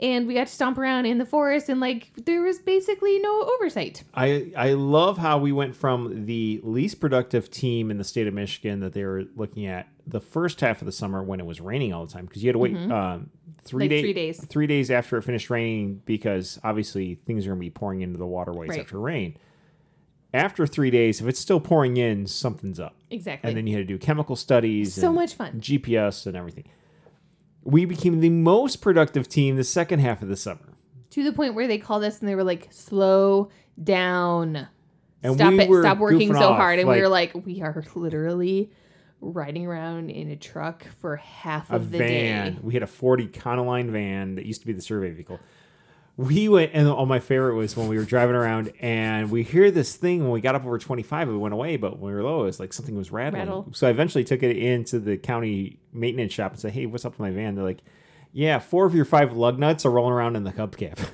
and 0.00 0.26
we 0.26 0.34
got 0.34 0.48
to 0.48 0.52
stomp 0.52 0.76
around 0.76 1.06
in 1.06 1.18
the 1.18 1.24
forest, 1.24 1.68
and 1.68 1.80
like 1.80 2.10
there 2.16 2.42
was 2.42 2.58
basically 2.58 3.18
no 3.18 3.42
oversight. 3.54 4.02
I 4.14 4.52
I 4.56 4.72
love 4.74 5.18
how 5.18 5.38
we 5.38 5.52
went 5.52 5.74
from 5.76 6.26
the 6.26 6.60
least 6.62 7.00
productive 7.00 7.50
team 7.50 7.90
in 7.90 7.98
the 7.98 8.04
state 8.04 8.26
of 8.26 8.34
Michigan 8.34 8.80
that 8.80 8.92
they 8.92 9.04
were 9.04 9.24
looking 9.36 9.66
at 9.66 9.88
the 10.06 10.20
first 10.20 10.60
half 10.60 10.82
of 10.82 10.86
the 10.86 10.92
summer 10.92 11.22
when 11.22 11.40
it 11.40 11.46
was 11.46 11.60
raining 11.62 11.92
all 11.94 12.04
the 12.04 12.12
time 12.12 12.26
because 12.26 12.42
you 12.42 12.48
had 12.48 12.52
to 12.54 12.58
wait 12.58 12.76
um, 12.76 13.30
three, 13.62 13.86
Mm-hmm. 13.86 13.88
Like 13.88 13.88
day- 13.88 14.02
three 14.02 14.12
days. 14.12 14.44
three 14.46 14.66
days 14.66 14.90
after 14.90 15.16
it 15.16 15.22
finished 15.22 15.48
raining 15.48 16.02
because 16.04 16.58
obviously 16.62 17.14
things 17.26 17.46
are 17.46 17.50
going 17.50 17.60
to 17.60 17.64
be 17.64 17.70
pouring 17.70 18.02
into 18.02 18.18
the 18.18 18.26
waterways 18.26 18.68
Right. 18.70 18.80
after 18.80 18.98
rain. 19.00 19.38
After 20.34 20.66
three 20.66 20.90
days, 20.90 21.20
if 21.20 21.28
it's 21.28 21.38
still 21.40 21.60
pouring 21.60 21.96
in, 21.96 22.26
something's 22.26 22.80
up, 22.80 22.96
Exactly. 23.10 23.48
and 23.48 23.56
then 23.56 23.66
you 23.68 23.76
had 23.76 23.86
to 23.86 23.94
do 23.94 23.98
chemical 23.98 24.34
studies, 24.36 24.92
so 24.92 25.06
and 25.06 25.14
much 25.14 25.34
fun. 25.34 25.60
GPS 25.60 26.26
and 26.26 26.36
everything. 26.36 26.64
We 27.62 27.84
became 27.84 28.18
the 28.20 28.30
most 28.30 28.82
productive 28.82 29.28
team 29.28 29.54
the 29.56 29.64
second 29.64 30.00
half 30.00 30.22
of 30.22 30.28
the 30.28 30.36
summer. 30.36 30.74
To 31.10 31.22
the 31.22 31.32
point 31.32 31.54
where 31.54 31.68
they 31.68 31.78
called 31.78 32.02
us 32.04 32.18
and 32.18 32.28
they 32.28 32.34
were 32.34 32.42
like, 32.44 32.66
"Slow 32.70 33.48
down, 33.82 34.66
And 35.22 35.34
stop 35.36 35.52
we 35.52 35.60
it, 35.60 35.68
were 35.68 35.82
stop 35.82 35.98
working 35.98 36.34
so 36.34 36.50
off, 36.50 36.56
hard." 36.58 36.78
And 36.80 36.88
we 36.88 37.00
were 37.00 37.08
like, 37.08 37.32
"We 37.46 37.62
are 37.62 37.84
literally 37.94 38.72
riding 39.20 39.64
around 39.66 40.10
in 40.10 40.28
a 40.30 40.36
truck 40.36 40.84
for 41.00 41.16
half 41.16 41.70
a 41.70 41.76
of 41.76 41.92
the 41.92 41.98
van. 41.98 42.54
day." 42.54 42.58
We 42.60 42.74
had 42.74 42.82
a 42.82 42.86
Ford 42.88 43.20
Econoline 43.20 43.90
van 43.90 44.34
that 44.34 44.44
used 44.46 44.60
to 44.62 44.66
be 44.66 44.72
the 44.72 44.82
survey 44.82 45.10
vehicle. 45.12 45.38
We 46.16 46.48
went, 46.48 46.70
and 46.74 46.86
all 46.86 47.06
my 47.06 47.18
favorite 47.18 47.56
was 47.56 47.76
when 47.76 47.88
we 47.88 47.98
were 47.98 48.04
driving 48.04 48.36
around 48.36 48.72
and 48.80 49.32
we 49.32 49.42
hear 49.42 49.72
this 49.72 49.96
thing. 49.96 50.22
When 50.22 50.30
we 50.30 50.40
got 50.40 50.54
up 50.54 50.64
over 50.64 50.78
25, 50.78 51.28
it 51.28 51.32
went 51.32 51.52
away, 51.52 51.76
but 51.76 51.98
when 51.98 52.12
we 52.12 52.16
were 52.16 52.22
low, 52.22 52.42
it 52.42 52.46
was 52.46 52.60
like 52.60 52.72
something 52.72 52.94
was 52.94 53.10
rattling. 53.10 53.40
Rattle. 53.46 53.68
So 53.72 53.88
I 53.88 53.90
eventually 53.90 54.22
took 54.22 54.44
it 54.44 54.56
into 54.56 55.00
the 55.00 55.16
county 55.16 55.80
maintenance 55.92 56.32
shop 56.32 56.52
and 56.52 56.60
said, 56.60 56.72
Hey, 56.72 56.86
what's 56.86 57.04
up 57.04 57.12
with 57.14 57.20
my 57.20 57.30
van? 57.32 57.56
They're 57.56 57.64
like, 57.64 57.80
Yeah, 58.32 58.60
four 58.60 58.86
of 58.86 58.94
your 58.94 59.04
five 59.04 59.32
lug 59.32 59.58
nuts 59.58 59.84
are 59.84 59.90
rolling 59.90 60.12
around 60.12 60.36
in 60.36 60.44
the 60.44 60.52
hubcap. 60.52 60.98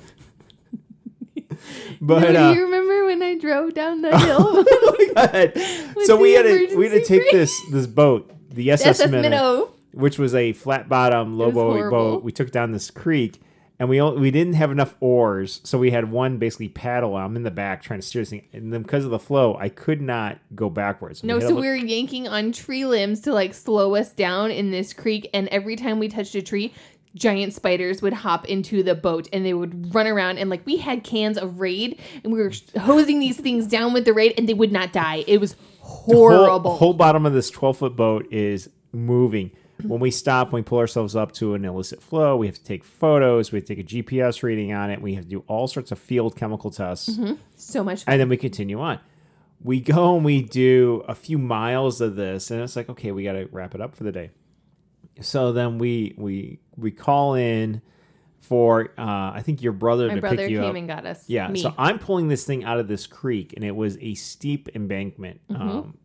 but, 2.01 2.33
No, 2.33 2.49
uh, 2.49 2.53
do 2.53 2.59
you 2.59 2.65
remember 2.65 3.05
when 3.05 3.23
I 3.23 3.37
drove 3.39 3.73
down 3.73 4.01
the 4.01 4.15
hill? 4.17 4.37
oh 4.67 4.95
my 5.15 5.27
God. 5.27 5.53
so 6.05 6.15
we 6.15 6.33
had 6.33 6.43
to 6.43 6.75
we 6.75 6.87
had 6.89 6.93
to 6.93 7.05
take 7.05 7.31
this 7.31 7.51
this 7.71 7.87
boat, 7.87 8.31
the 8.51 8.69
SS, 8.69 8.99
SS 8.99 9.09
Minnow, 9.09 9.21
Minnow. 9.21 9.73
which 9.93 10.19
was 10.19 10.35
a 10.35 10.53
flat 10.53 10.87
bottom 10.87 11.37
low 11.39 11.51
boat. 11.51 12.23
We 12.23 12.31
took 12.31 12.51
down 12.51 12.71
this 12.71 12.91
creek, 12.91 13.41
and 13.81 13.89
we 13.89 13.99
we 13.99 14.29
didn't 14.29 14.53
have 14.53 14.69
enough 14.69 14.93
oars, 14.99 15.59
so 15.63 15.79
we 15.79 15.89
had 15.89 16.11
one 16.11 16.37
basically 16.37 16.69
paddle. 16.69 17.15
I'm 17.15 17.35
in 17.35 17.41
the 17.41 17.49
back 17.49 17.81
trying 17.81 17.99
to 17.99 18.05
steer 18.05 18.21
this 18.21 18.29
thing, 18.29 18.47
and 18.53 18.71
then 18.71 18.83
because 18.83 19.05
of 19.05 19.09
the 19.09 19.17
flow, 19.17 19.57
I 19.59 19.69
could 19.69 20.03
not 20.03 20.37
go 20.53 20.69
backwards. 20.69 21.23
No, 21.23 21.39
had 21.39 21.49
so 21.49 21.55
we 21.55 21.67
were 21.67 21.75
yanking 21.75 22.27
on 22.27 22.51
tree 22.51 22.85
limbs 22.85 23.21
to 23.21 23.33
like 23.33 23.55
slow 23.55 23.95
us 23.95 24.11
down 24.11 24.51
in 24.51 24.69
this 24.69 24.93
creek, 24.93 25.31
and 25.33 25.47
every 25.47 25.75
time 25.75 25.97
we 25.97 26.09
touched 26.09 26.35
a 26.35 26.43
tree, 26.43 26.75
giant 27.15 27.53
spiders 27.55 28.03
would 28.03 28.13
hop 28.13 28.45
into 28.45 28.83
the 28.83 28.93
boat 28.93 29.27
and 29.33 29.43
they 29.43 29.55
would 29.55 29.95
run 29.95 30.05
around 30.05 30.37
and 30.37 30.51
like 30.51 30.63
we 30.67 30.77
had 30.77 31.03
cans 31.03 31.35
of 31.35 31.59
raid 31.59 31.99
and 32.23 32.31
we 32.31 32.39
were 32.39 32.53
hosing 32.79 33.19
these 33.19 33.37
things 33.37 33.65
down 33.65 33.93
with 33.93 34.05
the 34.05 34.13
raid 34.13 34.35
and 34.37 34.47
they 34.47 34.53
would 34.53 34.71
not 34.71 34.93
die. 34.93 35.23
It 35.25 35.41
was 35.41 35.55
whole, 35.79 36.29
horrible. 36.29 36.77
whole 36.77 36.93
bottom 36.93 37.25
of 37.25 37.33
this 37.33 37.49
12 37.49 37.77
foot 37.79 37.95
boat 37.95 38.31
is 38.31 38.69
moving. 38.93 39.49
When 39.87 39.99
we 39.99 40.11
stop, 40.11 40.51
when 40.51 40.61
we 40.61 40.63
pull 40.63 40.79
ourselves 40.79 41.15
up 41.15 41.31
to 41.33 41.53
an 41.53 41.65
illicit 41.65 42.01
flow, 42.01 42.35
we 42.37 42.47
have 42.47 42.55
to 42.55 42.63
take 42.63 42.83
photos. 42.83 43.51
We 43.51 43.57
have 43.59 43.65
to 43.65 43.75
take 43.75 43.85
a 43.85 43.87
GPS 44.03 44.43
reading 44.43 44.73
on 44.73 44.89
it. 44.89 45.01
We 45.01 45.15
have 45.15 45.25
to 45.25 45.29
do 45.29 45.43
all 45.47 45.67
sorts 45.67 45.91
of 45.91 45.99
field 45.99 46.35
chemical 46.35 46.71
tests. 46.71 47.17
so 47.55 47.83
much 47.83 48.03
fun. 48.03 48.13
and 48.13 48.21
then 48.21 48.29
we 48.29 48.37
continue 48.37 48.79
on. 48.79 48.99
We 49.63 49.79
go 49.79 50.15
and 50.15 50.25
we 50.25 50.41
do 50.41 51.03
a 51.07 51.13
few 51.15 51.37
miles 51.37 52.01
of 52.01 52.15
this, 52.15 52.49
and 52.49 52.61
it's 52.61 52.75
like, 52.75 52.89
okay, 52.89 53.11
we 53.11 53.23
got 53.23 53.33
to 53.33 53.47
wrap 53.51 53.75
it 53.75 53.81
up 53.81 53.93
for 53.95 54.03
the 54.03 54.11
day. 54.11 54.31
So 55.19 55.51
then 55.53 55.77
we 55.77 56.15
we 56.17 56.59
we 56.77 56.89
call 56.91 57.35
in 57.35 57.81
for 58.39 58.89
uh, 58.97 59.31
I 59.35 59.41
think 59.43 59.61
your 59.61 59.73
brother 59.73 60.07
My 60.07 60.15
to 60.15 60.21
brother 60.21 60.37
pick 60.37 60.49
you 60.49 60.59
came 60.61 60.69
up. 60.71 60.75
and 60.75 60.87
got 60.87 61.05
us. 61.05 61.23
Yeah, 61.27 61.47
me. 61.47 61.61
so 61.61 61.73
I'm 61.77 61.99
pulling 61.99 62.27
this 62.27 62.43
thing 62.43 62.63
out 62.63 62.79
of 62.79 62.87
this 62.87 63.05
creek, 63.05 63.53
and 63.55 63.63
it 63.63 63.75
was 63.75 63.97
a 64.01 64.15
steep 64.15 64.69
embankment. 64.73 65.41
Mm-hmm. 65.47 65.61
Um, 65.61 65.97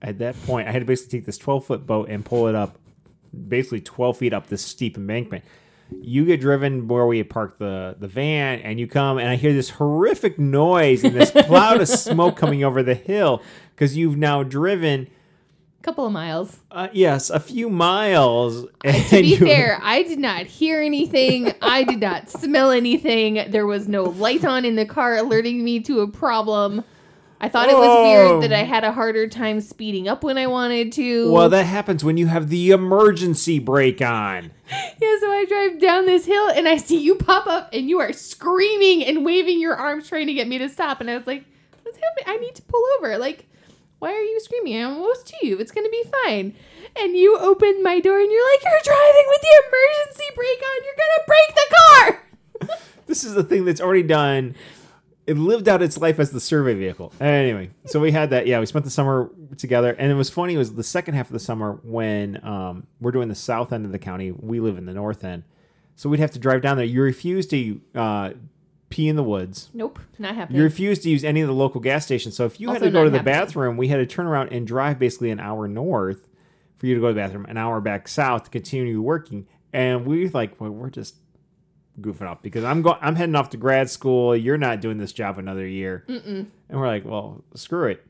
at 0.00 0.18
that 0.20 0.40
point, 0.44 0.66
I 0.68 0.72
had 0.72 0.78
to 0.80 0.86
basically 0.86 1.18
take 1.18 1.26
this 1.26 1.38
12 1.38 1.64
foot 1.66 1.86
boat 1.86 2.08
and 2.08 2.24
pull 2.24 2.46
it 2.46 2.54
up, 2.54 2.78
basically 3.34 3.80
12 3.80 4.16
feet 4.18 4.32
up 4.32 4.46
this 4.48 4.62
steep 4.62 4.96
embankment. 4.96 5.44
You 6.00 6.24
get 6.24 6.40
driven 6.40 6.88
where 6.88 7.06
we 7.06 7.18
had 7.18 7.28
parked 7.28 7.58
the 7.58 7.94
the 7.98 8.08
van, 8.08 8.60
and 8.60 8.80
you 8.80 8.86
come, 8.86 9.18
and 9.18 9.28
I 9.28 9.36
hear 9.36 9.52
this 9.52 9.70
horrific 9.70 10.38
noise 10.38 11.04
and 11.04 11.14
this 11.14 11.30
cloud 11.46 11.80
of 11.80 11.88
smoke 11.88 12.36
coming 12.36 12.64
over 12.64 12.82
the 12.82 12.94
hill 12.94 13.42
because 13.74 13.96
you've 13.96 14.16
now 14.16 14.42
driven. 14.42 15.08
A 15.80 15.82
couple 15.84 16.06
of 16.06 16.12
miles. 16.12 16.60
Uh, 16.70 16.88
yes, 16.94 17.28
a 17.28 17.38
few 17.38 17.68
miles. 17.68 18.66
And 18.82 19.04
To 19.08 19.20
be 19.20 19.36
fair, 19.36 19.78
I 19.82 20.02
did 20.02 20.18
not 20.18 20.46
hear 20.46 20.80
anything. 20.80 21.52
I 21.60 21.84
did 21.84 22.00
not 22.00 22.30
smell 22.30 22.70
anything. 22.70 23.44
There 23.50 23.66
was 23.66 23.86
no 23.86 24.04
light 24.04 24.46
on 24.46 24.64
in 24.64 24.76
the 24.76 24.86
car 24.86 25.18
alerting 25.18 25.62
me 25.62 25.80
to 25.80 26.00
a 26.00 26.08
problem. 26.08 26.82
I 27.40 27.48
thought 27.48 27.68
it 27.68 27.76
was 27.76 28.06
weird 28.06 28.42
that 28.42 28.52
I 28.58 28.62
had 28.62 28.84
a 28.84 28.92
harder 28.92 29.28
time 29.28 29.60
speeding 29.60 30.08
up 30.08 30.22
when 30.24 30.38
I 30.38 30.46
wanted 30.46 30.92
to. 30.92 31.30
Well, 31.30 31.48
that 31.50 31.64
happens 31.64 32.02
when 32.02 32.16
you 32.16 32.26
have 32.28 32.48
the 32.48 32.70
emergency 32.70 33.58
brake 33.58 34.00
on. 34.00 34.50
yeah, 34.70 35.16
so 35.20 35.30
I 35.30 35.44
drive 35.46 35.80
down 35.80 36.06
this 36.06 36.24
hill 36.24 36.48
and 36.48 36.66
I 36.66 36.76
see 36.78 36.98
you 36.98 37.16
pop 37.16 37.46
up 37.46 37.68
and 37.72 37.88
you 37.88 38.00
are 38.00 38.12
screaming 38.12 39.04
and 39.04 39.24
waving 39.24 39.60
your 39.60 39.74
arms 39.74 40.08
trying 40.08 40.26
to 40.28 40.32
get 40.34 40.48
me 40.48 40.58
to 40.58 40.68
stop. 40.68 41.00
And 41.00 41.10
I 41.10 41.18
was 41.18 41.26
like, 41.26 41.44
what's 41.82 41.98
happening? 41.98 42.24
I 42.34 42.38
need 42.38 42.54
to 42.54 42.62
pull 42.62 42.82
over. 42.98 43.18
Like, 43.18 43.46
why 43.98 44.12
are 44.12 44.22
you 44.22 44.40
screaming? 44.40 44.82
I'm 44.82 44.94
almost 44.96 45.26
to 45.28 45.46
you. 45.46 45.58
It's 45.58 45.72
going 45.72 45.86
to 45.86 45.90
be 45.90 46.04
fine. 46.24 46.54
And 46.96 47.16
you 47.16 47.36
open 47.38 47.82
my 47.82 48.00
door 48.00 48.18
and 48.20 48.30
you're 48.30 48.52
like, 48.52 48.62
you're 48.64 48.80
driving 48.84 49.24
with 49.28 49.40
the 49.42 49.62
emergency 49.68 50.24
brake 50.34 50.62
on. 50.62 50.84
You're 50.84 50.96
going 50.96 51.16
to 51.18 51.24
break 51.26 51.54
the 51.54 51.74
car. 51.76 52.78
This 53.06 53.22
is 53.22 53.34
the 53.34 53.44
thing 53.44 53.66
that's 53.66 53.82
already 53.82 54.02
done. 54.02 54.54
It 55.26 55.38
lived 55.38 55.68
out 55.68 55.80
its 55.80 55.98
life 55.98 56.18
as 56.18 56.32
the 56.32 56.40
survey 56.40 56.74
vehicle. 56.74 57.12
Anyway, 57.20 57.70
so 57.86 57.98
we 57.98 58.12
had 58.12 58.30
that. 58.30 58.46
Yeah, 58.46 58.60
we 58.60 58.66
spent 58.66 58.84
the 58.84 58.90
summer 58.90 59.30
together, 59.56 59.94
and 59.98 60.12
it 60.12 60.14
was 60.14 60.28
funny. 60.28 60.54
It 60.54 60.58
was 60.58 60.74
the 60.74 60.82
second 60.82 61.14
half 61.14 61.26
of 61.28 61.32
the 61.32 61.38
summer 61.40 61.80
when 61.82 62.44
um, 62.44 62.86
we're 63.00 63.12
doing 63.12 63.28
the 63.28 63.34
south 63.34 63.72
end 63.72 63.86
of 63.86 63.92
the 63.92 63.98
county. 63.98 64.32
We 64.32 64.60
live 64.60 64.76
in 64.76 64.84
the 64.84 64.92
north 64.92 65.24
end, 65.24 65.44
so 65.96 66.08
we'd 66.08 66.20
have 66.20 66.32
to 66.32 66.38
drive 66.38 66.60
down 66.60 66.76
there. 66.76 66.84
You 66.84 67.00
refuse 67.00 67.46
to 67.46 67.80
uh, 67.94 68.30
pee 68.90 69.08
in 69.08 69.16
the 69.16 69.22
woods. 69.22 69.70
Nope, 69.72 69.98
not 70.18 70.34
happening. 70.34 70.58
You 70.58 70.64
refuse 70.64 70.98
to 71.00 71.10
use 71.10 71.24
any 71.24 71.40
of 71.40 71.48
the 71.48 71.54
local 71.54 71.80
gas 71.80 72.04
stations. 72.04 72.36
So 72.36 72.44
if 72.44 72.60
you 72.60 72.70
had 72.70 72.82
to 72.82 72.90
go 72.90 73.04
to 73.04 73.10
the 73.10 73.18
happening. 73.18 73.40
bathroom, 73.40 73.76
we 73.76 73.88
had 73.88 73.96
to 73.96 74.06
turn 74.06 74.26
around 74.26 74.52
and 74.52 74.66
drive 74.66 74.98
basically 74.98 75.30
an 75.30 75.40
hour 75.40 75.66
north 75.66 76.28
for 76.76 76.86
you 76.86 76.94
to 76.94 77.00
go 77.00 77.08
to 77.08 77.14
the 77.14 77.20
bathroom, 77.20 77.46
an 77.46 77.56
hour 77.56 77.80
back 77.80 78.08
south 78.08 78.44
to 78.44 78.50
continue 78.50 79.00
working. 79.00 79.46
And 79.72 80.06
we 80.06 80.28
like, 80.28 80.60
well, 80.60 80.70
we're 80.70 80.90
just 80.90 81.16
goofing 82.00 82.28
off 82.28 82.42
because 82.42 82.64
I'm 82.64 82.82
going, 82.82 82.98
I'm 83.00 83.16
heading 83.16 83.34
off 83.36 83.50
to 83.50 83.56
grad 83.56 83.88
school. 83.90 84.36
You're 84.36 84.58
not 84.58 84.80
doing 84.80 84.98
this 84.98 85.12
job 85.12 85.38
another 85.38 85.66
year, 85.66 86.04
and 86.08 86.50
we're 86.68 86.86
like, 86.86 87.04
well, 87.04 87.44
screw 87.54 87.88
it. 87.88 88.04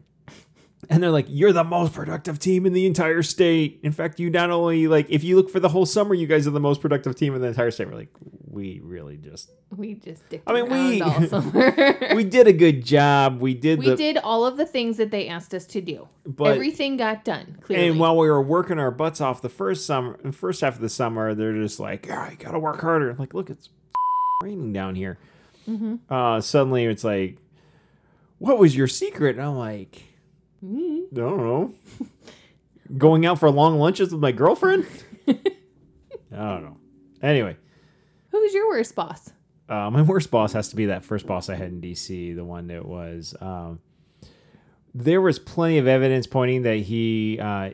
And 0.90 1.02
they're 1.02 1.10
like, 1.10 1.26
you're 1.28 1.52
the 1.52 1.64
most 1.64 1.92
productive 1.94 2.38
team 2.38 2.66
in 2.66 2.72
the 2.72 2.86
entire 2.86 3.22
state. 3.22 3.80
In 3.82 3.92
fact, 3.92 4.18
you 4.20 4.30
not 4.30 4.50
only 4.50 4.86
like, 4.86 5.06
if 5.10 5.24
you 5.24 5.36
look 5.36 5.50
for 5.50 5.60
the 5.60 5.68
whole 5.68 5.86
summer, 5.86 6.14
you 6.14 6.26
guys 6.26 6.46
are 6.46 6.50
the 6.50 6.60
most 6.60 6.80
productive 6.80 7.14
team 7.16 7.34
in 7.34 7.40
the 7.40 7.48
entire 7.48 7.70
state. 7.70 7.88
We're 7.88 7.94
like, 7.96 8.08
we 8.48 8.80
really 8.84 9.16
just, 9.16 9.50
we 9.76 9.94
just 9.94 10.22
I 10.46 10.52
mean, 10.52 10.70
we- 10.70 11.00
all 11.02 11.22
summer. 11.26 11.96
we 12.14 12.24
did 12.24 12.46
a 12.46 12.52
good 12.52 12.84
job. 12.84 13.40
We 13.40 13.54
did 13.54 13.78
we 13.78 13.86
the, 13.90 13.96
did 13.96 14.18
all 14.18 14.46
of 14.46 14.56
the 14.56 14.66
things 14.66 14.96
that 14.98 15.10
they 15.10 15.28
asked 15.28 15.54
us 15.54 15.66
to 15.66 15.80
do. 15.80 16.08
But- 16.26 16.52
Everything 16.54 16.96
got 16.96 17.24
done, 17.24 17.58
clearly. 17.60 17.88
And 17.88 17.98
while 17.98 18.16
we 18.16 18.28
were 18.28 18.42
working 18.42 18.78
our 18.78 18.90
butts 18.90 19.20
off 19.20 19.42
the 19.42 19.48
first 19.48 19.86
summer, 19.86 20.18
the 20.22 20.32
first 20.32 20.60
half 20.60 20.76
of 20.76 20.80
the 20.80 20.88
summer, 20.88 21.34
they're 21.34 21.52
just 21.54 21.80
like, 21.80 22.06
"Yeah, 22.06 22.30
you 22.30 22.36
gotta 22.36 22.58
work 22.58 22.80
harder." 22.80 23.10
I'm 23.10 23.16
like, 23.18 23.34
look, 23.34 23.50
it's 23.50 23.68
raining 24.42 24.72
down 24.72 24.94
here. 24.94 25.18
Uh, 26.10 26.40
suddenly, 26.40 26.84
it's 26.84 27.04
like, 27.04 27.38
"What 28.38 28.58
was 28.58 28.76
your 28.76 28.86
secret?" 28.86 29.36
And 29.36 29.44
I'm 29.44 29.56
like, 29.56 30.04
Mm. 30.64 31.02
"I 31.12 31.14
don't 31.16 31.36
know." 31.38 31.74
Going 32.98 33.24
out 33.26 33.38
for 33.38 33.50
long 33.50 33.78
lunches 33.78 34.12
with 34.12 34.20
my 34.20 34.32
girlfriend. 34.32 34.86
I 35.28 35.34
don't 36.30 36.62
know. 36.64 36.76
Anyway, 37.22 37.56
Who's 38.30 38.52
your 38.52 38.68
worst 38.68 38.94
boss? 38.94 39.32
uh, 39.68 39.90
my 39.90 40.02
worst 40.02 40.30
boss 40.30 40.52
has 40.52 40.68
to 40.70 40.76
be 40.76 40.86
that 40.86 41.04
first 41.04 41.26
boss 41.26 41.48
I 41.48 41.54
had 41.54 41.68
in 41.68 41.80
DC, 41.80 42.34
the 42.36 42.44
one 42.44 42.66
that 42.66 42.84
was. 42.86 43.34
Um, 43.40 43.80
there 44.94 45.20
was 45.20 45.38
plenty 45.38 45.78
of 45.78 45.86
evidence 45.88 46.26
pointing 46.26 46.62
that 46.62 46.76
he 46.80 47.38
uh, 47.40 47.70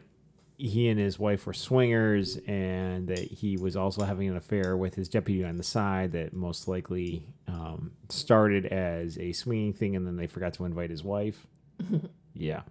he 0.56 0.88
and 0.88 1.00
his 1.00 1.18
wife 1.18 1.46
were 1.46 1.52
swingers, 1.54 2.36
and 2.46 3.08
that 3.08 3.18
he 3.18 3.56
was 3.56 3.76
also 3.76 4.04
having 4.04 4.28
an 4.28 4.36
affair 4.36 4.76
with 4.76 4.94
his 4.94 5.08
deputy 5.08 5.44
on 5.44 5.56
the 5.56 5.64
side. 5.64 6.12
That 6.12 6.32
most 6.32 6.68
likely 6.68 7.26
um, 7.48 7.92
started 8.08 8.66
as 8.66 9.18
a 9.18 9.32
swinging 9.32 9.72
thing, 9.72 9.96
and 9.96 10.06
then 10.06 10.16
they 10.16 10.26
forgot 10.28 10.54
to 10.54 10.64
invite 10.64 10.90
his 10.90 11.02
wife. 11.02 11.46
yeah. 12.34 12.62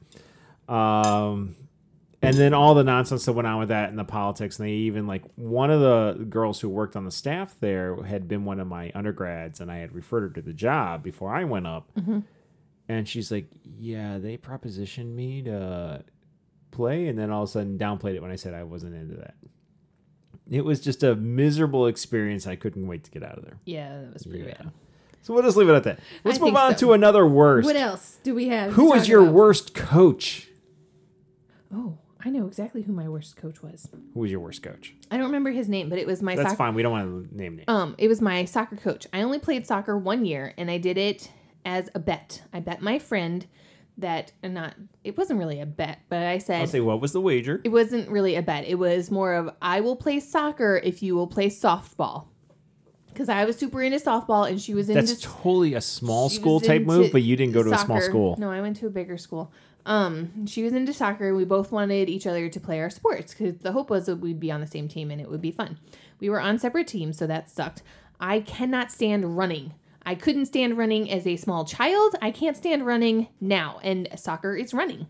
Um, 0.67 1.55
and 2.21 2.35
then 2.37 2.53
all 2.53 2.75
the 2.75 2.83
nonsense 2.83 3.25
that 3.25 3.33
went 3.33 3.47
on 3.47 3.59
with 3.59 3.69
that 3.69 3.89
and 3.89 3.97
the 3.97 4.03
politics 4.03 4.59
and 4.59 4.67
they 4.67 4.73
even 4.73 5.07
like 5.07 5.23
one 5.35 5.71
of 5.71 5.79
the 5.79 6.25
girls 6.25 6.59
who 6.59 6.69
worked 6.69 6.95
on 6.95 7.05
the 7.05 7.11
staff 7.11 7.55
there 7.59 7.95
had 8.03 8.27
been 8.27 8.43
one 8.45 8.59
of 8.59 8.67
my 8.67 8.91
undergrads 8.93 9.61
and 9.61 9.71
i 9.71 9.77
had 9.77 9.93
referred 9.95 10.21
her 10.23 10.29
to 10.29 10.41
the 10.41 10.51
job 10.53 11.01
before 11.01 11.33
i 11.33 11.45
went 11.45 11.65
up 11.65 11.89
and 12.89 13.07
she's 13.07 13.31
like 13.31 13.47
yeah 13.79 14.17
they 14.17 14.35
propositioned 14.35 15.15
me 15.15 15.41
to 15.43 16.03
play 16.71 17.07
and 17.07 17.17
then 17.17 17.31
all 17.31 17.43
of 17.43 17.49
a 17.49 17.51
sudden 17.53 17.77
downplayed 17.79 18.15
it 18.15 18.21
when 18.21 18.31
i 18.31 18.35
said 18.35 18.53
i 18.53 18.63
wasn't 18.63 18.93
into 18.93 19.15
that 19.15 19.35
it 20.51 20.65
was 20.65 20.81
just 20.81 21.01
a 21.03 21.15
miserable 21.15 21.87
experience 21.87 22.45
i 22.45 22.55
couldn't 22.57 22.85
wait 22.85 23.03
to 23.05 23.11
get 23.11 23.23
out 23.23 23.37
of 23.37 23.45
there 23.45 23.57
Yeah, 23.65 24.01
that 24.01 24.13
was 24.13 24.23
pretty 24.23 24.39
Yeah. 24.43 24.55
bad. 24.57 24.71
So 25.21 25.33
we'll 25.33 25.43
just 25.43 25.57
leave 25.57 25.69
it 25.69 25.73
at 25.73 25.83
that 25.83 25.99
let's 26.23 26.39
I 26.39 26.41
move 26.45 26.55
on 26.55 26.71
so. 26.73 26.87
to 26.87 26.93
another 26.93 27.25
worst 27.25 27.65
What 27.65 27.75
else 27.75 28.19
do 28.23 28.33
we 28.35 28.47
have? 28.49 28.73
who 28.73 28.89
was 28.91 29.07
your 29.07 29.21
about? 29.21 29.33
worst 29.33 29.73
coach 29.75 30.47
Oh, 31.73 31.97
I 32.23 32.29
know 32.29 32.47
exactly 32.47 32.81
who 32.81 32.91
my 32.93 33.07
worst 33.07 33.37
coach 33.37 33.61
was. 33.61 33.87
who 34.13 34.19
was 34.21 34.31
your 34.31 34.39
worst 34.39 34.63
coach 34.63 34.95
I 35.11 35.17
don't 35.17 35.27
remember 35.27 35.51
his 35.51 35.69
name, 35.69 35.89
but 35.89 35.99
it 35.99 36.07
was 36.07 36.21
my 36.21 36.35
that's 36.35 36.49
soccer. 36.49 36.57
fine 36.57 36.75
we 36.75 36.81
don't 36.83 36.91
want 36.91 37.29
to 37.29 37.35
name 37.37 37.55
names 37.57 37.65
Um, 37.67 37.95
it 37.97 38.07
was 38.07 38.21
my 38.21 38.45
soccer 38.45 38.75
coach. 38.75 39.07
I 39.13 39.21
only 39.21 39.39
played 39.39 39.65
soccer 39.67 39.97
one 39.97 40.25
year, 40.25 40.53
and 40.57 40.69
I 40.69 40.77
did 40.77 40.97
it 40.97 41.29
as 41.65 41.89
a 41.93 41.99
bet. 41.99 42.41
I 42.53 42.59
bet 42.59 42.81
my 42.81 42.99
friend 42.99 43.45
that, 43.97 44.31
and 44.41 44.53
not. 44.53 44.75
It 45.03 45.17
wasn't 45.17 45.39
really 45.39 45.59
a 45.59 45.65
bet, 45.65 45.99
but 46.09 46.23
I 46.23 46.37
said 46.37 46.61
I'll 46.61 46.67
say 46.67 46.79
what 46.79 47.01
was 47.01 47.11
the 47.11 47.19
wager 47.21 47.59
it 47.63 47.69
wasn't 47.69 48.09
really 48.09 48.35
a 48.35 48.41
bet. 48.41 48.65
It 48.65 48.75
was 48.75 49.11
more 49.11 49.33
of 49.33 49.49
I 49.61 49.81
will 49.81 49.95
play 49.97 50.19
soccer 50.21 50.79
if 50.83 51.03
you 51.03 51.15
will 51.15 51.27
play 51.27 51.49
softball. 51.49 52.27
Because 53.19 53.27
I 53.27 53.43
was 53.43 53.57
super 53.57 53.83
into 53.83 53.97
softball, 53.97 54.49
and 54.49 54.61
she 54.61 54.73
was 54.73 54.87
into 54.87 55.01
That's 55.01 55.21
totally 55.21 55.73
a 55.73 55.81
small 55.81 56.29
school 56.29 56.61
type 56.61 56.83
move, 56.83 57.11
but 57.11 57.21
you 57.21 57.35
didn't 57.35 57.53
go 57.53 57.61
to 57.61 57.73
a 57.73 57.77
small 57.77 57.99
school. 57.99 58.37
No, 58.39 58.49
I 58.49 58.61
went 58.61 58.77
to 58.77 58.87
a 58.87 58.89
bigger 58.89 59.17
school. 59.17 59.51
Um, 59.85 60.47
she 60.47 60.63
was 60.63 60.71
into 60.71 60.93
soccer. 60.93 61.27
And 61.27 61.35
we 61.35 61.43
both 61.43 61.69
wanted 61.69 62.07
each 62.07 62.25
other 62.25 62.47
to 62.47 62.59
play 62.61 62.79
our 62.79 62.89
sports 62.89 63.33
because 63.33 63.57
the 63.57 63.73
hope 63.73 63.89
was 63.89 64.05
that 64.05 64.21
we'd 64.21 64.39
be 64.39 64.49
on 64.53 64.61
the 64.61 64.67
same 64.67 64.87
team 64.87 65.11
and 65.11 65.19
it 65.19 65.29
would 65.29 65.41
be 65.41 65.51
fun. 65.51 65.77
We 66.21 66.29
were 66.29 66.39
on 66.39 66.59
separate 66.59 66.87
teams, 66.87 67.17
so 67.17 67.27
that 67.27 67.49
sucked. 67.49 67.83
I 68.21 68.39
cannot 68.39 68.89
stand 68.89 69.35
running. 69.35 69.73
I 70.05 70.15
couldn't 70.15 70.45
stand 70.45 70.77
running 70.77 71.11
as 71.11 71.27
a 71.27 71.35
small 71.35 71.65
child. 71.65 72.15
I 72.21 72.31
can't 72.31 72.55
stand 72.55 72.85
running 72.85 73.27
now, 73.41 73.81
and 73.83 74.07
soccer 74.15 74.55
is 74.55 74.73
running. 74.73 75.07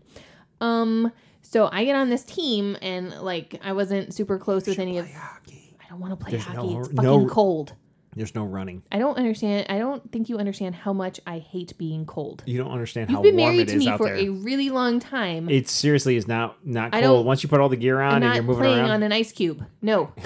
Um, 0.60 1.12
so 1.42 1.68
I 1.70 1.84
get 1.84 1.94
on 1.94 2.10
this 2.10 2.24
team, 2.24 2.76
and 2.82 3.20
like 3.20 3.60
I 3.62 3.72
wasn't 3.72 4.12
super 4.12 4.36
close 4.36 4.66
with 4.66 4.80
any 4.80 4.98
of. 4.98 5.08
Hockey. 5.08 5.76
I 5.80 5.88
don't 5.88 6.00
want 6.00 6.18
to 6.18 6.24
play 6.24 6.32
There's 6.32 6.42
hockey. 6.42 6.74
no- 6.74 6.80
it's 6.80 6.88
fucking 6.88 7.02
no- 7.04 7.26
cold. 7.28 7.74
There's 8.16 8.34
no 8.34 8.44
running. 8.44 8.82
I 8.90 8.98
don't 8.98 9.16
understand. 9.16 9.66
I 9.68 9.78
don't 9.78 10.10
think 10.10 10.28
you 10.28 10.38
understand 10.38 10.74
how 10.74 10.92
much 10.92 11.20
I 11.26 11.38
hate 11.38 11.78
being 11.78 12.04
cold. 12.06 12.42
You 12.44 12.58
don't 12.58 12.72
understand 12.72 13.08
You've 13.08 13.18
how 13.18 13.22
been 13.22 13.36
warm 13.36 13.52
married 13.54 13.68
it 13.68 13.72
to 13.72 13.76
is 13.78 13.84
me 13.84 13.88
out 13.90 13.98
for 13.98 14.06
there. 14.06 14.16
a 14.16 14.28
really 14.30 14.68
long 14.68 14.98
time. 14.98 15.48
it 15.48 15.68
seriously 15.68 16.16
is 16.16 16.26
not 16.26 16.56
not 16.66 16.92
I 16.92 17.02
cold. 17.02 17.18
don't- 17.20 17.26
Once 17.26 17.42
you 17.44 17.48
put 17.48 17.60
all 17.60 17.68
the 17.68 17.76
gear 17.76 18.00
on 18.00 18.08
I'm 18.10 18.14
and 18.16 18.24
not 18.24 18.34
you're 18.34 18.42
moving 18.44 18.62
playing 18.64 18.78
around. 18.80 18.90
on 18.90 19.02
an 19.04 19.12
ice 19.12 19.30
cube. 19.32 19.64
No. 19.80 20.12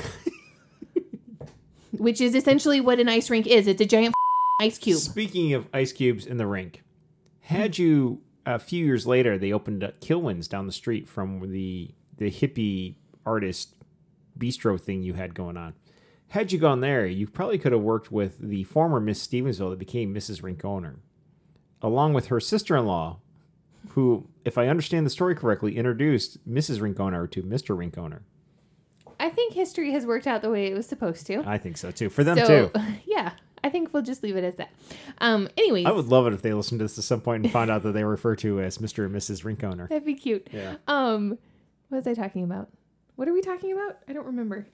Which 1.93 2.20
is 2.20 2.35
essentially 2.35 2.80
what 2.80 2.99
an 2.99 3.09
ice 3.09 3.30
rink 3.30 3.47
is. 3.47 3.66
It's 3.66 3.80
a 3.80 3.87
giant 3.87 4.14
ice 4.61 4.78
cube. 4.78 4.99
Speaking 4.99 5.53
of 5.55 5.66
ice 5.72 5.93
cubes 5.93 6.26
in 6.26 6.39
the 6.39 6.47
rink, 6.47 6.82
had 7.41 7.78
you 7.78 8.20
a 8.45 8.59
few 8.59 8.85
years 8.85 9.07
later 9.07 9.39
they 9.39 9.53
opened 9.53 9.85
up 9.85 10.01
Kilwins 10.01 10.49
down 10.49 10.66
the 10.66 10.72
street 10.72 11.09
from 11.09 11.51
the 11.53 11.91
the 12.16 12.30
hippie 12.30 12.95
artist 13.24 13.74
bistro 14.39 14.80
thing 14.80 15.03
you 15.03 15.14
had 15.14 15.35
going 15.35 15.57
on. 15.57 15.74
Had 16.35 16.51
you 16.51 16.59
gone 16.59 16.80
there, 16.80 17.07
you 17.07 17.28
probably 17.28 17.59
could 17.59 17.70
have 17.70 17.80
worked 17.80 18.11
with 18.11 18.41
the 18.41 18.64
former 18.64 18.99
Miss 18.99 19.24
Stevensville 19.24 19.70
that 19.70 19.78
became 19.78 20.12
Mrs. 20.12 20.43
Rink 20.43 20.64
owner, 20.64 20.97
along 21.80 22.12
with 22.12 22.26
her 22.26 22.41
sister-in-law, 22.41 23.18
who, 23.91 24.26
if 24.45 24.59
I 24.59 24.66
understand 24.66 25.07
the 25.07 25.11
story 25.11 25.37
correctly, 25.37 25.76
introduced 25.76 26.45
Mrs. 26.45 26.80
Rink 26.80 26.99
owner 26.99 27.28
to 27.28 27.45
Mr. 27.45 27.78
Rink 27.78 27.97
owner. 27.97 28.22
I 29.20 29.30
think 29.30 29.53
history 29.55 29.93
has 29.93 30.07
worked 30.07 30.26
out 30.26 30.43
the 30.43 30.51
way 30.51 30.66
it 30.66 30.74
was 30.74 30.87
supposed 30.87 31.24
to. 31.28 31.45
I 31.47 31.57
think 31.57 31.76
so 31.76 31.93
too. 31.93 32.11
For 32.11 32.24
them 32.24 32.37
so, 32.39 32.68
too. 32.70 32.80
yeah, 33.07 33.35
I 33.62 33.70
think 33.70 33.95
we'll 33.95 34.03
just 34.03 34.24
leave 34.24 34.35
it 34.35 34.43
as 34.43 34.57
that. 34.57 34.70
Um, 35.18 35.49
anyways, 35.57 35.87
I 35.87 35.93
would 35.93 36.07
love 36.07 36.26
it 36.26 36.32
if 36.32 36.43
they 36.43 36.53
listened 36.53 36.80
to 36.80 36.85
this 36.87 36.99
at 36.99 37.05
some 37.05 37.20
point 37.20 37.45
and 37.45 37.53
found 37.53 37.70
out 37.70 37.85
that 37.85 37.93
they 37.93 38.03
refer 38.03 38.35
to 38.35 38.61
as 38.61 38.78
Mr. 38.78 39.07
and 39.07 39.14
Mrs. 39.14 39.45
Rink 39.45 39.62
owner. 39.62 39.87
that'd 39.87 40.05
be 40.05 40.14
cute. 40.14 40.49
Yeah. 40.51 40.78
Um, 40.89 41.39
what 41.91 41.99
was 41.99 42.09
I 42.09 42.14
talking 42.14 42.43
about? 42.43 42.70
What 43.14 43.28
are 43.28 43.32
we 43.32 43.41
talking 43.41 43.70
about? 43.70 43.99
I 44.09 44.12
don't 44.12 44.26
remember. 44.26 44.66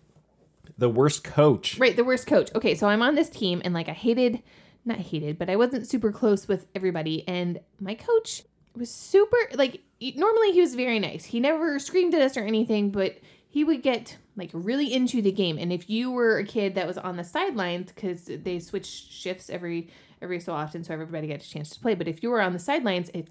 The 0.79 0.89
worst 0.89 1.25
coach. 1.25 1.79
Right, 1.79 1.97
the 1.97 2.05
worst 2.05 2.27
coach. 2.27 2.51
Okay, 2.55 2.75
so 2.75 2.89
I'm 2.89 3.03
on 3.03 3.15
this 3.15 3.31
team 3.31 3.61
and 3.65 3.75
like 3.75 3.89
I 3.89 3.93
hated 3.93 4.43
not 4.85 4.99
hated, 4.99 5.39
but 5.39 5.51
I 5.51 5.57
wasn't 5.57 5.87
super 5.87 6.11
close 6.11 6.49
with 6.49 6.67
everybody 6.75 7.27
and 7.29 7.61
my 7.81 7.95
coach 7.95 8.43
was 8.75 8.91
super 8.91 9.37
like 9.55 9.83
normally 10.01 10.53
he 10.53 10.61
was 10.61 10.75
very 10.75 10.99
nice. 10.99 11.25
He 11.25 11.41
never 11.41 11.79
screamed 11.79 12.15
at 12.15 12.23
us 12.23 12.37
or 12.37 12.45
anything, 12.45 12.91
but 12.91 13.19
he 13.49 13.65
would 13.65 13.83
get 13.83 14.17
like 14.37 14.51
really 14.53 14.93
into 14.93 15.21
the 15.21 15.33
game. 15.33 15.59
And 15.59 15.73
if 15.73 15.91
you 15.91 16.11
were 16.11 16.39
a 16.39 16.45
kid 16.45 16.75
that 16.77 16.87
was 16.87 16.97
on 16.97 17.17
the 17.17 17.25
sidelines 17.25 17.93
cuz 17.93 18.25
they 18.25 18.59
switched 18.59 19.13
shifts 19.13 19.51
every 19.51 19.91
every 20.23 20.41
so 20.41 20.53
often 20.53 20.85
so 20.85 20.93
everybody 20.93 21.29
got 21.29 21.43
a 21.43 21.49
chance 21.49 21.71
to 21.71 21.81
play, 21.81 21.95
but 21.95 22.09
if 22.09 22.23
you 22.23 22.31
were 22.31 22.41
on 22.41 22.53
the 22.53 22.59
sidelines, 22.59 23.11
it 23.13 23.29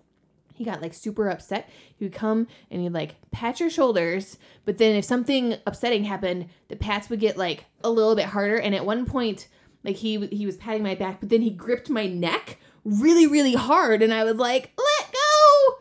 he 0.60 0.66
got 0.66 0.82
like 0.82 0.93
super 0.93 1.30
upset. 1.30 1.70
He 1.95 2.03
would 2.03 2.14
come 2.14 2.45
and 2.70 2.82
he'd 2.82 2.91
like 2.91 3.16
pat 3.32 3.62
your 3.62 3.70
shoulders, 3.70 4.38
but 4.66 4.78
then 4.78 4.93
if 4.97 5.05
something 5.05 5.55
upsetting 5.66 6.03
happened, 6.03 6.49
the 6.68 6.76
pats 6.76 7.10
would 7.10 7.22
get 7.22 7.38
like 7.38 7.64
a 7.82 7.89
little 7.89 8.14
bit 8.14 8.26
harder. 8.26 8.57
And 8.57 8.76
at 8.76 8.86
one 8.86 9.05
point, 9.05 9.47
like 9.86 9.95
he 9.95 10.28
he 10.28 10.45
was 10.45 10.57
patting 10.57 10.84
my 10.84 10.95
back, 10.95 11.22
but 11.22 11.30
then 11.30 11.41
he 11.41 11.49
gripped 11.49 11.89
my 11.89 12.07
neck 12.07 12.57
really 12.84 13.26
really 13.26 13.53
hard, 13.53 14.01
and 14.01 14.14
I 14.14 14.26
was 14.26 14.36
like, 14.36 14.74
"Let 14.78 15.14
go! 15.14 15.76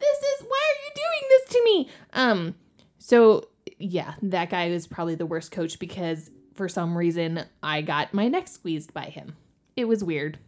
This 0.00 0.18
is 0.18 0.46
why 0.48 0.62
are 0.70 0.80
you 0.86 0.92
doing 0.94 1.28
this 1.28 1.52
to 1.52 1.64
me?" 1.64 1.90
Um, 2.14 2.54
so 2.96 3.48
yeah, 3.78 4.14
that 4.22 4.48
guy 4.48 4.70
was 4.70 4.86
probably 4.86 5.16
the 5.16 5.26
worst 5.26 5.52
coach 5.52 5.78
because 5.78 6.30
for 6.54 6.66
some 6.66 6.96
reason 6.96 7.44
I 7.62 7.82
got 7.82 8.14
my 8.14 8.28
neck 8.28 8.48
squeezed 8.48 8.94
by 8.94 9.04
him. 9.04 9.36
It 9.76 9.86
was 9.86 10.02
weird. 10.02 10.38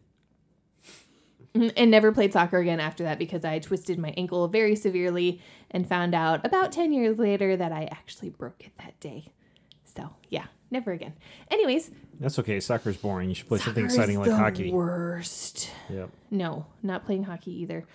And 1.77 1.91
never 1.91 2.13
played 2.13 2.33
soccer 2.33 2.59
again 2.59 2.81
after 2.81 3.05
that 3.05 3.19
because 3.19 3.45
I 3.45 3.59
twisted 3.59 3.99
my 3.99 4.11
ankle 4.17 4.49
very 4.49 4.77
severely 4.77 5.41
and 5.71 5.89
found 5.89 6.15
out 6.15 6.45
about 6.45 6.73
10 6.73 6.93
years 6.93 7.19
later 7.19 7.57
that 7.57 7.73
I 7.73 7.85
actually 7.85 8.31
broke 8.31 8.65
it 8.67 8.73
that 8.79 8.99
day. 9.01 9.27
So, 9.85 10.11
yeah, 10.29 10.47
never 10.71 10.93
again. 10.93 11.15
Anyways, 11.51 11.91
That's 12.21 12.39
okay. 12.39 12.61
Soccer's 12.61 12.97
boring. 12.97 13.29
You 13.31 13.35
should 13.35 13.49
play 13.49 13.59
something 13.59 13.85
exciting 13.85 14.19
like 14.19 14.29
the 14.29 14.37
hockey. 14.37 14.71
Worst. 14.71 15.71
Yep. 15.89 16.11
No, 16.31 16.67
not 16.83 17.07
playing 17.07 17.25
hockey 17.25 17.53
either. 17.63 17.87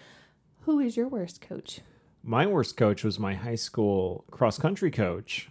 Who 0.62 0.80
is 0.80 0.98
your 0.98 1.08
worst 1.08 1.42
coach? 1.42 1.82
My 2.24 2.46
worst 2.48 2.78
coach 2.78 3.04
was 3.04 3.20
my 3.20 3.36
high 3.36 3.56
school 3.56 4.26
cross 4.32 4.58
country 4.58 4.92
coach, 4.92 5.50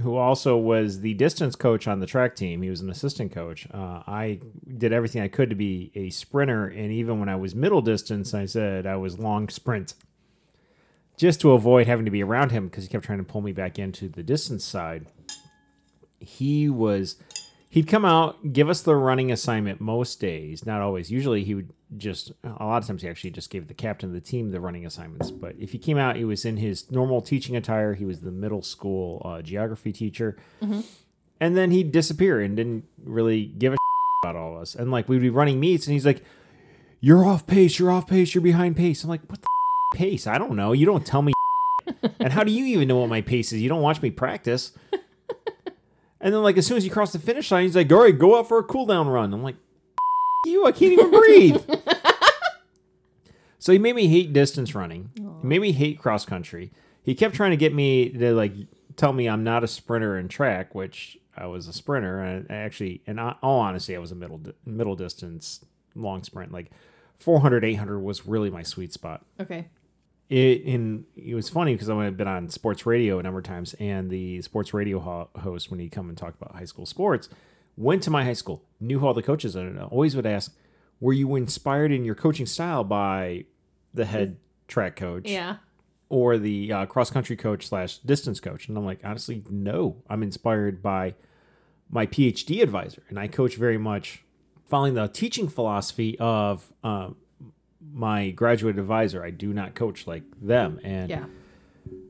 who 0.00 0.16
also 0.16 0.56
was 0.56 1.00
the 1.00 1.14
distance 1.14 1.54
coach 1.54 1.86
on 1.86 2.00
the 2.00 2.06
track 2.06 2.34
team. 2.34 2.62
He 2.62 2.70
was 2.70 2.80
an 2.80 2.90
assistant 2.90 3.32
coach. 3.32 3.66
Uh, 3.72 4.02
I 4.06 4.40
did 4.78 4.92
everything 4.92 5.22
I 5.22 5.28
could 5.28 5.50
to 5.50 5.56
be 5.56 5.92
a 5.94 6.10
sprinter, 6.10 6.66
and 6.66 6.90
even 6.90 7.20
when 7.20 7.28
I 7.28 7.36
was 7.36 7.54
middle 7.54 7.82
distance, 7.82 8.32
I 8.34 8.46
said 8.46 8.86
I 8.86 8.96
was 8.96 9.18
long 9.18 9.48
sprint, 9.48 9.94
just 11.16 11.40
to 11.42 11.52
avoid 11.52 11.86
having 11.86 12.06
to 12.06 12.10
be 12.10 12.22
around 12.22 12.52
him 12.52 12.68
because 12.68 12.84
he 12.84 12.90
kept 12.90 13.04
trying 13.04 13.18
to 13.18 13.24
pull 13.24 13.42
me 13.42 13.52
back 13.52 13.78
into 13.78 14.08
the 14.08 14.22
distance 14.22 14.64
side. 14.64 15.06
He 16.18 16.68
was. 16.68 17.16
He'd 17.68 17.88
come 17.88 18.04
out, 18.04 18.52
give 18.52 18.68
us 18.68 18.82
the 18.82 18.94
running 18.94 19.32
assignment 19.32 19.80
most 19.80 20.20
days, 20.20 20.66
not 20.66 20.82
always. 20.82 21.10
Usually, 21.10 21.42
he 21.42 21.54
would 21.54 21.70
just, 21.96 22.32
a 22.44 22.64
lot 22.64 22.82
of 22.82 22.86
times, 22.86 23.02
he 23.02 23.08
actually 23.08 23.30
just 23.30 23.50
gave 23.50 23.68
the 23.68 23.74
captain 23.74 24.08
of 24.08 24.14
the 24.14 24.20
team 24.20 24.50
the 24.50 24.60
running 24.60 24.86
assignments. 24.86 25.30
But 25.30 25.54
if 25.58 25.72
he 25.72 25.78
came 25.78 25.98
out, 25.98 26.16
he 26.16 26.24
was 26.24 26.44
in 26.44 26.56
his 26.56 26.90
normal 26.90 27.20
teaching 27.20 27.56
attire. 27.56 27.94
He 27.94 28.04
was 28.04 28.20
the 28.20 28.30
middle 28.30 28.62
school 28.62 29.22
uh, 29.24 29.42
geography 29.42 29.92
teacher. 29.92 30.36
And 31.40 31.56
then 31.56 31.70
he'd 31.70 31.92
disappear 31.92 32.40
and 32.40 32.56
didn't 32.56 32.84
really 33.04 33.46
give 33.46 33.72
a 33.72 33.76
about 34.24 34.36
all 34.36 34.56
of 34.56 34.62
us. 34.62 34.74
And 34.74 34.90
like, 34.90 35.08
we'd 35.08 35.20
be 35.20 35.30
running 35.30 35.58
meets, 35.60 35.86
and 35.86 35.92
he's 35.92 36.06
like, 36.06 36.22
You're 37.00 37.24
off 37.24 37.46
pace, 37.46 37.78
you're 37.78 37.90
off 37.90 38.06
pace, 38.06 38.34
you're 38.34 38.42
behind 38.42 38.76
pace. 38.76 39.02
I'm 39.02 39.10
like, 39.10 39.22
What 39.28 39.40
the 39.40 39.48
pace? 39.98 40.26
I 40.26 40.38
don't 40.38 40.56
know. 40.56 40.72
You 40.72 40.86
don't 40.86 41.04
tell 41.04 41.22
me. 41.22 41.32
and 42.20 42.32
how 42.32 42.44
do 42.44 42.52
you 42.52 42.64
even 42.66 42.88
know 42.88 42.98
what 42.98 43.08
my 43.08 43.20
pace 43.20 43.52
is? 43.52 43.60
You 43.60 43.68
don't 43.68 43.82
watch 43.82 44.00
me 44.00 44.10
practice. 44.10 44.72
And 46.22 46.32
then, 46.32 46.42
like, 46.42 46.56
as 46.56 46.66
soon 46.68 46.76
as 46.76 46.84
you 46.84 46.90
cross 46.90 47.12
the 47.12 47.18
finish 47.18 47.50
line, 47.50 47.64
he's 47.64 47.74
like, 47.74 47.90
all 47.90 48.02
right, 48.02 48.16
go 48.16 48.38
out 48.38 48.46
for 48.46 48.58
a 48.58 48.62
cool 48.62 48.86
down 48.86 49.08
run. 49.08 49.34
I'm 49.34 49.42
like, 49.42 49.56
you, 50.46 50.66
I 50.66 50.72
can't 50.72 50.92
even 50.92 51.10
breathe. 51.10 51.60
so 53.58 53.72
he 53.72 53.78
made 53.78 53.94
me 53.94 54.08
hate 54.08 54.32
distance 54.32 54.74
running. 54.74 55.10
He 55.14 55.46
made 55.46 55.60
me 55.60 55.72
hate 55.72 55.98
cross 55.98 56.24
country. 56.24 56.72
He 57.02 57.14
kept 57.14 57.34
trying 57.34 57.50
to 57.50 57.56
get 57.56 57.74
me 57.74 58.08
to, 58.10 58.34
like, 58.34 58.52
tell 58.96 59.12
me 59.12 59.28
I'm 59.28 59.44
not 59.44 59.64
a 59.64 59.68
sprinter 59.68 60.18
in 60.18 60.28
track, 60.28 60.74
which 60.74 61.16
I 61.36 61.46
was 61.46 61.68
a 61.68 61.72
sprinter. 61.72 62.20
And 62.20 62.46
I 62.50 62.54
actually, 62.56 63.02
in 63.06 63.18
all 63.18 63.60
honesty, 63.60 63.94
I 63.96 63.98
was 63.98 64.12
a 64.12 64.16
middle, 64.16 64.40
middle 64.66 64.96
distance 64.96 65.64
long 65.94 66.22
sprint. 66.24 66.52
Like, 66.52 66.70
400, 67.18 67.64
800 67.64 68.00
was 68.00 68.26
really 68.26 68.50
my 68.50 68.64
sweet 68.64 68.92
spot 68.92 69.24
Okay. 69.38 69.68
it 70.28 70.64
and 70.64 71.04
it 71.14 71.36
was 71.36 71.48
funny 71.48 71.72
because 71.72 71.88
I've 71.88 72.16
been 72.16 72.26
on 72.26 72.48
sports 72.48 72.84
radio 72.84 73.20
a 73.20 73.22
number 73.22 73.38
of 73.38 73.44
times, 73.44 73.74
and 73.74 74.10
the 74.10 74.42
sports 74.42 74.74
radio 74.74 74.98
ho- 74.98 75.28
host, 75.40 75.70
when 75.70 75.78
he'd 75.78 75.92
come 75.92 76.08
and 76.08 76.18
talk 76.18 76.34
about 76.40 76.56
high 76.56 76.64
school 76.64 76.84
sports, 76.84 77.28
went 77.76 78.02
to 78.04 78.10
my 78.10 78.24
high 78.24 78.32
school, 78.34 78.64
knew 78.80 79.04
all 79.06 79.14
the 79.14 79.22
coaches, 79.22 79.54
and 79.56 79.78
always 79.80 80.14
would 80.16 80.26
ask, 80.26 80.54
"Were 81.00 81.12
you 81.12 81.34
inspired 81.36 81.92
in 81.92 82.04
your 82.04 82.14
coaching 82.14 82.46
style 82.46 82.84
by 82.84 83.44
the 83.94 84.04
head 84.04 84.36
track 84.68 84.96
coach, 84.96 85.30
Yeah. 85.30 85.56
or 86.08 86.38
the 86.38 86.72
uh, 86.72 86.86
cross 86.86 87.10
country 87.10 87.36
coach 87.36 87.66
slash 87.68 87.98
distance 87.98 88.40
coach?" 88.40 88.68
And 88.68 88.76
I'm 88.76 88.84
like, 88.84 89.00
honestly, 89.04 89.42
no. 89.50 90.02
I'm 90.08 90.22
inspired 90.22 90.82
by 90.82 91.14
my 91.90 92.06
PhD 92.06 92.62
advisor, 92.62 93.02
and 93.08 93.18
I 93.18 93.26
coach 93.28 93.56
very 93.56 93.78
much 93.78 94.22
following 94.64 94.94
the 94.94 95.08
teaching 95.08 95.48
philosophy 95.48 96.16
of 96.18 96.72
uh, 96.82 97.10
my 97.92 98.30
graduate 98.30 98.78
advisor. 98.78 99.22
I 99.22 99.30
do 99.30 99.52
not 99.52 99.74
coach 99.74 100.06
like 100.06 100.22
them, 100.40 100.80
and 100.84 101.10
Yeah. 101.10 101.24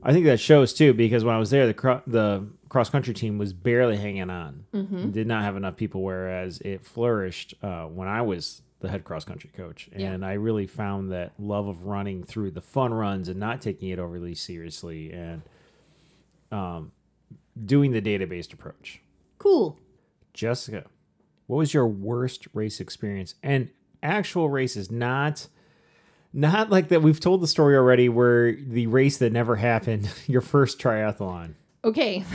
I 0.03 0.13
think 0.13 0.25
that 0.25 0.39
shows 0.39 0.73
too 0.73 0.93
because 0.93 1.23
when 1.25 1.35
I 1.35 1.39
was 1.39 1.49
there, 1.49 1.65
the 1.67 2.01
the 2.07 2.47
cross 2.73 2.89
country 2.89 3.13
team 3.13 3.37
was 3.37 3.53
barely 3.53 3.95
hanging 3.95 4.29
on, 4.29 4.65
Mm-hmm. 4.73 5.11
did 5.11 5.27
not 5.27 5.43
have 5.43 5.55
enough 5.55 5.77
people. 5.77 6.01
Whereas 6.03 6.59
it 6.59 6.85
flourished 6.85 7.53
uh, 7.63 7.83
when 7.85 8.09
I 8.09 8.21
was 8.23 8.61
the 8.81 8.89
head 8.89 9.05
cross 9.05 9.23
country 9.23 9.49
coach, 9.55 9.89
Yeah. 9.95 10.11
and 10.11 10.25
I 10.25 10.33
really 10.33 10.67
found 10.67 11.11
that 11.13 11.31
love 11.39 11.67
of 11.69 11.85
running 11.85 12.23
through 12.25 12.51
the 12.51 12.59
fun 12.61 12.93
runs 12.93 13.29
and 13.29 13.39
not 13.39 13.61
taking 13.61 13.87
it 13.89 13.99
overly 13.99 14.35
seriously 14.35 15.13
and 15.13 15.41
um, 16.51 16.91
doing 17.65 17.91
the 17.91 18.01
database 18.01 18.51
approach. 18.51 18.99
Cool. 19.37 19.79
Jessica, 20.33 20.85
what 21.47 21.57
was 21.57 21.73
your 21.73 21.87
worst 21.87 22.47
race 22.53 22.79
experience? 22.81 23.35
And 23.43 23.69
actual 24.01 24.49
race 24.49 24.75
is 24.75 24.91
not 24.91 25.47
not 26.35 26.71
like 26.71 26.87
that. 26.87 27.03
We've 27.03 27.19
told 27.19 27.41
the 27.41 27.47
story 27.47 27.75
already 27.77 28.09
where 28.09 28.53
the 28.55 28.87
race 28.87 29.17
that 29.19 29.31
never 29.31 29.57
happened, 29.57 30.09
your 30.27 30.41
first 30.41 30.79
triathlon. 30.79 31.53
Okay. 31.85 32.23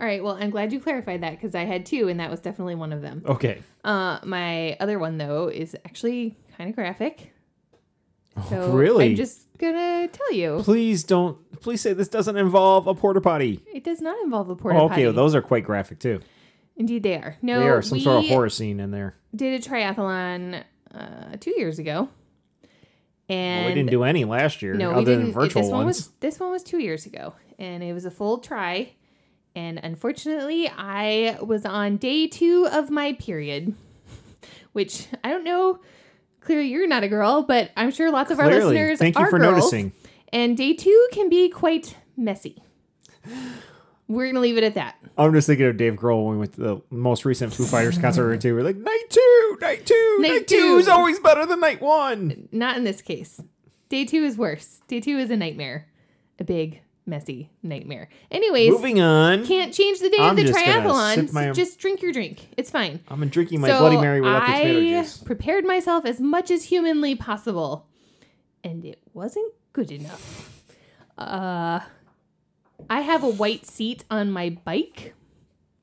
All 0.00 0.06
right. 0.06 0.24
Well, 0.24 0.38
I'm 0.40 0.48
glad 0.50 0.72
you 0.72 0.80
clarified 0.80 1.22
that 1.22 1.32
because 1.32 1.54
I 1.54 1.64
had 1.64 1.84
two, 1.84 2.08
and 2.08 2.18
that 2.20 2.30
was 2.30 2.40
definitely 2.40 2.74
one 2.74 2.92
of 2.92 3.02
them. 3.02 3.22
Okay. 3.26 3.62
Uh, 3.84 4.18
my 4.24 4.74
other 4.80 4.98
one 4.98 5.18
though 5.18 5.48
is 5.48 5.76
actually 5.84 6.38
kind 6.56 6.70
of 6.70 6.74
graphic. 6.76 7.32
So 8.48 8.62
Oh, 8.62 8.72
really? 8.72 9.10
I'm 9.10 9.16
just 9.16 9.46
gonna 9.58 10.08
tell 10.08 10.32
you, 10.32 10.60
Please 10.62 11.04
don't. 11.04 11.36
Please 11.60 11.82
say 11.82 11.92
this 11.92 12.08
doesn't 12.08 12.36
involve 12.38 12.86
a 12.86 12.94
porta 12.94 13.20
potty. 13.20 13.60
it 13.74 13.84
does 13.84 14.00
not 14.00 14.16
involve 14.24 14.48
a 14.48 14.56
porta 14.56 14.78
Oh, 14.78 14.84
okay, 14.84 14.88
potty. 14.88 15.04
well, 15.04 15.12
those 15.12 15.34
are 15.34 15.42
quite 15.42 15.64
graphic 15.64 15.98
too. 15.98 16.20
Indeed, 16.76 17.02
they 17.02 17.16
are. 17.16 17.36
No, 17.42 17.60
They 17.60 17.68
are 17.68 17.82
some 17.82 18.00
sort 18.00 18.24
of 18.24 18.30
horror 18.30 18.48
scene 18.48 18.80
in 18.80 18.90
there. 18.90 19.14
Did 19.36 19.60
a 19.62 19.68
triathlon 19.68 20.62
uh, 20.94 21.36
two 21.38 21.52
years 21.58 21.78
ago, 21.78 22.08
and 23.28 23.64
Well, 23.66 23.68
we 23.70 23.74
didn't 23.74 23.90
do 23.90 24.02
any 24.04 24.24
last 24.24 24.62
year, 24.62 24.72
no, 24.74 24.90
we 24.90 24.94
other 24.96 25.04
didn't. 25.12 25.24
than 25.26 25.32
virtual 25.34 25.62
this 25.62 25.70
one 25.70 25.84
ones. 25.84 25.96
was 25.98 26.08
this 26.20 26.40
one 26.40 26.50
was 26.50 26.62
two 26.62 26.78
years 26.78 27.04
ago, 27.04 27.34
and 27.58 27.82
it 27.82 27.92
was 27.92 28.06
a 28.06 28.10
full 28.10 28.38
try. 28.38 28.92
And 29.54 29.78
unfortunately, 29.82 30.68
I 30.68 31.38
was 31.42 31.64
on 31.64 31.96
day 31.96 32.26
two 32.26 32.68
of 32.70 32.90
my 32.90 33.14
period, 33.14 33.74
which 34.72 35.06
I 35.24 35.30
don't 35.30 35.44
know. 35.44 35.80
Clearly, 36.40 36.68
you're 36.68 36.86
not 36.86 37.02
a 37.02 37.08
girl, 37.08 37.42
but 37.42 37.70
I'm 37.76 37.90
sure 37.90 38.10
lots 38.10 38.30
of 38.30 38.38
our 38.38 38.46
Clearly. 38.46 38.74
listeners 38.74 38.98
Thank 38.98 39.18
you 39.18 39.24
are 39.24 39.30
for 39.30 39.38
girls. 39.38 39.56
noticing. 39.56 39.92
And 40.32 40.56
day 40.56 40.72
two 40.74 41.08
can 41.12 41.28
be 41.28 41.48
quite 41.48 41.96
messy. 42.16 42.62
We're 44.08 44.26
gonna 44.26 44.40
leave 44.40 44.56
it 44.56 44.64
at 44.64 44.74
that. 44.74 44.96
I'm 45.16 45.32
just 45.34 45.46
thinking 45.46 45.66
of 45.66 45.76
Dave 45.76 45.94
Grohl 45.94 46.24
when 46.26 46.34
we 46.34 46.38
went 46.40 46.54
to 46.54 46.60
the 46.60 46.80
most 46.90 47.24
recent 47.24 47.52
Foo 47.52 47.64
Fighters 47.64 47.98
concert 48.00 48.24
we 48.24 48.30
went 48.30 48.42
to. 48.42 48.52
We're 48.54 48.62
like, 48.62 48.76
night 48.76 49.04
two, 49.10 49.58
night 49.60 49.86
two, 49.86 50.18
night, 50.20 50.28
Night 50.28 50.48
two 50.48 50.56
two." 50.56 50.78
is 50.78 50.88
always 50.88 51.20
better 51.20 51.46
than 51.46 51.60
night 51.60 51.80
one. 51.80 52.48
Not 52.50 52.76
in 52.76 52.84
this 52.84 53.02
case. 53.02 53.40
Day 53.88 54.04
two 54.04 54.24
is 54.24 54.36
worse. 54.36 54.80
Day 54.88 55.00
two 55.00 55.18
is 55.18 55.30
a 55.30 55.36
nightmare, 55.36 55.88
a 56.38 56.44
big 56.44 56.80
messy 57.10 57.50
nightmare. 57.62 58.08
Anyways, 58.30 58.70
Moving 58.70 59.00
on. 59.00 59.44
can't 59.46 59.74
change 59.74 59.98
the 60.00 60.08
day 60.08 60.16
I'm 60.20 60.30
of 60.30 60.36
the 60.36 60.44
just 60.44 60.58
triathlon. 60.58 61.14
sip 61.16 61.32
my- 61.32 61.50
Just 61.52 61.78
drink 61.78 62.00
your 62.00 62.12
drink. 62.12 62.48
It's 62.56 62.70
fine. 62.70 63.00
I'm 63.08 63.28
drinking 63.28 63.60
my 63.60 63.68
so 63.68 63.80
Bloody 63.80 63.98
Mary 63.98 64.20
without 64.22 64.46
the 64.46 64.52
tomato 64.52 64.78
I 64.78 65.02
juice. 65.02 65.18
prepared 65.18 65.64
myself 65.66 66.06
as 66.06 66.20
much 66.20 66.50
as 66.50 66.64
humanly 66.64 67.14
possible, 67.14 67.86
and 68.64 68.84
it 68.84 69.00
wasn't 69.12 69.52
good 69.74 69.90
enough. 69.90 70.62
Uh, 71.18 71.80
I 72.88 73.00
have 73.02 73.22
a 73.22 73.28
white 73.28 73.66
seat 73.66 74.04
on 74.10 74.30
my 74.32 74.56
bike. 74.64 75.14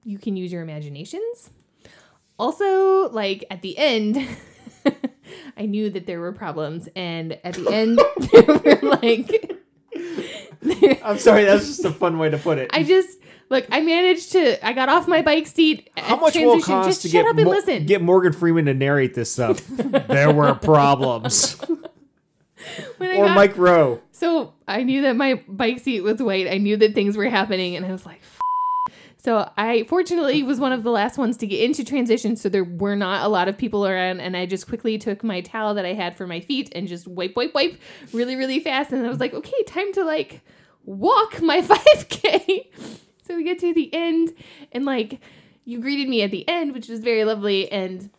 You 0.03 0.17
can 0.17 0.35
use 0.35 0.51
your 0.51 0.63
imaginations. 0.63 1.51
Also, 2.39 3.09
like 3.09 3.45
at 3.51 3.61
the 3.61 3.77
end, 3.77 4.17
I 5.57 5.65
knew 5.65 5.89
that 5.89 6.05
there 6.07 6.19
were 6.19 6.31
problems, 6.31 6.87
and 6.95 7.37
at 7.43 7.55
the 7.55 7.69
end, 7.71 7.99
there 8.31 8.79
were 8.81 8.89
like. 8.97 9.53
I'm 11.03 11.17
sorry, 11.19 11.45
that's 11.45 11.67
just 11.67 11.85
a 11.85 11.91
fun 11.91 12.17
way 12.19 12.29
to 12.29 12.37
put 12.37 12.57
it. 12.57 12.69
I 12.73 12.83
just 12.83 13.17
Look, 13.49 13.65
I 13.71 13.79
managed 13.79 14.33
to. 14.33 14.65
I 14.65 14.73
got 14.73 14.89
off 14.89 15.07
my 15.07 15.21
bike 15.21 15.47
seat. 15.47 15.89
How 15.95 16.15
at 16.15 16.21
much 16.21 16.35
will 16.35 16.57
it 16.57 16.63
cost 16.63 16.89
Just 16.89 17.01
to 17.03 17.07
shut 17.07 17.23
get 17.23 17.29
up 17.29 17.37
and 17.37 17.45
Mo- 17.45 17.51
listen. 17.51 17.85
get 17.85 18.01
Morgan 18.01 18.33
Freeman 18.33 18.65
to 18.65 18.73
narrate 18.73 19.13
this 19.13 19.31
stuff? 19.31 19.65
there 19.67 20.31
were 20.31 20.53
problems. 20.53 21.55
When 22.97 23.11
I 23.11 23.15
or 23.17 23.25
got- 23.27 23.35
Mike 23.35 23.57
Rowe. 23.57 24.01
So 24.11 24.53
I 24.67 24.83
knew 24.83 25.03
that 25.03 25.15
my 25.15 25.41
bike 25.47 25.79
seat 25.79 26.01
was 26.01 26.21
white. 26.21 26.47
I 26.47 26.57
knew 26.57 26.75
that 26.77 26.93
things 26.95 27.15
were 27.15 27.29
happening, 27.29 27.75
and 27.77 27.85
I 27.85 27.91
was 27.91 28.05
like, 28.05 28.19
F-. 28.21 28.36
so 29.27 29.51
I 29.57 29.83
fortunately 29.89 30.41
was 30.41 30.57
one 30.57 30.71
of 30.71 30.83
the 30.83 30.89
last 30.89 31.17
ones 31.17 31.35
to 31.35 31.47
get 31.47 31.61
into 31.61 31.83
transition, 31.83 32.37
so 32.37 32.47
there 32.47 32.63
were 32.63 32.95
not 32.95 33.25
a 33.25 33.27
lot 33.27 33.49
of 33.49 33.57
people 33.57 33.85
around, 33.85 34.21
and 34.21 34.37
I 34.37 34.45
just 34.45 34.69
quickly 34.69 34.97
took 34.97 35.21
my 35.21 35.41
towel 35.41 35.73
that 35.73 35.83
I 35.83 35.91
had 35.91 36.15
for 36.15 36.25
my 36.25 36.39
feet 36.39 36.71
and 36.73 36.87
just 36.87 37.09
wipe, 37.09 37.35
wipe, 37.35 37.53
wipe, 37.53 37.77
really, 38.13 38.37
really 38.37 38.61
fast, 38.61 38.93
and 38.93 39.05
I 39.05 39.09
was 39.09 39.19
like, 39.19 39.33
okay, 39.33 39.63
time 39.63 39.91
to 39.95 40.05
like 40.05 40.39
walk 40.85 41.41
my 41.41 41.59
5K. 41.61 42.67
so 43.21 43.35
we 43.35 43.43
get 43.43 43.59
to 43.59 43.73
the 43.73 43.93
end, 43.93 44.31
and 44.71 44.85
like 44.85 45.19
you 45.65 45.81
greeted 45.81 46.07
me 46.07 46.21
at 46.21 46.31
the 46.31 46.47
end, 46.47 46.73
which 46.73 46.87
was 46.87 47.01
very 47.01 47.25
lovely, 47.25 47.69
and. 47.69 48.09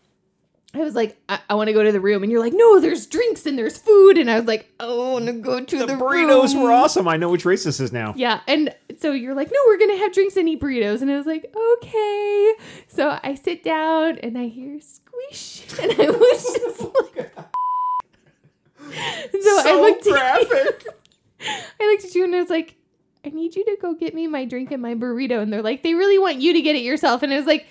I 0.75 0.81
was 0.81 0.95
like, 0.95 1.17
I, 1.31 1.39
I 1.49 1.55
want 1.55 1.69
to 1.69 1.73
go 1.73 1.83
to 1.83 1.91
the 1.93 2.01
room, 2.01 2.23
and 2.23 2.31
you're 2.31 2.43
like, 2.43 2.53
no, 2.55 2.79
there's 2.79 3.07
drinks 3.07 3.47
and 3.47 3.59
there's 3.59 3.79
food, 3.79 4.19
and 4.19 4.31
I 4.31 4.39
was 4.39 4.47
like, 4.47 4.71
I 4.79 4.87
want 4.87 5.25
to 5.27 5.33
go 5.33 5.61
to 5.65 5.79
the, 5.79 5.87
The 5.87 5.95
burritos 5.95 6.53
room. 6.53 6.63
were 6.63 6.73
awesome. 6.73 7.09
I 7.09 7.17
know 7.17 7.31
which 7.31 7.47
race 7.47 7.65
this 7.65 7.81
is 7.81 7.91
now. 7.91 8.13
Yeah, 8.17 8.41
and 8.47 8.75
so 9.01 9.13
you're 9.13 9.35
like, 9.35 9.49
no, 9.51 9.59
we're 9.67 9.79
gonna 9.79 9.97
have 9.97 10.13
drinks 10.13 10.37
and 10.37 10.47
eat 10.49 10.61
burritos, 10.61 11.01
and 11.01 11.11
I 11.11 11.17
was 11.17 11.25
like, 11.27 11.53
okay. 11.77 12.53
So 12.87 13.19
I 13.23 13.35
sit 13.35 13.65
down 13.65 14.19
and 14.19 14.37
I 14.37 14.49
hear 14.49 14.79
squish, 14.81 15.65
and 15.83 15.91
I 15.93 16.11
was 16.11 16.43
just 16.43 16.81
like, 16.81 17.33
so, 19.43 19.63
I 19.65 19.79
looked 19.81 20.07
at 20.07 20.13
graphic. 20.13 20.87
I 21.81 21.87
looked 21.87 22.05
at 22.05 22.15
you 22.15 22.25
and 22.25 22.35
I 22.35 22.41
was 22.41 22.51
like, 22.51 22.75
I 23.25 23.31
need 23.31 23.57
you 23.57 23.65
to 23.65 23.77
go 23.81 23.95
get 23.95 24.15
me 24.15 24.27
my 24.27 24.45
drink 24.45 24.71
and 24.71 24.83
my 24.83 24.95
burrito, 24.95 25.41
and 25.41 25.51
they're 25.53 25.63
like, 25.63 25.83
they 25.83 25.95
really 25.95 26.19
want 26.19 26.41
you 26.41 26.53
to 26.53 26.61
get 26.61 26.77
it 26.77 26.83
yourself, 26.83 27.23
and 27.23 27.33
I 27.33 27.39
was 27.39 27.47
like, 27.47 27.67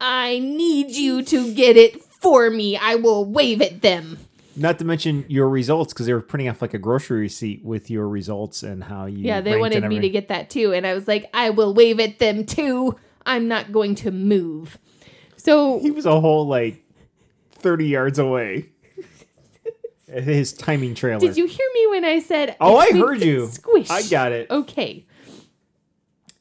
I 0.00 0.38
need 0.38 0.92
you 0.96 1.22
to 1.24 1.52
get 1.54 1.76
it 1.76 2.00
for 2.20 2.50
me. 2.50 2.76
I 2.76 2.94
will 2.96 3.24
wave 3.24 3.60
at 3.62 3.82
them. 3.82 4.18
Not 4.56 4.78
to 4.80 4.84
mention 4.84 5.24
your 5.28 5.48
results 5.48 5.92
because 5.92 6.06
they 6.06 6.12
were 6.12 6.20
printing 6.20 6.48
off 6.48 6.60
like 6.60 6.74
a 6.74 6.78
grocery 6.78 7.20
receipt 7.20 7.64
with 7.64 7.90
your 7.90 8.08
results 8.08 8.62
and 8.62 8.84
how 8.84 9.06
you. 9.06 9.18
Yeah, 9.18 9.40
they 9.40 9.56
wanted 9.56 9.84
me 9.84 10.00
to 10.00 10.08
get 10.08 10.28
that 10.28 10.50
too. 10.50 10.72
And 10.72 10.86
I 10.86 10.94
was 10.94 11.08
like, 11.08 11.30
I 11.32 11.50
will 11.50 11.72
wave 11.72 12.00
at 12.00 12.18
them 12.18 12.44
too. 12.44 12.96
I'm 13.24 13.48
not 13.48 13.72
going 13.72 13.94
to 13.96 14.10
move. 14.10 14.78
So, 15.36 15.78
He 15.80 15.90
was 15.90 16.04
a 16.04 16.20
whole 16.20 16.46
like 16.46 16.82
thirty 17.52 17.86
yards 17.86 18.18
away. 18.18 18.66
His 20.06 20.52
timing 20.52 20.94
trailer. 20.94 21.20
did 21.20 21.36
you 21.36 21.46
hear 21.46 21.66
me 21.74 21.86
when 21.88 22.04
I 22.04 22.18
said, 22.18 22.56
Oh, 22.60 22.76
I 22.76 22.90
heard 22.90 23.22
you. 23.22 23.46
Squish. 23.46 23.88
I 23.88 24.02
got 24.02 24.32
it. 24.32 24.50
Okay. 24.50 25.06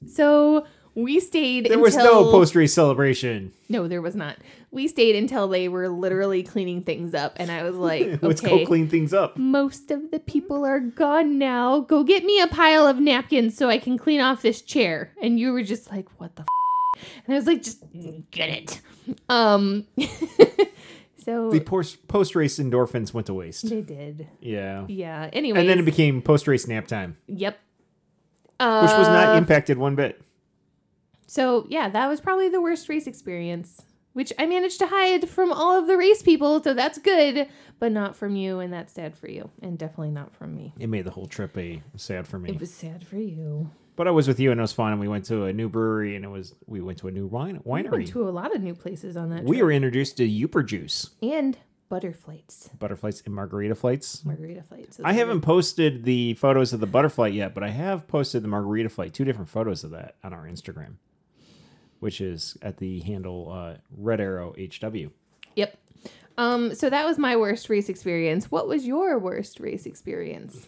So, 0.07 0.65
we 0.95 1.19
stayed 1.19 1.67
There 1.67 1.79
was 1.79 1.95
no 1.95 2.31
post 2.31 2.55
race 2.55 2.73
celebration. 2.73 3.53
No, 3.69 3.87
there 3.87 4.01
was 4.01 4.15
not. 4.15 4.37
We 4.71 4.87
stayed 4.87 5.15
until 5.15 5.47
they 5.47 5.67
were 5.67 5.89
literally 5.89 6.43
cleaning 6.43 6.83
things 6.83 7.13
up. 7.15 7.33
And 7.37 7.49
I 7.51 7.63
was 7.63 7.75
like, 7.89 8.21
Let's 8.21 8.43
okay. 8.43 8.59
go 8.59 8.65
clean 8.67 8.87
things 8.87 9.13
up. 9.13 9.37
Most 9.37 9.89
of 9.91 10.11
the 10.11 10.19
people 10.19 10.63
are 10.65 10.79
gone 10.79 11.37
now. 11.39 11.79
Go 11.79 12.03
get 12.03 12.23
me 12.23 12.39
a 12.39 12.47
pile 12.47 12.85
of 12.87 12.99
napkins 12.99 13.57
so 13.57 13.67
I 13.69 13.79
can 13.79 13.97
clean 13.97 14.21
off 14.21 14.41
this 14.43 14.61
chair. 14.61 15.11
And 15.21 15.39
you 15.39 15.51
were 15.53 15.63
just 15.63 15.89
like, 15.91 16.07
what 16.19 16.35
the 16.35 16.43
f-? 16.43 17.03
And 17.25 17.33
I 17.33 17.37
was 17.37 17.47
like, 17.47 17.63
just 17.63 17.83
get 18.31 18.49
it. 18.49 18.81
Um 19.27 19.85
so 21.23 21.49
The 21.49 21.59
post 21.61 22.35
race 22.35 22.59
endorphins 22.59 23.13
went 23.13 23.27
to 23.27 23.33
waste. 23.33 23.69
they 23.69 23.81
did. 23.81 24.27
Yeah. 24.39 24.85
Yeah. 24.87 25.29
Anyway. 25.33 25.59
And 25.61 25.69
then 25.69 25.79
it 25.79 25.85
became 25.85 26.21
post 26.21 26.47
race 26.47 26.67
nap 26.67 26.87
time, 26.87 27.17
Yep. 27.27 27.57
which 28.59 28.59
was 28.59 29.07
not 29.07 29.29
Uh, 29.35 29.37
impacted 29.37 29.77
one 29.77 29.95
bit. 29.95 30.21
So 31.27 31.65
yeah, 31.69 31.89
that 31.89 32.07
was 32.07 32.21
probably 32.21 32.49
the 32.49 32.61
worst 32.61 32.89
race 32.89 33.07
experience, 33.07 33.81
which 34.19 34.33
I 34.37 34.45
managed 34.45 34.79
to 34.79 34.87
hide 34.87 35.29
from 35.29 35.51
all 35.53 35.79
of 35.79 35.87
the 35.87 35.95
race 35.95 36.21
people, 36.21 36.61
so 36.61 36.73
that's 36.73 36.97
good, 36.97 37.47
but 37.79 37.93
not 37.93 38.17
from 38.17 38.35
you, 38.35 38.59
and 38.59 38.73
that's 38.73 38.91
sad 38.91 39.15
for 39.17 39.29
you, 39.29 39.49
and 39.61 39.77
definitely 39.77 40.11
not 40.11 40.35
from 40.35 40.53
me. 40.55 40.73
It 40.77 40.89
made 40.89 41.05
the 41.05 41.11
whole 41.11 41.25
trip 41.27 41.57
a 41.57 41.81
sad 41.95 42.27
for 42.27 42.37
me. 42.37 42.49
It 42.49 42.59
was 42.59 42.73
sad 42.73 43.07
for 43.07 43.15
you. 43.15 43.71
But 43.95 44.07
I 44.07 44.11
was 44.11 44.27
with 44.27 44.39
you 44.39 44.51
and 44.51 44.59
it 44.59 44.61
was 44.61 44.73
fun. 44.73 44.91
And 44.91 44.99
we 45.01 45.07
went 45.09 45.25
to 45.25 45.43
a 45.45 45.51
new 45.53 45.67
brewery 45.69 46.15
and 46.15 46.23
it 46.23 46.29
was 46.29 46.53
we 46.67 46.79
went 46.79 46.97
to 46.99 47.07
a 47.07 47.11
new 47.11 47.27
wine 47.27 47.59
We 47.65 47.81
winery. 47.83 47.91
went 47.91 48.07
to 48.09 48.27
a 48.27 48.31
lot 48.31 48.55
of 48.55 48.61
new 48.61 48.73
places 48.73 49.17
on 49.17 49.29
that. 49.31 49.43
we 49.43 49.57
trip. 49.57 49.63
were 49.65 49.71
introduced 49.73 50.15
to 50.17 50.27
Uper 50.29 50.65
Juice, 50.65 51.09
and 51.21 51.57
butterflights, 51.91 52.77
butterflies 52.79 53.21
and 53.25 53.33
margarita 53.35 53.75
flights. 53.75 54.23
margarita 54.23 54.63
flights. 54.63 54.99
I 55.03 55.13
haven't 55.13 55.41
posted 55.41 56.03
the 56.05 56.33
photos 56.35 56.71
of 56.71 56.79
the 56.79 56.87
butterfly 56.87 57.27
yet, 57.27 57.53
but 57.53 57.63
I 57.63 57.69
have 57.69 58.07
posted 58.07 58.43
the 58.43 58.47
margarita 58.47 58.89
flight, 58.89 59.13
two 59.13 59.25
different 59.25 59.49
photos 59.49 59.83
of 59.83 59.91
that 59.91 60.15
on 60.23 60.31
our 60.33 60.45
Instagram, 60.45 60.93
which 61.99 62.21
is 62.21 62.57
at 62.61 62.77
the 62.77 62.99
handle 63.01 63.51
uh, 63.51 63.75
Red 63.95 64.19
Arrow 64.19 64.53
HW. 64.53 65.09
Yep. 65.55 65.77
Um. 66.37 66.73
So 66.75 66.89
that 66.89 67.05
was 67.05 67.17
my 67.17 67.35
worst 67.35 67.69
race 67.69 67.89
experience. 67.89 68.49
What 68.49 68.67
was 68.67 68.85
your 68.85 69.19
worst 69.19 69.59
race 69.59 69.85
experience? 69.85 70.67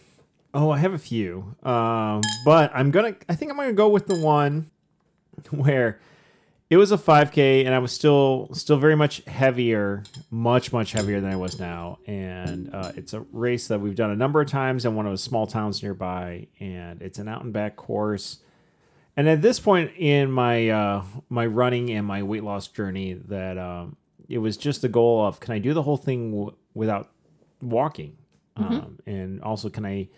Oh, 0.54 0.70
I 0.70 0.78
have 0.78 0.92
a 0.92 0.98
few, 0.98 1.54
um, 1.62 2.20
but 2.44 2.70
I'm 2.74 2.90
gonna. 2.90 3.16
I 3.28 3.34
think 3.34 3.50
I'm 3.50 3.56
gonna 3.56 3.72
go 3.72 3.88
with 3.88 4.06
the 4.06 4.16
one 4.16 4.70
where 5.50 5.98
it 6.72 6.78
was 6.78 6.90
a 6.90 6.96
5K, 6.96 7.66
and 7.66 7.74
I 7.74 7.78
was 7.80 7.92
still 7.92 8.48
still 8.54 8.78
very 8.78 8.96
much 8.96 9.22
heavier, 9.26 10.04
much 10.30 10.72
much 10.72 10.92
heavier 10.92 11.20
than 11.20 11.30
I 11.30 11.36
was 11.36 11.60
now. 11.60 11.98
And 12.06 12.74
uh, 12.74 12.92
it's 12.96 13.12
a 13.12 13.20
race 13.30 13.68
that 13.68 13.78
we've 13.78 13.94
done 13.94 14.10
a 14.10 14.16
number 14.16 14.40
of 14.40 14.48
times 14.48 14.86
in 14.86 14.94
one 14.94 15.04
of 15.04 15.12
the 15.12 15.18
small 15.18 15.46
towns 15.46 15.82
nearby, 15.82 16.48
and 16.60 17.02
it's 17.02 17.18
an 17.18 17.28
out 17.28 17.44
and 17.44 17.52
back 17.52 17.76
course. 17.76 18.38
And 19.16 19.28
at 19.28 19.42
this 19.42 19.60
point 19.60 19.90
in 19.96 20.30
my 20.32 20.68
uh, 20.70 21.04
my 21.28 21.44
running 21.46 21.90
and 21.90 22.06
my 22.06 22.22
weight 22.22 22.42
loss 22.44 22.66
journey, 22.68 23.12
that 23.12 23.58
um, 23.58 23.96
it 24.28 24.38
was 24.38 24.56
just 24.56 24.80
the 24.82 24.88
goal 24.88 25.24
of 25.26 25.38
can 25.40 25.52
I 25.54 25.58
do 25.58 25.74
the 25.74 25.82
whole 25.82 25.98
thing 25.98 26.30
w- 26.30 26.56
without 26.74 27.10
walking, 27.60 28.16
um, 28.56 28.98
and 29.06 29.42
also 29.42 29.68
can 29.68 29.84
I 29.84 30.08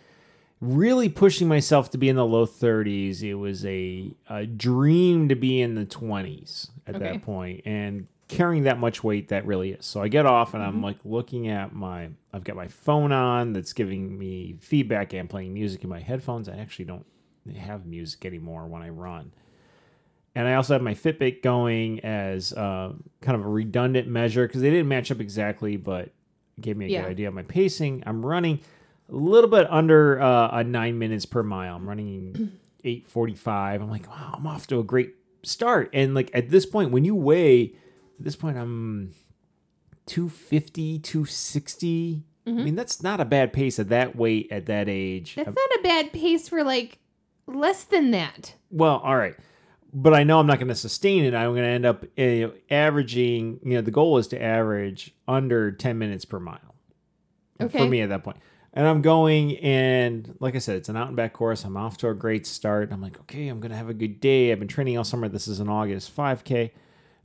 really 0.61 1.09
pushing 1.09 1.49
myself 1.49 1.91
to 1.91 1.99
be 1.99 2.09
in 2.09 2.17
the 2.17 2.25
low 2.25 2.47
30s. 2.47 3.23
It 3.23 3.35
was 3.35 3.67
a, 3.67 4.13
a 4.31 4.47
dream 4.47 5.29
to 5.29 5.35
be 5.35 5.61
in 5.61 5.75
the 5.75 5.85
20s 5.85 6.71
at 6.87 6.95
Okay. 6.95 7.05
that 7.05 7.23
point, 7.23 7.63
and 7.67 8.07
carrying 8.29 8.63
that 8.63 8.79
much 8.79 9.05
weight 9.05 9.29
that 9.29 9.45
really 9.45 9.73
is. 9.73 9.85
So 9.85 10.01
I 10.03 10.09
get 10.09 10.25
off 10.25 10.55
and 10.55 10.63
I'm 10.63 10.81
like 10.81 10.97
looking 11.05 11.49
at 11.49 11.75
my 11.75 12.09
I've 12.33 12.45
got 12.45 12.55
my 12.57 12.69
phone 12.69 13.11
on 13.13 13.53
that's 13.53 13.73
giving 13.73 14.17
me 14.19 14.55
feedback 14.61 15.13
and 15.13 15.29
playing 15.29 15.53
music 15.53 15.83
in 15.85 15.91
my 15.91 16.01
headphones. 16.01 16.49
I 16.49 16.57
actually 16.57 16.87
don't 16.87 17.05
have 17.59 17.87
music 17.87 18.25
anymore 18.25 18.67
when 18.67 18.83
I 18.83 18.89
run. 18.89 19.33
And 20.35 20.49
I 20.49 20.55
also 20.55 20.73
have 20.75 20.83
my 20.83 20.95
Fitbit 20.95 21.43
going 21.43 22.01
as 22.01 22.53
uh, 22.53 22.93
kind 23.21 23.39
of 23.39 23.47
a 23.47 23.49
redundant 23.49 24.09
measure 24.09 24.47
because 24.47 24.63
they 24.63 24.71
didn't 24.71 24.89
match 24.89 25.11
up 25.13 25.21
exactly, 25.21 25.77
but 25.77 26.11
gave 26.61 26.77
me 26.77 26.87
a 26.87 26.89
Yeah. 26.89 27.03
good 27.03 27.11
idea 27.11 27.29
of 27.29 27.35
my 27.35 27.43
pacing. 27.43 28.03
I'm 28.07 28.25
running 28.27 28.59
a 29.09 29.15
little 29.15 29.51
bit 29.51 29.67
under 29.71 30.21
uh, 30.21 30.49
a 30.59 30.65
nine 30.65 30.99
minutes 30.99 31.25
per 31.27 31.43
mile. 31.43 31.77
I'm 31.77 31.89
running 31.89 32.33
845. 32.85 33.83
I'm 33.83 33.91
like, 33.91 34.09
wow, 34.09 34.35
I'm 34.37 34.47
off 34.47 34.67
to 34.69 34.81
a 34.81 34.85
great 34.85 35.15
start. 35.45 35.91
And 35.93 36.15
like 36.15 36.31
at 36.35 36.49
this 36.49 36.67
point, 36.67 36.91
when 36.91 37.05
you 37.05 37.15
weigh, 37.15 37.75
at 38.19 38.25
this 38.25 38.35
point, 38.35 38.57
I'm 38.59 39.13
250, 40.07 40.99
260. 40.99 42.23
I 42.47 42.51
mean, 42.51 42.75
that's 42.75 43.03
not 43.03 43.21
a 43.21 43.25
bad 43.25 43.53
pace 43.55 43.79
at 43.79 43.89
that 43.89 44.17
weight 44.17 44.49
at 44.51 44.67
that 44.67 44.87
age. 44.89 45.35
That's 45.35 45.49
not 45.49 45.79
a 45.79 45.83
bad 45.83 46.13
pace 46.13 46.47
for 46.49 46.63
like 46.63 46.99
less 47.47 47.85
than 47.85 48.11
that. 48.13 48.55
Well, 48.71 48.99
all 48.99 49.17
right. 49.17 49.35
But 49.93 50.13
I 50.13 50.25
know 50.25 50.41
I'm 50.41 50.47
not 50.47 50.59
going 50.59 50.69
to 50.69 50.75
sustain 50.75 51.25
it. 51.25 51.35
I'm 51.35 51.51
going 51.53 51.63
to 51.63 51.69
end 51.69 51.87
up 51.87 52.05
uh, 52.19 52.49
averaging, 52.69 53.61
you 53.63 53.75
know, 53.75 53.81
the 53.81 53.91
goal 53.93 54.19
is 54.19 54.27
to 54.29 54.43
average 54.43 55.15
under 55.29 55.71
10 55.71 55.99
minutes 55.99 56.25
per 56.25 56.41
mile 56.41 56.75
Okay. 57.63 57.79
for 57.79 57.87
me 57.87 58.01
at 58.01 58.09
that 58.09 58.25
point. 58.25 58.39
And 58.73 58.89
I'm 58.89 59.03
going, 59.03 59.57
and 59.59 60.35
like 60.41 60.57
I 60.57 60.59
said, 60.59 60.75
it's 60.77 60.89
an 60.89 60.97
out 60.97 61.07
and 61.07 61.17
back 61.17 61.33
course. 61.33 61.65
I'm 61.65 61.77
off 61.77 61.97
to 61.99 62.09
a 62.09 62.15
great 62.15 62.45
start. 62.45 62.91
I'm 62.93 63.01
like, 63.01 63.21
okay, 63.21 63.47
I'm 63.47 63.61
going 63.61 63.71
to 63.71 63.77
have 63.77 63.89
a 63.89 63.95
good 63.95 64.19
day. 64.19 64.51
I've 64.51 64.59
been 64.59 64.67
training 64.67 64.99
all 64.99 65.05
summer. 65.05 65.29
This 65.29 65.47
is 65.47 65.61
an 65.61 65.69
August 65.69 66.15
5K. 66.17 66.73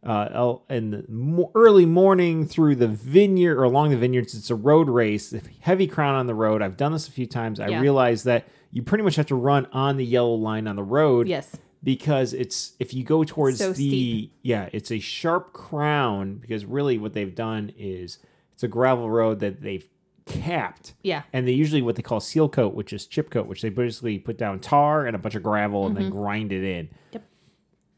Uh, 0.02 0.58
in 0.70 0.92
the 0.92 1.50
early 1.56 1.86
morning 1.88 2.46
through 2.46 2.76
the 2.76 2.88
vineyard 2.88 3.58
or 3.58 3.64
along 3.64 3.90
the 3.90 3.98
vineyards, 3.98 4.36
it's 4.36 4.52
a 4.52 4.56
road 4.56 4.88
race. 4.90 5.34
Heavy 5.62 5.88
crown 5.88 6.14
on 6.14 6.28
the 6.28 6.36
road. 6.36 6.62
I've 6.62 6.78
done 6.78 6.92
this 6.94 7.08
a 7.08 7.12
few 7.12 7.26
times. 7.26 7.60
I 7.60 7.70
Yeah. 7.70 7.82
realize 7.82 8.24
that 8.24 8.46
you 8.72 8.82
pretty 8.84 9.04
much 9.04 9.16
have 9.16 9.26
to 9.28 9.36
run 9.36 9.68
on 9.74 9.98
the 9.98 10.06
yellow 10.06 10.36
line 10.36 10.68
on 10.68 10.76
the 10.76 10.84
road 10.84 11.28
Yes. 11.28 11.56
because 11.84 12.34
it's 12.34 12.74
if 12.80 12.94
you 12.94 13.04
go 13.04 13.24
towards 13.24 13.58
So 13.60 13.70
the 13.70 13.74
steep. 13.76 14.34
yeah 14.44 14.70
it's 14.74 14.92
a 14.92 15.00
sharp 15.00 15.54
crown 15.54 16.36
because 16.36 16.66
really 16.66 16.98
what 16.98 17.14
they've 17.14 17.34
done 17.34 17.72
is 17.78 18.20
it's 18.54 18.64
a 18.64 18.68
gravel 18.68 19.10
road 19.10 19.40
that 19.40 19.62
they've 19.62 19.88
capped 20.26 20.94
Yeah. 21.02 21.24
and 21.34 21.48
they 21.48 21.54
usually 21.54 21.82
what 21.82 21.96
they 21.96 22.04
call 22.04 22.20
seal 22.20 22.48
coat 22.50 22.76
which 22.76 22.94
is 22.94 23.08
chip 23.08 23.32
coat 23.32 23.48
which 23.48 23.62
they 23.64 23.70
basically 23.70 24.20
put 24.20 24.38
down 24.38 24.60
tar 24.60 25.06
and 25.08 25.16
a 25.16 25.20
bunch 25.20 25.34
of 25.36 25.42
gravel 25.42 25.88
and 25.88 25.98
then 25.98 26.10
grind 26.12 26.52
it 26.52 26.64
in 26.64 26.90
Yep. 27.14 27.24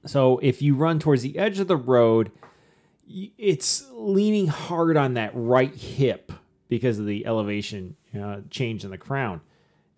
so 0.05 0.37
if 0.41 0.61
you 0.61 0.75
run 0.75 0.97
towards 0.99 1.21
the 1.23 1.37
edge 1.37 1.59
of 1.59 1.67
the 1.67 1.75
road 1.75 2.31
it's 3.37 3.85
leaning 3.93 4.47
hard 4.47 4.95
on 4.95 5.15
that 5.15 5.31
right 5.33 5.75
hip 5.75 6.31
because 6.69 6.99
of 6.99 7.05
the 7.05 7.25
elevation 7.25 7.97
uh, 8.17 8.37
change 8.49 8.85
in 8.85 8.91
the 8.91 8.97
crown. 8.97 9.41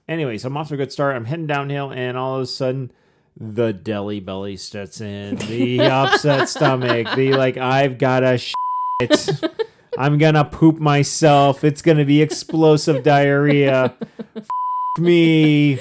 Anyway, 0.08 0.38
so 0.38 0.48
I'm 0.48 0.58
off 0.58 0.68
to 0.70 0.74
a 0.74 0.78
good 0.78 0.92
start. 0.92 1.16
I'm 1.16 1.26
heading 1.26 1.48
downhill, 1.48 1.92
and 1.92 2.18
all 2.18 2.36
of 2.36 2.42
a 2.42 2.46
sudden, 2.46 2.92
the 3.40 3.72
deli 3.72 4.20
belly 4.20 4.58
sets 4.58 5.02
in, 5.02 5.36
the 5.38 5.82
upset 5.82 6.50
stomach, 6.50 7.08
the 7.16 7.34
like 7.34 7.58
I've 7.58 7.98
got 7.98 8.24
a 8.24 8.38
shit. 8.38 9.42
I'm 9.98 10.18
gonna 10.18 10.46
poop 10.46 10.80
myself. 10.80 11.64
It's 11.64 11.82
gonna 11.82 12.06
be 12.06 12.22
explosive 12.22 13.04
diarrhea. 13.04 13.94
F- 14.36 14.48
me. 15.00 15.80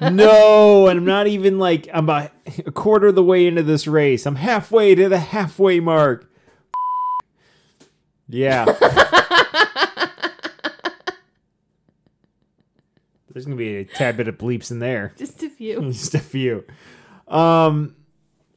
No, 0.00 0.88
and 0.88 0.98
I'm 0.98 1.04
not 1.04 1.26
even 1.26 1.58
like 1.58 1.88
I'm 1.92 2.04
about 2.04 2.32
a 2.64 2.72
quarter 2.72 3.08
of 3.08 3.14
the 3.14 3.22
way 3.22 3.46
into 3.46 3.62
this 3.62 3.86
race. 3.86 4.26
I'm 4.26 4.36
halfway 4.36 4.94
to 4.94 5.08
the 5.08 5.18
halfway 5.18 5.80
mark. 5.80 6.28
Yeah. 8.28 8.64
There's 13.36 13.44
gonna 13.44 13.56
be 13.56 13.76
a 13.76 13.84
tad 13.84 14.16
bit 14.16 14.28
of 14.28 14.38
bleeps 14.38 14.70
in 14.70 14.78
there. 14.78 15.12
Just 15.18 15.42
a 15.42 15.50
few. 15.50 15.82
Just 15.92 16.14
a 16.14 16.18
few. 16.20 16.64
Um, 17.28 17.94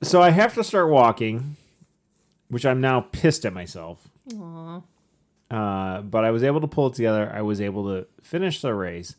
so 0.01 0.21
I 0.21 0.29
have 0.29 0.53
to 0.53 0.63
start 0.63 0.89
walking, 0.89 1.57
which 2.47 2.65
I'm 2.65 2.79
now 2.79 3.01
pissed 3.01 3.45
at 3.45 3.51
myself. 3.51 4.07
Aw. 4.37 4.81
Uh, 5.51 6.01
but 6.03 6.23
I 6.23 6.31
was 6.31 6.43
able 6.43 6.61
to 6.61 6.67
pull 6.67 6.87
it 6.87 6.93
together. 6.93 7.29
I 7.35 7.41
was 7.41 7.59
able 7.59 7.89
to 7.89 8.07
finish 8.21 8.61
the 8.61 8.73
race. 8.73 9.17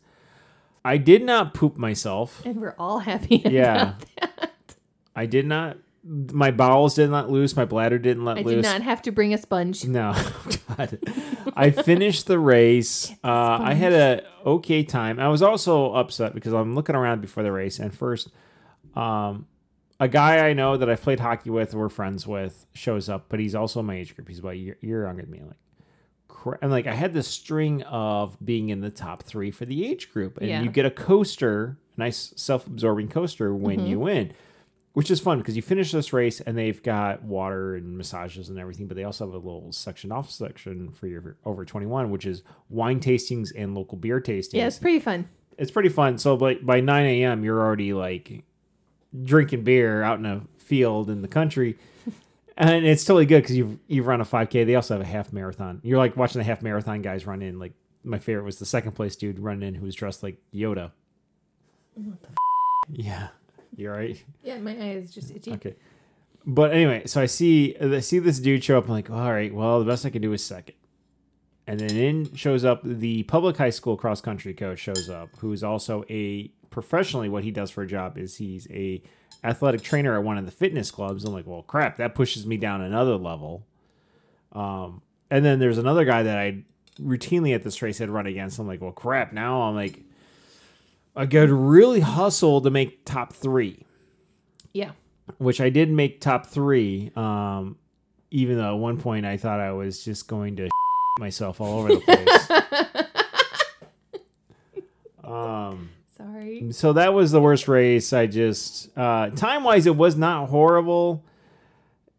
I 0.83 0.97
did 0.97 1.21
not 1.23 1.53
poop 1.53 1.77
myself. 1.77 2.41
And 2.43 2.59
we're 2.59 2.73
all 2.79 2.97
happy 2.97 3.35
about 3.41 3.51
Yeah. 3.53 3.93
that. 4.19 4.75
I 5.15 5.27
did 5.27 5.45
not. 5.45 5.77
My 6.03 6.49
bowels 6.49 6.95
didn't 6.95 7.11
let 7.11 7.29
loose. 7.29 7.55
My 7.55 7.65
bladder 7.65 7.99
didn't 7.99 8.25
let 8.25 8.39
I 8.39 8.41
loose. 8.41 8.55
did 8.55 8.71
not 8.71 8.81
have 8.81 9.03
to 9.03 9.11
bring 9.11 9.33
a 9.33 9.37
sponge. 9.37 9.85
No, 9.85 10.13
God. 10.77 10.97
I 11.55 11.69
finished 11.69 12.25
the 12.25 12.39
race. 12.39 13.11
Uh, 13.23 13.59
I 13.61 13.73
had 13.75 13.93
a 13.93 14.23
okay 14.45 14.83
time. 14.83 15.19
I 15.19 15.27
was 15.27 15.43
also 15.43 15.93
upset 15.93 16.33
because 16.33 16.53
I'm 16.53 16.73
looking 16.73 16.95
around 16.95 17.21
before 17.21 17.43
the 17.43 17.51
race, 17.51 17.77
and 17.77 17.93
first, 17.93 18.29
um, 18.95 19.45
a 19.99 20.07
guy 20.07 20.49
I 20.49 20.53
know 20.53 20.75
that 20.77 20.89
I've 20.89 21.01
played 21.03 21.19
hockey 21.19 21.51
with, 21.51 21.75
we're 21.75 21.87
friends 21.89 22.25
with, 22.25 22.65
shows 22.73 23.07
up, 23.07 23.25
but 23.29 23.39
he's 23.39 23.53
also 23.53 23.83
my 23.83 23.95
age 23.95 24.15
group. 24.15 24.27
He's 24.27 24.39
about 24.39 24.53
a 24.53 24.57
year, 24.57 24.77
year 24.81 25.03
younger 25.05 25.21
than 25.21 25.31
me. 25.31 25.41
Like, 25.45 25.57
cra- 26.27 26.57
and 26.63 26.71
like 26.71 26.87
I 26.87 26.95
had 26.95 27.13
this 27.13 27.27
string 27.27 27.83
of 27.83 28.35
being 28.43 28.69
in 28.69 28.81
the 28.81 28.89
top 28.89 29.21
three 29.21 29.51
for 29.51 29.65
the 29.65 29.85
age 29.85 30.11
group, 30.11 30.37
and 30.39 30.49
Yeah. 30.49 30.63
you 30.63 30.71
get 30.71 30.87
a 30.87 30.91
coaster, 30.91 31.77
nice 31.95 32.33
self-absorbing 32.35 33.09
coaster 33.09 33.53
when 33.53 33.85
you 33.85 33.99
win 33.99 34.33
which 34.93 35.09
is 35.09 35.19
fun 35.19 35.37
because 35.37 35.55
you 35.55 35.61
finish 35.61 35.91
this 35.91 36.11
race 36.11 36.41
and 36.41 36.57
they've 36.57 36.81
got 36.83 37.23
water 37.23 37.75
and 37.75 37.97
massages 37.97 38.49
and 38.49 38.59
everything, 38.59 38.87
but 38.87 38.97
they 38.97 39.03
also 39.03 39.25
have 39.25 39.33
a 39.33 39.37
little 39.37 39.71
section 39.71 40.11
off 40.11 40.29
section 40.29 40.91
for 40.91 41.07
your 41.07 41.37
over 41.45 41.63
21, 41.63 42.11
which 42.11 42.25
is 42.25 42.43
wine 42.69 42.99
tastings 42.99 43.51
and 43.55 43.73
local 43.73 43.97
beer 43.97 44.19
tastings. 44.19 44.53
Yeah, 44.53 44.67
it's 44.67 44.79
pretty 44.79 44.99
fun. 44.99 45.29
It's 45.57 45.71
pretty 45.71 45.89
fun. 45.89 46.17
So 46.17 46.35
by, 46.35 46.55
by 46.55 46.81
9 46.81 47.05
a.m., 47.05 47.43
you're 47.43 47.59
already 47.59 47.93
like 47.93 48.43
drinking 49.23 49.63
beer 49.63 50.03
out 50.03 50.19
in 50.19 50.25
a 50.25 50.41
field 50.57 51.09
in 51.09 51.21
the 51.21 51.27
country. 51.27 51.77
And 52.57 52.85
it's 52.85 53.05
totally 53.05 53.25
good 53.25 53.41
because 53.41 53.55
you've, 53.55 53.79
you've 53.87 54.05
run 54.05 54.21
a 54.21 54.25
5K. 54.25 54.67
They 54.67 54.75
also 54.75 54.93
have 54.93 55.01
a 55.01 55.05
half 55.05 55.33
marathon. 55.33 55.79
You're 55.83 55.97
like 55.97 56.15
watching 56.15 56.37
the 56.39 56.43
half 56.43 56.61
marathon 56.61 57.01
guys 57.01 57.25
run 57.25 57.41
in. 57.41 57.57
Like 57.57 57.71
my 58.03 58.19
favorite 58.19 58.43
was 58.43 58.59
the 58.59 58.67
second 58.67 58.91
place 58.91 59.15
dude 59.15 59.39
running 59.39 59.67
in 59.67 59.73
who 59.73 59.85
was 59.85 59.95
dressed 59.95 60.21
like 60.21 60.37
Yoda. 60.53 60.91
What 61.95 62.21
the? 62.21 62.29
Yeah. 62.89 63.29
You're 63.75 63.93
right. 63.93 64.23
Yeah, 64.43 64.57
my 64.57 64.71
eye 64.71 64.91
is 64.91 65.13
just 65.13 65.31
itchy. 65.31 65.53
Okay. 65.53 65.75
But 66.45 66.73
anyway, 66.73 67.03
so 67.05 67.21
I 67.21 67.25
see 67.27 67.75
I 67.79 67.99
see 67.99 68.19
this 68.19 68.39
dude 68.39 68.63
show 68.63 68.77
up. 68.77 68.85
I'm 68.85 68.91
like, 68.91 69.09
all 69.09 69.31
right, 69.31 69.53
well, 69.53 69.79
the 69.79 69.85
best 69.85 70.05
I 70.05 70.09
can 70.09 70.21
do 70.21 70.33
is 70.33 70.43
second. 70.43 70.75
And 71.67 71.79
then 71.79 71.95
in 71.95 72.35
shows 72.35 72.65
up 72.65 72.81
the 72.83 73.23
public 73.23 73.57
high 73.57 73.69
school 73.69 73.95
cross 73.95 74.21
country 74.21 74.53
coach 74.53 74.79
shows 74.79 75.09
up, 75.09 75.29
who's 75.37 75.63
also 75.63 76.03
a 76.09 76.51
professionally 76.69 77.29
what 77.29 77.43
he 77.43 77.51
does 77.51 77.69
for 77.69 77.83
a 77.83 77.87
job 77.87 78.17
is 78.17 78.37
he's 78.37 78.67
a 78.71 79.01
athletic 79.43 79.81
trainer 79.81 80.17
at 80.17 80.23
one 80.23 80.37
of 80.37 80.45
the 80.45 80.51
fitness 80.51 80.89
clubs. 80.89 81.23
I'm 81.23 81.33
like, 81.33 81.45
well, 81.47 81.63
crap, 81.63 81.97
that 81.97 82.15
pushes 82.15 82.45
me 82.45 82.57
down 82.57 82.81
another 82.81 83.15
level. 83.15 83.65
Um, 84.51 85.01
and 85.29 85.45
then 85.45 85.59
there's 85.59 85.77
another 85.77 86.05
guy 86.05 86.23
that 86.23 86.37
I 86.37 86.63
routinely 86.99 87.53
at 87.55 87.63
this 87.63 87.81
race 87.81 87.99
had 87.99 88.09
run 88.09 88.27
against. 88.27 88.59
I'm 88.59 88.67
like, 88.67 88.81
well, 88.81 88.91
crap. 88.91 89.31
Now 89.31 89.61
I'm 89.61 89.75
like, 89.75 90.03
I 91.15 91.25
got 91.25 91.47
to 91.47 91.53
really 91.53 91.99
hustle 91.99 92.61
to 92.61 92.69
make 92.69 93.03
top 93.05 93.33
three 93.33 93.85
Yeah. 94.73 94.91
which 95.37 95.59
I 95.61 95.69
did 95.69 95.89
make 95.91 96.21
top 96.21 96.45
three. 96.47 97.11
Um, 97.15 97.77
even 98.31 98.57
though 98.57 98.75
at 98.75 98.79
one 98.79 98.97
point 98.97 99.25
I 99.25 99.35
thought 99.37 99.59
I 99.59 99.73
was 99.73 100.03
just 100.05 100.27
going 100.27 100.55
to 100.57 100.69
myself 101.19 101.59
all 101.59 101.79
over 101.79 101.95
the 101.95 101.99
place. 101.99 103.05
um, 105.23 105.89
Sorry. 106.17 106.71
so 106.71 106.93
that 106.93 107.13
was 107.13 107.31
the 107.31 107.41
worst 107.41 107.67
race. 107.67 108.13
I 108.13 108.27
just 108.27 108.95
uh, 108.97 109.29
time 109.31 109.63
wise, 109.63 109.85
it 109.85 109.95
was 109.95 110.15
not 110.15 110.49
horrible. 110.49 111.25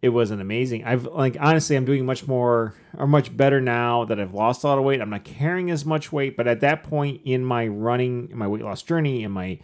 It 0.02 0.08
wasn't 0.08 0.40
amazing. 0.40 0.84
I've 0.84 1.04
like 1.06 1.36
honestly, 1.38 1.76
I'm 1.76 1.84
doing 1.84 2.04
much 2.04 2.26
more 2.26 2.74
or 2.98 3.06
much 3.06 3.34
better 3.36 3.60
now 3.60 4.04
that 4.06 4.18
I've 4.18 4.34
lost 4.34 4.64
a 4.64 4.66
lot 4.66 4.76
of 4.78 4.82
weight. 4.84 5.00
I'm 5.00 5.10
not 5.10 5.22
carrying 5.22 5.70
as 5.70 5.84
much 5.86 6.10
weight, 6.12 6.36
but 6.36 6.48
at 6.48 6.58
that 6.60 6.82
point 6.82 7.20
in 7.24 7.44
my 7.44 7.68
running, 7.68 8.30
my 8.36 8.48
weight 8.48 8.62
loss 8.62 8.82
journey, 8.82 9.22
and 9.22 9.32
my 9.32 9.60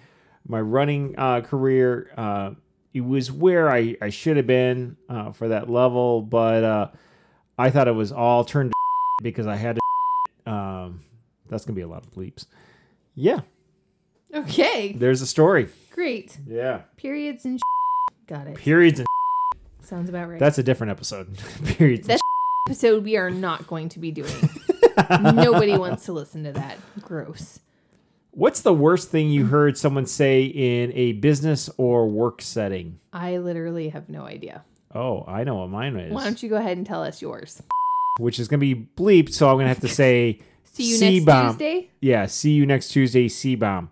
my 0.47 0.61
running 0.61 1.17
uh, 1.19 1.41
career, 1.41 2.13
uh, 2.17 2.51
it 2.95 3.01
was 3.01 3.33
where 3.33 3.69
I 3.69 3.97
I 4.01 4.11
should 4.11 4.37
have 4.37 4.47
been 4.47 4.97
uh, 5.09 5.33
for 5.33 5.49
that 5.49 5.69
level. 5.69 6.23
But 6.23 6.63
uh, 6.63 6.89
I 7.59 7.71
thought 7.71 7.89
it 7.89 7.93
was 7.97 8.13
all 8.13 8.45
turned 8.45 8.73
because 9.23 9.47
I 9.49 9.57
had 9.57 9.75
to. 9.77 9.81
Um, 10.47 11.01
that's 11.51 11.67
gonna 11.67 11.75
be 11.75 11.83
a 11.83 11.89
lot 11.89 12.07
of 12.07 12.15
bleeps. 12.15 12.47
Yeah, 13.15 13.41
Okay. 14.35 14.93
there's 14.95 15.21
a 15.21 15.27
story. 15.27 15.69
Great. 15.91 16.39
Yeah. 16.47 16.83
Periods 16.97 17.45
and 17.45 17.61
Got 18.27 18.47
it. 18.47 18.55
Periods 18.57 19.01
and 19.01 19.08
Sounds 19.89 20.09
about 20.11 20.29
right. 20.29 20.39
that's 20.39 20.59
a 20.59 20.63
different 20.63 20.91
episode. 20.91 21.37
Period. 21.65 22.05
That- 22.05 22.21
episode 22.69 23.05
we 23.05 23.17
are 23.17 23.31
not 23.31 23.67
going 23.67 23.89
to 23.89 23.99
be 23.99 24.11
doing. 24.11 24.31
Nobody 25.11 25.77
wants 25.79 26.05
to 26.05 26.13
listen 26.13 26.45
to 26.45 26.53
that. 26.53 26.77
Gross. 27.01 27.61
What's 28.33 28.61
the 28.61 28.75
worst 28.75 29.11
thing 29.11 29.31
you 29.31 29.47
heard 29.47 29.79
someone 29.79 30.05
say 30.05 30.45
in 30.45 30.93
a 30.93 31.13
business 31.13 31.71
or 31.79 32.07
work 32.07 32.43
setting? 32.43 32.99
I 33.13 33.39
literally 33.39 33.89
have 33.89 34.11
no 34.11 34.25
idea. 34.25 34.63
Oh, 34.95 35.25
I 35.27 35.45
know 35.45 35.57
what 35.57 35.71
mine 35.71 35.97
is. 35.97 36.13
Why 36.13 36.25
don't 36.25 36.43
you 36.43 36.51
go 36.51 36.57
ahead 36.57 36.77
and 36.77 36.87
tell 36.87 37.03
us 37.03 37.23
yours? 37.23 37.63
Which 38.19 38.39
is 38.39 38.47
going 38.49 38.61
to 38.61 38.75
be 38.75 38.87
bleeped, 38.97 39.33
so 39.33 39.49
I'm 39.49 39.55
going 39.57 39.65
to 39.65 39.69
have 39.69 39.81
to 39.81 39.89
say 39.89 40.41
See 40.65 40.85
you 40.91 40.97
C-bomb. 40.97 41.47
next 41.47 41.53
Tuesday. 41.59 41.91
Yeah, 42.01 42.27
see 42.27 42.51
you 42.53 42.67
next 42.67 42.89
Tuesday, 42.89 43.29
C 43.29 43.55
bomb. 43.55 43.91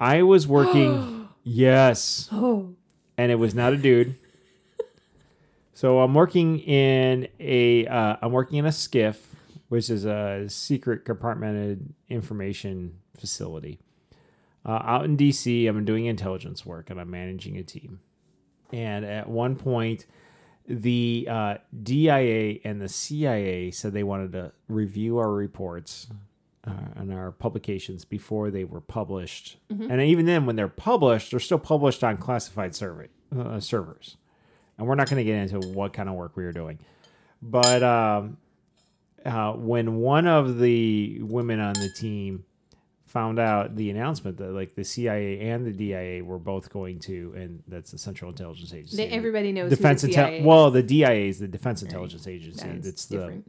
I 0.00 0.22
was 0.22 0.48
working, 0.48 1.28
yes, 1.44 2.28
Oh. 2.32 2.74
and 3.16 3.30
it 3.30 3.36
was 3.36 3.54
not 3.54 3.72
a 3.72 3.76
dude. 3.76 4.16
So 5.84 6.00
I'm 6.00 6.14
working 6.14 6.60
in 6.60 7.28
a, 7.38 7.86
uh, 7.86 8.16
I'm 8.22 8.32
working 8.32 8.56
in 8.56 8.64
a 8.64 8.70
SCIF, 8.70 9.18
which 9.68 9.90
is 9.90 10.06
a 10.06 10.46
secret 10.48 11.04
compartmented 11.04 11.90
information 12.08 13.00
facility. 13.14 13.80
Uh, 14.64 14.80
out 14.82 15.04
in 15.04 15.18
DC, 15.18 15.68
I'm 15.68 15.84
doing 15.84 16.06
intelligence 16.06 16.64
work 16.64 16.88
and 16.88 16.98
I'm 16.98 17.10
managing 17.10 17.58
a 17.58 17.62
team. 17.62 18.00
And 18.72 19.04
at 19.04 19.28
one 19.28 19.56
point, 19.56 20.06
the 20.66 21.28
uh, 21.30 21.56
DIA 21.82 22.60
and 22.64 22.80
the 22.80 22.88
CIA 22.88 23.70
said 23.70 23.92
they 23.92 24.04
wanted 24.04 24.32
to 24.32 24.52
review 24.70 25.18
our 25.18 25.32
reports 25.32 26.06
uh, 26.66 26.72
and 26.96 27.12
our 27.12 27.30
publications 27.30 28.06
before 28.06 28.50
they 28.50 28.64
were 28.64 28.80
published. 28.80 29.58
And 29.90 30.00
even 30.00 30.24
then, 30.24 30.46
when 30.46 30.56
they're 30.56 30.66
published, 30.66 31.32
they're 31.32 31.40
still 31.40 31.58
published 31.58 32.02
on 32.02 32.16
classified 32.16 32.74
survey, 32.74 33.08
uh, 33.38 33.60
servers. 33.60 34.16
And 34.78 34.86
we're 34.86 34.94
not 34.94 35.08
going 35.08 35.18
to 35.18 35.24
get 35.24 35.36
into 35.36 35.68
what 35.68 35.92
kind 35.92 36.08
of 36.08 36.14
work 36.14 36.36
we 36.36 36.44
were 36.44 36.52
doing. 36.52 36.78
But 37.40 37.82
um, 37.82 38.38
uh, 39.24 39.52
when 39.52 39.96
one 39.96 40.26
of 40.26 40.58
the 40.58 41.20
women 41.22 41.60
on 41.60 41.74
the 41.74 41.90
team 41.96 42.44
found 43.14 43.38
out 43.38 43.76
the 43.76 43.90
announcement 43.90 44.36
that 44.38 44.50
like 44.50 44.74
the 44.74 44.82
CIA 44.84 45.38
and 45.48 45.64
the 45.64 45.70
DIA 45.70 46.24
were 46.24 46.38
both 46.38 46.68
going 46.68 46.98
to, 46.98 47.32
and 47.36 47.62
that's 47.68 47.92
the 47.92 47.98
Central 47.98 48.28
Intelligence 48.28 48.74
Agency. 48.74 48.96
They, 48.96 49.08
everybody 49.08 49.52
knows 49.52 49.70
Defense 49.70 50.02
Intel. 50.02 50.42
Well, 50.42 50.72
the 50.72 50.82
DIA 50.82 51.28
is 51.28 51.38
the 51.38 51.46
Defense 51.46 51.80
Intelligence 51.82 52.26
Agency. 52.26 52.66
That's 52.66 52.88
It's 52.88 53.06
the 53.06 53.42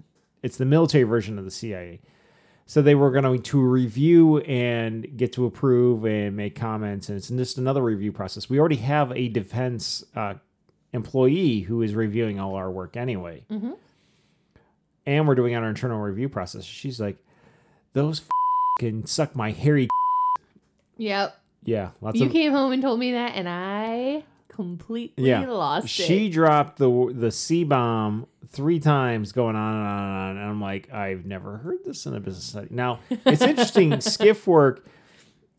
it's 0.44 0.58
the 0.58 0.66
military 0.66 1.04
version 1.04 1.40
of 1.40 1.46
the 1.46 1.52
CIA. 1.52 2.00
So 2.68 2.82
they 2.84 2.94
were 2.96 3.10
going 3.12 3.42
to 3.42 3.60
review 3.60 4.40
and 4.40 5.18
get 5.18 5.34
to 5.34 5.46
approve 5.46 6.06
and 6.06 6.36
make 6.36 6.56
comments, 6.56 7.10
and 7.10 7.18
it's 7.18 7.30
just 7.30 7.58
another 7.58 7.82
review 7.82 8.12
process. 8.12 8.48
We 8.48 8.60
already 8.60 8.78
have 8.78 9.12
a 9.14 9.28
defense 9.30 10.04
uh, 10.16 10.36
employee 10.96 11.60
who 11.62 11.82
is 11.82 11.94
reviewing 11.94 12.40
all 12.40 12.56
our 12.56 12.72
work 12.72 12.98
anyway, 12.98 13.44
Mm-hmm. 13.52 13.72
and 15.06 15.28
we're 15.28 15.36
doing 15.36 15.56
our 15.56 15.68
internal 15.70 16.00
review 16.00 16.30
process. 16.30 16.64
She's 16.64 17.00
like, 17.00 17.18
"Those 17.94 18.22
can 18.80 19.06
suck 19.06 19.36
my 19.36 19.52
hairy." 19.52 19.88
Yep. 20.98 21.38
Yeah, 21.64 21.90
lots 22.02 22.20
You 22.20 22.28
of 22.28 22.32
came 22.32 22.52
home 22.52 22.72
and 22.72 22.82
told 22.82 23.00
me 23.00 23.12
that, 23.14 23.34
and 23.36 23.48
I 23.50 24.24
completely 24.48 25.28
Yeah. 25.30 25.46
lost 25.48 25.90
she 25.90 26.04
it. 26.04 26.08
She 26.08 26.30
dropped 26.30 26.78
the 26.78 27.12
the 27.14 27.32
C 27.32 27.64
bomb 27.64 28.28
three 28.48 28.80
times, 28.80 29.32
going 29.32 29.56
on 29.56 29.76
and 29.76 29.86
on 29.88 30.04
and 30.04 30.18
on. 30.18 30.38
And 30.38 30.50
I'm 30.50 30.62
like, 30.62 30.92
I've 30.94 31.26
never 31.26 31.58
heard 31.58 31.80
this 31.84 32.06
in 32.06 32.16
a 32.16 32.20
business 32.20 32.46
setting. 32.46 32.76
Now 32.76 33.00
it's 33.10 33.42
interesting. 33.42 33.90
SCIF 34.00 34.48
work. 34.48 34.86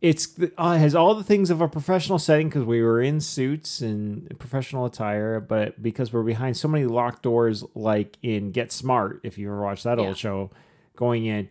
It's 0.02 0.38
uh, 0.58 0.76
has 0.76 0.94
all 0.94 1.14
the 1.14 1.24
things 1.24 1.48
of 1.50 1.60
a 1.60 1.68
professional 1.68 2.18
setting 2.18 2.48
because 2.48 2.64
we 2.64 2.82
were 2.82 3.00
in 3.00 3.20
suits 3.20 3.80
and 3.80 4.38
professional 4.38 4.84
attire, 4.84 5.40
but 5.40 5.82
because 5.82 6.12
we're 6.12 6.22
behind 6.22 6.56
so 6.56 6.68
many 6.68 6.84
locked 6.84 7.22
doors, 7.22 7.64
like 7.74 8.18
in 8.22 8.50
Get 8.52 8.72
Smart, 8.72 9.20
if 9.22 9.38
you 9.38 9.48
ever 9.48 9.62
watched 9.62 9.84
that 9.84 9.98
Yeah. 9.98 10.08
old 10.08 10.16
show, 10.18 10.50
going 10.96 11.24
in, 11.24 11.48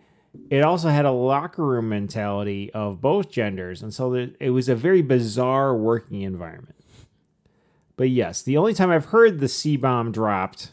it 0.50 0.64
also 0.64 0.90
had 0.90 1.06
a 1.06 1.12
locker 1.12 1.66
room 1.66 1.90
mentality 1.90 2.72
of 2.74 3.02
both 3.02 3.30
genders, 3.32 3.82
and 3.82 3.94
so 3.94 4.14
it 4.14 4.50
was 4.52 4.70
a 4.70 4.76
very 4.76 5.02
bizarre 5.02 5.76
working 5.76 6.22
environment. 6.22 6.76
But 7.98 8.10
yes, 8.10 8.42
the 8.42 8.58
only 8.58 8.74
time 8.74 8.92
I've 8.92 9.06
heard 9.06 9.40
the 9.40 9.48
C 9.48 9.78
bomb 9.78 10.12
dropped 10.12 10.72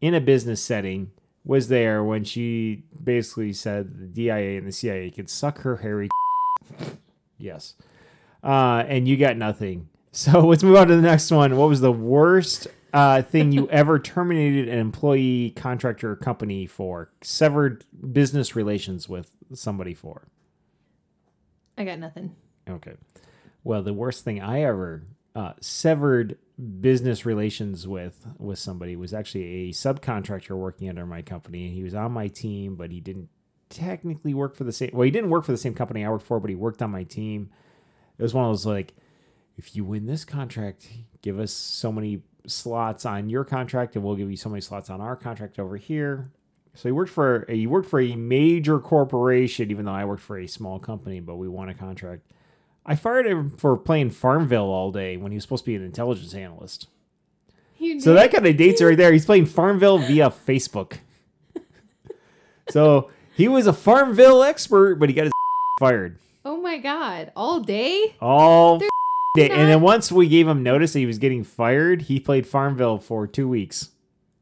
in 0.00 0.12
a 0.14 0.20
business 0.20 0.62
setting 0.62 1.12
was 1.44 1.68
there 1.68 2.02
when 2.04 2.24
she 2.24 2.82
basically 3.02 3.52
said 3.52 3.98
the 4.00 4.06
DIA 4.06 4.58
and 4.58 4.66
the 4.66 4.72
CIA 4.72 5.10
could 5.10 5.30
suck 5.30 5.60
her 5.60 5.76
hairy. 5.78 6.08
Yes. 7.38 7.74
Uh, 8.42 8.84
and 8.86 9.06
you 9.06 9.16
got 9.16 9.36
nothing. 9.36 9.88
So 10.14 10.40
let's 10.40 10.62
move 10.62 10.76
on 10.76 10.88
to 10.88 10.96
the 10.96 11.00
next 11.00 11.30
one. 11.30 11.56
What 11.56 11.70
was 11.70 11.80
the 11.80 11.90
worst 11.90 12.66
uh, 12.92 13.22
thing 13.22 13.50
you 13.50 13.66
ever 13.70 13.98
terminated 13.98 14.68
an 14.68 14.78
employee, 14.78 15.54
contractor, 15.56 16.10
or 16.10 16.16
company 16.16 16.66
for? 16.66 17.10
Severed 17.22 17.86
business 18.12 18.54
relations 18.54 19.08
with 19.08 19.30
somebody 19.54 19.94
for? 19.94 20.28
I 21.78 21.84
got 21.84 21.98
nothing. 21.98 22.36
Okay. 22.68 22.92
Well, 23.64 23.82
the 23.82 23.94
worst 23.94 24.22
thing 24.22 24.42
I 24.42 24.64
ever 24.64 25.04
uh, 25.34 25.52
severed 25.60 26.36
business 26.80 27.24
relations 27.24 27.88
with 27.88 28.26
with 28.38 28.58
somebody 28.58 28.96
was 28.96 29.14
actually 29.14 29.68
a 29.68 29.72
subcontractor 29.72 30.56
working 30.56 30.88
under 30.88 31.06
my 31.06 31.22
company. 31.22 31.70
He 31.70 31.82
was 31.82 31.94
on 31.94 32.12
my 32.12 32.28
team, 32.28 32.76
but 32.76 32.90
he 32.90 33.00
didn't 33.00 33.28
technically 33.72 34.34
work 34.34 34.54
for 34.54 34.64
the 34.64 34.72
same. 34.72 34.90
Well, 34.92 35.02
he 35.02 35.10
didn't 35.10 35.30
work 35.30 35.44
for 35.44 35.52
the 35.52 35.58
same 35.58 35.74
company 35.74 36.04
I 36.04 36.10
worked 36.10 36.26
for, 36.26 36.38
but 36.38 36.50
he 36.50 36.56
worked 36.56 36.82
on 36.82 36.90
my 36.90 37.04
team. 37.04 37.50
It 38.18 38.22
was 38.22 38.34
one 38.34 38.44
of 38.44 38.50
those 38.50 38.66
like, 38.66 38.94
if 39.56 39.74
you 39.74 39.84
win 39.84 40.06
this 40.06 40.24
contract, 40.24 40.88
give 41.22 41.38
us 41.38 41.52
so 41.52 41.90
many 41.90 42.22
slots 42.46 43.06
on 43.06 43.28
your 43.28 43.44
contract, 43.44 43.96
and 43.96 44.04
we'll 44.04 44.16
give 44.16 44.30
you 44.30 44.36
so 44.36 44.48
many 44.48 44.60
slots 44.60 44.90
on 44.90 45.00
our 45.00 45.16
contract 45.16 45.58
over 45.58 45.76
here. 45.76 46.30
So 46.74 46.88
he 46.88 46.92
worked 46.92 47.10
for 47.10 47.44
he 47.48 47.66
worked 47.66 47.88
for 47.88 48.00
a 48.00 48.16
major 48.16 48.78
corporation, 48.78 49.70
even 49.70 49.84
though 49.84 49.92
I 49.92 50.04
worked 50.04 50.22
for 50.22 50.38
a 50.38 50.46
small 50.46 50.78
company, 50.78 51.20
but 51.20 51.36
we 51.36 51.48
won 51.48 51.68
a 51.68 51.74
contract. 51.74 52.22
I 52.84 52.96
fired 52.96 53.26
him 53.26 53.50
for 53.50 53.76
playing 53.76 54.10
Farmville 54.10 54.70
all 54.70 54.90
day 54.90 55.16
when 55.16 55.32
he 55.32 55.36
was 55.36 55.44
supposed 55.44 55.64
to 55.64 55.70
be 55.70 55.76
an 55.76 55.84
intelligence 55.84 56.34
analyst. 56.34 56.88
So 58.00 58.14
that 58.14 58.32
kind 58.32 58.46
of 58.46 58.56
dates 58.56 58.80
right 58.80 58.96
there. 58.96 59.12
He's 59.12 59.26
playing 59.26 59.46
Farmville 59.46 59.98
via 59.98 60.30
Facebook. 60.30 60.98
so 62.70 63.10
he 63.34 63.48
was 63.48 63.66
a 63.66 63.72
Farmville 63.72 64.42
expert, 64.42 64.96
but 64.96 65.08
he 65.08 65.14
got 65.14 65.24
his 65.24 65.32
fired 65.80 66.18
Oh 66.44 66.60
my 66.60 66.78
god! 66.78 67.30
All 67.36 67.60
day? 67.60 68.16
all 68.20 68.78
They're 68.78 68.88
day. 69.36 69.50
And 69.50 69.68
then 69.70 69.80
once 69.80 70.10
we 70.10 70.28
gave 70.28 70.48
him 70.48 70.62
notice 70.62 70.92
that 70.92 70.98
he 70.98 71.06
was 71.06 71.18
getting 71.18 71.44
fired, 71.44 72.02
he 72.02 72.18
played 72.18 72.46
Farmville 72.48 72.98
for 72.98 73.26
two 73.28 73.48
weeks, 73.48 73.90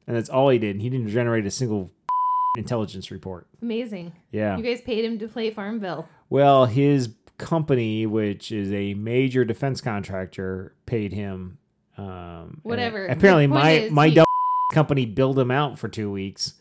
and 0.06 0.16
that's 0.16 0.30
all 0.30 0.48
he 0.48 0.58
did. 0.58 0.80
He 0.80 0.88
didn't 0.88 1.08
generate 1.08 1.44
a 1.44 1.50
single 1.50 1.90
intelligence 2.56 3.10
report. 3.10 3.46
Amazing. 3.60 4.12
Yeah. 4.32 4.56
You 4.56 4.62
guys 4.62 4.80
paid 4.80 5.04
him 5.04 5.18
to 5.18 5.28
play 5.28 5.50
Farmville. 5.50 6.08
Well, 6.30 6.64
his 6.64 7.10
company, 7.36 8.06
which 8.06 8.50
is 8.50 8.72
a 8.72 8.94
major 8.94 9.44
defense 9.44 9.80
contractor, 9.82 10.72
paid 10.86 11.12
him. 11.12 11.58
Um, 11.98 12.60
Whatever. 12.62 13.06
Apparently, 13.06 13.46
The 13.46 13.52
point 13.52 13.62
my 13.64 13.70
is, 13.72 13.92
my 13.92 14.08
he- 14.08 14.14
dumb 14.14 14.24
company 14.72 15.04
billed 15.04 15.38
him 15.38 15.50
out 15.50 15.78
for 15.78 15.88
two 15.88 16.10
weeks, 16.10 16.54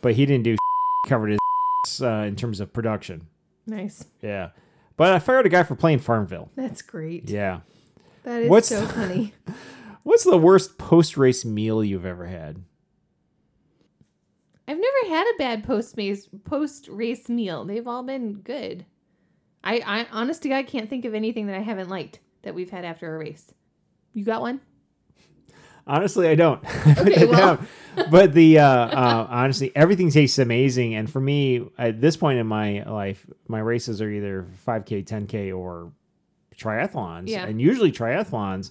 but 0.00 0.14
he 0.14 0.26
didn't 0.26 0.42
do 0.44 0.56
covered 1.06 1.28
his 1.30 1.38
uh, 2.02 2.24
in 2.26 2.36
terms 2.36 2.60
of 2.60 2.72
production. 2.72 3.26
Nice. 3.66 4.04
Yeah, 4.22 4.50
but 4.96 5.12
I 5.12 5.18
fired 5.18 5.46
a 5.46 5.48
guy 5.48 5.62
for 5.62 5.74
playing 5.74 6.00
Farmville. 6.00 6.50
That's 6.56 6.82
great. 6.82 7.28
Yeah. 7.30 7.60
That 8.24 8.42
is 8.42 8.50
What's- 8.50 8.68
so 8.68 8.86
funny. 8.86 9.32
What's 10.02 10.24
the 10.24 10.36
worst 10.38 10.76
post 10.78 11.16
race 11.16 11.44
meal 11.44 11.82
you've 11.82 12.04
ever 12.06 12.26
had? 12.26 12.62
I've 14.66 14.78
never 14.78 15.14
had 15.14 15.26
a 15.34 15.38
bad 15.38 15.64
post 15.64 15.98
post 16.44 16.88
race 16.88 17.28
meal. 17.28 17.64
They've 17.64 17.86
all 17.86 18.02
been 18.02 18.34
good. 18.34 18.86
I, 19.62 19.80
I 19.84 20.06
honest 20.12 20.42
to 20.42 20.48
God 20.48 20.66
can't 20.66 20.88
think 20.90 21.04
of 21.04 21.14
anything 21.14 21.46
that 21.46 21.56
I 21.56 21.60
haven't 21.60 21.88
liked 21.88 22.20
that 22.42 22.54
we've 22.54 22.70
had 22.70 22.84
after 22.84 23.14
a 23.14 23.18
race. 23.18 23.52
You 24.12 24.24
got 24.24 24.40
one? 24.42 24.60
Honestly, 25.86 26.28
I 26.28 26.34
don't. 26.34 26.62
Okay, 26.98 27.26
well. 27.26 27.56
down. 27.56 27.68
but 28.10 28.32
the 28.32 28.58
uh, 28.58 28.66
uh, 28.66 29.26
honestly, 29.30 29.70
everything 29.76 30.10
tastes 30.10 30.38
amazing. 30.38 30.94
And 30.94 31.10
for 31.10 31.20
me, 31.20 31.66
at 31.78 32.00
this 32.00 32.16
point 32.16 32.38
in 32.38 32.46
my 32.46 32.82
life, 32.82 33.26
my 33.48 33.60
races 33.60 34.00
are 34.00 34.10
either 34.10 34.46
5K, 34.66 35.04
10K, 35.04 35.56
or 35.56 35.92
triathlons. 36.56 37.28
Yeah. 37.28 37.44
And 37.44 37.60
usually 37.60 37.92
triathlons. 37.92 38.70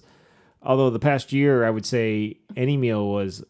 Although 0.62 0.90
the 0.90 0.98
past 0.98 1.32
year, 1.32 1.64
I 1.64 1.70
would 1.70 1.86
say 1.86 2.38
any 2.56 2.76
meal 2.76 3.08
was 3.08 3.44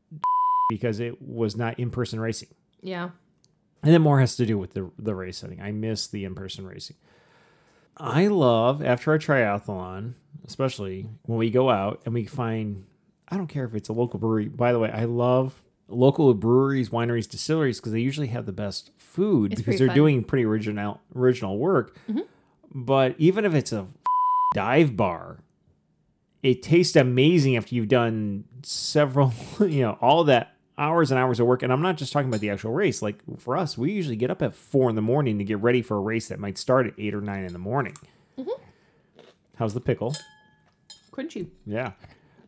because 0.68 1.00
it 1.00 1.20
was 1.22 1.56
not 1.56 1.78
in 1.78 1.90
person 1.90 2.20
racing. 2.20 2.48
Yeah. 2.82 3.10
And 3.82 3.92
then 3.92 4.02
more 4.02 4.20
has 4.20 4.36
to 4.36 4.46
do 4.46 4.58
with 4.58 4.74
the 4.74 4.90
the 4.98 5.14
race 5.14 5.38
setting. 5.38 5.60
I 5.60 5.72
miss 5.72 6.06
the 6.06 6.24
in 6.24 6.34
person 6.34 6.66
racing. 6.66 6.96
I 7.96 8.28
love 8.28 8.82
after 8.82 9.12
a 9.12 9.18
triathlon, 9.18 10.14
especially 10.46 11.08
when 11.22 11.38
we 11.38 11.50
go 11.50 11.70
out 11.70 12.00
and 12.04 12.14
we 12.14 12.24
find 12.26 12.84
I 13.28 13.36
don't 13.36 13.46
care 13.46 13.64
if 13.64 13.74
it's 13.74 13.88
a 13.88 13.92
local 13.94 14.18
brewery. 14.18 14.48
By 14.48 14.72
the 14.72 14.78
way, 14.78 14.90
I 14.90 15.04
love 15.04 15.62
local 15.88 16.32
breweries, 16.34 16.90
wineries, 16.90 17.28
distilleries 17.28 17.80
because 17.80 17.92
they 17.92 18.00
usually 18.00 18.26
have 18.28 18.46
the 18.46 18.52
best 18.52 18.90
food 18.96 19.52
It's 19.52 19.60
because 19.62 19.78
they're 19.78 19.88
fun. 19.88 19.96
doing 19.96 20.24
pretty 20.24 20.44
original 20.44 21.00
original 21.14 21.58
work. 21.58 21.96
Mhm. 22.08 22.26
But 22.74 23.14
even 23.18 23.44
if 23.44 23.54
it's 23.54 23.72
a 23.72 23.86
dive 24.54 24.96
bar, 24.96 25.38
it 26.42 26.62
tastes 26.62 26.96
amazing 26.96 27.56
after 27.56 27.74
you've 27.74 27.88
done 27.88 28.44
several, 28.62 29.32
you 29.60 29.82
know, 29.82 29.98
all 30.00 30.24
that 30.24 30.54
hours 30.78 31.10
and 31.10 31.18
hours 31.20 31.38
of 31.38 31.46
work. 31.46 31.62
And 31.62 31.72
I'm 31.72 31.82
not 31.82 31.96
just 31.96 32.12
talking 32.12 32.28
about 32.28 32.40
the 32.40 32.50
actual 32.50 32.72
race. 32.72 33.00
Like 33.02 33.20
for 33.38 33.56
us, 33.56 33.78
we 33.78 33.92
usually 33.92 34.16
get 34.16 34.30
up 34.30 34.42
at 34.42 34.54
four 34.54 34.88
in 34.90 34.96
the 34.96 35.02
morning 35.02 35.38
to 35.38 35.44
get 35.44 35.58
ready 35.60 35.80
for 35.82 35.96
a 35.96 36.00
race 36.00 36.28
that 36.28 36.38
might 36.40 36.58
start 36.58 36.86
at 36.86 36.94
eight 36.98 37.14
or 37.14 37.20
nine 37.20 37.44
in 37.44 37.52
the 37.52 37.58
morning. 37.58 37.94
How's 39.56 39.74
the 39.74 39.80
pickle? 39.80 40.16
Crunchy. 41.12 41.48
Yeah. 41.66 41.92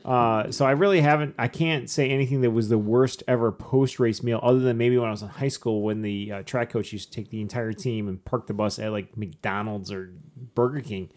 Uh, 0.04 0.50
so 0.50 0.66
I 0.66 0.72
really 0.72 1.00
haven't. 1.00 1.34
I 1.38 1.48
can't 1.48 1.88
say 1.88 2.10
anything 2.10 2.42
that 2.42 2.50
was 2.50 2.68
the 2.68 2.76
worst 2.78 3.22
ever 3.26 3.50
post 3.50 3.98
race 3.98 4.22
meal, 4.22 4.38
other 4.42 4.58
than 4.58 4.76
maybe 4.76 4.98
when 4.98 5.08
I 5.08 5.10
was 5.12 5.22
in 5.22 5.28
high 5.28 5.48
school 5.48 5.80
when 5.82 6.02
the 6.02 6.30
uh, 6.32 6.42
track 6.42 6.70
coach 6.70 6.92
used 6.92 7.10
to 7.10 7.16
take 7.16 7.30
the 7.30 7.40
entire 7.40 7.72
team 7.72 8.06
and 8.08 8.22
park 8.22 8.46
the 8.46 8.52
bus 8.52 8.78
at 8.78 8.92
like 8.92 9.16
McDonald's 9.16 9.90
or 9.90 10.12
Burger 10.54 10.80
King. 10.82 11.10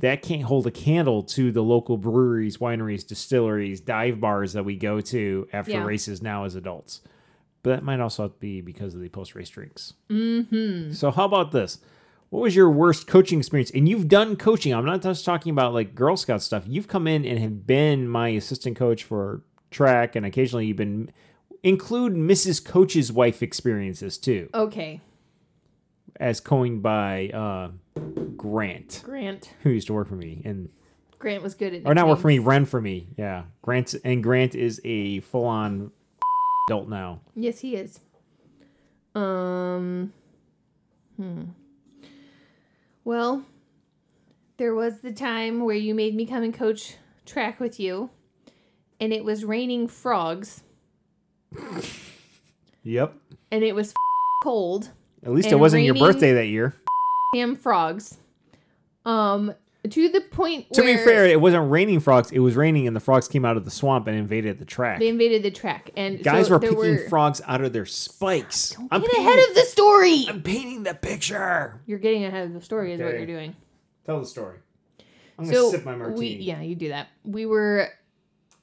That 0.00 0.22
can't 0.22 0.42
hold 0.42 0.66
a 0.66 0.70
candle 0.70 1.22
to 1.24 1.50
the 1.52 1.62
local 1.62 1.98
breweries, 1.98 2.56
wineries, 2.58 3.06
distilleries, 3.06 3.80
dive 3.80 4.18
bars 4.20 4.54
that 4.54 4.64
we 4.64 4.76
go 4.76 5.00
to 5.02 5.46
after 5.52 5.72
Yeah. 5.72 5.84
races 5.84 6.20
now 6.22 6.44
as 6.44 6.54
adults. 6.54 7.02
But 7.62 7.70
that 7.76 7.82
might 7.84 8.00
also 8.00 8.28
be 8.40 8.62
because 8.62 8.94
of 8.94 9.00
the 9.02 9.10
post 9.10 9.34
race 9.34 9.50
drinks. 9.50 9.92
Mm-hmm. 10.10 10.92
So 10.92 11.10
how 11.10 11.24
about 11.26 11.52
this? 11.52 11.78
What 12.30 12.40
was 12.42 12.54
your 12.56 12.70
worst 12.70 13.06
coaching 13.06 13.40
experience? 13.40 13.70
And 13.72 13.88
you've 13.88 14.06
done 14.08 14.36
coaching. 14.36 14.72
I'm 14.72 14.84
not 14.84 15.02
just 15.02 15.24
talking 15.24 15.50
about 15.50 15.74
like 15.74 15.94
Girl 15.94 16.16
Scout 16.16 16.42
stuff. 16.42 16.64
You've 16.66 16.86
come 16.88 17.06
in 17.06 17.24
and 17.24 17.38
have 17.40 17.66
been 17.66 18.08
my 18.08 18.28
assistant 18.28 18.76
coach 18.76 19.02
for 19.04 19.42
track, 19.70 20.14
and 20.16 20.24
occasionally 20.24 20.66
you've 20.66 20.76
been 20.76 21.10
include 21.62 22.14
Mrs. 22.14 22.64
Coach's 22.64 23.12
wife 23.12 23.42
experiences 23.42 24.16
too, 24.16 24.48
Okay. 24.54 25.00
as 26.18 26.40
coined 26.40 26.82
by 26.82 27.28
uh, 27.30 27.70
Grant, 28.36 29.02
Grant. 29.04 29.52
who 29.62 29.70
used 29.70 29.88
to 29.88 29.92
work 29.92 30.08
for 30.08 30.14
me, 30.16 30.40
and 30.44 30.70
Grant 31.18 31.42
was 31.42 31.54
good 31.54 31.74
at 31.74 31.82
or 31.84 31.94
not 31.94 32.08
work 32.08 32.18
for 32.20 32.28
me, 32.28 32.38
run 32.38 32.64
for 32.64 32.80
me. 32.80 33.08
Yeah, 33.18 33.42
Grant 33.60 33.94
and 34.04 34.22
Grant 34.22 34.54
is 34.54 34.80
a 34.84 35.20
full 35.20 35.44
on 35.44 35.90
adult 36.68 36.88
now. 36.88 37.20
Yes, 37.34 37.58
he 37.58 37.74
is. 37.76 38.00
Um. 39.14 40.12
Hmm. 41.16 41.42
Well, 43.10 43.42
there 44.56 44.72
was 44.72 45.00
the 45.00 45.10
time 45.10 45.64
where 45.64 45.74
you 45.74 45.96
made 45.96 46.14
me 46.14 46.24
come 46.24 46.44
and 46.44 46.54
coach 46.54 46.94
track 47.26 47.58
with 47.58 47.80
you, 47.80 48.10
and 49.00 49.12
it 49.12 49.24
was 49.24 49.44
raining 49.44 49.88
frogs, 49.88 50.62
Yep. 52.84 53.12
and 53.50 53.64
it 53.64 53.74
was 53.74 53.92
cold. 54.44 54.90
At 55.24 55.32
least 55.32 55.48
it 55.48 55.54
And 55.54 55.60
wasn't 55.60 55.82
your 55.82 55.94
raining- 55.94 56.06
birthday 56.06 56.34
that 56.34 56.46
year. 56.46 56.76
Damn 57.34 57.56
frogs. 57.56 58.18
Um, 59.04 59.54
to 59.88 60.08
the 60.08 60.20
point 60.20 60.72
To 60.74 60.82
be 60.82 60.96
fair, 60.96 61.26
it 61.26 61.40
wasn't 61.40 61.70
raining 61.70 62.00
frogs. 62.00 62.30
It 62.30 62.40
was 62.40 62.54
raining, 62.56 62.86
and 62.86 62.94
the 62.94 63.00
frogs 63.00 63.28
came 63.28 63.44
out 63.44 63.56
of 63.56 63.64
the 63.64 63.70
swamp 63.70 64.06
and 64.06 64.16
invaded 64.16 64.58
the 64.58 64.64
track. 64.64 64.98
they 64.98 65.08
invaded 65.08 65.42
the 65.42 65.50
track, 65.50 65.90
and 65.96 66.22
Guys 66.22 66.48
so 66.48 66.54
were 66.54 66.60
picking 66.60 66.76
were, 66.76 67.08
frogs 67.08 67.40
out 67.46 67.62
of 67.62 67.72
their 67.72 67.86
spikes. 67.86 68.76
I'm 68.90 69.00
Get 69.00 69.10
painting, 69.10 69.26
ahead 69.26 69.48
of 69.48 69.54
the 69.54 69.62
story. 69.62 70.26
I'm 70.28 70.42
painting 70.42 70.82
the 70.82 70.94
picture. 70.94 71.80
You're 71.86 71.98
getting 71.98 72.24
ahead 72.24 72.46
of 72.46 72.52
the 72.52 72.60
story, 72.60 72.92
is 72.92 73.00
what 73.00 73.14
you're 73.14 73.26
doing. 73.26 73.56
Tell 74.04 74.20
the 74.20 74.26
story. 74.26 74.58
I'm 75.38 75.46
gonna 75.46 75.70
sip 75.70 75.84
my 75.84 75.96
martini. 75.96 76.18
we, 76.18 76.42
yeah, 76.42 76.60
you 76.60 76.74
do 76.74 76.88
that. 76.88 77.08
We 77.24 77.46
were 77.46 77.88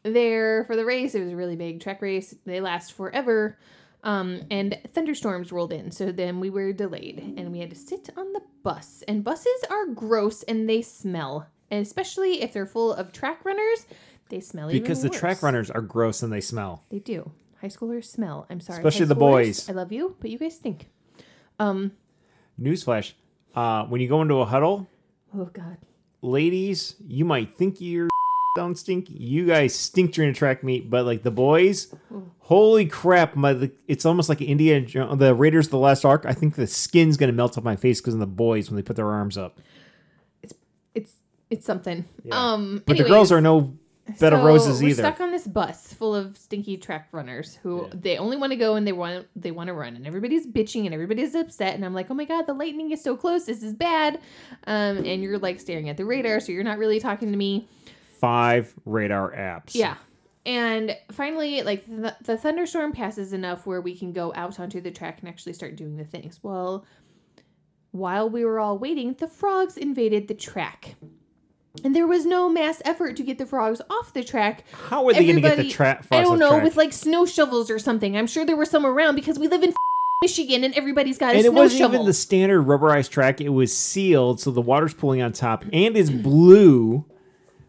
there 0.04 0.66
for 0.66 0.76
the 0.76 0.86
race. 0.86 1.16
It 1.16 1.22
was 1.24 1.32
a 1.32 1.36
really 1.36 1.56
big 1.56 1.82
track 1.82 2.02
race. 2.02 2.36
They 2.46 2.62
last 2.62 2.94
forever. 2.94 3.58
Um, 4.04 4.42
and 4.52 4.78
thunderstorms 4.94 5.52
rolled 5.52 5.74
in, 5.74 5.92
so 5.92 6.12
then 6.12 6.40
we 6.40 6.50
were 6.50 6.72
delayed, 6.72 7.34
and 7.36 7.52
we 7.52 7.60
had 7.60 7.72
to 7.72 7.76
sit 7.76 8.10
on 8.16 8.32
the 8.34 8.42
bus. 8.64 9.04
And 9.08 9.24
buses 9.24 9.64
are 9.70 9.88
gross 9.88 10.44
and 10.44 10.70
they 10.70 10.82
smell, 10.82 11.48
and 11.72 11.82
especially 11.82 12.42
if 12.42 12.54
they're 12.54 12.66
full 12.68 12.94
of 12.94 13.12
track 13.12 13.44
runners, 13.44 13.86
they 14.30 14.40
smell 14.40 14.70
even 14.70 14.82
Because 14.82 15.02
the 15.02 15.10
track 15.10 15.42
runners 15.42 15.70
are 15.72 15.82
gross 15.82 16.22
and 16.24 16.32
they 16.32 16.42
smell. 16.42 16.84
They 16.90 17.00
do. 17.00 17.32
High 17.62 17.68
schoolers 17.70 18.06
smell. 18.06 18.46
I'm 18.50 18.60
sorry. 18.60 18.80
Especially 18.80 19.08
the 19.08 19.16
boys. 19.16 19.68
I 19.68 19.74
love 19.74 19.92
you, 19.92 20.16
but 20.22 20.30
you 20.30 20.38
guys 20.38 20.56
stink. 20.56 20.90
Um. 21.60 21.92
Newsflash: 22.62 23.14
uh, 23.56 23.86
When 23.86 24.00
you 24.00 24.08
go 24.08 24.22
into 24.22 24.36
a 24.36 24.46
huddle, 24.46 24.88
Oh 25.36 25.46
God. 25.46 25.78
ladies, 26.22 26.96
you 27.06 27.26
might 27.26 27.58
think 27.58 27.82
your 27.82 28.08
don't 28.56 28.76
stink. 28.76 29.08
You 29.10 29.46
guys 29.46 29.76
stink 29.76 30.14
during 30.14 30.32
a 30.32 30.34
track 30.34 30.64
meet, 30.64 30.90
but 30.90 31.06
like 31.06 31.24
the 31.24 31.32
boys, 31.32 31.94
holy 32.40 32.86
crap! 32.86 33.36
My 33.36 33.70
it's 33.88 34.06
almost 34.06 34.30
like 34.30 34.42
India, 34.42 34.82
the 34.82 35.36
Raiders, 35.36 35.68
of 35.68 35.72
the 35.72 35.78
Lost 35.78 36.06
Ark. 36.06 36.26
I 36.28 36.34
think 36.34 36.56
the 36.56 36.68
skin's 36.68 37.18
gonna 37.18 37.34
melt 37.34 37.58
off 37.58 37.64
my 37.64 37.76
face 37.76 38.02
because 38.02 38.16
of 38.16 38.20
the 38.20 38.28
boys 38.28 38.70
when 38.70 38.76
they 38.76 38.82
put 38.82 38.96
their 38.96 39.12
arms 39.12 39.38
up. 39.38 39.60
It's 40.42 40.54
it's 40.96 41.14
it's 41.50 41.66
something. 41.66 42.06
Yeah. 42.24 42.54
Um. 42.54 42.84
But 42.86 42.98
the 42.98 43.04
girls 43.04 43.32
are 43.32 43.42
no 43.42 43.78
bed 44.20 44.34
of 44.34 44.40
so 44.40 44.46
roses 44.46 44.82
we're 44.82 44.90
either. 44.90 45.04
stuck 45.04 45.20
on 45.20 45.32
this 45.32 45.46
bus 45.46 45.94
full 45.94 46.16
of 46.16 46.38
stinky 46.38 46.78
track 46.78 47.10
runners 47.12 47.60
who 47.62 47.90
they 47.94 48.18
only 48.18 48.38
want 48.38 48.52
to 48.52 48.56
go 48.56 48.76
and 48.76 48.88
they 48.88 48.94
want 48.94 49.28
they 49.36 49.52
want 49.52 49.68
to 49.68 49.74
run 49.74 49.98
and 49.98 50.08
everybody's 50.08 50.48
bitching 50.48 50.86
and 50.86 50.94
everybody's 50.94 51.36
upset 51.36 51.76
and 51.76 51.84
I'm 51.84 51.94
like, 51.94 52.10
oh 52.10 52.14
my 52.14 52.24
god, 52.24 52.48
the 52.48 52.54
lightning 52.54 52.92
is 52.92 53.04
so 53.04 53.18
close. 53.18 53.46
This 53.46 53.62
is 53.62 53.74
bad. 53.74 54.20
Um. 54.66 54.98
And 55.06 55.22
you're 55.22 55.38
like 55.38 55.60
staring 55.60 55.90
at 55.90 55.98
the 55.98 56.06
radar, 56.06 56.40
so 56.40 56.52
you're 56.52 56.64
not 56.64 56.80
really 56.80 57.00
talking 57.00 57.32
to 57.32 57.38
me. 57.38 57.68
Five 58.20 58.74
radar 58.86 59.32
apps. 59.32 59.76
Yeah. 59.76 59.96
And 60.46 60.96
finally, 61.12 61.62
like 61.62 61.86
the, 61.86 62.16
the 62.24 62.38
thunderstorm 62.38 62.94
passes 62.94 63.34
enough 63.34 63.66
where 63.66 63.82
we 63.82 63.98
can 63.98 64.14
go 64.14 64.34
out 64.34 64.60
onto 64.60 64.80
the 64.80 64.92
track 64.92 65.20
and 65.20 65.28
actually 65.28 65.54
start 65.54 65.76
doing 65.76 65.98
the 65.98 66.06
things. 66.06 66.40
Well, 66.42 66.86
while 67.92 68.30
we 68.30 68.46
were 68.46 68.60
all 68.60 68.78
waiting, 68.78 69.14
the 69.14 69.28
frogs 69.28 69.76
invaded 69.76 70.28
the 70.28 70.34
track. 70.34 70.96
And 71.84 71.96
there 71.96 72.08
was 72.08 72.26
no 72.26 72.50
mass 72.50 72.82
effort 72.86 73.16
to 73.18 73.24
get 73.24 73.38
the 73.38 73.46
frogs 73.46 73.82
off 73.90 74.14
the 74.14 74.24
track. 74.24 74.64
How 74.90 75.08
are 75.08 75.14
they 75.14 75.28
gonna 75.28 75.42
get 75.42 75.58
the 75.58 75.70
track? 75.70 76.06
I 76.12 76.22
don't 76.22 76.40
know, 76.40 76.60
with 76.60 76.76
like 76.76 76.94
snow 76.94 77.26
shovels 77.26 77.70
or 77.70 77.78
something. 77.78 78.18
I'm 78.18 78.28
sure 78.28 78.46
there 78.46 78.56
were 78.56 78.66
some 78.66 78.86
around 78.86 79.16
because 79.16 79.38
we 79.38 79.48
live 79.48 79.64
in 79.64 79.74
Michigan 80.24 80.64
and 80.64 80.74
everybody's 80.74 81.18
got 81.18 81.36
a 81.36 81.38
and 81.38 81.46
it 81.46 81.54
wasn't 81.54 81.80
shovel. 81.80 81.96
even 81.96 82.08
the 82.08 82.14
standard 82.14 82.64
rubberized 82.64 83.10
track. 83.10 83.42
It 83.42 83.50
was 83.50 83.76
sealed, 83.76 84.40
so 84.40 84.52
the 84.52 84.62
water's 84.62 84.94
pooling 84.94 85.22
on 85.22 85.34
top 85.34 85.66
and 85.72 85.96
is 85.96 86.10
blue, 86.10 87.06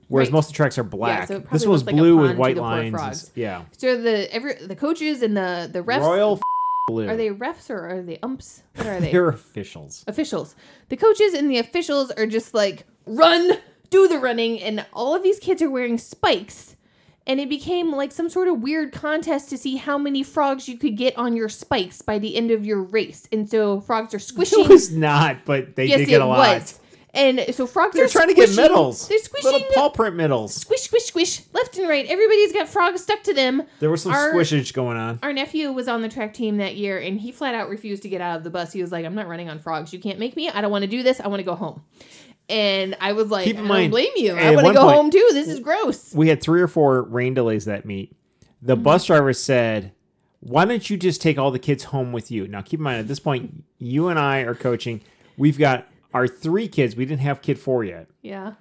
whereas 0.09 0.29
Right. 0.29 0.33
most 0.33 0.47
of 0.47 0.53
the 0.53 0.57
tracks 0.57 0.79
are 0.79 0.85
black. 0.85 1.29
so 1.29 1.39
this 1.53 1.63
one 1.65 1.73
was 1.73 1.87
like 1.87 1.95
blue 1.97 2.17
with 2.17 2.37
white 2.37 2.57
lines. 2.57 3.31
Yeah, 3.35 3.63
so 3.73 4.01
the 4.01 4.33
every 4.35 4.55
the 4.55 4.77
coaches 4.77 5.23
and 5.23 5.37
the 5.37 5.69
the 5.73 5.83
refs 5.83 6.01
royal 6.01 6.41
blue. 6.89 7.09
are 7.09 7.17
they 7.17 7.29
refs 7.31 7.71
or 7.71 7.87
are 7.89 8.03
they 8.03 8.19
umps? 8.23 8.63
What 8.75 8.87
are 8.87 9.01
they? 9.01 9.13
They're 9.13 9.29
officials. 9.29 10.05
officials. 10.07 10.55
The 10.89 10.97
coaches 10.97 11.35
and 11.35 11.51
the 11.51 11.59
officials 11.59 12.11
are 12.13 12.27
just 12.27 12.55
like, 12.55 12.87
run, 13.07 13.53
do 13.91 14.09
the 14.09 14.19
running, 14.19 14.61
and 14.61 14.85
all 14.93 15.15
of 15.15 15.23
these 15.23 15.39
kids 15.39 15.61
are 15.63 15.71
wearing 15.71 15.99
spikes. 15.99 16.75
And 17.27 17.39
it 17.41 17.51
became 17.51 17.93
like 17.93 18.11
some 18.11 18.31
sort 18.31 18.49
of 18.49 18.63
weird 18.63 18.91
contest 18.91 19.51
to 19.51 19.59
see 19.59 19.77
how 19.77 19.99
many 19.99 20.23
frogs 20.23 20.67
you 20.67 20.79
could 20.79 20.97
get 20.97 21.15
on 21.19 21.37
your 21.37 21.51
spikes 21.51 22.01
by 22.01 22.19
the 22.19 22.35
end 22.37 22.51
of 22.51 22.65
your 22.65 22.83
race. 22.83 23.29
And 23.31 23.47
so 23.51 23.83
frogs 23.83 24.15
are 24.15 24.19
squishing. 24.31 24.65
It 24.65 24.69
was 24.71 24.91
not, 24.91 25.45
but 25.45 25.77
they 25.77 25.85
yes, 25.85 25.99
did 25.99 26.09
get 26.09 26.23
a 26.23 26.25
lot. 26.27 26.39
was. 26.39 26.81
And 27.19 27.45
so 27.55 27.67
frogs 27.67 27.95
They're 27.97 28.05
are 28.05 28.09
trying 28.09 28.29
to 28.29 28.35
get 28.35 28.49
squishing- 28.49 28.71
medals. 28.73 29.09
They're 29.09 29.19
squishing 29.19 29.53
Little 29.53 29.67
paw 29.75 29.89
print 29.91 30.15
medals. 30.15 30.55
squish, 30.55 30.83
squish, 30.83 31.05
squish, 31.07 31.43
left 31.53 31.77
and 31.77 31.89
right. 31.89 32.07
Everybody's 32.07 32.53
got 32.53 32.69
frogs 32.69 33.03
stuck 33.03 33.23
to 33.25 33.35
them. 33.35 33.65
There 33.81 33.91
was 33.91 34.03
some 34.03 34.13
Our- 34.13 34.33
squishage 34.33 34.73
going 34.73 34.97
on. 34.97 35.19
Our 35.23 35.33
nephew 35.33 35.73
was 35.73 35.89
on 35.89 36.03
the 36.03 36.09
track 36.09 36.33
team 36.33 36.59
that 36.59 36.77
year, 36.77 36.97
and 36.99 37.19
he 37.21 37.33
flat 37.33 37.55
out 37.57 37.69
refused 37.69 38.03
to 38.05 38.09
get 38.09 38.21
out 38.21 38.37
of 38.39 38.45
the 38.45 38.51
bus. 38.51 38.73
He 38.73 38.81
was 38.81 38.93
like, 38.93 39.05
"I'm 39.05 39.15
not 39.17 39.27
running 39.27 39.49
on 39.51 39.59
frogs. 39.59 39.93
You 39.93 39.99
can't 39.99 40.19
make 40.21 40.37
me. 40.37 40.49
I 40.49 40.61
don't 40.61 40.71
want 40.71 40.83
to 40.85 40.89
do 40.91 41.03
this. 41.03 41.21
I 41.21 41.27
want 41.29 41.41
to 41.41 41.45
go 41.45 41.57
home." 41.57 41.83
And 42.49 42.97
I 43.01 43.13
was 43.13 43.29
like, 43.31 43.45
Keep 43.45 43.57
in 43.59 43.65
"I 43.65 43.69
mind, 43.69 43.83
don't 43.85 43.91
blame 43.91 44.13
you. 44.17 44.35
I 44.35 44.39
at 44.41 44.55
want 44.55 44.59
to 44.61 44.65
one 44.65 44.75
go 44.75 44.83
point- 44.85 44.97
home 44.97 45.11
too. 45.11 45.29
This 45.33 45.49
is 45.49 45.61
gross." 45.61 46.15
We 46.15 46.29
had 46.29 46.41
three 46.41 46.63
or 46.63 46.69
four 46.69 47.03
rain 47.03 47.35
delays 47.35 47.65
that 47.67 47.85
meet. 47.85 48.15
The 48.63 48.75
Mm-hmm. 48.75 48.83
bus 48.85 49.05
driver 49.07 49.33
said, 49.33 49.93
"Why 50.41 50.65
don't 50.65 50.89
you 50.89 50.97
just 50.97 51.21
take 51.21 51.37
all 51.37 51.51
the 51.51 51.59
kids 51.59 51.85
home 51.85 52.13
with 52.13 52.31
you?" 52.31 52.47
Now, 52.49 52.61
keep 52.63 52.81
in 52.81 52.85
mind, 52.85 53.01
at 53.01 53.09
this 53.09 53.19
point, 53.21 53.65
you 53.79 54.09
and 54.09 54.19
I 54.19 54.41
are 54.41 54.55
coaching. 54.55 55.01
We've 55.37 55.59
got 55.59 55.87
our 56.15 56.27
three 56.27 56.69
kids. 56.69 56.97
We 56.97 57.05
didn't 57.05 57.21
have 57.23 57.43
kid 57.43 57.59
four 57.59 57.85
yet. 57.85 58.09
Yeah, 58.23 58.55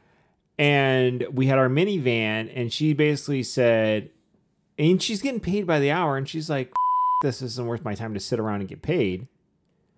and 0.58 1.26
we 1.32 1.48
had 1.48 1.58
our 1.58 1.70
minivan 1.70 2.52
and 2.54 2.74
she 2.74 2.94
basically 2.94 3.44
said 3.44 4.10
and 4.80 5.02
she's 5.02 5.22
getting 5.22 5.40
paid 5.40 5.68
by 5.68 5.80
the 5.80 5.92
hour 5.92 6.18
and 6.18 6.28
she's 6.28 6.50
like 6.50 6.74
this 7.22 7.42
isn't 7.42 7.68
worth 7.68 7.84
my 7.84 7.96
time 7.96 8.14
to 8.14 8.20
sit 8.20 8.40
around 8.40 8.60
and 8.62 8.70
get 8.70 8.82
paid. 8.82 9.28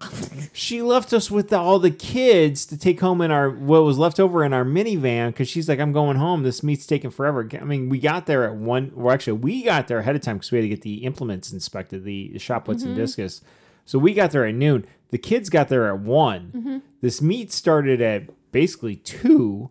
She 0.51 0.81
left 0.81 1.13
us 1.13 1.29
with 1.29 1.49
the, 1.49 1.57
all 1.57 1.79
the 1.79 1.91
kids 1.91 2.65
to 2.67 2.77
take 2.77 2.99
home 2.99 3.21
in 3.21 3.31
our 3.31 3.49
what 3.49 3.83
was 3.83 3.97
left 3.97 4.19
over 4.19 4.43
in 4.43 4.51
our 4.51 4.63
minivan 4.65 5.27
because 5.27 5.47
she's 5.47 5.69
like 5.69 5.79
i'm 5.79 5.91
going 5.91 6.17
home. 6.17 6.43
This 6.43 6.63
meet's 6.63 6.85
taking 6.85 7.11
forever. 7.11 7.47
I 7.53 7.63
mean 7.63 7.87
we 7.87 7.99
got 7.99 8.25
there 8.25 8.45
at 8.45 8.55
one 8.55 8.91
well 8.95 9.13
actually 9.13 9.33
we 9.33 9.63
got 9.63 9.87
there 9.87 9.99
ahead 9.99 10.15
of 10.15 10.21
time 10.21 10.37
because 10.37 10.51
we 10.51 10.57
had 10.57 10.63
to 10.63 10.69
get 10.69 10.81
the 10.81 11.05
implements 11.05 11.53
inspected 11.53 12.03
the, 12.03 12.29
the 12.33 12.39
shop 12.39 12.65
puts 12.65 12.83
and 12.83 12.91
mm-hmm. 12.91 13.01
discus. 13.01 13.41
So 13.85 13.99
we 13.99 14.13
got 14.13 14.31
there 14.31 14.45
at 14.45 14.55
noon 14.55 14.85
the 15.11 15.17
kids 15.17 15.49
got 15.49 15.69
there 15.69 15.87
at 15.93 15.99
one 15.99 16.81
this 17.01 17.21
meet 17.21 17.51
started 17.51 18.01
at 18.01 18.23
basically 18.51 18.95
two 18.97 19.69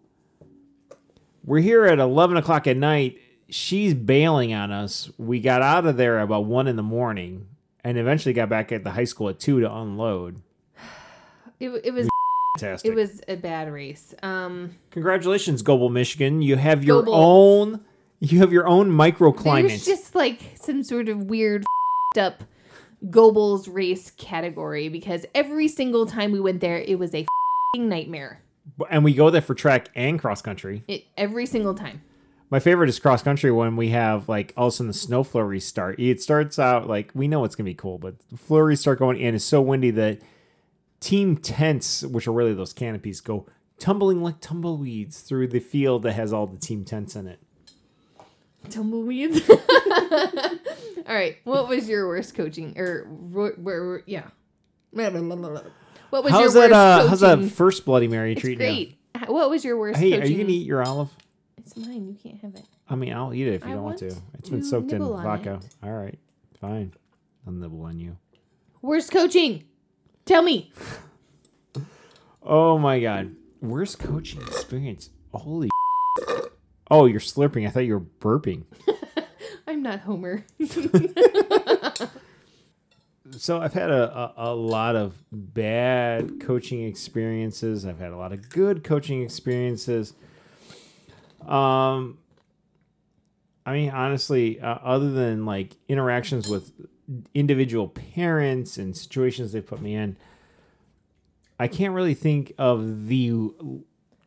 we're 1.48 1.60
here 1.60 1.86
at 1.86 1.98
11 1.98 2.36
o'clock 2.36 2.66
at 2.66 2.76
night. 2.76 3.18
She's 3.48 3.94
bailing 3.94 4.52
on 4.52 4.70
us. 4.70 5.10
We 5.16 5.40
got 5.40 5.62
out 5.62 5.86
of 5.86 5.96
there 5.96 6.20
about 6.20 6.44
1 6.44 6.66
in 6.66 6.76
the 6.76 6.82
morning 6.82 7.46
and 7.82 7.96
eventually 7.96 8.34
got 8.34 8.50
back 8.50 8.70
at 8.70 8.84
the 8.84 8.90
high 8.90 9.04
school 9.04 9.30
at 9.30 9.40
2 9.40 9.60
to 9.60 9.74
unload. 9.74 10.42
it, 11.60 11.70
it 11.82 11.94
was 11.94 12.06
Fantastic. 12.58 12.90
it 12.90 12.94
was 12.94 13.22
a 13.28 13.36
bad 13.36 13.72
race. 13.72 14.14
Um, 14.22 14.72
Congratulations, 14.90 15.62
Gobles, 15.62 15.90
Michigan. 15.90 16.42
You 16.42 16.56
have 16.56 16.84
your 16.84 17.02
Gobles. 17.02 17.16
own 17.16 17.80
you 18.20 18.40
have 18.40 18.52
your 18.52 18.66
own 18.66 18.90
microclimate. 18.90 19.68
there's 19.68 19.80
microclimate. 19.80 19.86
just 19.86 20.14
like 20.14 20.40
some 20.56 20.82
sort 20.82 21.08
of 21.08 21.24
weird 21.24 21.64
up 22.18 22.44
Gobles 23.10 23.68
race 23.68 24.10
category 24.12 24.88
because 24.88 25.24
every 25.34 25.68
single 25.68 26.06
time 26.06 26.32
we 26.32 26.40
went 26.40 26.60
there, 26.60 26.78
it 26.78 26.98
was 26.98 27.14
a 27.14 27.26
nightmare. 27.76 28.40
and 28.90 29.04
we 29.04 29.14
go 29.14 29.30
there 29.30 29.40
for 29.40 29.54
track 29.54 29.88
and 29.94 30.18
cross 30.18 30.42
country. 30.42 30.82
It, 30.88 31.04
every 31.16 31.46
single 31.46 31.74
time. 31.74 32.02
My 32.50 32.60
favorite 32.60 32.88
is 32.88 32.98
cross 32.98 33.22
country 33.22 33.52
when 33.52 33.76
we 33.76 33.90
have 33.90 34.28
like 34.28 34.54
all 34.56 34.68
of 34.68 34.72
a 34.72 34.76
sudden 34.76 34.88
the 34.88 34.94
snow 34.94 35.22
flurries 35.22 35.66
start. 35.66 36.00
It 36.00 36.22
starts 36.22 36.58
out 36.58 36.88
like 36.88 37.10
we 37.14 37.28
know 37.28 37.44
it's 37.44 37.54
gonna 37.54 37.66
be 37.66 37.74
cool, 37.74 37.98
but 37.98 38.18
the 38.30 38.38
flurries 38.38 38.80
start 38.80 38.98
going 38.98 39.20
and 39.22 39.36
it's 39.36 39.44
so 39.44 39.60
windy 39.60 39.90
that 39.92 40.20
team 41.00 41.36
tents, 41.36 42.02
which 42.02 42.26
are 42.26 42.32
really 42.32 42.54
those 42.54 42.72
canopies, 42.72 43.20
go 43.20 43.46
tumbling 43.78 44.22
like 44.22 44.40
tumbleweeds 44.40 45.20
through 45.20 45.48
the 45.48 45.60
field 45.60 46.02
that 46.02 46.12
has 46.12 46.32
all 46.32 46.46
the 46.46 46.58
team 46.58 46.84
tents 46.84 47.14
in 47.14 47.26
it. 47.26 47.38
Tumbleweeds. 48.70 49.48
All 51.06 51.14
right. 51.14 51.36
What 51.44 51.68
was 51.68 51.88
your 51.88 52.06
worst 52.08 52.34
coaching 52.34 52.78
or 52.78 53.04
where? 53.08 53.52
where 53.52 54.02
yeah. 54.06 54.28
What 54.92 55.12
was 56.24 56.32
How's 56.32 56.54
your 56.54 56.68
that? 56.68 56.70
worst 56.70 56.72
Uh, 56.72 56.96
coaching? 56.96 57.08
how's 57.08 57.20
that 57.20 57.50
first 57.52 57.84
Bloody 57.84 58.08
Mary 58.08 58.32
It's 58.32 58.40
treating 58.40 58.66
you? 58.66 58.72
great. 58.74 58.98
H- 59.22 59.28
What 59.28 59.50
was 59.50 59.64
your 59.64 59.78
worst? 59.78 59.98
Hey, 60.00 60.10
coaching? 60.12 60.22
are 60.24 60.26
you 60.26 60.36
gonna 60.38 60.50
eat 60.54 60.66
your 60.66 60.82
olive? 60.84 61.10
It's 61.56 61.76
mine. 61.76 62.08
You 62.08 62.14
can't 62.22 62.40
have 62.42 62.54
it. 62.54 62.64
I 62.88 62.94
mean, 62.94 63.12
I'll 63.12 63.32
eat 63.34 63.46
it 63.46 63.54
if 63.54 63.64
you 63.64 63.70
I 63.70 63.74
don't 63.74 63.82
want 63.84 64.00
want 64.02 64.12
to. 64.14 64.20
It's 64.38 64.48
been 64.48 64.60
to 64.60 64.66
soaked 64.66 64.92
in 64.92 65.00
vodka. 65.02 65.60
All 65.82 65.92
right, 65.92 66.18
fine. 66.60 66.92
I'll 67.46 67.52
nibble 67.52 67.82
on 67.82 67.98
you. 67.98 68.16
Worst 68.82 69.10
coaching. 69.12 69.64
Tell 70.24 70.42
me. 70.42 70.72
Oh 72.50 72.78
my 72.78 72.98
god. 73.00 73.34
Worst 73.60 73.98
coaching 73.98 74.40
experience. 74.40 75.10
Holy 75.34 75.68
Oh, 76.90 77.06
you're 77.06 77.20
slurping. 77.20 77.66
I 77.66 77.70
thought 77.70 77.80
you 77.80 77.94
were 77.94 78.38
burping. 78.38 78.64
I'm 79.66 79.82
not 79.82 80.00
Homer. 80.00 80.44
So 83.36 83.60
I've 83.60 83.74
had 83.74 83.90
a, 83.90 84.12
a, 84.14 84.32
a 84.36 84.54
lot 84.54 84.96
of 84.96 85.22
bad 85.30 86.40
coaching 86.40 86.84
experiences. 86.84 87.84
I've 87.84 87.98
had 87.98 88.12
a 88.12 88.16
lot 88.16 88.32
of 88.32 88.48
good 88.48 88.82
coaching 88.84 89.22
experiences. 89.22 90.14
Um 91.46 92.18
I 93.66 93.72
mean 93.72 93.90
honestly, 93.90 94.60
uh, 94.60 94.78
other 94.82 95.10
than 95.12 95.44
like 95.44 95.76
interactions 95.88 96.48
with 96.48 96.72
individual 97.34 97.88
parents 97.88 98.76
and 98.78 98.96
situations 98.96 99.52
they 99.52 99.60
put 99.60 99.80
me 99.80 99.94
in, 99.94 100.16
I 101.60 101.68
can't 101.68 101.94
really 101.94 102.14
think 102.14 102.52
of 102.58 103.08
the 103.08 103.50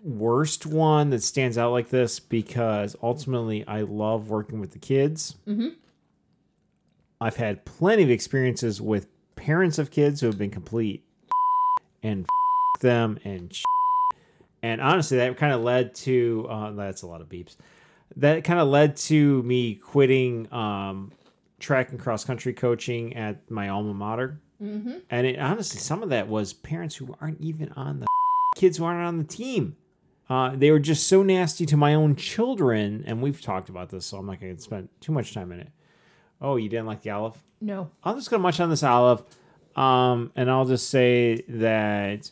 worst 0.04 0.66
one 0.66 1.10
that 1.12 1.24
stands 1.24 1.58
out 1.58 1.72
like 1.72 1.90
this 1.90 2.20
because 2.20 2.96
ultimately 3.02 3.66
I 3.68 3.82
love 3.82 4.30
working 4.30 4.60
with 4.60 4.72
the 4.72 4.80
kids. 4.80 5.36
I've 7.20 7.36
had 7.36 7.66
plenty 7.66 8.04
of 8.04 8.10
experiences 8.10 8.82
with 8.82 9.08
parents 9.36 9.78
of 9.78 9.92
kids 9.92 10.22
who 10.22 10.28
have 10.28 10.38
been 10.38 10.52
complete 10.52 11.04
and 12.04 12.26
them 12.82 13.20
and 13.24 13.56
and 14.64 14.82
honestly 14.82 15.18
that 15.18 15.38
kind 15.38 15.54
of 15.54 15.62
led 15.62 15.94
to 15.94 16.48
uh, 16.50 16.72
that's 16.72 17.04
a 17.04 17.08
lot 17.08 17.22
of 17.22 17.30
beeps 17.30 17.56
that 18.18 18.44
kind 18.44 18.60
of 18.60 18.68
led 18.68 18.98
to 18.98 19.42
me 19.44 19.76
quitting 19.76 20.52
um, 20.54 21.12
track 21.60 21.92
and 21.92 22.00
cross 22.00 22.24
country 22.24 22.54
coaching 22.54 23.16
at 23.16 23.50
my 23.50 23.70
alma 23.70 23.94
mater. 23.94 24.40
Mm-hmm. 24.62 24.98
And 25.10 25.28
it 25.28 25.40
honestly, 25.40 25.80
some 25.80 26.04
of 26.04 26.10
that 26.10 26.28
was 26.28 26.54
parents 26.54 26.96
who 26.96 27.16
aren't 27.22 27.42
even 27.42 27.72
on 27.74 28.02
the 28.02 28.08
kids 28.56 28.78
who 28.78 28.86
aren't 28.86 29.06
on 29.06 29.18
the 29.18 29.24
team. 29.24 29.76
Uh, 30.32 30.56
they 30.56 30.72
were 30.72 30.80
just 30.80 31.08
so 31.08 31.24
nasty 31.24 31.66
to 31.66 31.76
my 31.76 31.94
own 31.94 32.16
children, 32.16 33.04
and 33.06 33.22
we've 33.22 33.42
talked 33.42 33.68
about 33.68 33.90
this, 33.90 34.06
so 34.06 34.18
I'm 34.18 34.26
not 34.28 34.40
going 34.40 34.56
to 34.56 34.62
spend 34.62 34.88
too 35.02 35.12
much 35.12 35.34
time 35.34 35.52
in 35.52 35.60
it. 35.60 35.68
Oh, 36.40 36.56
you 36.56 36.70
didn't 36.70 36.86
like 36.86 37.02
the 37.02 37.10
olive? 37.10 37.44
No. 37.60 37.90
I'm 38.02 38.16
just 38.16 38.30
going 38.30 38.40
to 38.40 38.44
munch 38.44 38.62
on 38.62 38.70
this 38.70 38.82
olive, 38.82 39.24
um, 39.76 40.32
and 40.38 40.50
I'll 40.50 40.64
just 40.64 40.90
say 40.90 41.44
that 41.50 42.32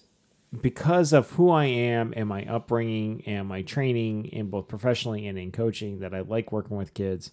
because 0.62 1.12
of 1.12 1.32
who 1.32 1.50
I 1.50 1.66
am 1.66 2.14
and 2.16 2.30
my 2.30 2.46
upbringing 2.46 3.22
and 3.26 3.50
my 3.50 3.64
training 3.64 4.28
in 4.28 4.50
both 4.50 4.70
professionally 4.70 5.28
and 5.28 5.38
in 5.38 5.52
coaching, 5.52 6.00
that 6.00 6.14
I 6.14 6.22
like 6.22 6.54
working 6.54 6.78
with 6.78 6.94
kids, 6.94 7.32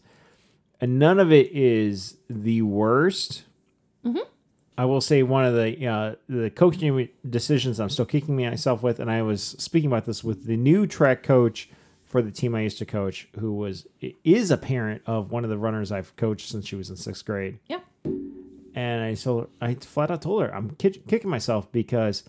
and 0.81 0.99
none 0.99 1.21
of 1.21 1.31
it 1.31 1.53
is 1.53 2.17
the 2.29 2.63
worst. 2.63 3.45
I 4.79 4.85
will 4.85 5.01
say 5.01 5.23
one 5.23 5.45
of 5.45 5.55
the 5.55 5.87
uh, 5.87 6.15
the 6.29 6.51
coaching 6.51 7.09
decisions 7.29 7.81
I'm 7.81 7.89
still 7.89 8.05
kicking 8.05 8.37
myself 8.37 8.83
with, 8.83 9.01
and 9.01 9.11
I 9.11 9.23
was 9.23 9.43
speaking 9.43 9.89
about 9.89 10.05
this 10.05 10.23
with 10.23 10.45
the 10.47 10.57
new 10.57 10.87
track 10.87 11.23
coach 11.23 11.71
for 12.05 12.21
the 12.23 12.31
team 12.31 12.55
I 12.55 12.61
used 12.61 12.79
to 12.79 12.87
coach, 12.87 13.29
who 13.39 13.55
was 13.55 13.87
is 14.23 14.51
a 14.51 14.57
parent 14.57 15.03
of 15.07 15.31
one 15.33 15.45
of 15.45 15.51
the 15.51 15.59
runners 15.59 15.91
I've 15.91 16.15
coached 16.17 16.49
since 16.51 16.67
she 16.67 16.77
was 16.77 16.91
in 16.91 16.97
sixth 16.97 17.25
grade. 17.25 17.59
Yeah. 17.69 17.81
And 18.75 19.03
I 19.03 19.15
told 19.15 19.45
her, 19.45 19.49
I 19.67 19.75
flat 19.75 20.11
out 20.11 20.23
told 20.23 20.43
her 20.43 20.55
I'm 20.55 20.71
kick- 20.73 21.07
kicking 21.07 21.31
myself 21.31 21.71
because 21.73 22.25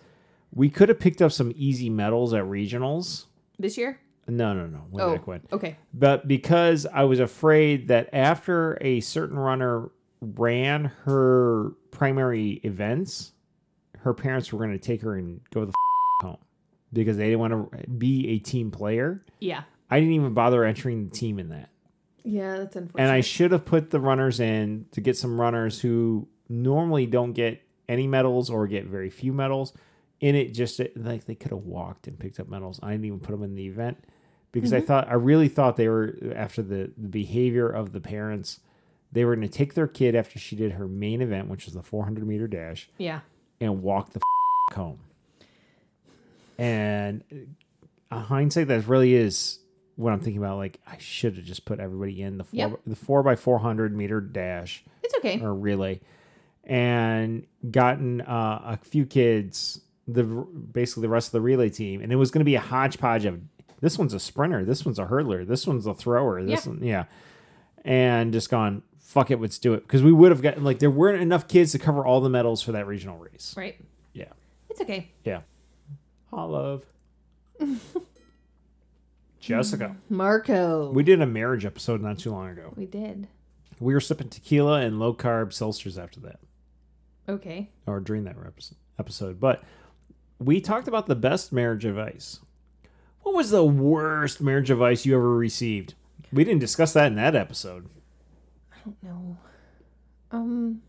we 0.53 0.69
could 0.69 0.87
have 0.87 0.99
picked 0.99 1.21
up 1.21 1.33
some 1.33 1.51
easy 1.57 1.89
medals 1.89 2.33
at 2.33 2.43
regionals. 2.45 3.25
This 3.59 3.77
year? 3.77 3.99
No, 4.29 4.53
no, 4.53 4.65
no. 4.65 4.83
Way 4.89 5.03
Oh. 5.03 5.11
back 5.13 5.27
when. 5.27 5.41
Okay. 5.51 5.75
But 5.93 6.27
because 6.27 6.85
I 6.85 7.03
was 7.03 7.19
afraid 7.19 7.89
that 7.89 8.09
after 8.13 8.77
a 8.81 9.01
certain 9.01 9.37
runner 9.37 9.89
ran 10.21 10.85
her 11.03 11.71
primary 11.91 12.61
events, 12.63 13.33
her 13.99 14.13
parents 14.13 14.51
were 14.51 14.59
going 14.59 14.71
to 14.71 14.79
take 14.79 15.01
her 15.01 15.15
and 15.15 15.41
go 15.51 15.65
the 15.65 15.69
f- 15.69 16.25
home 16.25 16.37
because 16.93 17.17
they 17.17 17.25
didn't 17.25 17.39
want 17.39 17.71
to 17.71 17.87
be 17.87 18.29
a 18.29 18.39
team 18.39 18.71
player. 18.71 19.23
Yeah. 19.39 19.63
I 19.89 19.99
didn't 19.99 20.15
even 20.15 20.33
bother 20.33 20.63
entering 20.63 21.05
the 21.05 21.15
team 21.15 21.39
in 21.39 21.49
that. 21.49 21.69
Yeah, 22.23 22.57
that's 22.57 22.75
unfortunate. 22.75 23.03
And 23.03 23.11
I 23.11 23.21
should 23.21 23.51
have 23.51 23.63
put 23.63 23.89
the 23.89 24.01
runners 24.01 24.39
in 24.39 24.85
to 24.91 25.01
get 25.01 25.15
some 25.15 25.39
runners 25.39 25.79
who 25.79 26.27
normally 26.49 27.05
don't 27.05 27.31
get 27.31 27.61
any 27.87 28.05
medals 28.05 28.49
or 28.49 28.67
get 28.67 28.85
very 28.85 29.09
few 29.09 29.31
medals 29.31 29.73
in 30.19 30.35
it. 30.35 30.53
Just 30.53 30.81
like 30.95 31.25
they 31.25 31.35
could 31.35 31.51
have 31.51 31.63
walked 31.63 32.07
and 32.07 32.19
picked 32.19 32.39
up 32.39 32.49
medals. 32.49 32.81
I 32.83 32.91
didn't 32.91 33.05
even 33.05 33.19
put 33.21 33.31
them 33.31 33.43
in 33.43 33.55
the 33.55 33.67
event 33.67 34.03
because 34.51 34.73
I 34.73 34.79
mm-hmm. 34.79 34.87
thought 34.87 35.07
I 35.07 35.13
really 35.13 35.47
thought 35.47 35.77
they 35.77 35.87
were 35.87 36.17
after 36.35 36.61
the, 36.61 36.91
the 36.97 37.07
behavior 37.07 37.69
of 37.69 37.93
the 37.93 38.01
parents. 38.01 38.59
They 39.11 39.23
were 39.25 39.35
going 39.35 39.47
to 39.47 39.53
take 39.57 39.73
their 39.73 39.87
kid 39.87 40.15
after 40.15 40.37
she 40.37 40.55
did 40.55 40.73
her 40.73 40.87
main 40.87 41.21
event, 41.21 41.47
which 41.49 41.65
was 41.65 41.73
the 41.73 41.83
400 41.83 42.27
meter 42.27 42.47
dash, 42.47 42.89
yeah. 42.97 43.21
and 43.61 43.81
walk 43.81 44.11
the 44.11 44.19
f- 44.69 44.75
home. 44.75 44.99
And 46.57 47.23
uh, 48.11 48.21
hindsight, 48.21 48.67
that 48.67 48.87
really 48.87 49.13
is 49.15 49.59
what 49.95 50.11
I'm 50.13 50.19
thinking 50.19 50.37
about. 50.41 50.57
Like 50.57 50.79
I 50.87 50.97
should 50.97 51.35
have 51.37 51.45
just 51.45 51.65
put 51.65 51.79
everybody 51.79 52.21
in 52.21 52.37
the 52.37 52.43
four 52.43 52.57
Yep. 52.57 52.79
the 52.85 52.95
four 52.95 53.23
by 53.23 53.35
400 53.35 53.95
meter 53.95 54.19
dash 54.21 54.83
It's 55.03 55.13
okay. 55.15 55.39
or 55.41 55.53
relay, 55.53 56.01
and 56.63 57.45
gotten 57.69 58.21
uh, 58.21 58.61
a 58.65 58.77
few 58.77 59.05
kids 59.05 59.81
the 60.07 60.23
basically 60.23 61.01
the 61.01 61.09
rest 61.09 61.27
of 61.29 61.31
the 61.33 61.41
relay 61.41 61.69
team, 61.69 62.01
and 62.01 62.11
it 62.11 62.15
was 62.15 62.31
going 62.31 62.39
to 62.39 62.45
be 62.45 62.55
a 62.55 62.59
hodgepodge 62.61 63.25
of 63.25 63.41
this 63.81 63.97
one's 63.99 64.13
a 64.13 64.19
sprinter, 64.19 64.65
this 64.65 64.83
one's 64.85 64.97
a 64.99 65.05
hurdler, 65.05 65.45
this 65.45 65.67
one's 65.67 65.85
a 65.85 65.93
thrower, 65.93 66.41
this 66.43 66.65
Yeah. 66.65 66.71
one, 66.71 66.83
yeah, 66.83 67.03
and 67.85 68.33
just 68.33 68.49
gone. 68.49 68.81
Fuck 69.07 69.31
it, 69.31 69.39
let's 69.39 69.57
do 69.57 69.73
it 69.73 69.83
because 69.87 70.03
we 70.03 70.11
would 70.11 70.31
have 70.31 70.41
gotten 70.41 70.65
like 70.65 70.79
there 70.79 70.91
weren't 70.91 71.21
enough 71.21 71.47
kids 71.47 71.71
to 71.71 71.79
cover 71.79 72.05
all 72.05 72.19
the 72.19 72.29
medals 72.29 72.61
for 72.61 72.73
that 72.73 72.85
regional 72.85 73.17
race. 73.17 73.53
Right. 73.55 73.77
Yeah, 74.13 74.25
It's 74.69 74.81
okay. 74.81 75.09
yeah. 75.23 75.41
Olive. 76.33 76.83
Jessica. 79.39 79.95
Marco. 80.09 80.91
We 80.91 81.03
did 81.03 81.21
a 81.21 81.25
marriage 81.25 81.65
episode 81.65 82.01
not 82.01 82.19
too 82.19 82.31
long 82.31 82.49
ago. 82.49 82.73
we 82.75 82.85
did. 82.85 83.27
We 83.79 83.93
were 83.93 84.01
sipping 84.01 84.29
tequila 84.29 84.81
and 84.81 84.99
low 84.99 85.13
carb 85.13 85.49
seltzers 85.49 86.01
after 86.01 86.19
that. 86.21 86.39
Okay. 87.29 87.69
or 87.85 87.99
during 87.99 88.23
that 88.25 88.37
repis- 88.37 88.73
episode. 88.99 89.39
But 89.39 89.63
we 90.39 90.59
talked 90.61 90.87
about 90.87 91.07
the 91.07 91.15
best 91.15 91.53
marriage 91.53 91.85
advice. 91.85 92.39
What 93.21 93.35
was 93.35 93.51
the 93.51 93.63
worst 93.63 94.41
marriage 94.41 94.71
advice 94.71 95.05
you 95.05 95.15
ever 95.15 95.35
received? 95.35 95.93
We 96.31 96.43
didn't 96.43 96.59
discuss 96.59 96.93
that 96.93 97.07
in 97.07 97.15
that 97.15 97.35
episode. 97.35 97.87
I 98.87 98.89
don't 98.89 99.03
know. 99.03 99.37
Um 100.31 100.81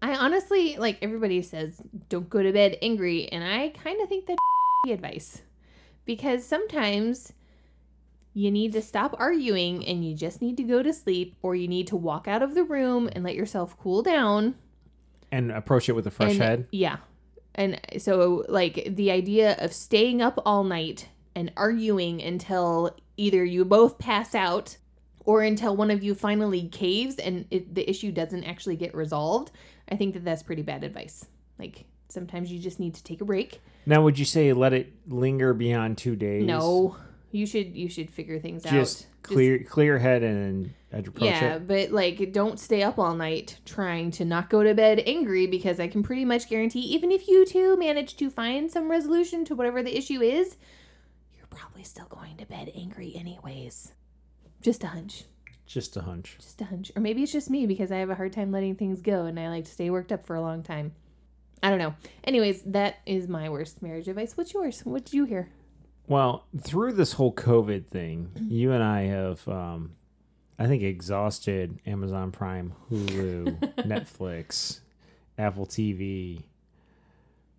I 0.00 0.14
honestly 0.14 0.76
like 0.76 0.98
everybody 1.02 1.42
says 1.42 1.80
don't 2.08 2.30
go 2.30 2.42
to 2.42 2.52
bed 2.52 2.76
angry 2.82 3.28
and 3.28 3.42
I 3.42 3.70
kind 3.70 4.00
of 4.00 4.08
think 4.08 4.26
that 4.26 4.38
advice. 4.88 5.42
Because 6.04 6.44
sometimes 6.44 7.32
you 8.32 8.50
need 8.50 8.72
to 8.72 8.80
stop 8.80 9.16
arguing 9.18 9.84
and 9.86 10.04
you 10.04 10.14
just 10.14 10.40
need 10.40 10.56
to 10.56 10.62
go 10.62 10.82
to 10.82 10.92
sleep 10.92 11.34
or 11.42 11.56
you 11.56 11.66
need 11.66 11.88
to 11.88 11.96
walk 11.96 12.28
out 12.28 12.42
of 12.42 12.54
the 12.54 12.62
room 12.62 13.08
and 13.12 13.24
let 13.24 13.34
yourself 13.34 13.76
cool 13.78 14.02
down 14.02 14.54
And 15.32 15.50
approach 15.50 15.88
it 15.88 15.92
with 15.92 16.06
a 16.06 16.10
fresh 16.10 16.32
and, 16.32 16.40
head. 16.40 16.66
Yeah. 16.70 16.98
And 17.54 17.80
so, 17.98 18.44
like, 18.48 18.94
the 18.94 19.10
idea 19.10 19.56
of 19.58 19.72
staying 19.72 20.22
up 20.22 20.40
all 20.46 20.62
night 20.62 21.08
and 21.34 21.50
arguing 21.56 22.22
until 22.22 22.96
either 23.16 23.44
you 23.44 23.64
both 23.64 23.98
pass 23.98 24.34
out 24.34 24.76
or 25.28 25.42
until 25.42 25.76
one 25.76 25.90
of 25.90 26.02
you 26.02 26.14
finally 26.14 26.68
caves 26.68 27.16
and 27.16 27.44
it, 27.50 27.74
the 27.74 27.88
issue 27.88 28.10
doesn't 28.10 28.44
actually 28.44 28.76
get 28.76 28.94
resolved, 28.94 29.50
I 29.86 29.94
think 29.94 30.14
that 30.14 30.24
that's 30.24 30.42
pretty 30.42 30.62
bad 30.62 30.82
advice. 30.82 31.26
Like, 31.58 31.84
sometimes 32.08 32.50
you 32.50 32.58
just 32.58 32.80
need 32.80 32.94
to 32.94 33.04
take 33.04 33.20
a 33.20 33.26
break. 33.26 33.60
Now, 33.84 34.00
would 34.00 34.18
you 34.18 34.24
say 34.24 34.54
let 34.54 34.72
it 34.72 34.90
linger 35.06 35.52
beyond 35.52 35.98
two 35.98 36.16
days? 36.16 36.46
No, 36.46 36.96
you 37.30 37.44
should 37.44 37.76
you 37.76 37.90
should 37.90 38.10
figure 38.10 38.38
things 38.38 38.62
Just 38.62 39.02
out. 39.02 39.08
clear 39.22 39.62
clear 39.64 39.84
your 39.88 39.98
head 39.98 40.22
and 40.22 40.72
approach 40.92 41.24
it. 41.24 41.26
yeah, 41.26 41.56
it. 41.56 41.68
but 41.68 41.90
like, 41.90 42.32
don't 42.32 42.58
stay 42.58 42.82
up 42.82 42.98
all 42.98 43.14
night 43.14 43.58
trying 43.66 44.10
to 44.12 44.24
not 44.24 44.48
go 44.48 44.62
to 44.62 44.72
bed 44.72 45.02
angry 45.04 45.46
because 45.46 45.78
I 45.78 45.88
can 45.88 46.02
pretty 46.02 46.24
much 46.24 46.48
guarantee, 46.48 46.80
even 46.80 47.12
if 47.12 47.28
you 47.28 47.44
two 47.44 47.76
manage 47.76 48.16
to 48.16 48.30
find 48.30 48.70
some 48.70 48.90
resolution 48.90 49.44
to 49.44 49.54
whatever 49.54 49.82
the 49.82 49.94
issue 49.94 50.22
is, 50.22 50.56
you're 51.36 51.48
probably 51.50 51.84
still 51.84 52.06
going 52.06 52.38
to 52.38 52.46
bed 52.46 52.72
angry 52.74 53.12
anyways. 53.14 53.92
Just 54.60 54.82
a 54.84 54.88
hunch. 54.88 55.24
Just 55.66 55.96
a 55.96 56.02
hunch. 56.02 56.36
Just 56.40 56.60
a 56.60 56.64
hunch. 56.64 56.90
Or 56.96 57.00
maybe 57.02 57.22
it's 57.22 57.32
just 57.32 57.50
me 57.50 57.66
because 57.66 57.92
I 57.92 57.98
have 57.98 58.10
a 58.10 58.14
hard 58.14 58.32
time 58.32 58.50
letting 58.50 58.74
things 58.74 59.00
go 59.02 59.24
and 59.26 59.38
I 59.38 59.48
like 59.48 59.64
to 59.66 59.70
stay 59.70 59.90
worked 59.90 60.12
up 60.12 60.24
for 60.24 60.34
a 60.34 60.40
long 60.40 60.62
time. 60.62 60.92
I 61.62 61.70
don't 61.70 61.78
know. 61.78 61.94
Anyways, 62.24 62.62
that 62.62 62.96
is 63.04 63.28
my 63.28 63.48
worst 63.48 63.82
marriage 63.82 64.08
advice. 64.08 64.36
What's 64.36 64.54
yours? 64.54 64.80
What 64.84 65.04
did 65.04 65.14
you 65.14 65.24
hear? 65.24 65.48
Well, 66.06 66.46
through 66.58 66.92
this 66.92 67.12
whole 67.12 67.32
COVID 67.34 67.86
thing, 67.88 68.30
you 68.48 68.72
and 68.72 68.82
I 68.82 69.02
have, 69.02 69.46
um, 69.46 69.92
I 70.58 70.66
think, 70.66 70.82
exhausted 70.82 71.78
Amazon 71.84 72.32
Prime, 72.32 72.72
Hulu, 72.90 73.58
Netflix, 73.84 74.80
Apple 75.36 75.66
TV, 75.66 76.44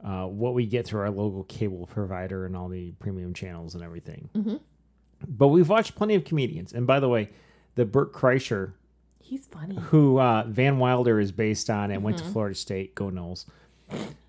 uh, 0.04 0.26
what 0.26 0.54
we 0.56 0.66
get 0.66 0.88
through 0.88 1.02
our 1.02 1.12
local 1.12 1.44
cable 1.44 1.86
provider, 1.86 2.46
and 2.46 2.56
all 2.56 2.70
the 2.70 2.92
premium 2.94 3.34
channels 3.36 3.76
and 3.76 3.84
everything. 3.84 4.30
Mhm. 4.36 4.60
But 5.28 5.48
we've 5.50 5.70
watched 5.70 5.96
plenty 5.96 6.16
of 6.16 6.24
comedians. 6.24 6.74
And 6.74 6.88
by 6.88 7.00
the 7.00 7.10
way, 7.10 7.30
the 7.76 7.86
Bert 7.86 8.14
Kreischer, 8.14 8.74
He's 9.22 9.46
funny. 9.48 9.76
who 9.76 10.18
uh, 10.20 10.44
Van 10.48 10.80
Wilder 10.80 11.20
is 11.20 11.32
based 11.32 11.70
on 11.70 11.92
and 11.92 12.04
went 12.04 12.18
to 12.20 12.24
Florida 12.24 12.56
State, 12.56 12.96
go 12.96 13.06
Noles. 13.10 13.46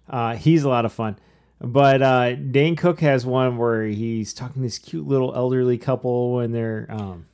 Uh, 0.08 0.34
he's 0.36 0.64
a 0.64 0.68
lot 0.68 0.84
of 0.84 0.92
fun. 0.92 1.16
But 1.60 2.00
uh, 2.02 2.34
Dane 2.34 2.74
Cook 2.76 3.00
has 3.00 3.24
one 3.26 3.56
where 3.58 3.84
he's 3.84 4.32
talking 4.34 4.54
to 4.56 4.60
this 4.60 4.78
cute 4.78 5.06
little 5.06 5.34
elderly 5.34 5.78
couple 5.78 6.40
and 6.40 6.54
they're 6.54 6.86
um, 6.88 7.26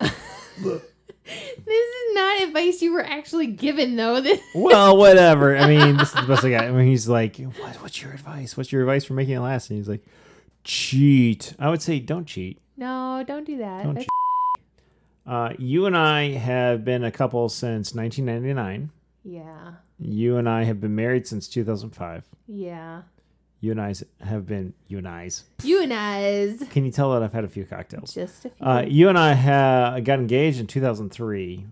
This 0.00 0.84
is 1.66 2.14
not 2.14 2.42
advice 2.42 2.80
you 2.80 2.92
were 2.92 3.04
actually 3.04 3.48
given, 3.48 3.96
though. 3.96 4.20
This 4.20 4.40
well, 4.54 4.96
whatever. 4.98 5.56
I 5.56 5.66
mean, 5.66 5.96
this 5.96 6.10
is 6.14 6.20
the 6.20 6.26
best 6.26 6.44
I 6.44 6.50
got. 6.50 6.64
I 6.64 6.70
mean, 6.70 6.86
he's 6.86 7.08
like, 7.08 7.36
what, 7.38 7.74
"What's 7.82 8.00
your 8.00 8.12
advice? 8.12 8.56
What's 8.56 8.70
your 8.70 8.82
advice 8.82 9.04
for 9.04 9.14
making 9.14 9.34
it 9.34 9.40
last?" 9.40 9.68
And 9.70 9.78
he's 9.78 9.88
like, 9.88 10.04
"Cheat." 10.62 11.54
I 11.58 11.68
would 11.68 11.82
say, 11.82 11.98
"Don't 11.98 12.26
cheat." 12.26 12.60
No, 12.76 13.24
don't 13.26 13.44
do 13.46 13.58
that. 13.58 13.84
Don't 13.84 13.94
That's- 13.94 14.08
Uh, 15.26 15.52
you 15.58 15.86
and 15.86 15.96
I 15.96 16.30
have 16.32 16.84
been 16.84 17.02
a 17.04 17.10
couple 17.10 17.48
since 17.48 17.94
1999. 17.94 18.90
yeah, 19.24 19.72
You 19.98 20.36
and 20.36 20.48
I 20.48 20.64
have 20.64 20.80
been 20.80 20.94
married 20.94 21.26
since 21.26 21.48
2005. 21.48 22.24
yeah. 22.46 23.02
You 23.58 23.70
and 23.72 23.80
I 23.80 23.94
have 24.20 24.46
been 24.46 24.74
you 24.86 24.98
and 24.98 25.08
I's. 25.08 25.44
You 25.64 25.82
and 25.82 25.90
us. 25.90 26.68
Can 26.68 26.84
you 26.84 26.92
tell 26.92 27.10
that 27.14 27.22
I've 27.22 27.32
had 27.32 27.42
a 27.42 27.48
few 27.48 27.64
cocktails? 27.64 28.12
Just 28.14 28.44
a 28.44 28.50
few. 28.50 28.64
Uh, 28.66 28.82
you 28.86 29.08
and 29.08 29.18
I 29.18 29.32
ha- 29.32 29.98
got 30.00 30.18
engaged 30.20 30.60
in 30.60 30.66
2003. 30.66 31.66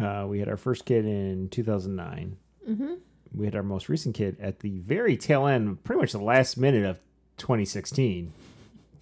Uh, 0.00 0.24
we 0.26 0.38
had 0.38 0.48
our 0.48 0.56
first 0.56 0.86
kid 0.86 1.04
in 1.04 1.50
2009. 1.50 2.38
mm-hmm. 2.68 2.94
We 3.34 3.44
had 3.44 3.54
our 3.54 3.62
most 3.62 3.88
recent 3.90 4.14
kid 4.14 4.36
at 4.40 4.60
the 4.60 4.78
very 4.78 5.16
tail 5.18 5.46
end, 5.46 5.84
pretty 5.84 6.00
much 6.00 6.12
the 6.12 6.18
last 6.18 6.56
minute 6.56 6.84
of 6.86 6.98
2016. 7.36 8.32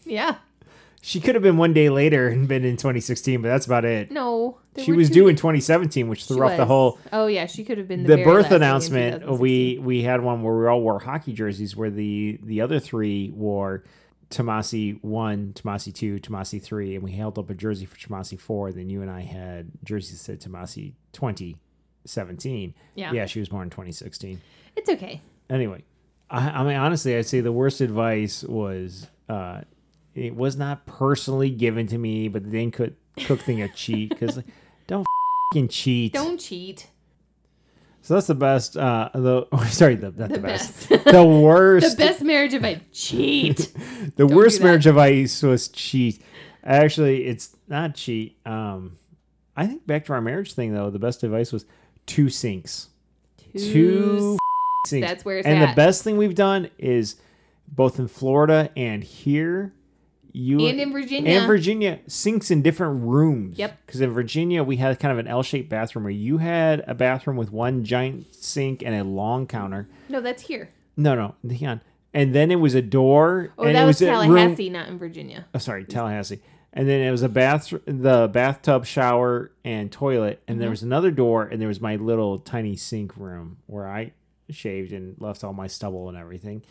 Yeah. 0.05 0.37
She 1.03 1.19
could 1.21 1.35
have 1.35 1.43
been 1.43 1.57
one 1.57 1.73
day 1.73 1.89
later 1.89 2.29
and 2.29 2.47
been 2.47 2.65
in 2.65 2.77
2016, 2.77 3.41
but 3.41 3.49
that's 3.49 3.65
about 3.65 3.85
it. 3.87 4.11
No, 4.11 4.59
She 4.77 4.93
was 4.93 5.09
due 5.09 5.29
in 5.29 5.37
2017, 5.37 6.09
which 6.09 6.27
threw 6.27 6.43
off 6.43 6.57
the 6.59 6.67
whole 6.67 6.99
Oh 7.13 7.27
yeah, 7.27 7.47
she 7.47 7.65
could 7.65 7.79
have 7.79 7.89
been 7.89 8.03
the, 8.05 8.17
the 8.17 8.25
birth 8.25 8.45
last 8.45 8.51
day 8.51 8.57
in 8.57 8.63
announcement. 8.63 9.39
We 9.41 9.79
we 9.83 10.03
had 10.03 10.23
one 10.23 10.43
where 10.43 10.55
we 10.55 10.67
all 10.67 10.83
wore 10.83 10.99
hockey 11.01 11.33
jerseys, 11.33 11.75
where 11.75 11.91
the 11.91 12.39
the 12.43 12.61
other 12.61 12.79
three 12.79 13.31
wore 13.35 13.83
Tomasi 14.31 15.03
one, 15.03 15.53
Tomasi 15.55 15.93
two, 15.93 16.19
Tomasi 16.21 16.63
three, 16.63 16.95
and 16.95 17.03
we 17.03 17.13
held 17.13 17.39
up 17.39 17.49
a 17.51 17.55
jersey 17.55 17.87
for 17.87 17.97
Tomasi 17.97 18.39
four. 18.39 18.71
Then 18.71 18.91
you 18.91 19.01
and 19.03 19.11
I 19.11 19.23
had 19.23 19.71
jerseys 19.83 20.25
that 20.25 20.43
said 20.43 20.53
Tomasi 20.53 20.93
2017. 21.13 22.75
Yeah. 22.95 23.13
yeah, 23.13 23.27
she 23.27 23.41
was 23.41 23.49
born 23.49 23.65
in 23.65 23.71
2016. 23.71 24.41
it's 24.77 24.89
okay. 24.89 25.21
Anyway, 25.49 25.83
I, 26.31 26.51
I 26.51 26.63
mean, 26.65 26.77
honestly, 26.77 27.17
I'd 27.17 27.27
say 27.27 27.41
the 27.41 27.51
worst 27.53 27.81
advice 27.81 28.45
was 28.45 29.09
uh, 29.29 29.63
it 30.21 30.37
was 30.37 30.57
not 30.57 30.85
personally 30.87 31.51
given 31.51 31.87
to 31.87 31.97
me, 31.99 32.29
but 32.29 32.45
the 32.45 32.51
Dane 32.51 32.71
Cook, 32.71 32.93
Cook 33.25 33.41
thing 33.41 33.63
a 33.63 33.69
cheat 33.69 34.11
because 34.11 34.39
don't 34.87 35.07
fing 35.53 35.69
cheat. 35.69 36.13
Don't 36.13 36.39
cheat. 36.39 36.89
So 38.03 38.15
that's 38.15 38.27
the 38.27 38.35
best. 38.35 38.77
Uh, 38.77 39.09
the 39.15 39.47
sorry, 39.71 39.95
the 39.95 40.11
not 40.11 40.29
the, 40.29 40.35
The 40.35 40.39
best. 40.41 40.89
best. 40.91 41.05
the 41.07 41.25
worst. 41.43 41.97
the 41.97 42.05
best 42.05 42.23
marriage 42.23 42.55
advice. 42.55 42.81
Cheat. 42.93 43.73
the 44.17 44.27
worst 44.27 44.57
do 44.57 44.63
that. 44.63 44.65
marriage 44.69 44.87
advice 44.87 45.43
was 45.43 45.69
cheat. 45.69 46.23
Actually, 46.63 47.25
it's 47.27 47.57
not 47.69 47.95
cheat. 47.95 48.37
Um, 48.47 48.99
I 49.57 49.67
think 49.67 49.87
back 49.87 50.05
to 50.07 50.13
our 50.13 50.21
marriage 50.21 50.53
thing 50.53 50.75
though. 50.75 50.91
The 50.91 50.99
best 50.99 51.23
advice 51.23 51.51
was 51.53 51.65
two 52.07 52.29
sinks. 52.29 52.89
Two 53.57 54.37
sinks. 54.87 55.09
That's 55.09 55.25
where 55.25 55.39
it's 55.39 55.47
and 55.47 55.63
the 55.63 55.75
best 55.75 56.05
thing 56.05 56.17
we've 56.19 56.35
done 56.35 56.69
is 56.79 57.17
both 57.69 57.99
in 57.99 58.07
Florida 58.09 58.71
and 58.77 59.03
here. 59.03 59.73
You 60.33 60.67
And 60.67 60.81
in 60.81 60.93
Virginia. 60.93 61.31
and 61.39 61.47
Virginia 61.47 61.99
sinks 62.07 62.51
in 62.51 62.63
different 62.63 63.03
rooms. 63.05 63.59
Yep. 63.59 63.79
Because 63.87 64.01
in 64.01 64.11
Virginia 64.11 64.63
we 64.63 64.77
had 64.77 64.99
kind 65.01 65.13
of 65.13 65.19
an 65.19 65.27
L-shaped 65.27 65.69
bathroom 65.69 66.05
where 66.05 66.13
you 66.13 66.39
had 66.39 66.83
a 66.87 66.95
bathroom 66.95 67.37
with 67.37 67.51
one 67.53 67.85
giant 67.85 68.35
sink 68.35 68.83
and 68.85 68.95
a 68.95 69.05
long 69.05 69.47
counter. 69.47 69.89
No, 70.09 70.21
that's 70.21 70.43
here. 70.43 70.71
No, 70.97 71.15
no, 71.15 71.35
hang 71.55 71.69
on. 71.69 71.81
And 72.13 72.35
then 72.35 72.51
it 72.51 72.57
was 72.57 72.75
a 72.75 72.83
door. 72.83 73.53
Oh, 73.59 73.65
and 73.65 73.75
that 73.77 73.83
it 73.85 73.87
was 73.87 74.01
was 74.01 74.09
a 74.09 74.13
room- 74.13 74.37
Tallahassee, 74.37 74.71
not 74.71 74.89
in 74.89 74.99
Virginia. 74.99 75.47
oh, 75.55 75.59
sorry, 75.59 75.85
Tallahassee. 75.85 76.41
And 76.73 76.89
then 76.89 77.01
it 77.01 77.11
was 77.11 77.23
a 77.23 77.29
bath, 77.29 77.73
the 77.87 78.29
bathtub, 78.33 78.85
shower, 78.87 79.51
and 79.65 79.91
toilet. 79.91 80.41
And 80.47 80.55
Mm-hmm. 80.55 80.61
there 80.61 80.71
was 80.71 80.83
another 80.85 81.11
door, 81.11 81.45
and 81.45 81.61
there 81.61 81.67
was 81.69 81.81
my 81.81 81.97
little 81.97 82.39
tiny 82.39 82.77
sink 82.77 83.17
room 83.17 83.57
where 83.67 83.89
I 83.89 84.13
shaved 84.51 84.93
and 84.93 85.17
left 85.21 85.43
all 85.45 85.53
my 85.53 85.67
stubble 85.67 86.09
and 86.09 86.17
everything. 86.19 86.63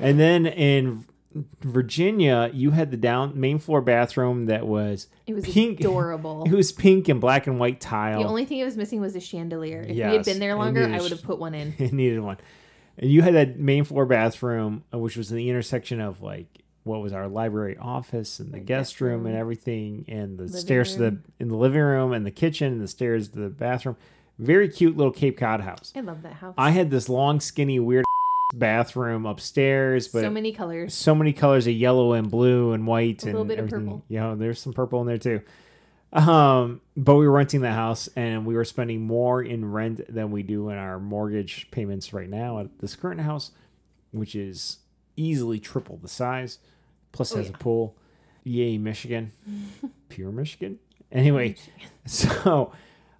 And 0.00 0.18
then 0.18 0.46
in 0.46 1.04
Virginia, 1.62 2.50
you 2.52 2.70
had 2.72 2.90
the 2.90 2.96
down 2.96 3.38
main 3.38 3.58
floor 3.58 3.80
bathroom 3.80 4.46
that 4.46 4.66
was 4.66 5.08
It 5.26 5.34
was 5.34 5.44
pink. 5.44 5.80
adorable. 5.80 6.44
It 6.44 6.52
was 6.52 6.72
pink 6.72 7.08
and 7.08 7.20
black 7.20 7.46
and 7.46 7.58
white 7.58 7.80
tile. 7.80 8.22
The 8.22 8.28
only 8.28 8.44
thing 8.44 8.58
it 8.58 8.64
was 8.64 8.76
missing 8.76 9.00
was 9.00 9.16
a 9.16 9.20
chandelier. 9.20 9.80
If 9.82 9.94
we 9.94 10.00
had 10.00 10.24
been 10.24 10.38
there 10.38 10.54
longer, 10.54 10.84
I 10.86 11.00
would 11.00 11.10
have 11.10 11.22
put 11.22 11.38
one 11.38 11.54
in. 11.54 11.74
it 11.78 11.92
needed 11.92 12.20
one. 12.20 12.36
And 12.98 13.10
you 13.10 13.22
had 13.22 13.34
that 13.34 13.58
main 13.58 13.84
floor 13.84 14.04
bathroom, 14.06 14.84
uh, 14.92 14.98
which 14.98 15.16
was 15.16 15.30
in 15.30 15.36
the 15.36 15.48
intersection 15.48 16.00
of 16.00 16.20
like 16.22 16.46
what 16.84 17.00
was 17.00 17.12
our 17.12 17.28
library 17.28 17.76
office 17.80 18.38
and 18.40 18.50
the 18.52 18.58
Right, 18.58 18.66
guest 18.66 19.00
room 19.00 19.20
room. 19.20 19.26
and 19.26 19.36
everything, 19.36 20.04
and 20.08 20.36
the 20.38 20.44
Living 20.44 20.60
stairs 20.60 20.94
to 20.94 20.98
the 21.00 21.18
in 21.38 21.48
the 21.48 21.56
living 21.56 21.80
room 21.80 22.12
and 22.12 22.26
the 22.26 22.30
kitchen 22.30 22.72
and 22.72 22.80
the 22.80 22.88
stairs 22.88 23.28
to 23.28 23.38
the 23.38 23.48
bathroom. 23.48 23.96
Very 24.38 24.68
cute 24.68 24.96
little 24.96 25.12
Cape 25.12 25.38
Cod 25.38 25.60
house. 25.60 25.92
I 25.94 26.00
love 26.00 26.22
that 26.22 26.34
house. 26.34 26.54
I 26.58 26.70
had 26.70 26.90
this 26.90 27.08
long, 27.08 27.38
skinny, 27.38 27.78
weird 27.78 28.04
bathroom 28.52 29.26
upstairs, 29.26 30.08
but 30.08 30.20
so 30.22 30.30
many 30.30 30.52
colors. 30.52 30.94
so 30.94 31.14
many 31.14 31.32
colors 31.32 31.66
of 31.66 31.72
yellow 31.74 32.12
and 32.12 32.30
blue 32.30 32.72
and 32.72 32.86
white 32.86 33.22
and 33.24 33.28
A 33.34 33.38
and 33.38 33.38
little 33.38 33.44
bit 33.44 33.58
of 33.58 33.66
everything. 33.66 33.86
purple. 33.86 34.04
You 34.08 34.20
know, 34.20 34.36
there's 34.36 34.60
some 34.60 34.72
purple 34.72 35.00
in 35.00 35.06
there 35.06 35.18
too. 35.18 35.40
Um, 36.12 36.82
but 36.96 37.16
we 37.16 37.26
were 37.26 37.32
renting 37.32 37.62
the 37.62 37.72
house 37.72 38.08
and 38.16 38.44
we 38.44 38.54
were 38.54 38.64
spending 38.66 39.00
more 39.06 39.42
in 39.42 39.64
rent 39.72 40.02
than 40.14 40.30
we 40.30 40.42
do 40.42 40.68
in 40.68 40.76
our 40.76 40.98
mortgage 41.00 41.70
payments 41.70 42.12
right 42.12 42.28
now 42.28 42.58
at 42.58 42.78
this 42.80 42.94
current 42.94 43.22
house, 43.22 43.50
which 44.10 44.34
is 44.34 44.78
easily 45.16 45.58
triple 45.58 45.96
the 45.96 46.08
size. 46.08 46.58
Plus 47.12 47.32
Oh, 47.32 47.38
has 47.38 47.48
yeah. 47.48 47.54
a 47.54 47.58
pool. 47.58 47.96
Yay, 48.44 48.76
Michigan. 48.76 49.32
Pure 50.10 50.32
Michigan. 50.32 50.78
Anyway, 51.10 51.56
so 52.06 52.72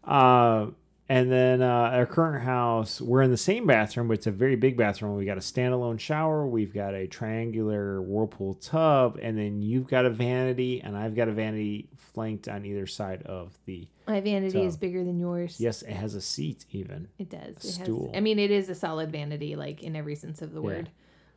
uh 0.05 0.67
and 1.09 1.31
then 1.31 1.61
uh, 1.63 1.67
our 1.67 2.07
current 2.07 2.45
house, 2.45 3.01
we're 3.01 3.23
in 3.23 3.31
the 3.31 3.37
same 3.37 3.67
bathroom, 3.67 4.09
but 4.09 4.15
it's 4.15 4.27
a 4.27 4.31
very 4.33 4.57
big 4.57 4.77
bathroom. 4.77 5.17
We 5.17 5.25
got 5.25 5.37
a 5.37 5.41
standalone 5.41 5.99
shower, 6.01 6.47
we've 6.47 6.73
got 6.73 6.95
a 6.95 7.07
triangular 7.07 8.01
whirlpool 8.01 8.55
tub, 8.55 9.19
and 9.21 9.37
then 9.37 9.63
you've 9.63 9.89
got 9.89 10.07
a 10.07 10.11
vanity, 10.11 10.81
and 10.81 10.97
I've 10.97 11.15
got 11.15 11.29
a 11.29 11.33
vanity 11.33 11.87
flanked 11.97 12.49
on 12.49 12.65
either 12.65 12.87
side 12.87 13.23
of 13.25 13.59
the. 13.67 13.87
My 14.07 14.21
vanity 14.21 14.53
So- 14.53 14.63
is 14.65 14.77
bigger 14.77 15.05
than 15.05 15.19
yours. 15.19 15.61
Yes, 15.61 15.83
it 15.83 15.93
has 15.93 16.15
a 16.15 16.21
seat 16.21 16.65
even. 16.73 17.09
It 17.19 17.31
does. 17.31 17.57
It 17.65 17.85
Stool. 17.85 18.09
has. 18.09 18.17
I 18.17 18.21
mean, 18.21 18.39
it 18.39 18.51
is 18.51 18.69
a 18.69 18.75
solid 18.75 19.11
vanity, 19.13 19.57
like 19.57 19.83
in 19.83 19.97
every 19.97 20.15
sense 20.15 20.41
of 20.43 20.53
the 20.53 20.61
Yeah. 20.61 20.67
word, 20.67 20.91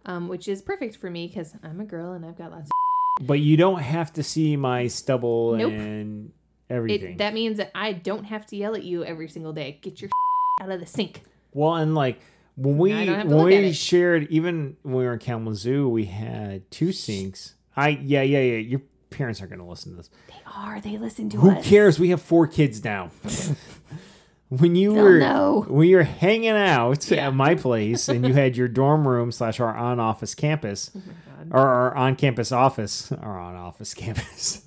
um, 0.05 0.27
which 0.27 0.47
is 0.47 0.61
perfect 0.61 0.97
for 0.97 1.09
me 1.09 1.27
because 1.27 1.55
I'm 1.63 1.79
a 1.79 1.85
girl 1.85 2.13
and 2.13 2.25
I've 2.25 2.37
got 2.37 2.51
lots. 2.51 2.69
of 3.19 3.27
But 3.27 3.39
you 3.39 3.55
don't 3.57 3.81
have 3.81 4.11
to 4.13 4.23
see 4.23 4.57
my 4.57 4.87
stubble 4.87 5.55
Nope. 5.55 5.71
and 5.71 6.31
everything. 6.69 7.13
it, 7.13 7.17
that 7.19 7.33
means 7.33 7.57
that 7.57 7.71
I 7.75 7.93
don't 7.93 8.23
have 8.25 8.45
to 8.47 8.55
yell 8.55 8.75
at 8.75 8.83
you 8.83 9.03
every 9.03 9.27
single 9.29 9.53
day. 9.53 9.79
Get 9.81 10.01
your 10.01 10.09
out 10.61 10.69
of 10.71 10.79
the 10.79 10.85
sink. 10.85 11.23
Well, 11.53 11.75
and 11.75 11.95
like 11.95 12.19
when 12.57 12.77
we 12.77 12.93
I 12.93 13.05
don't 13.05 13.15
have 13.15 13.29
to 13.29 13.35
when 13.35 13.45
we 13.45 13.71
shared, 13.73 14.27
even 14.29 14.77
when 14.83 14.95
we 14.95 15.03
were 15.05 15.13
in 15.13 15.19
Kalamazoo, 15.19 15.87
we 15.89 16.05
had 16.05 16.69
two 16.71 16.91
sinks. 16.91 17.55
I 17.75 17.89
yeah 17.89 18.21
yeah 18.21 18.39
yeah. 18.39 18.57
Your 18.57 18.81
parents 19.09 19.39
aren't 19.39 19.51
going 19.51 19.61
to 19.61 19.65
listen 19.69 19.91
to 19.91 19.97
this. 19.97 20.09
They 20.27 20.35
are. 20.53 20.81
They 20.81 20.97
listen 20.97 21.29
to 21.31 21.37
Who 21.37 21.51
us. 21.51 21.63
Who 21.65 21.69
cares? 21.69 21.99
We 21.99 22.09
have 22.09 22.21
four 22.21 22.47
kids 22.47 22.83
now. 22.83 23.11
when 24.49 24.75
you 24.75 24.93
They'll 24.93 25.03
were 25.03 25.19
know. 25.19 25.65
when 25.67 25.87
you 25.87 25.97
were 25.97 26.03
hanging 26.03 26.49
out 26.51 27.09
Yeah. 27.09 27.27
at 27.27 27.33
my 27.35 27.55
place 27.55 28.07
and 28.09 28.25
you 28.27 28.33
had 28.33 28.55
your 28.55 28.67
dorm 28.67 29.07
room 29.07 29.31
slash 29.31 29.59
our 29.59 29.75
on 29.75 29.99
office 29.99 30.35
campus 30.35 30.91
Oh 30.95 31.01
or 31.51 31.59
our 31.67 31.95
on 31.95 32.15
campus 32.17 32.51
office 32.51 33.11
or 33.11 33.37
on 33.37 33.55
office 33.55 33.93
campus. 33.93 34.61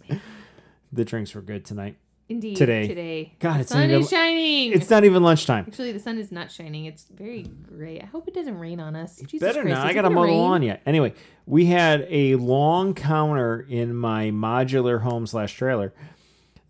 The 0.93 1.05
drinks 1.05 1.35
were 1.35 1.43
good 1.43 1.65
tonight. 1.65 1.97
Indeed. 2.29 2.57
Today. 2.57 2.87
Today. 2.87 3.33
God, 3.39 3.57
the 3.57 3.61
it's 3.61 3.71
sun 3.71 3.91
is 3.91 4.11
shining. 4.11 4.73
It's 4.73 4.91
not 4.91 5.05
even 5.05 5.23
lunchtime. 5.23 5.65
Actually, 5.67 5.93
the 5.93 5.99
sun 5.99 6.19
is 6.19 6.31
not 6.31 6.53
shining. 6.53 6.85
It's 6.85 7.07
very 7.15 7.45
gray. 7.67 8.01
I 8.01 8.05
hope 8.05 8.29
it 8.29 8.35
doesn't 8.35 8.59
rain 8.59 8.81
on 8.81 8.95
us. 8.95 9.17
Jesus 9.17 9.41
Better 9.41 9.63
Christ, 9.63 9.79
not. 9.79 9.87
I 9.87 9.95
got 9.95 10.11
mow 10.13 10.27
the 10.27 10.33
lawn 10.33 10.63
yet. 10.63 10.83
Anyway, 10.85 11.15
we 11.47 11.67
had 11.67 12.07
a 12.11 12.35
long 12.35 12.93
counter 12.93 13.65
in 13.69 13.95
my 13.95 14.31
modular 14.31 15.01
home 15.01 15.27
slash 15.27 15.55
trailer 15.55 15.95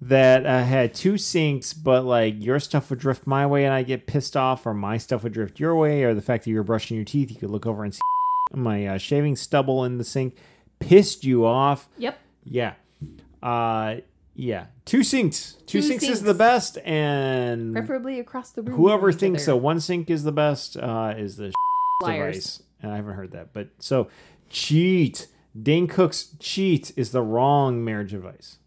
that 0.01 0.47
uh, 0.47 0.62
had 0.62 0.95
two 0.95 1.19
sinks, 1.19 1.73
but 1.74 2.05
like 2.05 2.36
your 2.39 2.61
stuff 2.61 2.89
would 2.90 3.01
drift 3.01 3.27
my 3.27 3.45
way 3.45 3.65
and 3.65 3.74
I 3.74 3.82
get 3.82 4.07
pissed 4.07 4.36
off, 4.36 4.65
or 4.65 4.74
my 4.74 4.97
stuff 4.97 5.24
would 5.24 5.32
drift 5.32 5.59
your 5.59 5.74
way, 5.74 6.05
or 6.05 6.15
the 6.15 6.23
fact 6.23 6.45
that 6.45 6.51
you 6.51 6.57
were 6.57 6.62
brushing 6.62 6.97
your 6.97 7.05
teeth, 7.05 7.32
you 7.32 7.36
could 7.36 7.51
look 7.51 7.66
over 7.66 7.82
and 7.82 7.93
see 7.93 8.01
my 8.55 8.86
uh, 8.86 8.99
shaving 8.99 9.35
stubble 9.35 9.85
in 9.85 9.99
the 9.99 10.05
sink 10.05 10.36
pissed 10.78 11.24
you 11.24 11.45
off. 11.45 11.89
Yep. 11.99 12.16
Yeah. 12.45 12.74
Uh, 13.43 13.97
yeah. 14.35 14.66
Two 14.85 15.02
sinks. 15.02 15.55
Two, 15.66 15.81
Two 15.81 15.82
sinks, 15.82 16.05
is 16.05 16.23
the 16.23 16.35
best, 16.35 16.78
and 16.85 17.73
Preferably 17.74 18.20
across 18.20 18.51
the 18.51 18.62
room. 18.62 18.77
whoever 18.77 19.12
thinks 19.12 19.47
that 19.47 19.56
one 19.56 19.81
sink 19.81 20.10
is 20.10 20.23
the 20.24 20.32
best 20.32 20.77
uh, 20.77 21.15
is 21.16 21.36
the 21.36 21.52
device. 22.01 22.62
And 22.81 22.93
I 22.93 22.97
haven't 22.97 23.15
heard 23.15 23.32
that. 23.32 23.52
But 23.52 23.70
so 23.81 24.09
cheat. 24.48 25.27
Dane 25.60 25.89
Cook's 25.89 26.36
cheat 26.39 26.93
is 26.97 27.10
the 27.10 27.23
wrong 27.23 27.85
marriage 27.85 28.15
advice. 28.15 28.59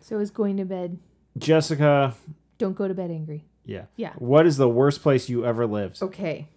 So 0.00 0.18
is 0.20 0.30
going 0.30 0.56
to 0.56 0.64
bed. 0.64 0.98
Jessica, 1.36 2.14
Don't 2.58 2.74
go 2.76 2.88
to 2.88 2.94
bed 2.94 3.10
angry. 3.10 3.44
yeah. 3.66 3.84
Yeah. 3.96 4.12
What 4.16 4.46
is 4.46 4.56
the 4.56 4.68
worst 4.68 5.02
place 5.02 5.28
you 5.28 5.44
ever 5.44 5.66
lived? 5.66 6.00
Okay. 6.02 6.48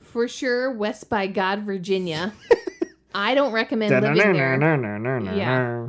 For 0.00 0.28
sure, 0.28 0.70
West 0.72 1.08
by 1.08 1.26
God, 1.28 1.60
Virginia. 1.62 2.32
I 3.14 3.34
don't 3.34 3.52
recommend 3.52 3.90
living 3.90 4.32
there. 4.34 4.58
Yeah. 5.36 5.88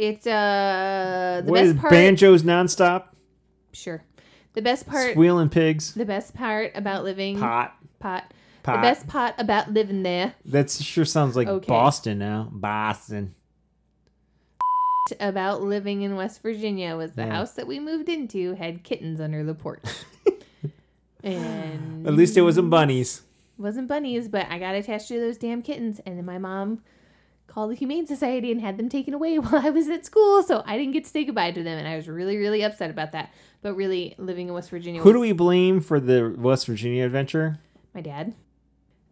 It's 0.00 0.26
uh 0.26 1.42
the 1.44 1.50
What 1.50 1.60
is 1.62 1.72
best 1.74 1.80
part. 1.82 1.90
banjos 1.92 2.42
nonstop? 2.42 3.04
Sure. 3.74 4.02
The 4.54 4.62
best 4.62 4.86
part. 4.86 5.10
Squealing 5.12 5.50
pigs. 5.50 5.92
The 5.94 6.06
best 6.06 6.34
part 6.34 6.72
about 6.74 7.04
living 7.04 7.38
Pot. 7.38 7.74
pot. 7.98 8.32
Pot. 8.62 8.76
The 8.76 8.80
best 8.82 9.06
part 9.06 9.34
about 9.38 9.72
living 9.72 10.02
there 10.02 10.34
That 10.46 10.70
sure 10.70 11.04
sounds 11.04 11.36
like 11.36 11.48
Okay. 11.48 11.66
Boston 11.68 12.18
now. 12.18 12.48
Boston. 12.50 13.34
about 15.18 15.60
living 15.62 16.02
in 16.02 16.14
West 16.16 16.40
Virginia 16.42 16.96
was 16.96 17.12
the 17.12 17.22
Yeah. 17.22 17.34
house 17.34 17.52
that 17.54 17.66
we 17.66 17.78
moved 17.80 18.08
into 18.08 18.54
had 18.54 18.82
kittens 18.84 19.20
under 19.20 19.42
the 19.44 19.54
porch. 19.54 19.82
and 21.24 22.06
At 22.06 22.14
least 22.14 22.36
it 22.36 22.42
wasn't 22.42 22.70
bunnies. 22.70 23.22
wasn't 23.58 23.88
bunnies, 23.88 24.28
but 24.28 24.46
I 24.48 24.58
got 24.58 24.74
attached 24.76 25.08
to 25.08 25.18
those 25.20 25.36
damn 25.36 25.62
kittens, 25.62 26.00
and 26.06 26.16
then 26.16 26.24
my 26.24 26.38
mom 26.38 26.82
called 27.50 27.70
the 27.72 27.74
Humane 27.74 28.06
Society 28.06 28.50
and 28.50 28.60
had 28.60 28.78
them 28.78 28.88
taken 28.88 29.12
away 29.12 29.38
while 29.40 29.64
I 29.66 29.70
was 29.70 29.88
at 29.88 30.06
school, 30.06 30.42
so 30.42 30.62
I 30.64 30.78
didn't 30.78 30.92
get 30.92 31.04
to 31.04 31.10
say 31.10 31.24
goodbye 31.24 31.50
to 31.52 31.62
them, 31.62 31.76
and 31.78 31.86
I 31.86 31.96
was 31.96 32.08
really, 32.08 32.36
really 32.38 32.62
upset 32.62 32.88
about 32.90 33.12
that. 33.12 33.32
But 33.60 33.74
really, 33.74 34.14
living 34.16 34.48
in 34.48 34.54
West 34.54 34.70
Virginia, 34.70 35.02
Who 35.02 35.12
do 35.12 35.20
we 35.20 35.32
blame 35.32 35.80
for 35.82 36.00
the 36.00 36.34
West 36.38 36.66
Virginia 36.66 37.04
adventure? 37.04 37.58
my 37.94 38.00
dad. 38.00 38.32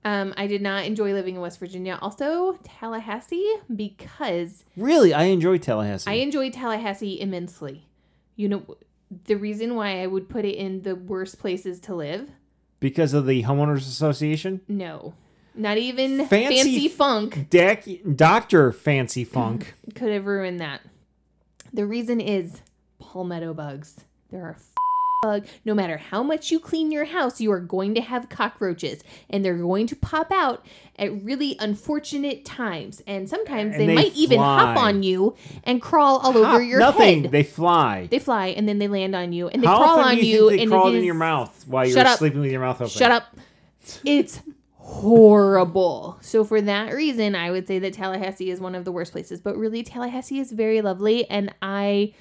Um, 0.04 0.32
I 0.36 0.46
did 0.46 0.62
not 0.62 0.84
enjoy 0.86 1.12
living 1.12 1.34
in 1.34 1.40
West 1.40 1.58
Virginia. 1.58 1.98
Also, 2.00 2.58
Tallahassee 2.62 3.56
because 3.74 4.64
Really, 4.76 5.12
I 5.12 5.24
enjoy 5.24 5.58
Tallahassee. 5.58 6.08
I 6.08 6.14
enjoy 6.14 6.50
Tallahassee 6.50 7.20
immensely. 7.20 7.88
You 8.36 8.48
know, 8.48 8.76
the 9.24 9.34
reason 9.34 9.74
why 9.74 10.00
I 10.00 10.06
would 10.06 10.28
put 10.28 10.44
it 10.44 10.54
in 10.56 10.82
the 10.82 10.94
worst 10.94 11.38
places 11.40 11.80
to 11.80 11.94
live? 11.94 12.30
because 12.80 13.12
of 13.12 13.26
the 13.26 13.42
homeowners 13.42 13.78
association. 13.78 14.60
No. 14.68 15.14
Not 15.58 15.76
even 15.78 16.26
Fancy 16.26 16.56
fancy, 16.56 16.88
funk 16.88 17.50
Dak- 17.50 17.84
Doctor 18.14 18.72
Fancy 18.72 19.24
Funk. 19.24 19.74
could 19.94 20.12
have 20.12 20.26
ruined 20.26 20.60
that. 20.60 20.80
The 21.72 21.84
reason 21.84 22.20
is 22.20 22.62
palmetto 23.00 23.52
bugs. 23.52 24.04
There 24.30 24.42
are 24.44 24.56
bug. 25.22 25.46
No 25.64 25.74
matter 25.74 25.96
how 25.96 26.22
much 26.22 26.52
you 26.52 26.60
clean 26.60 26.92
your 26.92 27.06
house, 27.06 27.40
you 27.40 27.50
are 27.50 27.58
going 27.58 27.92
to 27.96 28.00
have 28.00 28.28
cockroaches, 28.28 29.02
and 29.28 29.44
they're 29.44 29.56
going 29.56 29.88
to 29.88 29.96
pop 29.96 30.30
out 30.30 30.64
at 30.96 31.10
really 31.24 31.56
unfortunate 31.58 32.44
times. 32.44 33.02
And 33.04 33.28
sometimes 33.28 33.72
And 33.74 33.80
they, 33.82 33.86
they 33.86 33.94
might 33.96 34.14
even 34.14 34.38
hop 34.38 34.76
on 34.78 35.02
you 35.02 35.34
and 35.64 35.82
crawl 35.82 36.18
all 36.18 36.38
over 36.38 36.62
your 36.62 36.78
Nothing. 36.78 37.22
head. 37.24 37.32
They 37.32 37.42
fly. 37.42 38.06
They 38.08 38.20
fly 38.20 38.46
and 38.48 38.68
then 38.68 38.78
they 38.78 38.86
land 38.86 39.16
on 39.16 39.32
you 39.32 39.48
and 39.48 39.60
they 39.60 39.66
How 39.66 39.78
crawl 39.78 39.98
often 39.98 40.04
on 40.12 40.14
do 40.18 40.24
you, 40.26 40.34
you, 40.44 40.48
think 40.50 40.56
they 40.58 40.62
and 40.62 40.70
crawled 40.70 40.92
it 40.94 40.98
in 40.98 41.02
is 41.02 41.06
your 41.06 41.14
mouth 41.14 41.64
while 41.66 41.84
you 41.84 41.94
Shut 41.94 42.06
were 42.06 42.12
up. 42.12 42.18
sleeping 42.18 42.40
with 42.40 42.52
your 42.52 42.60
mouth 42.60 42.76
open? 42.76 42.88
Shut 42.88 43.10
up. 43.10 43.36
It's 44.04 44.40
horrible. 44.88 46.18
So 46.20 46.44
for 46.44 46.60
that 46.62 46.92
reason, 46.92 47.34
I 47.34 47.50
would 47.50 47.66
say 47.66 47.78
that 47.80 47.92
Tallahassee 47.94 48.50
is 48.50 48.60
one 48.60 48.74
of 48.74 48.84
the 48.84 48.92
worst 48.92 49.12
places. 49.12 49.40
But 49.40 49.56
really, 49.56 49.82
Tallahassee 49.82 50.38
is 50.38 50.52
very 50.52 50.80
lovely, 50.80 51.28
and 51.30 51.54
I 51.62 52.14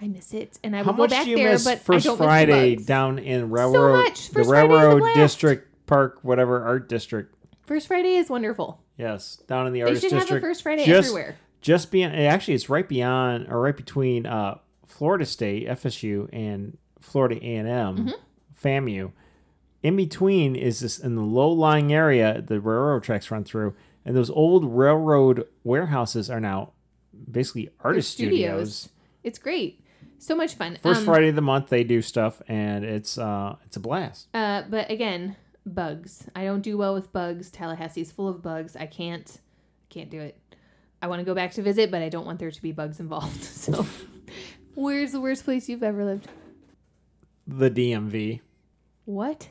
I 0.00 0.08
miss 0.08 0.32
it, 0.32 0.58
and 0.64 0.74
I 0.74 0.82
How 0.82 0.92
would 0.92 1.10
go 1.10 1.16
back 1.16 1.26
there. 1.26 1.58
But 1.58 1.78
First 1.80 2.06
I 2.06 2.08
don't 2.08 2.16
Friday 2.18 2.52
miss 2.52 2.70
the 2.70 2.76
bugs. 2.76 2.86
down 2.86 3.18
in 3.18 3.50
Railroad, 3.50 4.04
much. 4.04 4.28
the 4.28 4.34
First 4.34 4.48
Friday 4.50 4.66
is 4.68 4.74
a 4.74 4.78
Railroad 4.78 4.98
blast. 5.00 5.16
District 5.16 5.86
Park, 5.86 6.18
whatever 6.22 6.62
art 6.64 6.88
district? 6.88 7.34
First 7.66 7.86
Friday 7.86 8.14
is 8.16 8.28
wonderful. 8.30 8.80
Yes, 8.96 9.36
down 9.46 9.66
in 9.66 9.72
the 9.72 9.82
art 9.82 9.90
district. 9.92 10.10
They 10.10 10.16
artist 10.16 10.28
should 10.28 10.32
have 10.34 10.40
district. 10.40 10.44
a 10.44 10.48
First 10.48 10.62
Friday 10.62 10.84
just, 10.86 11.08
everywhere. 11.10 11.36
Just 11.60 11.90
beyond, 11.90 12.16
actually, 12.16 12.54
it's 12.54 12.68
right 12.70 12.88
beyond 12.88 13.46
or 13.48 13.60
right 13.60 13.76
between 13.76 14.26
uh, 14.26 14.56
Florida 14.86 15.26
State 15.26 15.68
FSU 15.68 16.28
and 16.32 16.76
Florida 16.98 17.36
A 17.36 17.54
and 17.56 17.68
M, 17.68 17.96
Mm-hmm. 17.96 18.66
FAMU. 18.66 19.12
In 19.82 19.96
between 19.96 20.56
is 20.56 20.80
this 20.80 20.98
in 20.98 21.14
the 21.14 21.22
low-lying 21.22 21.92
area 21.92 22.42
the 22.42 22.60
railroad 22.60 23.02
tracks 23.02 23.30
run 23.30 23.44
through, 23.44 23.74
and 24.04 24.14
those 24.16 24.30
old 24.30 24.64
railroad 24.64 25.46
warehouses 25.64 26.28
are 26.30 26.40
now 26.40 26.72
basically 27.30 27.70
artist 27.80 28.10
studios. 28.12 28.90
It's 29.22 29.38
great. 29.38 29.84
So 30.18 30.36
much 30.36 30.54
fun. 30.54 30.78
First 30.82 31.00
Um, 31.00 31.06
Friday 31.06 31.28
of 31.28 31.34
the 31.34 31.40
month 31.42 31.68
they 31.68 31.82
do 31.84 32.02
stuff, 32.02 32.42
and 32.46 32.84
it's 32.84 33.16
uh, 33.16 33.56
it's 33.64 33.76
a 33.76 33.80
blast. 33.80 34.28
Uh, 34.34 34.62
but 34.68 34.90
again, 34.90 35.36
bugs. 35.64 36.28
I 36.36 36.44
don't 36.44 36.60
do 36.60 36.76
well 36.76 36.92
with 36.92 37.10
bugs. 37.12 37.50
Tallahassee's 37.50 38.12
full 38.12 38.28
of 38.28 38.42
bugs. 38.42 38.76
I 38.76 38.84
can't, 38.86 39.38
can't 39.88 40.10
do 40.10 40.20
it. 40.20 40.38
I 41.00 41.06
want 41.06 41.20
to 41.20 41.24
go 41.24 41.34
back 41.34 41.52
to 41.52 41.62
visit, 41.62 41.90
but 41.90 42.02
I 42.02 42.10
don't 42.10 42.26
want 42.26 42.38
there 42.38 42.50
to 42.50 42.62
be 42.62 42.72
bugs 42.72 43.00
involved. 43.00 43.44
So, 43.60 43.86
where's 44.74 45.12
the 45.12 45.20
worst 45.20 45.44
place 45.44 45.68
you've 45.68 45.82
ever 45.82 46.04
lived? 46.04 46.28
The 47.46 47.70
DMV. 47.70 48.40
What? 49.06 49.48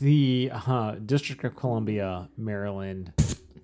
The 0.00 0.50
uh, 0.52 0.92
District 1.04 1.42
of 1.44 1.54
Columbia, 1.56 2.28
Maryland, 2.36 3.12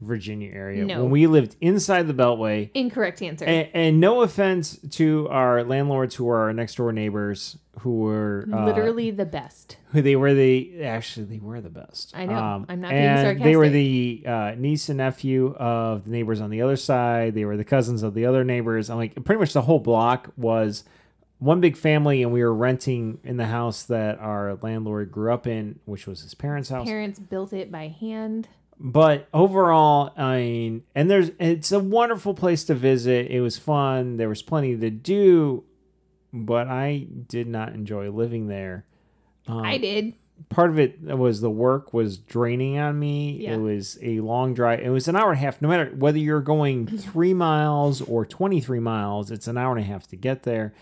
Virginia 0.01 0.51
area. 0.53 0.85
No. 0.85 1.03
When 1.03 1.11
we 1.11 1.27
lived 1.27 1.57
inside 1.61 2.07
the 2.07 2.15
Beltway, 2.15 2.71
Incorrect 2.75 3.23
answer. 3.23 3.45
and, 3.47 3.69
and 3.73 4.01
no 4.01 4.23
offense 4.23 4.79
to 4.93 5.29
our 5.31 5.65
landlords 5.65 6.15
who 6.15 6.29
are 6.29 6.41
our 6.43 6.53
next 6.53 6.77
door 6.77 6.93
neighbors, 6.93 7.57
who 7.81 7.99
were 8.01 8.47
uh, 8.53 8.67
Literally 8.67 9.11
the 9.11 9.25
best. 9.25 9.79
who 9.93 10.03
they 10.03 10.15
were 10.15 10.35
the 10.35 10.83
actually 10.85 11.25
they 11.27 11.39
were 11.39 11.61
the 11.61 11.71
best. 11.71 12.15
Um, 12.15 12.21
I 12.21 12.27
know. 12.27 12.65
I'm 12.69 12.81
not 12.81 12.91
being 12.91 13.03
and 13.03 13.41
They 13.43 13.57
were 13.57 13.65
sarcastic. 13.65 13.73
the 13.73 14.25
uh, 14.27 14.55
niece 14.59 14.89
and 14.91 14.99
nephew 14.99 15.55
of 15.57 16.05
the 16.05 16.11
neighbors 16.11 16.41
on 16.41 16.51
the 16.51 16.63
other 16.63 16.77
side. 16.77 17.35
They 17.35 17.45
were 17.45 17.57
the 17.57 17.65
cousins 17.65 18.03
of 18.03 18.15
the 18.15 18.27
other 18.27 18.45
neighbors. 18.45 18.91
I'm 18.91 18.99
like 18.99 19.15
pretty 19.25 19.41
much 19.41 19.53
the 19.53 19.63
whole 19.63 19.81
block 19.81 20.31
was 20.37 20.85
one 21.45 21.61
big 21.61 21.77
family, 21.77 22.23
and 22.23 22.33
we 22.33 22.43
were 22.43 22.55
renting 22.55 23.19
in 23.23 23.37
the 23.37 23.47
house 23.47 23.83
that 23.85 24.19
our 24.19 24.59
landlord 24.63 25.13
grew 25.13 25.33
up 25.33 25.47
in, 25.47 25.79
which 25.85 26.07
was 26.07 26.23
his 26.23 26.35
parents' 26.35 26.71
house. 26.71 26.87
Parents 26.87 27.19
built 27.19 27.53
it 27.53 27.71
by 27.71 27.89
hand. 27.89 28.49
But 28.81 29.29
overall, 29.33 30.13
I 30.17 30.39
mean, 30.39 30.83
and 30.95 31.11
there's 31.11 31.31
it's 31.39 31.71
a 31.71 31.79
wonderful 31.79 32.35
place 32.35 32.65
to 32.65 32.75
visit. 32.75 33.31
It 33.31 33.41
was 33.41 33.59
fun. 33.59 34.17
There 34.17 34.29
was 34.29 34.43
plenty 34.43 34.77
to 34.77 34.91
do, 34.91 35.65
but 36.33 36.67
I 36.67 37.07
did 37.29 37.47
not 37.47 37.75
enjoy 37.75 38.11
living 38.11 38.49
there. 38.49 38.87
Um, 39.47 39.61
I 39.61 39.77
did. 39.77 40.15
part 40.49 40.71
of 40.71 40.79
it 40.79 41.01
was 41.03 41.43
the 41.43 41.51
work 41.51 41.93
was 41.93 42.17
draining 42.17 42.79
on 42.79 42.99
me. 42.99 43.37
Yeah. 43.43 43.55
It 43.55 43.59
was 43.59 43.99
a 44.03 44.21
long 44.21 44.55
drive. 44.55 44.81
It 44.81 44.89
was 44.89 45.09
an 45.09 45.15
hour 45.15 45.31
and 45.31 45.39
a 45.39 45.43
half. 45.43 45.61
No 45.61 45.69
matter 45.69 45.93
whether 45.95 46.19
you're 46.19 46.41
going 46.41 46.87
three 46.99 47.35
miles 47.35 48.01
or 48.01 48.25
23 48.25 48.81
miles, 48.81 49.31
it's 49.31 49.47
an 49.47 49.59
hour 49.59 49.77
and 49.77 49.85
a 49.85 49.87
half 49.87 50.07
to 50.09 50.17
get 50.17 50.43
there. 50.45 50.73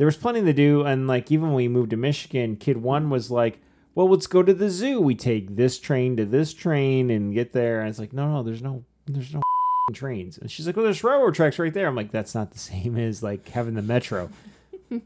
There 0.00 0.06
was 0.06 0.16
plenty 0.16 0.40
to 0.40 0.54
do. 0.54 0.82
And 0.86 1.06
like, 1.06 1.30
even 1.30 1.48
when 1.48 1.56
we 1.56 1.68
moved 1.68 1.90
to 1.90 1.96
Michigan, 1.98 2.56
kid 2.56 2.78
one 2.78 3.10
was 3.10 3.30
like, 3.30 3.60
well, 3.94 4.08
let's 4.08 4.26
go 4.26 4.42
to 4.42 4.54
the 4.54 4.70
zoo. 4.70 4.98
We 4.98 5.14
take 5.14 5.56
this 5.56 5.78
train 5.78 6.16
to 6.16 6.24
this 6.24 6.54
train 6.54 7.10
and 7.10 7.34
get 7.34 7.52
there. 7.52 7.80
And 7.80 7.90
it's 7.90 7.98
like, 7.98 8.14
no, 8.14 8.32
no, 8.32 8.42
there's 8.42 8.62
no, 8.62 8.82
there's 9.04 9.34
no 9.34 9.42
trains. 9.92 10.38
And 10.38 10.50
she's 10.50 10.66
like, 10.66 10.74
well, 10.74 10.86
there's 10.86 11.04
railroad 11.04 11.34
tracks 11.34 11.58
right 11.58 11.74
there. 11.74 11.86
I'm 11.86 11.94
like, 11.94 12.12
that's 12.12 12.34
not 12.34 12.52
the 12.52 12.58
same 12.58 12.96
as 12.96 13.22
like 13.22 13.46
having 13.50 13.74
the 13.74 13.82
metro. 13.82 14.30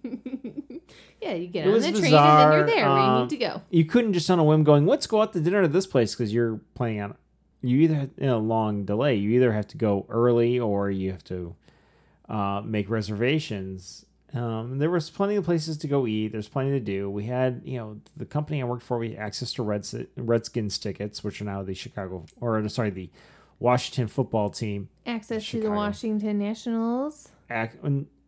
Yeah, 1.21 1.33
you 1.33 1.47
get 1.47 1.67
It 1.67 1.71
on 1.71 1.81
the 1.81 2.01
train 2.01 2.15
and 2.15 2.41
then 2.41 2.53
you're 2.53 2.67
there 2.67 2.89
where 2.89 2.99
you 2.99 3.03
um, 3.03 3.23
need 3.23 3.31
to 3.31 3.37
go. 3.39 3.63
you 3.71 3.87
couldn't 3.87 4.13
just 4.13 4.31
on 4.31 4.39
a 4.39 4.45
whim 4.45 4.63
going, 4.63 4.87
let's 4.87 5.07
go 5.07 5.23
out 5.23 5.33
to 5.33 5.41
dinner 5.41 5.63
to 5.63 5.69
this 5.69 5.87
place 5.87 6.15
because 6.15 6.35
you're 6.35 6.61
playing 6.75 7.01
on. 7.01 7.17
You 7.63 7.79
either 7.79 8.11
in 8.19 8.29
a 8.29 8.37
long 8.39 8.85
delay. 8.85 9.15
You 9.17 9.31
either 9.31 9.53
have 9.55 9.67
to 9.69 9.79
go 9.79 10.05
early 10.11 10.61
or 10.61 10.91
you 10.91 11.13
have 11.13 11.25
to 11.25 11.57
uh, 12.29 12.61
make 12.63 12.91
reservations. 12.91 14.05
Um, 14.35 14.79
there 14.79 14.91
was 14.91 15.11
plenty 15.11 15.37
of 15.37 15.45
places 15.45 15.77
to 15.79 15.89
go 15.89 16.07
eat. 16.07 16.33
There's 16.33 16.49
plenty 16.49 16.71
to 16.73 16.81
do. 16.81 17.09
We 17.09 17.25
had, 17.27 17.63
you 17.65 17.79
know, 17.79 18.01
the 18.17 18.25
company 18.27 18.61
I 18.61 18.65
worked 18.65 18.83
for. 18.83 18.99
We 18.99 19.11
had 19.11 19.19
access 19.19 19.53
to 19.55 19.63
Reds, 19.63 19.95
Redskins 20.17 20.77
tickets, 20.79 21.23
which 21.23 21.41
are 21.41 21.45
now 21.45 21.63
the 21.63 21.75
Chicago 21.75 22.25
or 22.41 22.69
sorry, 22.69 22.91
the 22.91 23.11
Washington 23.61 24.09
football 24.09 24.51
team. 24.51 24.89
Access 25.07 25.49
to 25.51 25.61
the 25.61 25.71
Washington 25.71 26.39
Nationals. 26.39 27.29
Ac- 27.51 27.79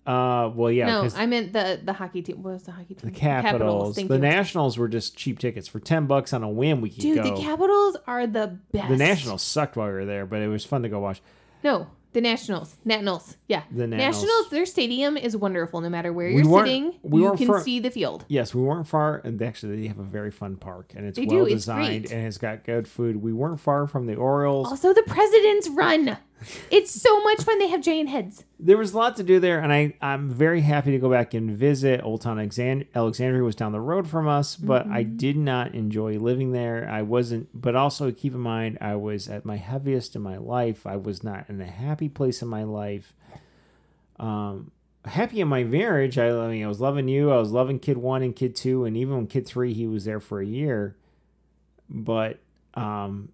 Uh, 0.07 0.53
well, 0.55 0.71
yeah, 0.71 0.87
no, 0.87 1.09
I 1.17 1.27
meant 1.27 1.53
the 1.53 1.81
the 1.83 1.93
hockey 1.95 2.23
team. 2.23 2.41
What 2.41 2.53
was 2.53 2.63
the 2.63 2.71
hockey 2.71 2.95
team? 2.95 3.11
the 3.11 3.19
Capitals, 3.19 3.97
Thank 3.97 4.07
the. 4.09 4.19
Nationals 4.19 4.79
were 4.79 4.87
just 4.87 5.17
cheap 5.17 5.41
tickets 5.41 5.67
for 5.67 5.81
ten 5.81 6.07
bucks 6.07 6.33
on 6.33 6.45
a 6.45 6.49
whim. 6.49 6.81
We 6.81 6.91
could 6.91 7.01
Dude, 7.01 7.17
go. 7.25 7.35
the 7.35 7.43
Capitals 7.43 7.97
are 8.07 8.25
the 8.29 8.57
best. 8.71 8.89
The 8.89 8.97
Nationals 8.97 9.43
sucked 9.43 9.75
while 9.75 9.89
we 9.89 9.95
were 9.95 10.05
there, 10.05 10.25
but 10.25 10.41
it 10.43 10.47
was 10.47 10.65
fun 10.65 10.83
to 10.85 10.89
go 10.89 11.01
watch. 11.01 11.21
No, 11.65 11.89
the 12.17 12.23
Nationals. 12.23 12.77
Nationals. 12.83 13.37
Yeah. 13.47 13.63
The 13.71 13.87
Nationals. 13.87 14.23
Nationals. 14.23 14.49
Their 14.51 14.65
stadium 14.65 15.19
is 15.19 15.37
wonderful. 15.37 15.83
No 15.83 15.91
matter 15.91 16.15
where 16.15 16.29
We 16.29 16.43
you're 16.43 16.65
sitting, 16.65 16.95
we 17.03 17.21
you 17.21 17.35
can 17.37 17.47
far- 17.47 17.61
see 17.61 17.79
the 17.79 17.91
field. 17.91 18.25
Yes, 18.29 18.55
we 18.55 18.63
weren't 18.63 18.89
far, 18.89 19.21
and 19.23 19.41
actually 19.43 19.83
they 19.83 19.89
have 19.89 19.99
a 19.99 20.03
very 20.03 20.31
fun 20.31 20.57
park, 20.57 20.95
and 20.97 21.05
it's 21.07 21.19
They 21.19 21.27
well 21.27 21.45
it's 21.45 21.53
designed, 21.57 22.05
great. 22.07 22.13
and 22.17 22.27
it's 22.27 22.39
got 22.39 22.65
good 22.65 22.89
food. 22.89 23.17
We 23.23 23.35
weren't 23.35 23.61
far 23.61 23.87
from 23.87 24.07
the 24.07 24.15
Orioles. 24.15 24.69
Also, 24.69 24.95
the 24.95 25.03
President's 25.03 25.69
Run. 25.69 26.17
It's 26.71 26.91
so 26.91 27.23
much 27.23 27.43
fun. 27.43 27.59
They 27.59 27.69
have 27.69 27.81
giant 27.81 28.09
heads. 28.11 28.45
There 28.61 28.77
was 28.77 28.93
a 28.93 28.97
lot 28.99 29.17
to 29.17 29.23
do 29.23 29.41
there, 29.41 29.59
and 29.59 29.73
I 29.73 29.95
I'm 30.03 30.29
very 30.31 30.61
happy 30.61 30.91
to 30.93 30.99
go 30.99 31.11
back 31.11 31.33
and 31.35 31.51
visit 31.51 32.03
Old 32.05 32.21
Town 32.21 32.37
Alexand- 32.37 32.87
Alexandria 32.95 33.43
was 33.43 33.57
down 33.57 33.73
the 33.73 33.81
road 33.81 34.07
from 34.07 34.29
us, 34.29 34.55
but 34.55 34.87
I 34.87 35.03
Mm-hmm. 35.05 35.17
did 35.17 35.37
not 35.39 35.75
enjoy 35.75 36.19
living 36.19 36.53
there. 36.53 36.89
I 36.91 37.03
wasn't, 37.03 37.49
but 37.61 37.75
also 37.75 38.13
keep 38.13 38.35
in 38.35 38.41
mind 38.41 38.79
I 38.81 38.97
was 38.97 39.29
at 39.29 39.45
my 39.47 39.57
heaviest 39.57 40.15
in 40.15 40.23
my 40.23 40.37
life. 40.37 40.87
I 40.87 40.97
was 40.97 41.25
not 41.25 41.47
in 41.49 41.61
a 41.61 41.67
happy 41.67 42.09
place 42.09 42.43
in 42.43 42.49
my 42.49 42.65
life. 42.65 43.15
Um, 44.21 44.71
happy 45.05 45.41
in 45.41 45.49
my 45.49 45.65
marriage. 45.65 46.19
I, 46.19 46.29
I 46.31 46.49
mean, 46.49 46.65
I 46.65 46.69
was 46.69 46.81
loving 46.81 47.09
you. 47.09 47.31
I 47.33 47.39
was 47.39 47.51
loving 47.51 47.79
kid 47.79 47.97
one 47.97 48.23
and 48.23 48.37
kid 48.37 48.55
two, 48.55 48.85
and 48.85 48.97
even 48.97 49.15
when 49.17 49.27
kid 49.27 49.47
three, 49.47 49.73
he 49.73 49.87
was 49.87 50.05
there 50.05 50.21
for 50.21 50.41
a 50.41 50.47
year. 50.47 50.97
But 51.89 52.41
um, 52.75 53.31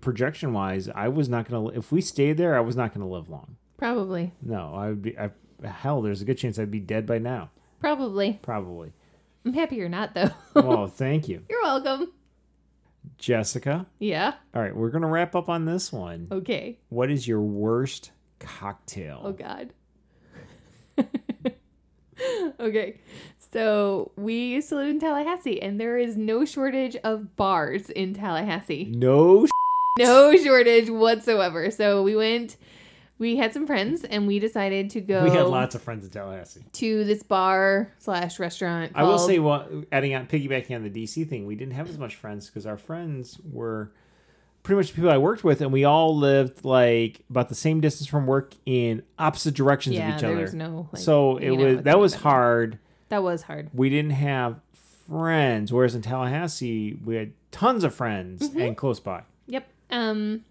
projection 0.00 0.52
wise, 0.52 0.88
I 0.88 1.08
was 1.08 1.28
not 1.28 1.48
gonna. 1.48 1.68
If 1.68 1.92
we 1.92 2.00
stayed 2.00 2.36
there, 2.36 2.56
I 2.56 2.60
was 2.60 2.76
not 2.76 2.92
gonna 2.94 3.08
live 3.08 3.28
long. 3.28 3.56
Probably. 3.76 4.32
No, 4.42 4.74
I 4.74 4.88
would 4.88 5.02
be. 5.02 5.18
I, 5.18 5.30
hell, 5.66 6.02
there's 6.02 6.22
a 6.22 6.24
good 6.24 6.38
chance 6.38 6.58
I'd 6.58 6.70
be 6.70 6.80
dead 6.80 7.06
by 7.06 7.18
now. 7.18 7.50
Probably. 7.80 8.38
Probably. 8.42 8.92
I'm 9.44 9.52
happy 9.52 9.76
you're 9.76 9.88
not, 9.88 10.14
though. 10.14 10.30
Oh, 10.56 10.86
thank 10.86 11.28
you, 11.28 11.42
you're 11.48 11.62
welcome. 11.62 12.12
Jessica. 13.18 13.86
Yeah. 13.98 14.34
All 14.54 14.62
right, 14.62 14.74
we're 14.74 14.90
gonna 14.90 15.08
wrap 15.08 15.34
up 15.34 15.48
on 15.48 15.64
this 15.64 15.92
one. 15.92 16.28
Okay. 16.30 16.78
What 16.88 17.10
is 17.10 17.28
your 17.28 17.42
worst 17.42 18.10
cocktail? 18.38 19.20
Oh 19.24 19.32
God. 19.32 19.72
okay. 22.60 23.00
So 23.54 24.10
we 24.16 24.34
used 24.46 24.68
to 24.70 24.74
live 24.74 24.88
in 24.88 24.98
Tallahassee, 24.98 25.62
and 25.62 25.80
there 25.80 25.96
is 25.96 26.16
no 26.16 26.44
shortage 26.44 26.96
of 27.04 27.36
bars 27.36 27.88
in 27.88 28.12
Tallahassee. 28.12 28.90
No. 28.92 29.46
No 29.96 30.36
shortage 30.36 30.90
whatsoever. 30.90 31.70
So 31.70 32.02
we 32.02 32.16
went 32.16 32.56
we 33.18 33.36
had 33.36 33.52
some 33.52 33.64
friends 33.64 34.02
and 34.02 34.26
we 34.26 34.40
decided 34.40 34.90
to 34.90 35.00
go 35.00 35.22
We 35.22 35.30
had 35.30 35.46
lots 35.46 35.76
of 35.76 35.82
friends 35.82 36.04
in 36.04 36.10
Tallahassee. 36.10 36.64
to 36.72 37.04
this 37.04 37.22
bar 37.22 37.92
slash 38.00 38.40
restaurant. 38.40 38.90
I 38.96 39.04
will 39.04 39.18
called- 39.18 39.30
say, 39.30 39.38
well, 39.38 39.68
adding 39.92 40.16
on 40.16 40.26
piggybacking 40.26 40.74
on 40.74 40.82
the 40.82 40.90
DC 40.90 41.28
thing, 41.28 41.46
we 41.46 41.54
didn't 41.54 41.74
have 41.74 41.88
as 41.88 41.96
much 41.96 42.16
friends 42.16 42.48
because 42.48 42.66
our 42.66 42.76
friends 42.76 43.38
were 43.52 43.92
pretty 44.64 44.78
much 44.78 44.88
the 44.88 44.94
people 44.96 45.10
I 45.10 45.18
worked 45.18 45.44
with, 45.44 45.60
and 45.60 45.72
we 45.72 45.84
all 45.84 46.16
lived 46.16 46.64
like 46.64 47.20
about 47.30 47.50
the 47.50 47.54
same 47.54 47.80
distance 47.80 48.08
from 48.08 48.26
work 48.26 48.54
in 48.66 49.04
opposite 49.16 49.54
directions 49.54 49.94
yeah, 49.94 50.08
of 50.08 50.14
each 50.16 50.20
there 50.22 50.32
other. 50.32 50.42
was 50.42 50.54
no. 50.54 50.88
Like, 50.92 51.00
so 51.00 51.36
it 51.36 51.44
hanging 51.44 51.60
out 51.60 51.64
was 51.66 51.76
with 51.76 51.84
that 51.84 51.98
was 52.00 52.14
anybody. 52.14 52.30
hard. 52.30 52.78
That 53.08 53.22
was 53.22 53.42
hard. 53.42 53.70
We 53.74 53.90
didn't 53.90 54.12
have 54.12 54.60
friends, 55.08 55.72
whereas 55.72 55.94
in 55.94 56.02
Tallahassee 56.02 56.98
we 57.04 57.16
had 57.16 57.32
tons 57.50 57.84
of 57.84 57.94
friends 57.94 58.48
Mm-hmm. 58.48 58.60
and 58.60 58.76
close 58.76 59.00
by. 59.00 59.22
Yep. 59.46 59.66
Um, 59.90 60.44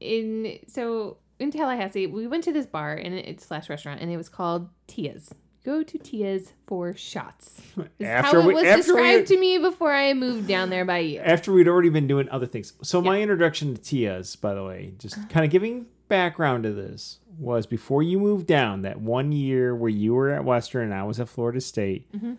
in 0.00 0.58
so 0.68 1.16
in 1.38 1.50
Tallahassee, 1.50 2.06
we 2.06 2.26
went 2.26 2.44
to 2.44 2.52
this 2.52 2.66
bar 2.66 2.94
and 2.94 3.14
it 3.14 3.40
slash 3.40 3.68
restaurant, 3.68 4.00
and 4.00 4.10
it 4.10 4.16
was 4.16 4.28
called 4.28 4.68
Tia's. 4.86 5.34
Go 5.64 5.82
to 5.82 5.98
Tia's 5.98 6.52
for 6.68 6.94
shots. 6.94 7.60
Is 7.98 8.06
After 8.06 8.40
how 8.40 8.48
it 8.48 8.54
was 8.54 8.62
we- 8.62 8.76
described 8.76 9.26
to 9.28 9.36
me 9.40 9.58
before 9.58 9.92
I 9.92 10.14
moved 10.14 10.46
down 10.46 10.70
there 10.70 10.84
by 10.84 10.98
you. 10.98 11.18
After 11.18 11.52
we'd 11.52 11.66
already 11.66 11.88
been 11.88 12.06
doing 12.06 12.28
other 12.30 12.46
things. 12.46 12.72
So 12.82 13.02
my 13.02 13.20
introduction 13.20 13.74
to 13.74 13.82
Tia's, 13.82 14.36
by 14.36 14.54
the 14.54 14.62
way, 14.64 14.92
just 14.98 15.28
kind 15.28 15.44
of 15.44 15.50
giving 15.50 15.86
background 16.08 16.64
to 16.64 16.72
this, 16.72 17.18
was 17.38 17.66
before 17.66 18.02
you 18.02 18.18
moved 18.18 18.46
down 18.46 18.82
that 18.82 19.00
one 19.00 19.32
year 19.32 19.74
where 19.74 19.90
you 19.90 20.14
were 20.14 20.30
at 20.30 20.44
Western 20.44 20.84
and 20.84 20.94
I 20.94 21.02
was 21.04 21.20
at 21.20 21.28
Florida 21.28 21.60
State. 21.60 22.10
Mm-hmm. 22.12 22.34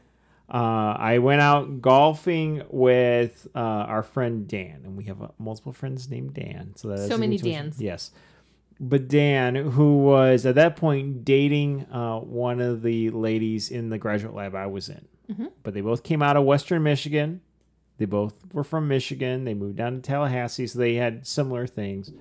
Uh, 0.49 0.93
I 0.93 1.17
went 1.19 1.41
out 1.41 1.81
golfing 1.81 2.63
with 2.69 3.47
uh, 3.53 3.59
our 3.59 4.01
friend 4.01 4.47
Dan, 4.47 4.81
and 4.85 4.95
we 4.97 5.03
have 5.05 5.21
uh, 5.21 5.27
multiple 5.37 5.73
friends 5.73 6.09
named 6.09 6.33
Dan. 6.33 6.71
So 6.77 6.87
that 6.89 7.09
So 7.09 7.17
many 7.17 7.37
too 7.37 7.49
much- 7.49 7.57
Dans. 7.57 7.81
Yes, 7.81 8.11
but 8.79 9.07
Dan, 9.09 9.55
who 9.55 9.97
was 9.97 10.45
at 10.45 10.55
that 10.55 10.75
point 10.77 11.25
dating 11.25 11.85
uh, 11.91 12.19
one 12.19 12.61
of 12.61 12.81
the 12.81 13.09
ladies 13.09 13.69
in 13.69 13.89
the 13.89 13.97
graduate 13.97 14.33
lab 14.35 14.55
I 14.55 14.67
was 14.67 14.87
in, 14.89 15.05
Mm-hmm. 15.29 15.47
but 15.63 15.73
they 15.73 15.81
both 15.81 16.03
came 16.03 16.21
out 16.21 16.37
of 16.37 16.45
Western 16.45 16.81
Michigan. 16.83 17.41
They 17.97 18.05
both 18.05 18.35
were 18.53 18.63
from 18.63 18.87
Michigan. 18.87 19.43
They 19.43 19.53
moved 19.53 19.75
down 19.75 19.95
to 19.95 19.99
Tallahassee, 20.01 20.67
so 20.67 20.79
they 20.79 20.93
had 20.95 21.27
similar 21.27 21.67
things. 21.67 22.11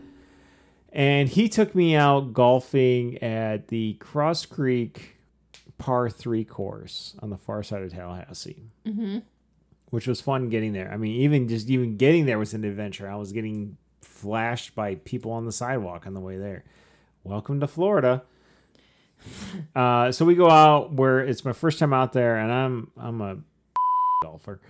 And 0.96 1.28
he 1.28 1.48
took 1.50 1.74
me 1.74 1.94
out 1.94 2.32
golfing 2.32 3.22
at 3.22 3.68
the 3.68 3.94
Cross 4.00 4.46
Creek 4.46 5.16
par 5.76 6.08
three 6.08 6.42
course 6.42 7.14
on 7.20 7.28
the 7.28 7.36
far 7.36 7.62
side 7.62 7.82
of 7.82 7.92
Tallahassee, 7.92 8.62
Mm-hmm. 8.86 9.18
which 9.90 10.06
was 10.06 10.22
fun 10.22 10.48
getting 10.48 10.72
there. 10.72 10.90
I 10.90 10.96
mean, 10.96 11.12
even 11.20 11.48
just 11.48 11.68
even 11.68 11.98
getting 11.98 12.24
there 12.24 12.38
was 12.38 12.54
an 12.54 12.64
adventure. 12.64 13.10
I 13.10 13.16
was 13.16 13.32
getting 13.32 13.76
flashed 14.00 14.74
by 14.74 14.94
people 14.94 15.32
on 15.32 15.44
the 15.44 15.52
sidewalk 15.52 16.06
on 16.06 16.14
the 16.14 16.20
way 16.20 16.38
there. 16.38 16.64
Welcome 17.24 17.60
to 17.60 17.66
Florida. 17.68 18.22
Uh, 19.74 20.12
so 20.12 20.24
we 20.24 20.34
go 20.34 20.48
out 20.50 20.92
where 20.92 21.18
it's 21.20 21.44
my 21.44 21.52
first 21.52 21.78
time 21.78 21.92
out 21.92 22.12
there, 22.12 22.36
and 22.36 22.52
I'm 22.52 22.90
I'm 22.96 23.20
a 23.20 23.38
golfer. 24.22 24.60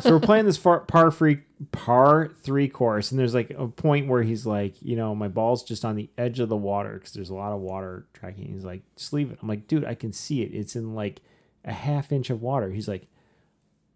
so 0.00 0.10
we're 0.10 0.20
playing 0.20 0.46
this 0.46 0.56
far, 0.56 0.80
par 0.80 1.10
free 1.10 1.40
par 1.72 2.30
three 2.42 2.68
course, 2.68 3.10
and 3.10 3.18
there's 3.18 3.34
like 3.34 3.50
a 3.50 3.68
point 3.68 4.08
where 4.08 4.22
he's 4.22 4.46
like, 4.46 4.74
you 4.80 4.96
know, 4.96 5.14
my 5.14 5.28
ball's 5.28 5.62
just 5.62 5.84
on 5.84 5.96
the 5.96 6.08
edge 6.16 6.40
of 6.40 6.48
the 6.48 6.56
water 6.56 6.94
because 6.94 7.12
there's 7.12 7.30
a 7.30 7.34
lot 7.34 7.52
of 7.52 7.60
water 7.60 8.06
tracking. 8.12 8.52
He's 8.52 8.64
like, 8.64 8.82
just 8.96 9.12
leave 9.12 9.30
it. 9.30 9.38
I'm 9.42 9.48
like, 9.48 9.66
dude, 9.66 9.84
I 9.84 9.94
can 9.94 10.12
see 10.12 10.42
it. 10.42 10.54
It's 10.54 10.76
in 10.76 10.94
like 10.94 11.20
a 11.64 11.72
half 11.72 12.12
inch 12.12 12.30
of 12.30 12.42
water. 12.42 12.70
He's 12.70 12.88
like, 12.88 13.06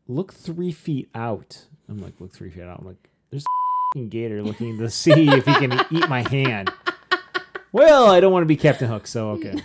look 0.08 0.32
three 0.32 0.72
feet 0.72 1.08
out. 1.14 1.66
I'm 1.88 1.98
like, 1.98 2.20
look 2.20 2.32
three 2.32 2.50
feet 2.50 2.62
out. 2.62 2.80
I'm 2.80 2.86
like, 2.86 3.08
there's 3.30 3.44
a 3.96 4.00
gator 4.00 4.42
looking 4.42 4.78
to 4.78 4.90
see 4.90 5.28
if 5.28 5.46
he 5.46 5.54
can 5.54 5.80
eat 5.90 6.08
my 6.08 6.28
hand. 6.28 6.70
Well, 7.74 8.08
I 8.08 8.20
don't 8.20 8.32
want 8.32 8.42
to 8.42 8.46
be 8.46 8.56
Captain 8.56 8.88
Hook, 8.88 9.04
so 9.08 9.30
okay. 9.30 9.56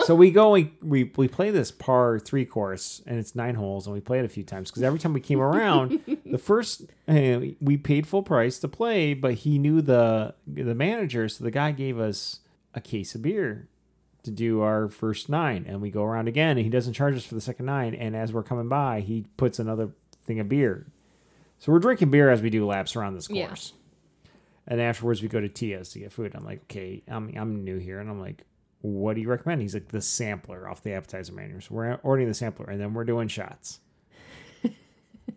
so 0.04 0.14
we 0.14 0.30
go, 0.30 0.50
we, 0.50 0.74
we 0.82 1.10
we 1.16 1.28
play 1.28 1.50
this 1.50 1.70
par 1.70 2.18
three 2.18 2.44
course, 2.44 3.00
and 3.06 3.18
it's 3.18 3.34
nine 3.34 3.54
holes, 3.54 3.86
and 3.86 3.94
we 3.94 4.02
play 4.02 4.18
it 4.18 4.26
a 4.26 4.28
few 4.28 4.42
times 4.42 4.70
because 4.70 4.82
every 4.82 4.98
time 4.98 5.14
we 5.14 5.20
came 5.20 5.40
around, 5.40 5.98
the 6.26 6.36
first 6.36 6.82
uh, 7.08 7.40
we 7.58 7.78
paid 7.78 8.06
full 8.06 8.22
price 8.22 8.58
to 8.58 8.68
play, 8.68 9.14
but 9.14 9.32
he 9.32 9.58
knew 9.58 9.80
the 9.80 10.34
the 10.46 10.74
manager, 10.74 11.26
so 11.26 11.42
the 11.42 11.50
guy 11.50 11.72
gave 11.72 11.98
us 11.98 12.40
a 12.74 12.82
case 12.82 13.14
of 13.14 13.22
beer 13.22 13.66
to 14.22 14.30
do 14.30 14.60
our 14.60 14.90
first 14.90 15.30
nine, 15.30 15.64
and 15.66 15.80
we 15.80 15.90
go 15.90 16.04
around 16.04 16.28
again, 16.28 16.58
and 16.58 16.66
he 16.66 16.68
doesn't 16.68 16.92
charge 16.92 17.16
us 17.16 17.24
for 17.24 17.34
the 17.34 17.40
second 17.40 17.64
nine, 17.64 17.94
and 17.94 18.14
as 18.14 18.30
we're 18.30 18.42
coming 18.42 18.68
by, 18.68 19.00
he 19.00 19.24
puts 19.38 19.58
another 19.58 19.88
thing 20.26 20.38
of 20.38 20.50
beer. 20.50 20.86
So 21.60 21.72
we're 21.72 21.78
drinking 21.78 22.10
beer 22.10 22.28
as 22.28 22.42
we 22.42 22.50
do 22.50 22.66
laps 22.66 22.94
around 22.94 23.14
this 23.14 23.30
Yeah. 23.30 23.54
And 24.66 24.80
afterwards, 24.80 25.22
we 25.22 25.28
go 25.28 25.40
to 25.40 25.48
Tia's 25.48 25.90
to 25.90 25.98
get 25.98 26.12
food. 26.12 26.34
I'm 26.34 26.44
like, 26.44 26.62
okay, 26.64 27.02
I'm, 27.08 27.32
I'm 27.36 27.64
new 27.64 27.78
here. 27.78 28.00
And 28.00 28.08
I'm 28.08 28.20
like, 28.20 28.44
what 28.80 29.14
do 29.14 29.20
you 29.20 29.28
recommend? 29.28 29.62
He's 29.62 29.74
like, 29.74 29.88
the 29.88 30.00
sampler 30.00 30.68
off 30.68 30.82
the 30.82 30.92
appetizer 30.92 31.32
menu. 31.32 31.60
So 31.60 31.74
we're 31.74 31.94
ordering 32.02 32.28
the 32.28 32.34
sampler 32.34 32.66
and 32.66 32.80
then 32.80 32.94
we're 32.94 33.04
doing 33.04 33.28
shots. 33.28 33.80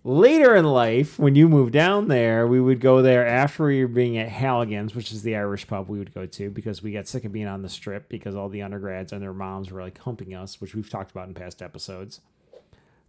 Later 0.03 0.55
in 0.55 0.65
life, 0.65 1.19
when 1.19 1.35
you 1.35 1.49
move 1.49 1.71
down 1.71 2.07
there, 2.07 2.47
we 2.47 2.61
would 2.61 2.79
go 2.79 3.01
there 3.01 3.27
after 3.27 3.65
we 3.65 3.81
were 3.81 3.89
being 3.89 4.17
at 4.17 4.29
Halligan's, 4.29 4.95
which 4.95 5.11
is 5.11 5.23
the 5.23 5.35
Irish 5.35 5.67
pub 5.67 5.89
we 5.89 5.99
would 5.99 6.13
go 6.13 6.25
to 6.25 6.49
because 6.49 6.81
we 6.81 6.93
got 6.93 7.07
sick 7.07 7.25
of 7.25 7.33
being 7.33 7.47
on 7.47 7.61
the 7.61 7.69
strip 7.69 8.07
because 8.07 8.35
all 8.35 8.49
the 8.49 8.61
undergrads 8.61 9.11
and 9.11 9.21
their 9.21 9.33
moms 9.33 9.71
were 9.71 9.81
like 9.81 9.97
humping 9.99 10.33
us, 10.33 10.61
which 10.61 10.73
we've 10.73 10.89
talked 10.89 11.11
about 11.11 11.27
in 11.27 11.33
past 11.33 11.61
episodes. 11.61 12.21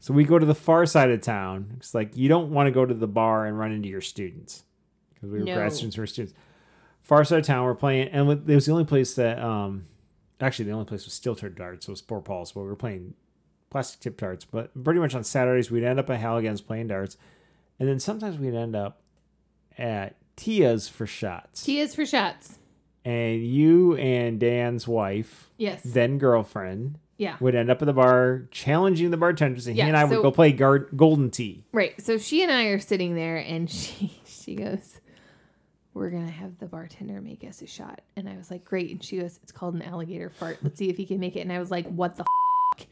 So 0.01 0.15
we 0.15 0.23
go 0.23 0.39
to 0.39 0.47
the 0.47 0.55
far 0.55 0.87
side 0.87 1.11
of 1.11 1.21
town. 1.21 1.75
It's 1.77 1.95
like 1.95 2.17
you 2.17 2.29
don't 2.29 2.51
want 2.51 2.69
to 2.69 2.73
go 2.73 2.87
to 2.87 2.95
the 2.95 3.09
bar 3.09 3.47
and 3.47 3.59
run 3.59 3.73
into 3.73 3.89
your 3.89 4.01
students 4.01 4.63
because 5.21 5.33
we 5.33 5.39
were 5.41 5.45
No. 5.45 5.55
grad 5.55 5.73
students, 5.73 5.97
we 5.97 6.03
were 6.03 6.07
students. 6.07 6.35
Far 7.03 7.25
side 7.25 7.41
of 7.41 7.47
town, 7.47 7.65
we're 7.65 7.75
playing, 7.75 8.09
and 8.09 8.29
it 8.31 8.55
was 8.55 8.67
the 8.67 8.73
only 8.73 8.85
place 8.85 9.15
that, 9.15 9.39
um, 9.39 9.87
actually, 10.41 10.67
the 10.67 10.73
only 10.73 10.85
place 10.85 11.05
was 11.05 11.15
steel 11.15 11.35
tip 11.35 11.57
darts. 11.57 11.87
So 11.87 11.91
it 11.91 11.93
was 11.95 11.99
Sport 12.01 12.25
Paul's, 12.25 12.53
but 12.53 12.61
we 12.61 12.67
were 12.69 12.77
playing 12.77 13.15
plastic 13.71 14.01
tip 14.01 14.17
darts. 14.19 14.45
But 14.45 14.85
pretty 14.85 15.01
much 15.01 15.15
on 15.15 15.25
Saturdays, 15.25 15.71
we'd 15.71 15.85
end 15.85 15.99
up 15.99 16.11
at 16.11 16.21
Halligan's 16.21 16.61
playing 16.61 16.89
darts, 16.89 17.17
and 17.79 17.89
then 17.89 17.99
sometimes 17.99 18.39
we'd 18.39 18.55
end 18.55 18.77
up 18.77 19.01
at 19.79 20.17
Tia's 20.37 20.89
for 20.89 21.07
shots. 21.07 21.63
Tia's 21.65 21.95
for 21.95 22.05
shots. 22.07 22.59
and 23.05 23.43
you 23.47 23.97
and 23.97 24.39
Dan's 24.39 24.87
wife, 24.87 25.49
Yes. 25.57 25.81
then 25.83 26.19
girlfriend, 26.19 26.99
yeah. 27.17 27.37
would 27.41 27.55
end 27.55 27.71
up 27.71 27.81
at 27.81 27.87
the 27.87 27.93
bar 27.95 28.49
challenging 28.51 29.11
the 29.11 29.17
bartenders, 29.17 29.67
and 29.67 29.77
Yeah, 29.77 29.85
he 29.85 29.89
and 29.91 29.97
I 29.97 30.05
would 30.05 30.21
go 30.21 30.31
play 30.31 30.53
guard, 30.53 30.91
Golden 30.95 31.31
Tee. 31.31 31.65
Right. 31.73 31.99
So 32.03 32.19
she 32.19 32.43
and 32.43 32.53
I 32.53 32.65
are 32.65 32.79
sitting 32.79 33.15
there, 33.15 33.39
and 33.39 33.71
she 33.71 34.19
she 34.27 34.55
goes, 34.57 35.01
"We're 35.99 36.11
gonna 36.11 36.31
have 36.31 36.59
the 36.59 36.67
bartender 36.67 37.21
make 37.21 37.45
us 37.45 37.61
a 37.63 37.67
shot." 37.67 38.01
And 38.17 38.29
I 38.29 38.37
was 38.37 38.51
like, 38.51 38.65
"Great." 38.65 38.91
And 38.91 39.03
she 39.05 39.19
goes, 39.19 39.39
"It's 39.43 39.53
called 39.53 39.75
an 39.75 39.83
alligator 39.83 40.31
fart. 40.31 40.59
Let's 40.63 40.79
see 40.79 40.89
if 40.89 40.97
he 40.97 41.05
can 41.05 41.19
make 41.21 41.37
it." 41.37 41.41
And 41.41 41.53
I 41.53 41.59
was 41.59 41.71
like, 41.71 41.87
"What 41.89 42.17
the?" 42.17 42.25
F-? 42.79 42.87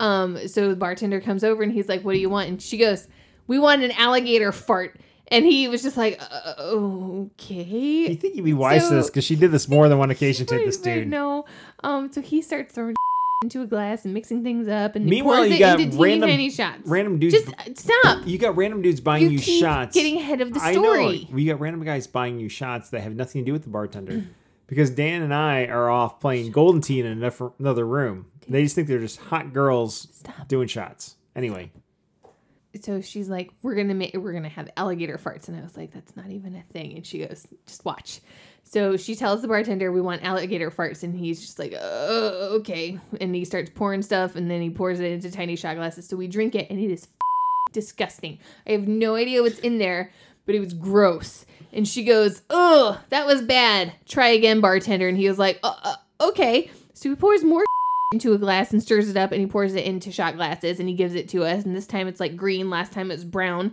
Um. 0.00 0.48
So 0.48 0.68
the 0.68 0.76
bartender 0.76 1.20
comes 1.20 1.44
over, 1.44 1.62
and 1.62 1.72
he's 1.72 1.88
like, 1.88 2.02
"What 2.02 2.12
do 2.14 2.18
you 2.18 2.28
want?" 2.30 2.48
And 2.48 2.60
she 2.60 2.76
goes, 2.76 3.06
"We 3.46 3.58
want 3.58 3.82
an 3.82 3.92
alligator 3.92 4.52
fart." 4.52 4.98
And 5.30 5.44
he 5.44 5.68
was 5.68 5.82
just 5.82 5.96
like, 5.96 6.18
uh, 6.20 6.54
"Okay." 6.58 8.08
You 8.08 8.14
think 8.16 8.34
you'd 8.36 8.44
be 8.44 8.54
wise 8.54 8.88
to 8.88 8.94
this 8.94 9.06
because 9.08 9.24
she 9.24 9.36
did 9.36 9.52
this 9.52 9.68
more 9.68 9.88
than 9.88 9.98
one 9.98 10.10
occasion 10.10 10.46
to 10.46 10.54
this 10.64 10.78
dude. 10.78 11.08
no. 11.08 11.44
Um. 11.84 12.10
So 12.12 12.20
he 12.20 12.42
starts 12.42 12.72
throwing 12.74 12.94
into 13.42 13.62
a 13.62 13.66
glass 13.66 14.04
and 14.04 14.12
mixing 14.14 14.42
things 14.42 14.66
up, 14.68 14.96
and 14.96 15.06
Meanwhile, 15.06 15.46
you 15.46 15.58
got 15.58 15.78
it 15.78 15.84
into 15.84 15.98
random- 15.98 16.28
tiny 16.28 16.50
shots. 16.50 16.80
Random 16.86 17.18
dudes. 17.18 17.34
Just 17.34 17.48
uh, 17.48 17.74
stop. 17.74 18.26
you 18.26 18.36
got 18.38 18.56
random 18.56 18.82
dudes 18.82 19.00
buying 19.00 19.30
you, 19.30 19.38
keep 19.38 19.60
shots. 19.60 19.94
Getting 19.94 20.16
ahead 20.16 20.40
of 20.40 20.52
the 20.52 20.60
I 20.60 20.72
story. 20.72 21.20
know. 21.30 21.34
We 21.34 21.44
got 21.44 21.60
random 21.60 21.84
guys 21.84 22.06
buying 22.06 22.40
you 22.40 22.48
shots 22.48 22.90
that 22.90 23.00
have 23.00 23.14
nothing 23.14 23.42
to 23.42 23.46
do 23.46 23.52
with 23.52 23.62
the 23.62 23.70
bartender. 23.70 24.24
because 24.66 24.90
Dan 24.90 25.22
and 25.22 25.32
I 25.32 25.66
are 25.66 25.88
off 25.88 26.18
playing 26.20 26.50
Golden 26.50 26.80
Tee 26.80 26.98
in 27.00 27.06
another 27.06 27.50
another 27.60 27.86
room. 27.86 28.26
They 28.48 28.64
just 28.64 28.74
think 28.74 28.88
they're 28.88 28.98
just 28.98 29.20
hot 29.20 29.52
girls 29.52 30.08
Stop. 30.12 30.48
doing 30.48 30.66
shots. 30.68 31.16
Anyway, 31.36 31.70
so 32.82 33.00
she's 33.00 33.28
like, 33.28 33.50
"We're 33.62 33.76
gonna 33.76 33.94
make, 33.94 34.14
we're 34.14 34.32
gonna 34.32 34.48
have 34.48 34.68
alligator 34.76 35.16
farts," 35.16 35.46
and 35.48 35.56
I 35.56 35.62
was 35.62 35.76
like, 35.76 35.92
"That's 35.92 36.16
not 36.16 36.30
even 36.30 36.56
a 36.56 36.62
thing." 36.72 36.96
And 36.96 37.06
she 37.06 37.24
goes, 37.24 37.46
"Just 37.66 37.84
watch." 37.84 38.20
So 38.70 38.98
she 38.98 39.14
tells 39.14 39.40
the 39.40 39.48
bartender, 39.48 39.90
"We 39.90 40.02
want 40.02 40.22
alligator 40.22 40.70
farts," 40.70 41.02
and 41.02 41.16
he's 41.16 41.40
just 41.40 41.58
like, 41.58 41.74
"Oh, 41.80 42.56
okay." 42.58 42.98
And 43.18 43.34
he 43.34 43.46
starts 43.46 43.70
pouring 43.74 44.02
stuff, 44.02 44.36
and 44.36 44.50
then 44.50 44.60
he 44.60 44.68
pours 44.68 45.00
it 45.00 45.10
into 45.10 45.30
tiny 45.30 45.56
shot 45.56 45.76
glasses. 45.76 46.06
So 46.06 46.18
we 46.18 46.28
drink 46.28 46.54
it, 46.54 46.68
and 46.68 46.78
it 46.78 46.90
is 46.90 47.04
f- 47.04 47.72
disgusting. 47.72 48.38
I 48.66 48.72
have 48.72 48.86
no 48.86 49.14
idea 49.14 49.40
what's 49.40 49.58
in 49.60 49.78
there, 49.78 50.12
but 50.44 50.54
it 50.54 50.60
was 50.60 50.74
gross. 50.74 51.46
And 51.72 51.88
she 51.88 52.04
goes, 52.04 52.42
"Oh, 52.50 53.00
that 53.08 53.24
was 53.24 53.40
bad. 53.40 53.94
Try 54.06 54.28
again, 54.28 54.60
bartender." 54.60 55.08
And 55.08 55.16
he 55.16 55.28
was 55.28 55.38
like, 55.38 55.58
uh, 55.62 55.74
uh, 55.82 55.96
"Okay." 56.20 56.70
So 56.92 57.08
he 57.08 57.16
pours 57.16 57.42
more 57.42 57.64
into 58.12 58.34
a 58.34 58.38
glass 58.38 58.70
and 58.70 58.82
stirs 58.82 59.08
it 59.08 59.16
up 59.16 59.32
and 59.32 59.40
he 59.40 59.46
pours 59.46 59.74
it 59.74 59.86
into 59.86 60.12
shot 60.12 60.36
glasses 60.36 60.78
and 60.78 60.88
he 60.88 60.94
gives 60.94 61.14
it 61.14 61.28
to 61.28 61.44
us 61.44 61.64
and 61.64 61.76
this 61.76 61.86
time 61.86 62.08
it's 62.08 62.20
like 62.20 62.36
green 62.36 62.70
last 62.70 62.90
time 62.90 63.10
it 63.10 63.14
was 63.14 63.24
brown 63.24 63.70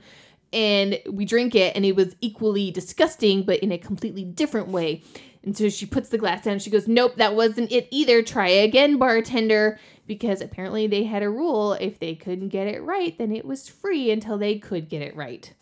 and 0.56 1.00
we 1.12 1.26
drink 1.26 1.54
it 1.54 1.76
and 1.76 1.86
it 1.86 1.96
was 1.96 2.16
equally 2.22 2.72
disgusting 2.72 3.44
but 3.44 3.60
in 3.60 3.72
a 3.72 3.78
completely 3.78 4.24
different 4.24 4.70
way. 4.70 5.04
And 5.44 5.56
so 5.56 5.70
she 5.70 5.86
puts 5.86 6.10
the 6.10 6.18
glass 6.18 6.46
down. 6.46 6.58
She 6.60 6.72
goes 6.72 6.88
nope 6.88 7.18
that 7.18 7.36
wasn't 7.36 7.72
it 7.72 7.88
either. 7.92 8.24
Try 8.24 8.48
again 8.48 8.98
bartender. 8.98 9.78
Because 10.08 10.42
apparently 10.42 10.88
they 10.88 11.04
had 11.04 11.24
a 11.24 11.30
rule 11.30 11.74
if 11.74 12.00
they 12.00 12.16
couldn't 12.16 12.50
get 12.50 12.68
it 12.68 12.82
right 12.82 13.18
then 13.18 13.32
it 13.32 13.46
was 13.46 13.68
free 13.68 14.10
until 14.10 14.38
they 14.38 14.58
could 14.58 14.90
get 14.90 15.02
it 15.02 15.16
right. 15.16 15.54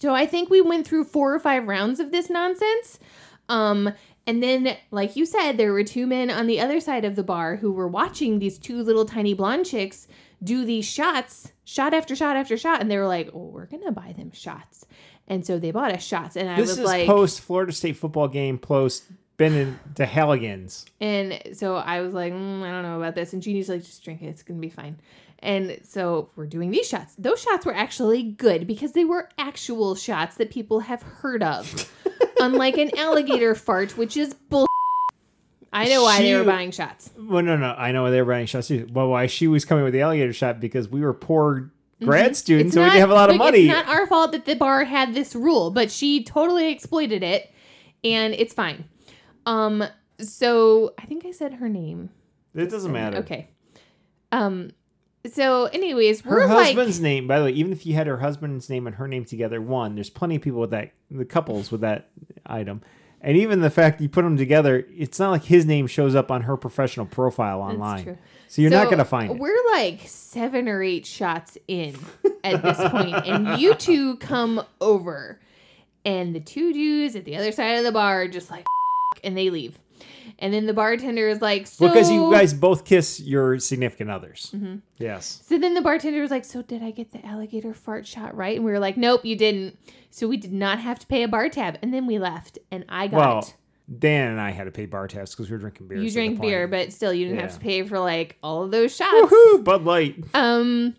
So 0.00 0.14
I 0.14 0.26
think 0.26 0.48
we 0.50 0.60
went 0.60 0.86
through 0.86 1.04
four 1.04 1.34
or 1.34 1.38
five 1.38 1.68
rounds 1.68 2.00
of 2.00 2.10
this 2.10 2.30
nonsense. 2.30 2.98
Um, 3.48 3.92
And 4.26 4.42
then, 4.42 4.76
like 4.90 5.16
you 5.16 5.26
said, 5.26 5.56
there 5.56 5.72
were 5.72 5.82
two 5.82 6.06
men 6.06 6.30
on 6.30 6.46
the 6.46 6.60
other 6.60 6.78
side 6.78 7.04
of 7.04 7.16
the 7.16 7.24
bar 7.24 7.56
who 7.56 7.72
were 7.72 7.88
watching 7.88 8.38
these 8.38 8.58
two 8.58 8.82
little 8.82 9.04
tiny 9.04 9.34
blonde 9.34 9.66
chicks 9.66 10.06
do 10.42 10.64
these 10.64 10.84
shots, 10.84 11.52
shot 11.70 11.94
after 11.94 12.16
shot 12.16 12.36
after 12.36 12.56
shot. 12.56 12.80
And 12.80 12.90
they 12.90 12.98
were 12.98 13.06
like, 13.06 13.30
oh, 13.32 13.46
we're 13.46 13.66
going 13.66 13.84
to 13.84 13.92
buy 13.92 14.12
them 14.16 14.32
shots. 14.32 14.86
And 15.28 15.46
so 15.46 15.58
they 15.58 15.70
bought 15.70 15.92
us 15.92 16.02
shots. 16.02 16.36
And 16.36 16.48
I 16.48 16.56
This 16.56 16.70
was 16.70 16.78
is 16.78 16.84
like, 16.84 17.06
post 17.06 17.40
Florida 17.40 17.72
State 17.72 17.96
football 17.96 18.28
game, 18.28 18.58
post 18.58 19.04
been 19.36 19.54
in 19.54 19.78
the 19.94 20.04
Halligans. 20.04 20.84
And 21.00 21.40
so 21.54 21.76
I 21.76 22.00
was 22.00 22.12
like, 22.12 22.32
mm, 22.32 22.62
I 22.62 22.70
don't 22.70 22.82
know 22.82 22.98
about 22.98 23.14
this. 23.14 23.32
And 23.32 23.42
Jeannie's 23.42 23.68
like, 23.68 23.82
just 23.82 24.04
drink 24.04 24.20
it. 24.20 24.26
It's 24.26 24.42
going 24.42 24.60
to 24.60 24.66
be 24.66 24.70
fine. 24.70 24.98
And 25.38 25.80
so 25.84 26.28
we're 26.36 26.46
doing 26.46 26.70
these 26.70 26.86
shots. 26.86 27.14
Those 27.16 27.40
shots 27.40 27.64
were 27.64 27.74
actually 27.74 28.22
good 28.22 28.66
because 28.66 28.92
they 28.92 29.06
were 29.06 29.30
actual 29.38 29.94
shots 29.94 30.36
that 30.36 30.50
people 30.50 30.80
have 30.80 31.02
heard 31.02 31.42
of. 31.42 31.90
Unlike 32.40 32.78
an 32.78 32.98
alligator 32.98 33.54
fart, 33.54 33.96
which 33.96 34.16
is 34.16 34.34
bull. 34.34 34.66
I 35.72 35.88
know 35.88 36.02
why 36.02 36.20
they 36.20 36.34
were 36.34 36.44
buying 36.44 36.70
shots. 36.72 37.10
Well, 37.16 37.42
no, 37.42 37.56
no, 37.56 37.74
I 37.78 37.92
know 37.92 38.02
why 38.02 38.10
they 38.10 38.20
were 38.20 38.32
buying 38.32 38.46
shots 38.46 38.68
too. 38.68 38.88
Well, 38.92 39.08
why 39.08 39.26
she 39.26 39.46
was 39.46 39.64
coming 39.64 39.84
with 39.84 39.92
the 39.92 40.00
alligator 40.00 40.32
shot 40.32 40.58
because 40.60 40.88
we 40.88 41.00
were 41.00 41.14
poor 41.14 41.70
grad 42.02 42.36
students, 42.36 42.74
so 42.74 42.80
we 42.80 42.86
didn't 42.86 43.00
have 43.00 43.10
a 43.10 43.14
lot 43.14 43.30
of 43.30 43.36
money. 43.36 43.68
It's 43.68 43.68
not 43.68 43.86
our 43.86 44.06
fault 44.06 44.32
that 44.32 44.46
the 44.46 44.56
bar 44.56 44.84
had 44.84 45.14
this 45.14 45.34
rule, 45.34 45.70
but 45.70 45.90
she 45.90 46.24
totally 46.24 46.70
exploited 46.70 47.22
it, 47.22 47.52
and 48.02 48.34
it's 48.34 48.52
fine. 48.52 48.84
Um, 49.46 49.84
so 50.18 50.92
I 50.98 51.06
think 51.06 51.24
I 51.24 51.30
said 51.30 51.54
her 51.54 51.68
name. 51.68 52.10
it 52.54 52.70
doesn't 52.70 52.92
matter. 52.92 53.18
Okay. 53.18 53.48
Um. 54.32 54.72
So, 55.34 55.66
anyways, 55.66 56.22
Her 56.22 56.30
we're 56.30 56.46
like, 56.46 56.68
husband's 56.68 56.98
name, 56.98 57.26
by 57.26 57.38
the 57.38 57.44
way, 57.44 57.50
even 57.50 57.72
if 57.72 57.84
you 57.84 57.92
had 57.92 58.06
her 58.06 58.16
husband's 58.16 58.70
name 58.70 58.86
and 58.86 58.96
her 58.96 59.06
name 59.06 59.26
together, 59.26 59.60
one, 59.60 59.94
there's 59.94 60.08
plenty 60.08 60.36
of 60.36 60.40
people 60.42 60.60
with 60.60 60.70
that, 60.70 60.92
the 61.10 61.26
couples 61.26 61.70
with 61.70 61.82
that 61.82 62.08
item. 62.46 62.80
And 63.22 63.36
even 63.36 63.60
the 63.60 63.70
fact 63.70 64.00
you 64.00 64.08
put 64.08 64.22
them 64.22 64.36
together, 64.36 64.86
it's 64.96 65.18
not 65.18 65.30
like 65.30 65.44
his 65.44 65.66
name 65.66 65.86
shows 65.86 66.14
up 66.14 66.30
on 66.30 66.42
her 66.42 66.56
professional 66.56 67.06
profile 67.06 67.60
online. 67.60 68.04
true. 68.04 68.18
So 68.48 68.62
you're 68.62 68.70
not 68.70 68.86
going 68.86 68.98
to 68.98 69.04
find 69.04 69.30
it. 69.30 69.38
We're 69.38 69.72
like 69.72 70.00
seven 70.06 70.68
or 70.68 70.82
eight 70.82 71.06
shots 71.06 71.56
in 71.68 71.96
at 72.42 72.62
this 72.62 72.78
point, 72.90 73.14
and 73.26 73.60
you 73.60 73.74
two 73.74 74.16
come 74.16 74.64
over, 74.80 75.38
and 76.04 76.34
the 76.34 76.40
two 76.40 76.72
dudes 76.72 77.14
at 77.14 77.24
the 77.24 77.36
other 77.36 77.52
side 77.52 77.78
of 77.78 77.84
the 77.84 77.92
bar 77.92 78.22
are 78.22 78.28
just 78.28 78.50
like, 78.50 78.66
and 79.24 79.36
they 79.36 79.50
leave. 79.50 79.78
And 80.40 80.54
then 80.54 80.66
the 80.66 80.72
bartender 80.72 81.28
is 81.28 81.42
like, 81.42 81.66
so 81.66 81.86
because 81.86 82.10
you 82.10 82.32
guys 82.32 82.54
both 82.54 82.84
kiss 82.84 83.20
your 83.20 83.58
significant 83.58 84.10
others. 84.10 84.50
Mm-hmm. 84.54 84.76
Yes. 84.98 85.42
So 85.46 85.58
then 85.58 85.74
the 85.74 85.82
bartender 85.82 86.22
was 86.22 86.30
like, 86.30 86.44
So 86.44 86.62
did 86.62 86.82
I 86.82 86.90
get 86.90 87.12
the 87.12 87.24
alligator 87.24 87.74
fart 87.74 88.06
shot 88.06 88.34
right? 88.36 88.56
And 88.56 88.64
we 88.64 88.70
were 88.72 88.78
like, 88.78 88.96
Nope, 88.96 89.24
you 89.24 89.36
didn't. 89.36 89.78
So 90.10 90.26
we 90.26 90.36
did 90.36 90.52
not 90.52 90.80
have 90.80 90.98
to 91.00 91.06
pay 91.06 91.22
a 91.22 91.28
bar 91.28 91.48
tab. 91.48 91.78
And 91.82 91.92
then 91.92 92.06
we 92.06 92.18
left. 92.18 92.58
And 92.70 92.84
I 92.88 93.06
got 93.08 93.16
Well, 93.18 93.52
Dan 93.98 94.30
and 94.30 94.40
I 94.40 94.50
had 94.50 94.64
to 94.64 94.70
pay 94.70 94.86
bar 94.86 95.08
tabs 95.08 95.32
because 95.32 95.50
we 95.50 95.56
were 95.56 95.60
drinking 95.60 95.88
beer. 95.88 95.98
you 95.98 96.10
drank 96.10 96.40
beer, 96.40 96.68
but 96.68 96.92
still 96.92 97.12
you 97.12 97.26
didn't 97.26 97.40
have 97.40 97.54
to 97.54 97.60
pay 97.60 97.82
for 97.82 97.98
like 97.98 98.38
all 98.42 98.62
of 98.62 98.70
those 98.70 98.94
shots. 98.96 99.32
Woohoo! 99.32 99.64
Bud 99.64 99.84
Light. 99.84 100.16
Um 100.32 100.94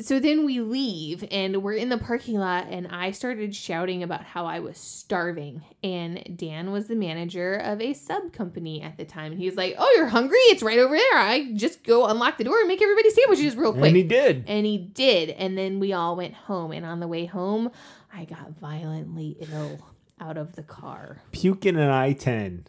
so 0.00 0.18
then 0.18 0.44
we 0.44 0.60
leave 0.60 1.24
and 1.30 1.62
we're 1.62 1.74
in 1.74 1.88
the 1.88 1.98
parking 1.98 2.36
lot 2.38 2.66
and 2.68 2.88
I 2.88 3.12
started 3.12 3.54
shouting 3.54 4.02
about 4.02 4.24
how 4.24 4.44
I 4.44 4.58
was 4.58 4.76
starving 4.76 5.62
and 5.84 6.36
Dan 6.36 6.72
was 6.72 6.88
the 6.88 6.96
manager 6.96 7.54
of 7.54 7.80
a 7.80 7.94
sub 7.94 8.32
company 8.32 8.82
at 8.82 8.96
the 8.96 9.04
time 9.04 9.32
and 9.32 9.40
he 9.40 9.46
was 9.46 9.56
like, 9.56 9.76
"Oh, 9.78 9.94
you're 9.96 10.08
hungry? 10.08 10.38
It's 10.46 10.62
right 10.62 10.78
over 10.78 10.96
there. 10.96 11.18
I 11.18 11.52
just 11.54 11.84
go 11.84 12.06
unlock 12.06 12.38
the 12.38 12.44
door 12.44 12.58
and 12.58 12.66
make 12.66 12.82
everybody 12.82 13.10
sandwiches 13.10 13.54
real 13.54 13.72
quick." 13.72 13.86
And 13.86 13.96
he 13.96 14.02
did. 14.02 14.44
And 14.48 14.66
he 14.66 14.78
did. 14.78 15.30
And 15.30 15.56
then 15.56 15.78
we 15.78 15.92
all 15.92 16.16
went 16.16 16.34
home. 16.34 16.72
And 16.72 16.84
on 16.84 16.98
the 16.98 17.08
way 17.08 17.26
home, 17.26 17.70
I 18.12 18.24
got 18.24 18.58
violently 18.58 19.36
ill 19.52 19.78
out 20.20 20.36
of 20.36 20.56
the 20.56 20.62
car. 20.62 21.22
Puking 21.32 21.76
an 21.76 21.90
I 21.90 22.12
10. 22.12 22.66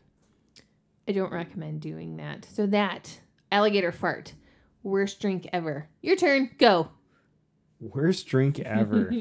I 1.07 1.11
don't 1.11 1.31
recommend 1.31 1.81
doing 1.81 2.17
that. 2.17 2.47
So, 2.51 2.65
that 2.67 3.19
alligator 3.51 3.91
fart, 3.91 4.33
worst 4.81 5.21
drink 5.21 5.47
ever. 5.53 5.87
Your 6.01 6.15
turn. 6.15 6.51
Go. 6.57 6.89
Worst 7.79 8.27
drink 8.27 8.59
ever. 8.59 9.11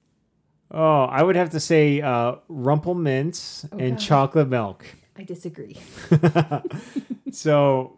oh, 0.70 1.02
I 1.04 1.22
would 1.22 1.36
have 1.36 1.50
to 1.50 1.60
say 1.60 2.00
uh, 2.00 2.36
Rumple 2.48 2.94
Minze 2.94 3.66
and 3.72 3.80
Oh, 3.82 3.90
God. 3.90 3.98
chocolate 3.98 4.48
milk. 4.48 4.84
I 5.16 5.22
disagree. 5.24 5.78
So 7.34 7.96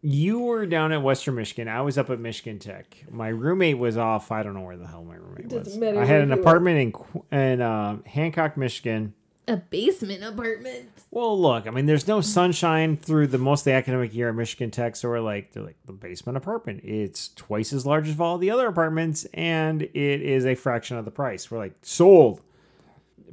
you 0.00 0.38
were 0.38 0.64
down 0.64 0.92
at 0.92 1.02
Western 1.02 1.34
Michigan. 1.34 1.66
I 1.66 1.80
was 1.80 1.98
up 1.98 2.08
at 2.08 2.20
Michigan 2.20 2.60
Tech. 2.60 2.96
My 3.10 3.28
roommate 3.28 3.78
was 3.78 3.96
off. 3.96 4.30
I 4.30 4.44
don't 4.44 4.54
know 4.54 4.60
where 4.60 4.76
the 4.76 4.86
hell 4.86 5.02
my 5.02 5.16
roommate 5.16 5.52
was. 5.52 5.64
Doesn't 5.66 5.82
I 5.98 6.04
had 6.04 6.20
an 6.20 6.30
apartment 6.30 6.94
in 7.32 7.36
in 7.36 7.60
uh, 7.60 7.98
Hancock, 8.06 8.56
Michigan. 8.56 9.14
A 9.48 9.56
basement 9.56 10.24
apartment. 10.24 10.90
Well, 11.12 11.40
look, 11.40 11.68
I 11.68 11.70
mean, 11.70 11.86
there's 11.86 12.08
no 12.08 12.20
sunshine 12.20 12.96
through 12.96 13.28
the 13.28 13.38
most 13.38 13.60
of 13.60 13.66
the 13.66 13.72
academic 13.74 14.12
year 14.12 14.28
at 14.28 14.34
Michigan 14.34 14.72
Tech, 14.72 14.96
so 14.96 15.08
we're 15.08 15.20
like, 15.20 15.52
they're 15.52 15.62
like 15.62 15.76
the 15.84 15.92
basement 15.92 16.36
apartment. 16.36 16.82
It's 16.82 17.28
twice 17.28 17.72
as 17.72 17.86
large 17.86 18.08
as 18.08 18.18
all 18.18 18.38
the 18.38 18.50
other 18.50 18.66
apartments, 18.66 19.24
and 19.34 19.82
it 19.82 19.94
is 19.94 20.44
a 20.44 20.56
fraction 20.56 20.96
of 20.96 21.04
the 21.04 21.12
price. 21.12 21.48
We're 21.48 21.58
like, 21.58 21.74
sold. 21.82 22.40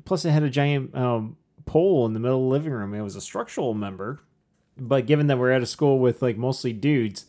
Plus, 0.06 0.24
it 0.24 0.30
had 0.30 0.44
a 0.44 0.52
giant 0.52 0.96
um, 0.96 1.36
pole 1.66 2.06
in 2.06 2.14
the 2.14 2.20
middle 2.20 2.38
of 2.38 2.44
the 2.44 2.50
living 2.50 2.74
room. 2.74 2.94
It 2.94 3.02
was 3.02 3.16
a 3.16 3.22
structural 3.22 3.74
member, 3.74 4.20
but 4.78 5.08
given 5.08 5.26
that 5.28 5.40
we're 5.40 5.52
at 5.52 5.64
a 5.64 5.68
school 5.68 5.98
with 5.98 6.22
like 6.22 6.38
mostly 6.38 6.74
dudes, 6.74 7.26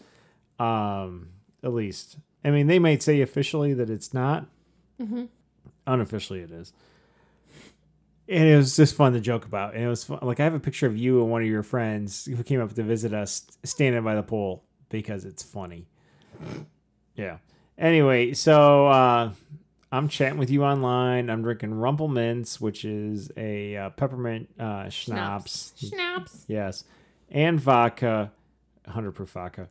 um, 0.58 1.30
at 1.62 1.72
least, 1.72 2.18
I 2.44 2.50
mean, 2.50 2.66
they 2.66 2.78
might 2.78 3.02
say 3.02 3.22
officially 3.22 3.72
that 3.72 3.88
it's 3.88 4.12
not. 4.12 4.46
Unofficially, 5.86 6.40
it 6.40 6.50
is 6.50 6.74
and 8.28 8.48
it 8.48 8.56
was 8.56 8.76
just 8.76 8.94
fun 8.94 9.12
to 9.12 9.20
joke 9.20 9.44
about. 9.44 9.74
And 9.74 9.84
it 9.84 9.88
was 9.88 10.04
fun. 10.04 10.18
like 10.22 10.40
I 10.40 10.44
have 10.44 10.54
a 10.54 10.60
picture 10.60 10.86
of 10.86 10.96
you 10.96 11.20
and 11.22 11.30
one 11.30 11.42
of 11.42 11.48
your 11.48 11.62
friends 11.62 12.24
who 12.24 12.42
came 12.42 12.60
up 12.60 12.72
to 12.74 12.82
visit 12.82 13.12
us 13.12 13.46
standing 13.64 14.02
by 14.02 14.14
the 14.14 14.22
pool 14.22 14.64
because 14.88 15.24
it's 15.24 15.42
funny. 15.42 15.86
Yeah. 17.16 17.38
Anyway, 17.76 18.32
so 18.34 18.86
uh, 18.86 19.32
I'm 19.92 20.08
chatting 20.08 20.38
with 20.38 20.50
you 20.50 20.64
online. 20.64 21.28
I'm 21.28 21.42
drinking 21.42 21.74
Rumple 21.74 22.08
Minze, 22.08 22.60
which 22.60 22.84
is 22.84 23.30
a 23.36 23.76
uh, 23.76 23.90
peppermint 23.90 24.48
uh, 24.58 24.88
schnapps. 24.88 25.72
Schnapps. 25.76 26.44
Yes, 26.48 26.84
and 27.30 27.60
vodka, 27.60 28.32
100 28.84 29.12
proof 29.12 29.30
vodka. 29.30 29.68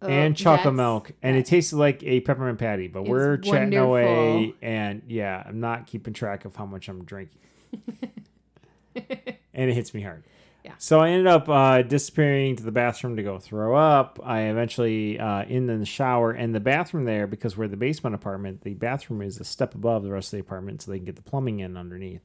Oh, 0.00 0.06
and 0.06 0.36
chocolate 0.36 0.74
milk, 0.74 1.10
and 1.24 1.36
it 1.36 1.46
tasted 1.46 1.76
like 1.76 2.04
a 2.04 2.20
peppermint 2.20 2.60
patty. 2.60 2.86
But 2.86 3.02
we're 3.04 3.36
chatting 3.36 3.76
away, 3.76 4.54
and 4.62 5.02
yeah, 5.08 5.42
I'm 5.44 5.58
not 5.58 5.88
keeping 5.88 6.14
track 6.14 6.44
of 6.44 6.54
how 6.54 6.66
much 6.66 6.88
I'm 6.88 7.04
drinking 7.04 7.38
and 8.94 9.70
it 9.70 9.74
hits 9.74 9.94
me 9.94 10.02
hard. 10.02 10.24
Yeah. 10.64 10.74
So 10.78 11.00
I 11.00 11.10
ended 11.10 11.26
up 11.28 11.48
uh, 11.48 11.82
disappearing 11.82 12.56
to 12.56 12.62
the 12.62 12.72
bathroom 12.72 13.16
to 13.16 13.22
go 13.22 13.38
throw 13.38 13.76
up. 13.76 14.20
I 14.22 14.42
eventually 14.42 15.18
uh, 15.18 15.44
in 15.44 15.66
the 15.66 15.84
shower 15.86 16.32
and 16.32 16.54
the 16.54 16.60
bathroom 16.60 17.04
there 17.04 17.26
because 17.26 17.56
we're 17.56 17.68
the 17.68 17.76
basement 17.76 18.14
apartment. 18.14 18.62
The 18.62 18.74
bathroom 18.74 19.22
is 19.22 19.40
a 19.40 19.44
step 19.44 19.74
above 19.74 20.02
the 20.02 20.10
rest 20.10 20.28
of 20.28 20.38
the 20.38 20.40
apartment, 20.40 20.82
so 20.82 20.90
they 20.90 20.98
can 20.98 21.06
get 21.06 21.16
the 21.16 21.22
plumbing 21.22 21.60
in 21.60 21.76
underneath. 21.76 22.22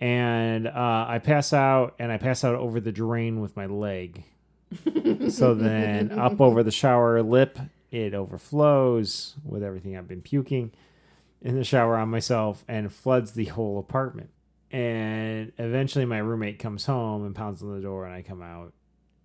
And 0.00 0.66
uh, 0.66 1.06
I 1.08 1.18
pass 1.18 1.52
out, 1.52 1.94
and 1.98 2.10
I 2.12 2.18
pass 2.18 2.44
out 2.44 2.54
over 2.54 2.80
the 2.80 2.92
drain 2.92 3.40
with 3.40 3.56
my 3.56 3.66
leg. 3.66 4.24
so 5.30 5.54
then 5.54 6.12
up 6.12 6.40
over 6.40 6.62
the 6.62 6.70
shower 6.70 7.22
lip, 7.22 7.58
it 7.90 8.14
overflows 8.14 9.34
with 9.44 9.62
everything 9.62 9.96
I've 9.96 10.08
been 10.08 10.22
puking 10.22 10.72
in 11.42 11.56
the 11.56 11.64
shower 11.64 11.96
on 11.96 12.08
myself 12.08 12.64
and 12.68 12.92
floods 12.92 13.32
the 13.32 13.46
whole 13.46 13.78
apartment. 13.78 14.30
And 14.70 15.52
eventually, 15.58 16.04
my 16.04 16.18
roommate 16.18 16.58
comes 16.58 16.84
home 16.84 17.24
and 17.24 17.34
pounds 17.34 17.62
on 17.62 17.74
the 17.74 17.80
door, 17.80 18.04
and 18.04 18.14
I 18.14 18.20
come 18.22 18.42
out, 18.42 18.74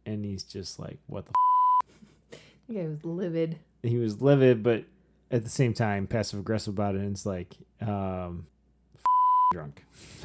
and 0.06 0.24
he's 0.24 0.44
just 0.44 0.80
like, 0.80 0.98
"What 1.08 1.26
the?" 1.26 1.32
F-? 1.32 2.40
Think 2.68 2.80
I 2.80 2.88
was 2.88 3.04
livid. 3.04 3.58
He 3.82 3.98
was 3.98 4.22
livid, 4.22 4.64
but 4.64 4.86
at 5.32 5.44
the 5.44 5.50
same 5.50 5.74
time, 5.74 6.08
passive 6.08 6.40
aggressive 6.40 6.74
about 6.74 6.96
it. 6.96 7.00
And 7.02 7.12
it's 7.12 7.26
like, 7.26 7.56
um, 7.82 8.48
f- 8.96 9.04
drunk. 9.52 9.84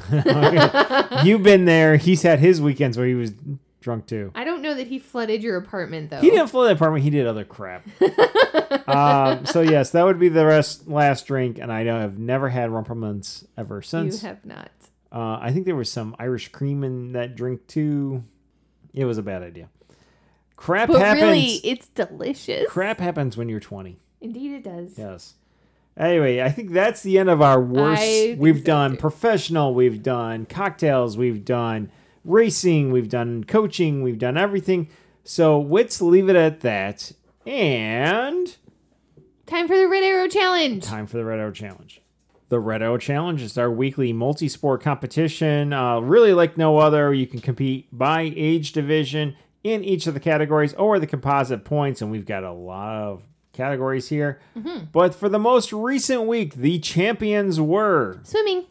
You've 1.25 1.43
been 1.43 1.65
there. 1.65 1.97
He's 1.97 2.21
had 2.21 2.39
his 2.39 2.61
weekends 2.61 2.97
where 2.97 3.07
he 3.07 3.15
was 3.15 3.33
drunk 3.81 4.07
too. 4.07 4.31
I 4.35 4.45
don't 4.45 4.48
know 4.69 4.75
that 4.75 4.87
he 4.87 4.99
flooded 4.99 5.43
your 5.43 5.57
apartment 5.57 6.09
though. 6.09 6.21
He 6.21 6.29
didn't 6.29 6.47
flood 6.47 6.69
the 6.69 6.73
apartment. 6.73 7.03
He 7.03 7.09
did 7.09 7.27
other 7.27 7.43
crap. 7.45 7.87
um, 8.87 9.45
so 9.45 9.61
yes, 9.61 9.91
that 9.91 10.05
would 10.05 10.19
be 10.19 10.29
the 10.29 10.45
rest 10.45 10.87
last 10.87 11.27
drink, 11.27 11.59
and 11.59 11.71
I 11.71 11.83
have 11.83 12.17
never 12.17 12.49
had 12.49 12.69
Rumple 12.71 12.95
Minze 12.95 13.45
ever 13.57 13.77
You 13.77 13.81
since. 13.81 14.21
have 14.21 14.45
not. 14.45 14.71
Uh, 15.11 15.39
I 15.41 15.51
think 15.51 15.65
there 15.65 15.75
was 15.75 15.91
some 15.91 16.15
Irish 16.19 16.49
cream 16.49 16.83
in 16.83 17.13
that 17.13 17.35
drink 17.35 17.65
too. 17.67 18.23
It 18.93 19.05
was 19.05 19.17
a 19.17 19.23
bad 19.23 19.41
idea. 19.41 19.69
Crap 20.55 20.89
But 20.89 20.99
happens. 20.99 21.23
really, 21.23 21.45
it's 21.63 21.87
delicious. 21.87 22.69
Crap 22.69 22.99
happens 22.99 23.37
when 23.37 23.47
you're 23.47 23.59
20. 23.61 23.97
Indeed, 24.21 24.51
it 24.55 24.63
does. 24.63 24.97
Yes. 24.97 25.35
Anyway, 25.97 26.41
I 26.41 26.49
think 26.49 26.71
that's 26.71 27.01
the 27.01 27.17
end 27.17 27.29
of 27.29 27.41
our 27.41 27.61
worst. 27.61 28.37
We've 28.37 28.59
so, 28.59 28.63
done 28.63 28.91
too. 28.91 28.97
professional, 28.97 29.73
we've 29.73 30.03
done 30.03 30.45
cocktails, 30.45 31.17
we've 31.17 31.43
done 31.43 31.91
racing, 32.23 32.91
we've 32.91 33.09
done 33.09 33.43
coaching, 33.43 34.01
we've 34.03 34.19
done 34.19 34.37
everything. 34.37 34.89
So 35.23 35.59
let's 35.59 36.01
leave 36.01 36.29
it 36.29 36.35
at 36.35 36.61
that. 36.61 37.11
And 37.45 38.55
Time 39.45 39.67
for 39.67 39.77
the 39.77 39.87
Red 39.87 40.03
Arrow 40.03 40.27
Challenge. 40.27 40.83
time 40.83 41.07
for 41.07 41.17
the 41.17 41.25
Red 41.25 41.39
Arrow 41.39 41.51
Challenge. 41.51 42.01
The 42.49 42.59
Red 42.59 42.81
Arrow 42.81 42.97
Challenge 42.97 43.41
is 43.41 43.57
our 43.57 43.69
weekly 43.71 44.11
multi 44.13 44.47
sport 44.47 44.81
competition. 44.81 45.71
Uh, 45.73 45.99
really 45.99 46.33
like 46.33 46.57
no 46.57 46.77
other. 46.77 47.13
You 47.13 47.27
can 47.27 47.41
compete 47.41 47.87
by 47.91 48.31
age 48.35 48.71
division 48.71 49.35
in 49.63 49.83
each 49.83 50.07
of 50.07 50.13
the 50.13 50.19
categories 50.19 50.73
or 50.75 50.99
the 50.99 51.07
composite 51.07 51.63
points, 51.65 52.01
and 52.01 52.09
we've 52.11 52.25
got 52.25 52.43
a 52.43 52.51
lot 52.51 52.95
of 53.03 53.23
categories 53.53 54.09
here. 54.09 54.39
But 54.91 55.13
for 55.13 55.29
the 55.29 55.37
most 55.39 55.73
recent 55.73 56.23
week, 56.23 56.55
the 56.55 56.79
champions 56.79 57.59
were 57.59 58.19
Swimming. 58.23 58.65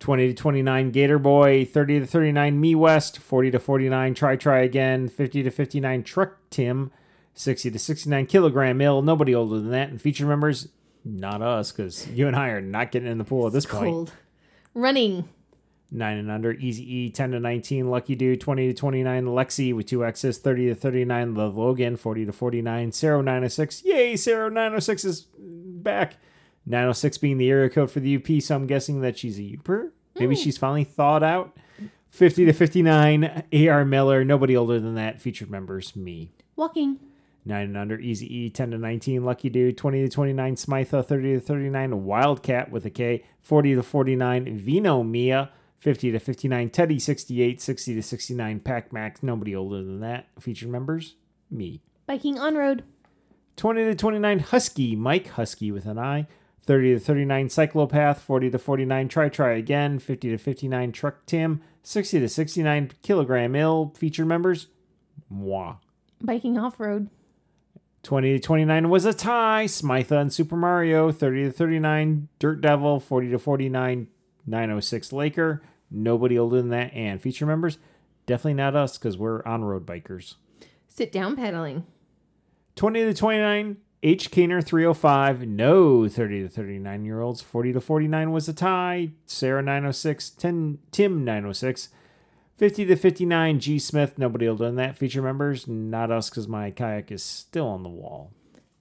20 0.00 0.28
to 0.28 0.34
29 0.34 0.90
Gator 0.90 1.18
Boy, 1.18 1.64
30 1.64 2.00
to 2.00 2.06
39 2.06 2.60
Me 2.60 2.74
West, 2.74 3.18
40 3.18 3.50
to 3.52 3.58
49 3.58 4.14
Try 4.14 4.36
Try 4.36 4.60
Again, 4.60 5.08
50 5.08 5.42
to 5.44 5.50
59 5.50 6.02
Truck 6.02 6.38
Tim, 6.48 6.90
60 7.34 7.70
to 7.70 7.78
69 7.78 8.26
Kilogram 8.26 8.78
Mill. 8.78 9.02
Nobody 9.02 9.34
older 9.34 9.60
than 9.60 9.70
that. 9.70 9.90
And 9.90 10.00
feature 10.00 10.26
members, 10.26 10.68
not 11.04 11.42
us, 11.42 11.70
because 11.70 12.08
you 12.08 12.26
and 12.26 12.34
I 12.34 12.48
are 12.48 12.62
not 12.62 12.90
getting 12.90 13.10
in 13.10 13.18
the 13.18 13.24
pool 13.24 13.46
at 13.46 13.52
this 13.52 13.66
point. 13.66 13.84
Cold. 13.84 14.12
Running. 14.74 15.28
9 15.92 16.16
and 16.18 16.30
under, 16.30 16.52
Easy 16.52 16.84
E, 16.94 17.10
10 17.10 17.32
to 17.32 17.40
19, 17.40 17.90
Lucky 17.90 18.14
Dude, 18.14 18.40
20 18.40 18.68
to 18.68 18.74
29, 18.74 19.24
Lexi 19.26 19.74
with 19.74 19.86
two 19.86 20.04
X's, 20.04 20.38
30 20.38 20.68
to 20.68 20.74
39, 20.76 21.34
The 21.34 21.46
Logan, 21.48 21.96
40 21.96 22.26
to 22.26 22.32
49, 22.32 22.92
Sarah 22.92 23.22
906. 23.22 23.84
Yay, 23.84 24.16
Sarah 24.16 24.50
906 24.50 25.04
is 25.04 25.26
back. 25.36 26.14
906 26.66 27.18
being 27.18 27.38
the 27.38 27.50
area 27.50 27.70
code 27.70 27.90
for 27.90 28.00
the 28.00 28.16
UP, 28.16 28.42
so 28.42 28.54
I'm 28.54 28.66
guessing 28.66 29.00
that 29.00 29.18
she's 29.18 29.38
a 29.38 29.42
Yooper. 29.42 29.90
Maybe 30.18 30.34
hmm. 30.34 30.40
she's 30.40 30.58
finally 30.58 30.84
thawed 30.84 31.22
out. 31.22 31.56
50 32.10 32.44
to 32.46 32.52
59, 32.52 33.44
AR 33.52 33.84
Miller, 33.84 34.24
nobody 34.24 34.56
older 34.56 34.80
than 34.80 34.96
that, 34.96 35.20
featured 35.20 35.50
members, 35.50 35.94
me. 35.94 36.32
Walking. 36.56 36.98
9 37.44 37.62
and 37.62 37.76
under, 37.76 37.98
Easy 37.98 38.26
E, 38.26 38.50
10 38.50 38.72
to 38.72 38.78
19, 38.78 39.24
Lucky 39.24 39.48
Dude, 39.48 39.78
20 39.78 40.02
to 40.02 40.08
29, 40.08 40.56
Smitha, 40.56 41.04
30 41.04 41.34
to 41.34 41.40
39, 41.40 42.04
Wildcat 42.04 42.70
with 42.70 42.84
a 42.84 42.90
K, 42.90 43.24
40 43.40 43.76
to 43.76 43.82
49, 43.82 44.58
Vino 44.58 45.02
Mia, 45.02 45.50
50 45.78 46.12
to 46.12 46.18
59, 46.18 46.70
Teddy, 46.70 46.98
68, 46.98 47.60
60 47.60 47.94
to 47.94 48.02
69, 48.02 48.60
Pac 48.60 48.92
Max, 48.92 49.22
nobody 49.22 49.56
older 49.56 49.78
than 49.78 50.00
that, 50.00 50.26
featured 50.38 50.68
members, 50.68 51.14
me. 51.50 51.80
Biking 52.06 52.38
on 52.38 52.56
road. 52.56 52.84
20 53.56 53.84
to 53.84 53.94
29, 53.94 54.38
Husky, 54.40 54.96
Mike 54.96 55.28
Husky 55.28 55.70
with 55.70 55.86
an 55.86 55.98
I, 55.98 56.26
30 56.70 56.94
to 56.94 57.00
39, 57.00 57.48
Cyclopath, 57.48 58.18
40 58.18 58.50
to 58.50 58.56
49, 58.56 59.08
Try 59.08 59.28
Try 59.28 59.54
Again, 59.54 59.98
50 59.98 60.30
to 60.30 60.38
59, 60.38 60.92
Truck 60.92 61.26
Tim, 61.26 61.62
60 61.82 62.20
to 62.20 62.28
69, 62.28 62.92
Kilogram 63.02 63.56
Ill, 63.56 63.92
feature 63.96 64.24
members, 64.24 64.68
moi. 65.28 65.78
Biking 66.20 66.56
off 66.56 66.78
road. 66.78 67.10
20 68.04 68.34
to 68.34 68.38
29 68.38 68.88
was 68.88 69.04
a 69.04 69.12
tie. 69.12 69.64
Smitha 69.66 70.20
and 70.20 70.32
Super 70.32 70.54
Mario. 70.54 71.10
30 71.10 71.46
to 71.46 71.50
39, 71.50 72.28
Dirt 72.38 72.60
Devil. 72.60 73.00
40 73.00 73.30
to 73.30 73.38
49, 73.40 74.06
906 74.46 75.12
Laker. 75.12 75.62
Nobody 75.90 76.38
older 76.38 76.58
than 76.58 76.68
that. 76.68 76.94
And 76.94 77.20
feature 77.20 77.46
members, 77.46 77.78
definitely 78.26 78.54
not 78.54 78.76
us 78.76 78.96
because 78.96 79.18
we're 79.18 79.44
on 79.44 79.64
road 79.64 79.84
bikers. 79.84 80.36
Sit 80.86 81.10
down 81.10 81.34
pedaling. 81.34 81.84
20 82.76 83.02
to 83.06 83.14
29, 83.14 83.76
H. 84.02 84.30
Keener 84.30 84.62
305. 84.62 85.46
No 85.46 86.08
30 86.08 86.42
to 86.42 86.48
39 86.48 87.04
year 87.04 87.20
olds. 87.20 87.42
40 87.42 87.74
to 87.74 87.80
49 87.80 88.32
was 88.32 88.48
a 88.48 88.54
tie. 88.54 89.10
Sarah 89.26 89.62
906, 89.62 90.30
10, 90.30 90.78
Tim 90.90 91.24
906. 91.24 91.90
50 92.56 92.84
to 92.86 92.96
59, 92.96 93.60
G. 93.60 93.78
Smith. 93.78 94.18
Nobody 94.18 94.48
older 94.48 94.66
than 94.66 94.76
that. 94.76 94.96
Feature 94.96 95.22
members, 95.22 95.66
not 95.66 96.10
us 96.10 96.28
because 96.28 96.48
my 96.48 96.70
kayak 96.70 97.10
is 97.10 97.22
still 97.22 97.66
on 97.66 97.82
the 97.82 97.88
wall. 97.88 98.32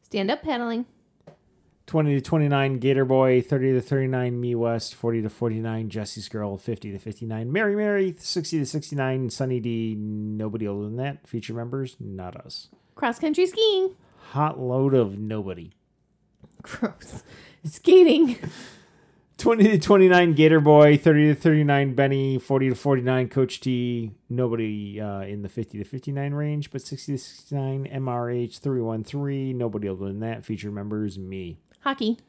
Stand 0.04 0.32
up 0.32 0.42
paddling. 0.42 0.86
20 1.86 2.16
to 2.16 2.22
29 2.22 2.78
Gator 2.78 3.04
Boy, 3.04 3.42
30 3.42 3.74
to 3.74 3.82
39 3.82 4.40
Me 4.40 4.54
West, 4.54 4.94
40 4.94 5.24
to 5.24 5.30
49 5.30 5.90
Jesse's 5.90 6.30
Girl, 6.30 6.56
50 6.56 6.92
to 6.92 7.00
59 7.00 7.52
Mary 7.52 7.76
Mary, 7.76 8.14
60 8.16 8.60
to 8.60 8.66
69 8.66 9.30
Sunny 9.32 9.60
D. 9.60 9.96
Nobody 9.98 10.68
older 10.68 10.84
than 10.84 10.98
that. 10.98 11.28
Feature 11.28 11.56
members, 11.56 11.96
not 12.00 12.36
us. 12.36 12.68
Cross 12.94 13.20
country 13.20 13.48
skiing. 13.48 13.96
Hot 14.32 14.60
load 14.60 14.94
of 14.94 15.18
nobody. 15.18 15.72
Gross. 16.62 17.24
Skating. 17.64 18.38
20 19.40 19.64
to 19.64 19.80
29 19.80 20.34
Gator 20.34 20.60
Boy, 20.60 20.98
30 20.98 21.34
to 21.34 21.36
39 21.36 21.96
Benny, 21.96 22.38
40 22.38 22.70
to 22.70 22.76
49 22.76 23.30
Coach 23.30 23.60
T. 23.62 24.12
Nobody 24.30 25.00
uh, 25.02 25.22
in 25.22 25.42
the 25.42 25.50
50 25.50 25.80
to 25.80 25.84
59 25.84 26.34
range, 26.34 26.72
but 26.72 26.82
60 26.82 27.14
to 27.14 27.18
69 27.18 27.88
MRH 27.88 28.60
313. 28.60 29.58
Nobody 29.58 29.90
older 29.90 30.06
than 30.06 30.20
that. 30.20 30.46
Feature 30.46 30.72
members, 30.72 31.18
me. 31.18 31.58
Hockey. 31.80 32.20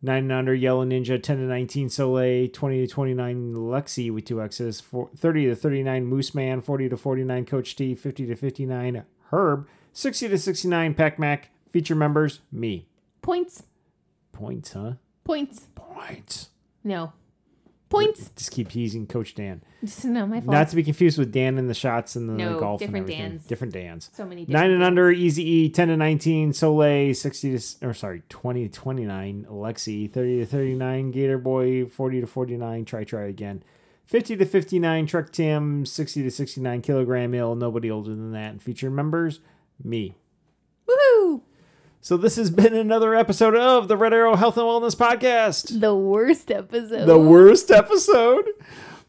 9 0.00 0.16
and 0.16 0.32
under 0.32 0.54
Yellow 0.54 0.84
Ninja, 0.84 1.22
10 1.22 1.36
to 1.36 1.42
19 1.42 1.88
Soleil, 1.88 2.48
20 2.48 2.86
to 2.86 2.92
29 2.92 3.54
Lexi 3.54 4.12
with 4.12 4.24
two 4.24 4.42
X's, 4.42 4.80
30 4.80 5.46
to 5.46 5.54
39 5.54 6.04
Moose 6.04 6.34
Man, 6.34 6.60
40 6.60 6.88
to 6.88 6.96
49 6.96 7.44
Coach 7.46 7.76
T, 7.76 7.94
50 7.94 8.26
to 8.26 8.34
59 8.34 9.04
Herb, 9.30 9.68
60 9.92 10.28
to 10.28 10.38
69 10.38 10.94
Pac 10.94 11.18
Mac. 11.18 11.50
Feature 11.70 11.94
members, 11.94 12.40
me. 12.50 12.86
Points. 13.20 13.64
Points, 14.32 14.72
huh? 14.72 14.92
Points. 15.24 15.66
Points. 15.74 16.48
No. 16.82 17.12
Points. 17.88 18.30
Just 18.36 18.50
keep 18.50 18.68
teasing 18.68 19.06
Coach 19.06 19.34
Dan. 19.34 19.62
Just 19.82 20.04
not 20.04 20.28
my 20.28 20.40
fault. 20.40 20.52
Not 20.52 20.68
to 20.68 20.76
be 20.76 20.82
confused 20.82 21.18
with 21.18 21.32
Dan 21.32 21.56
in 21.56 21.68
the 21.68 21.74
shots 21.74 22.16
and 22.16 22.28
the 22.28 22.34
No, 22.34 22.60
golf 22.60 22.80
different 22.80 23.06
and 23.06 23.14
everything. 23.14 23.30
Dans. 23.38 23.46
Different 23.46 23.72
Dans. 23.72 24.10
so 24.12 24.26
many. 24.26 24.44
9 24.46 24.70
and 24.70 24.74
things. 24.80 24.86
under, 24.86 25.10
Easy 25.10 25.48
E, 25.48 25.68
10 25.70 25.88
to 25.88 25.96
19, 25.96 26.52
Soleil, 26.52 27.14
60 27.14 27.58
to, 27.58 27.86
or 27.86 27.94
sorry, 27.94 28.22
20 28.28 28.68
to 28.68 28.72
29, 28.74 29.46
Alexi, 29.50 30.12
30 30.12 30.38
to 30.40 30.46
39, 30.46 31.10
Gator 31.10 31.38
Boy, 31.38 31.86
40 31.86 32.20
to 32.20 32.26
49, 32.26 32.84
Try 32.84 33.04
Try 33.04 33.22
Again, 33.22 33.62
50 34.04 34.36
to 34.36 34.44
59, 34.44 35.06
Truck 35.06 35.32
Tim, 35.32 35.86
60 35.86 36.22
to 36.22 36.30
69, 36.30 36.82
Kilogram 36.82 37.34
Ill, 37.34 37.54
nobody 37.54 37.90
older 37.90 38.10
than 38.14 38.32
that. 38.32 38.50
And 38.52 38.62
feature 38.62 38.90
members, 38.90 39.40
me. 39.82 40.16
Woohoo! 40.88 41.42
So 42.00 42.16
this 42.16 42.36
has 42.36 42.50
been 42.50 42.74
another 42.74 43.14
episode 43.14 43.56
of 43.56 43.88
the 43.88 43.96
Red 43.96 44.14
Arrow 44.14 44.36
Health 44.36 44.56
and 44.56 44.64
Wellness 44.64 44.96
Podcast. 44.96 45.80
The 45.80 45.94
worst 45.94 46.50
episode. 46.50 47.06
The 47.06 47.18
worst 47.18 47.70
episode. 47.70 48.48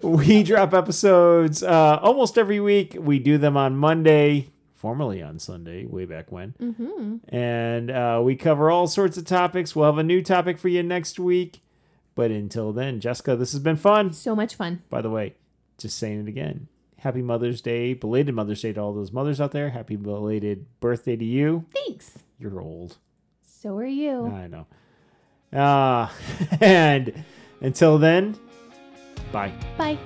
We 0.01 0.43
drop 0.43 0.73
episodes 0.73 1.61
uh, 1.61 1.99
almost 2.01 2.37
every 2.37 2.59
week. 2.59 2.95
We 2.99 3.19
do 3.19 3.37
them 3.37 3.55
on 3.57 3.75
Monday, 3.75 4.49
formerly 4.75 5.21
on 5.21 5.39
Sunday, 5.39 5.85
way 5.85 6.05
back 6.05 6.31
when. 6.31 6.53
Mm-hmm. 6.59 7.35
And 7.35 7.91
uh, 7.91 8.21
we 8.23 8.35
cover 8.35 8.71
all 8.71 8.87
sorts 8.87 9.17
of 9.17 9.25
topics. 9.25 9.75
We'll 9.75 9.85
have 9.85 9.97
a 9.97 10.03
new 10.03 10.21
topic 10.21 10.57
for 10.57 10.69
you 10.69 10.83
next 10.83 11.19
week. 11.19 11.61
But 12.15 12.31
until 12.31 12.73
then, 12.73 12.99
Jessica, 12.99 13.35
this 13.35 13.51
has 13.51 13.61
been 13.61 13.77
fun. 13.77 14.13
So 14.13 14.35
much 14.35 14.55
fun. 14.55 14.81
By 14.89 15.01
the 15.01 15.09
way, 15.09 15.35
just 15.77 15.97
saying 15.97 16.21
it 16.21 16.27
again. 16.27 16.67
Happy 16.99 17.21
Mother's 17.21 17.61
Day, 17.61 17.93
belated 17.93 18.35
Mother's 18.35 18.61
Day 18.61 18.73
to 18.73 18.81
all 18.81 18.93
those 18.93 19.11
mothers 19.11 19.39
out 19.39 19.51
there. 19.51 19.69
Happy 19.69 19.95
belated 19.95 20.65
birthday 20.79 21.15
to 21.15 21.25
you. 21.25 21.65
Thanks. 21.73 22.19
You're 22.37 22.61
old. 22.61 22.97
So 23.41 23.77
are 23.77 23.85
you. 23.85 24.27
I 24.27 24.47
know. 24.47 24.67
Uh, 25.51 26.09
and 26.61 27.23
until 27.61 27.97
then, 27.97 28.37
bye. 29.31 29.53
Bye. 29.77 29.97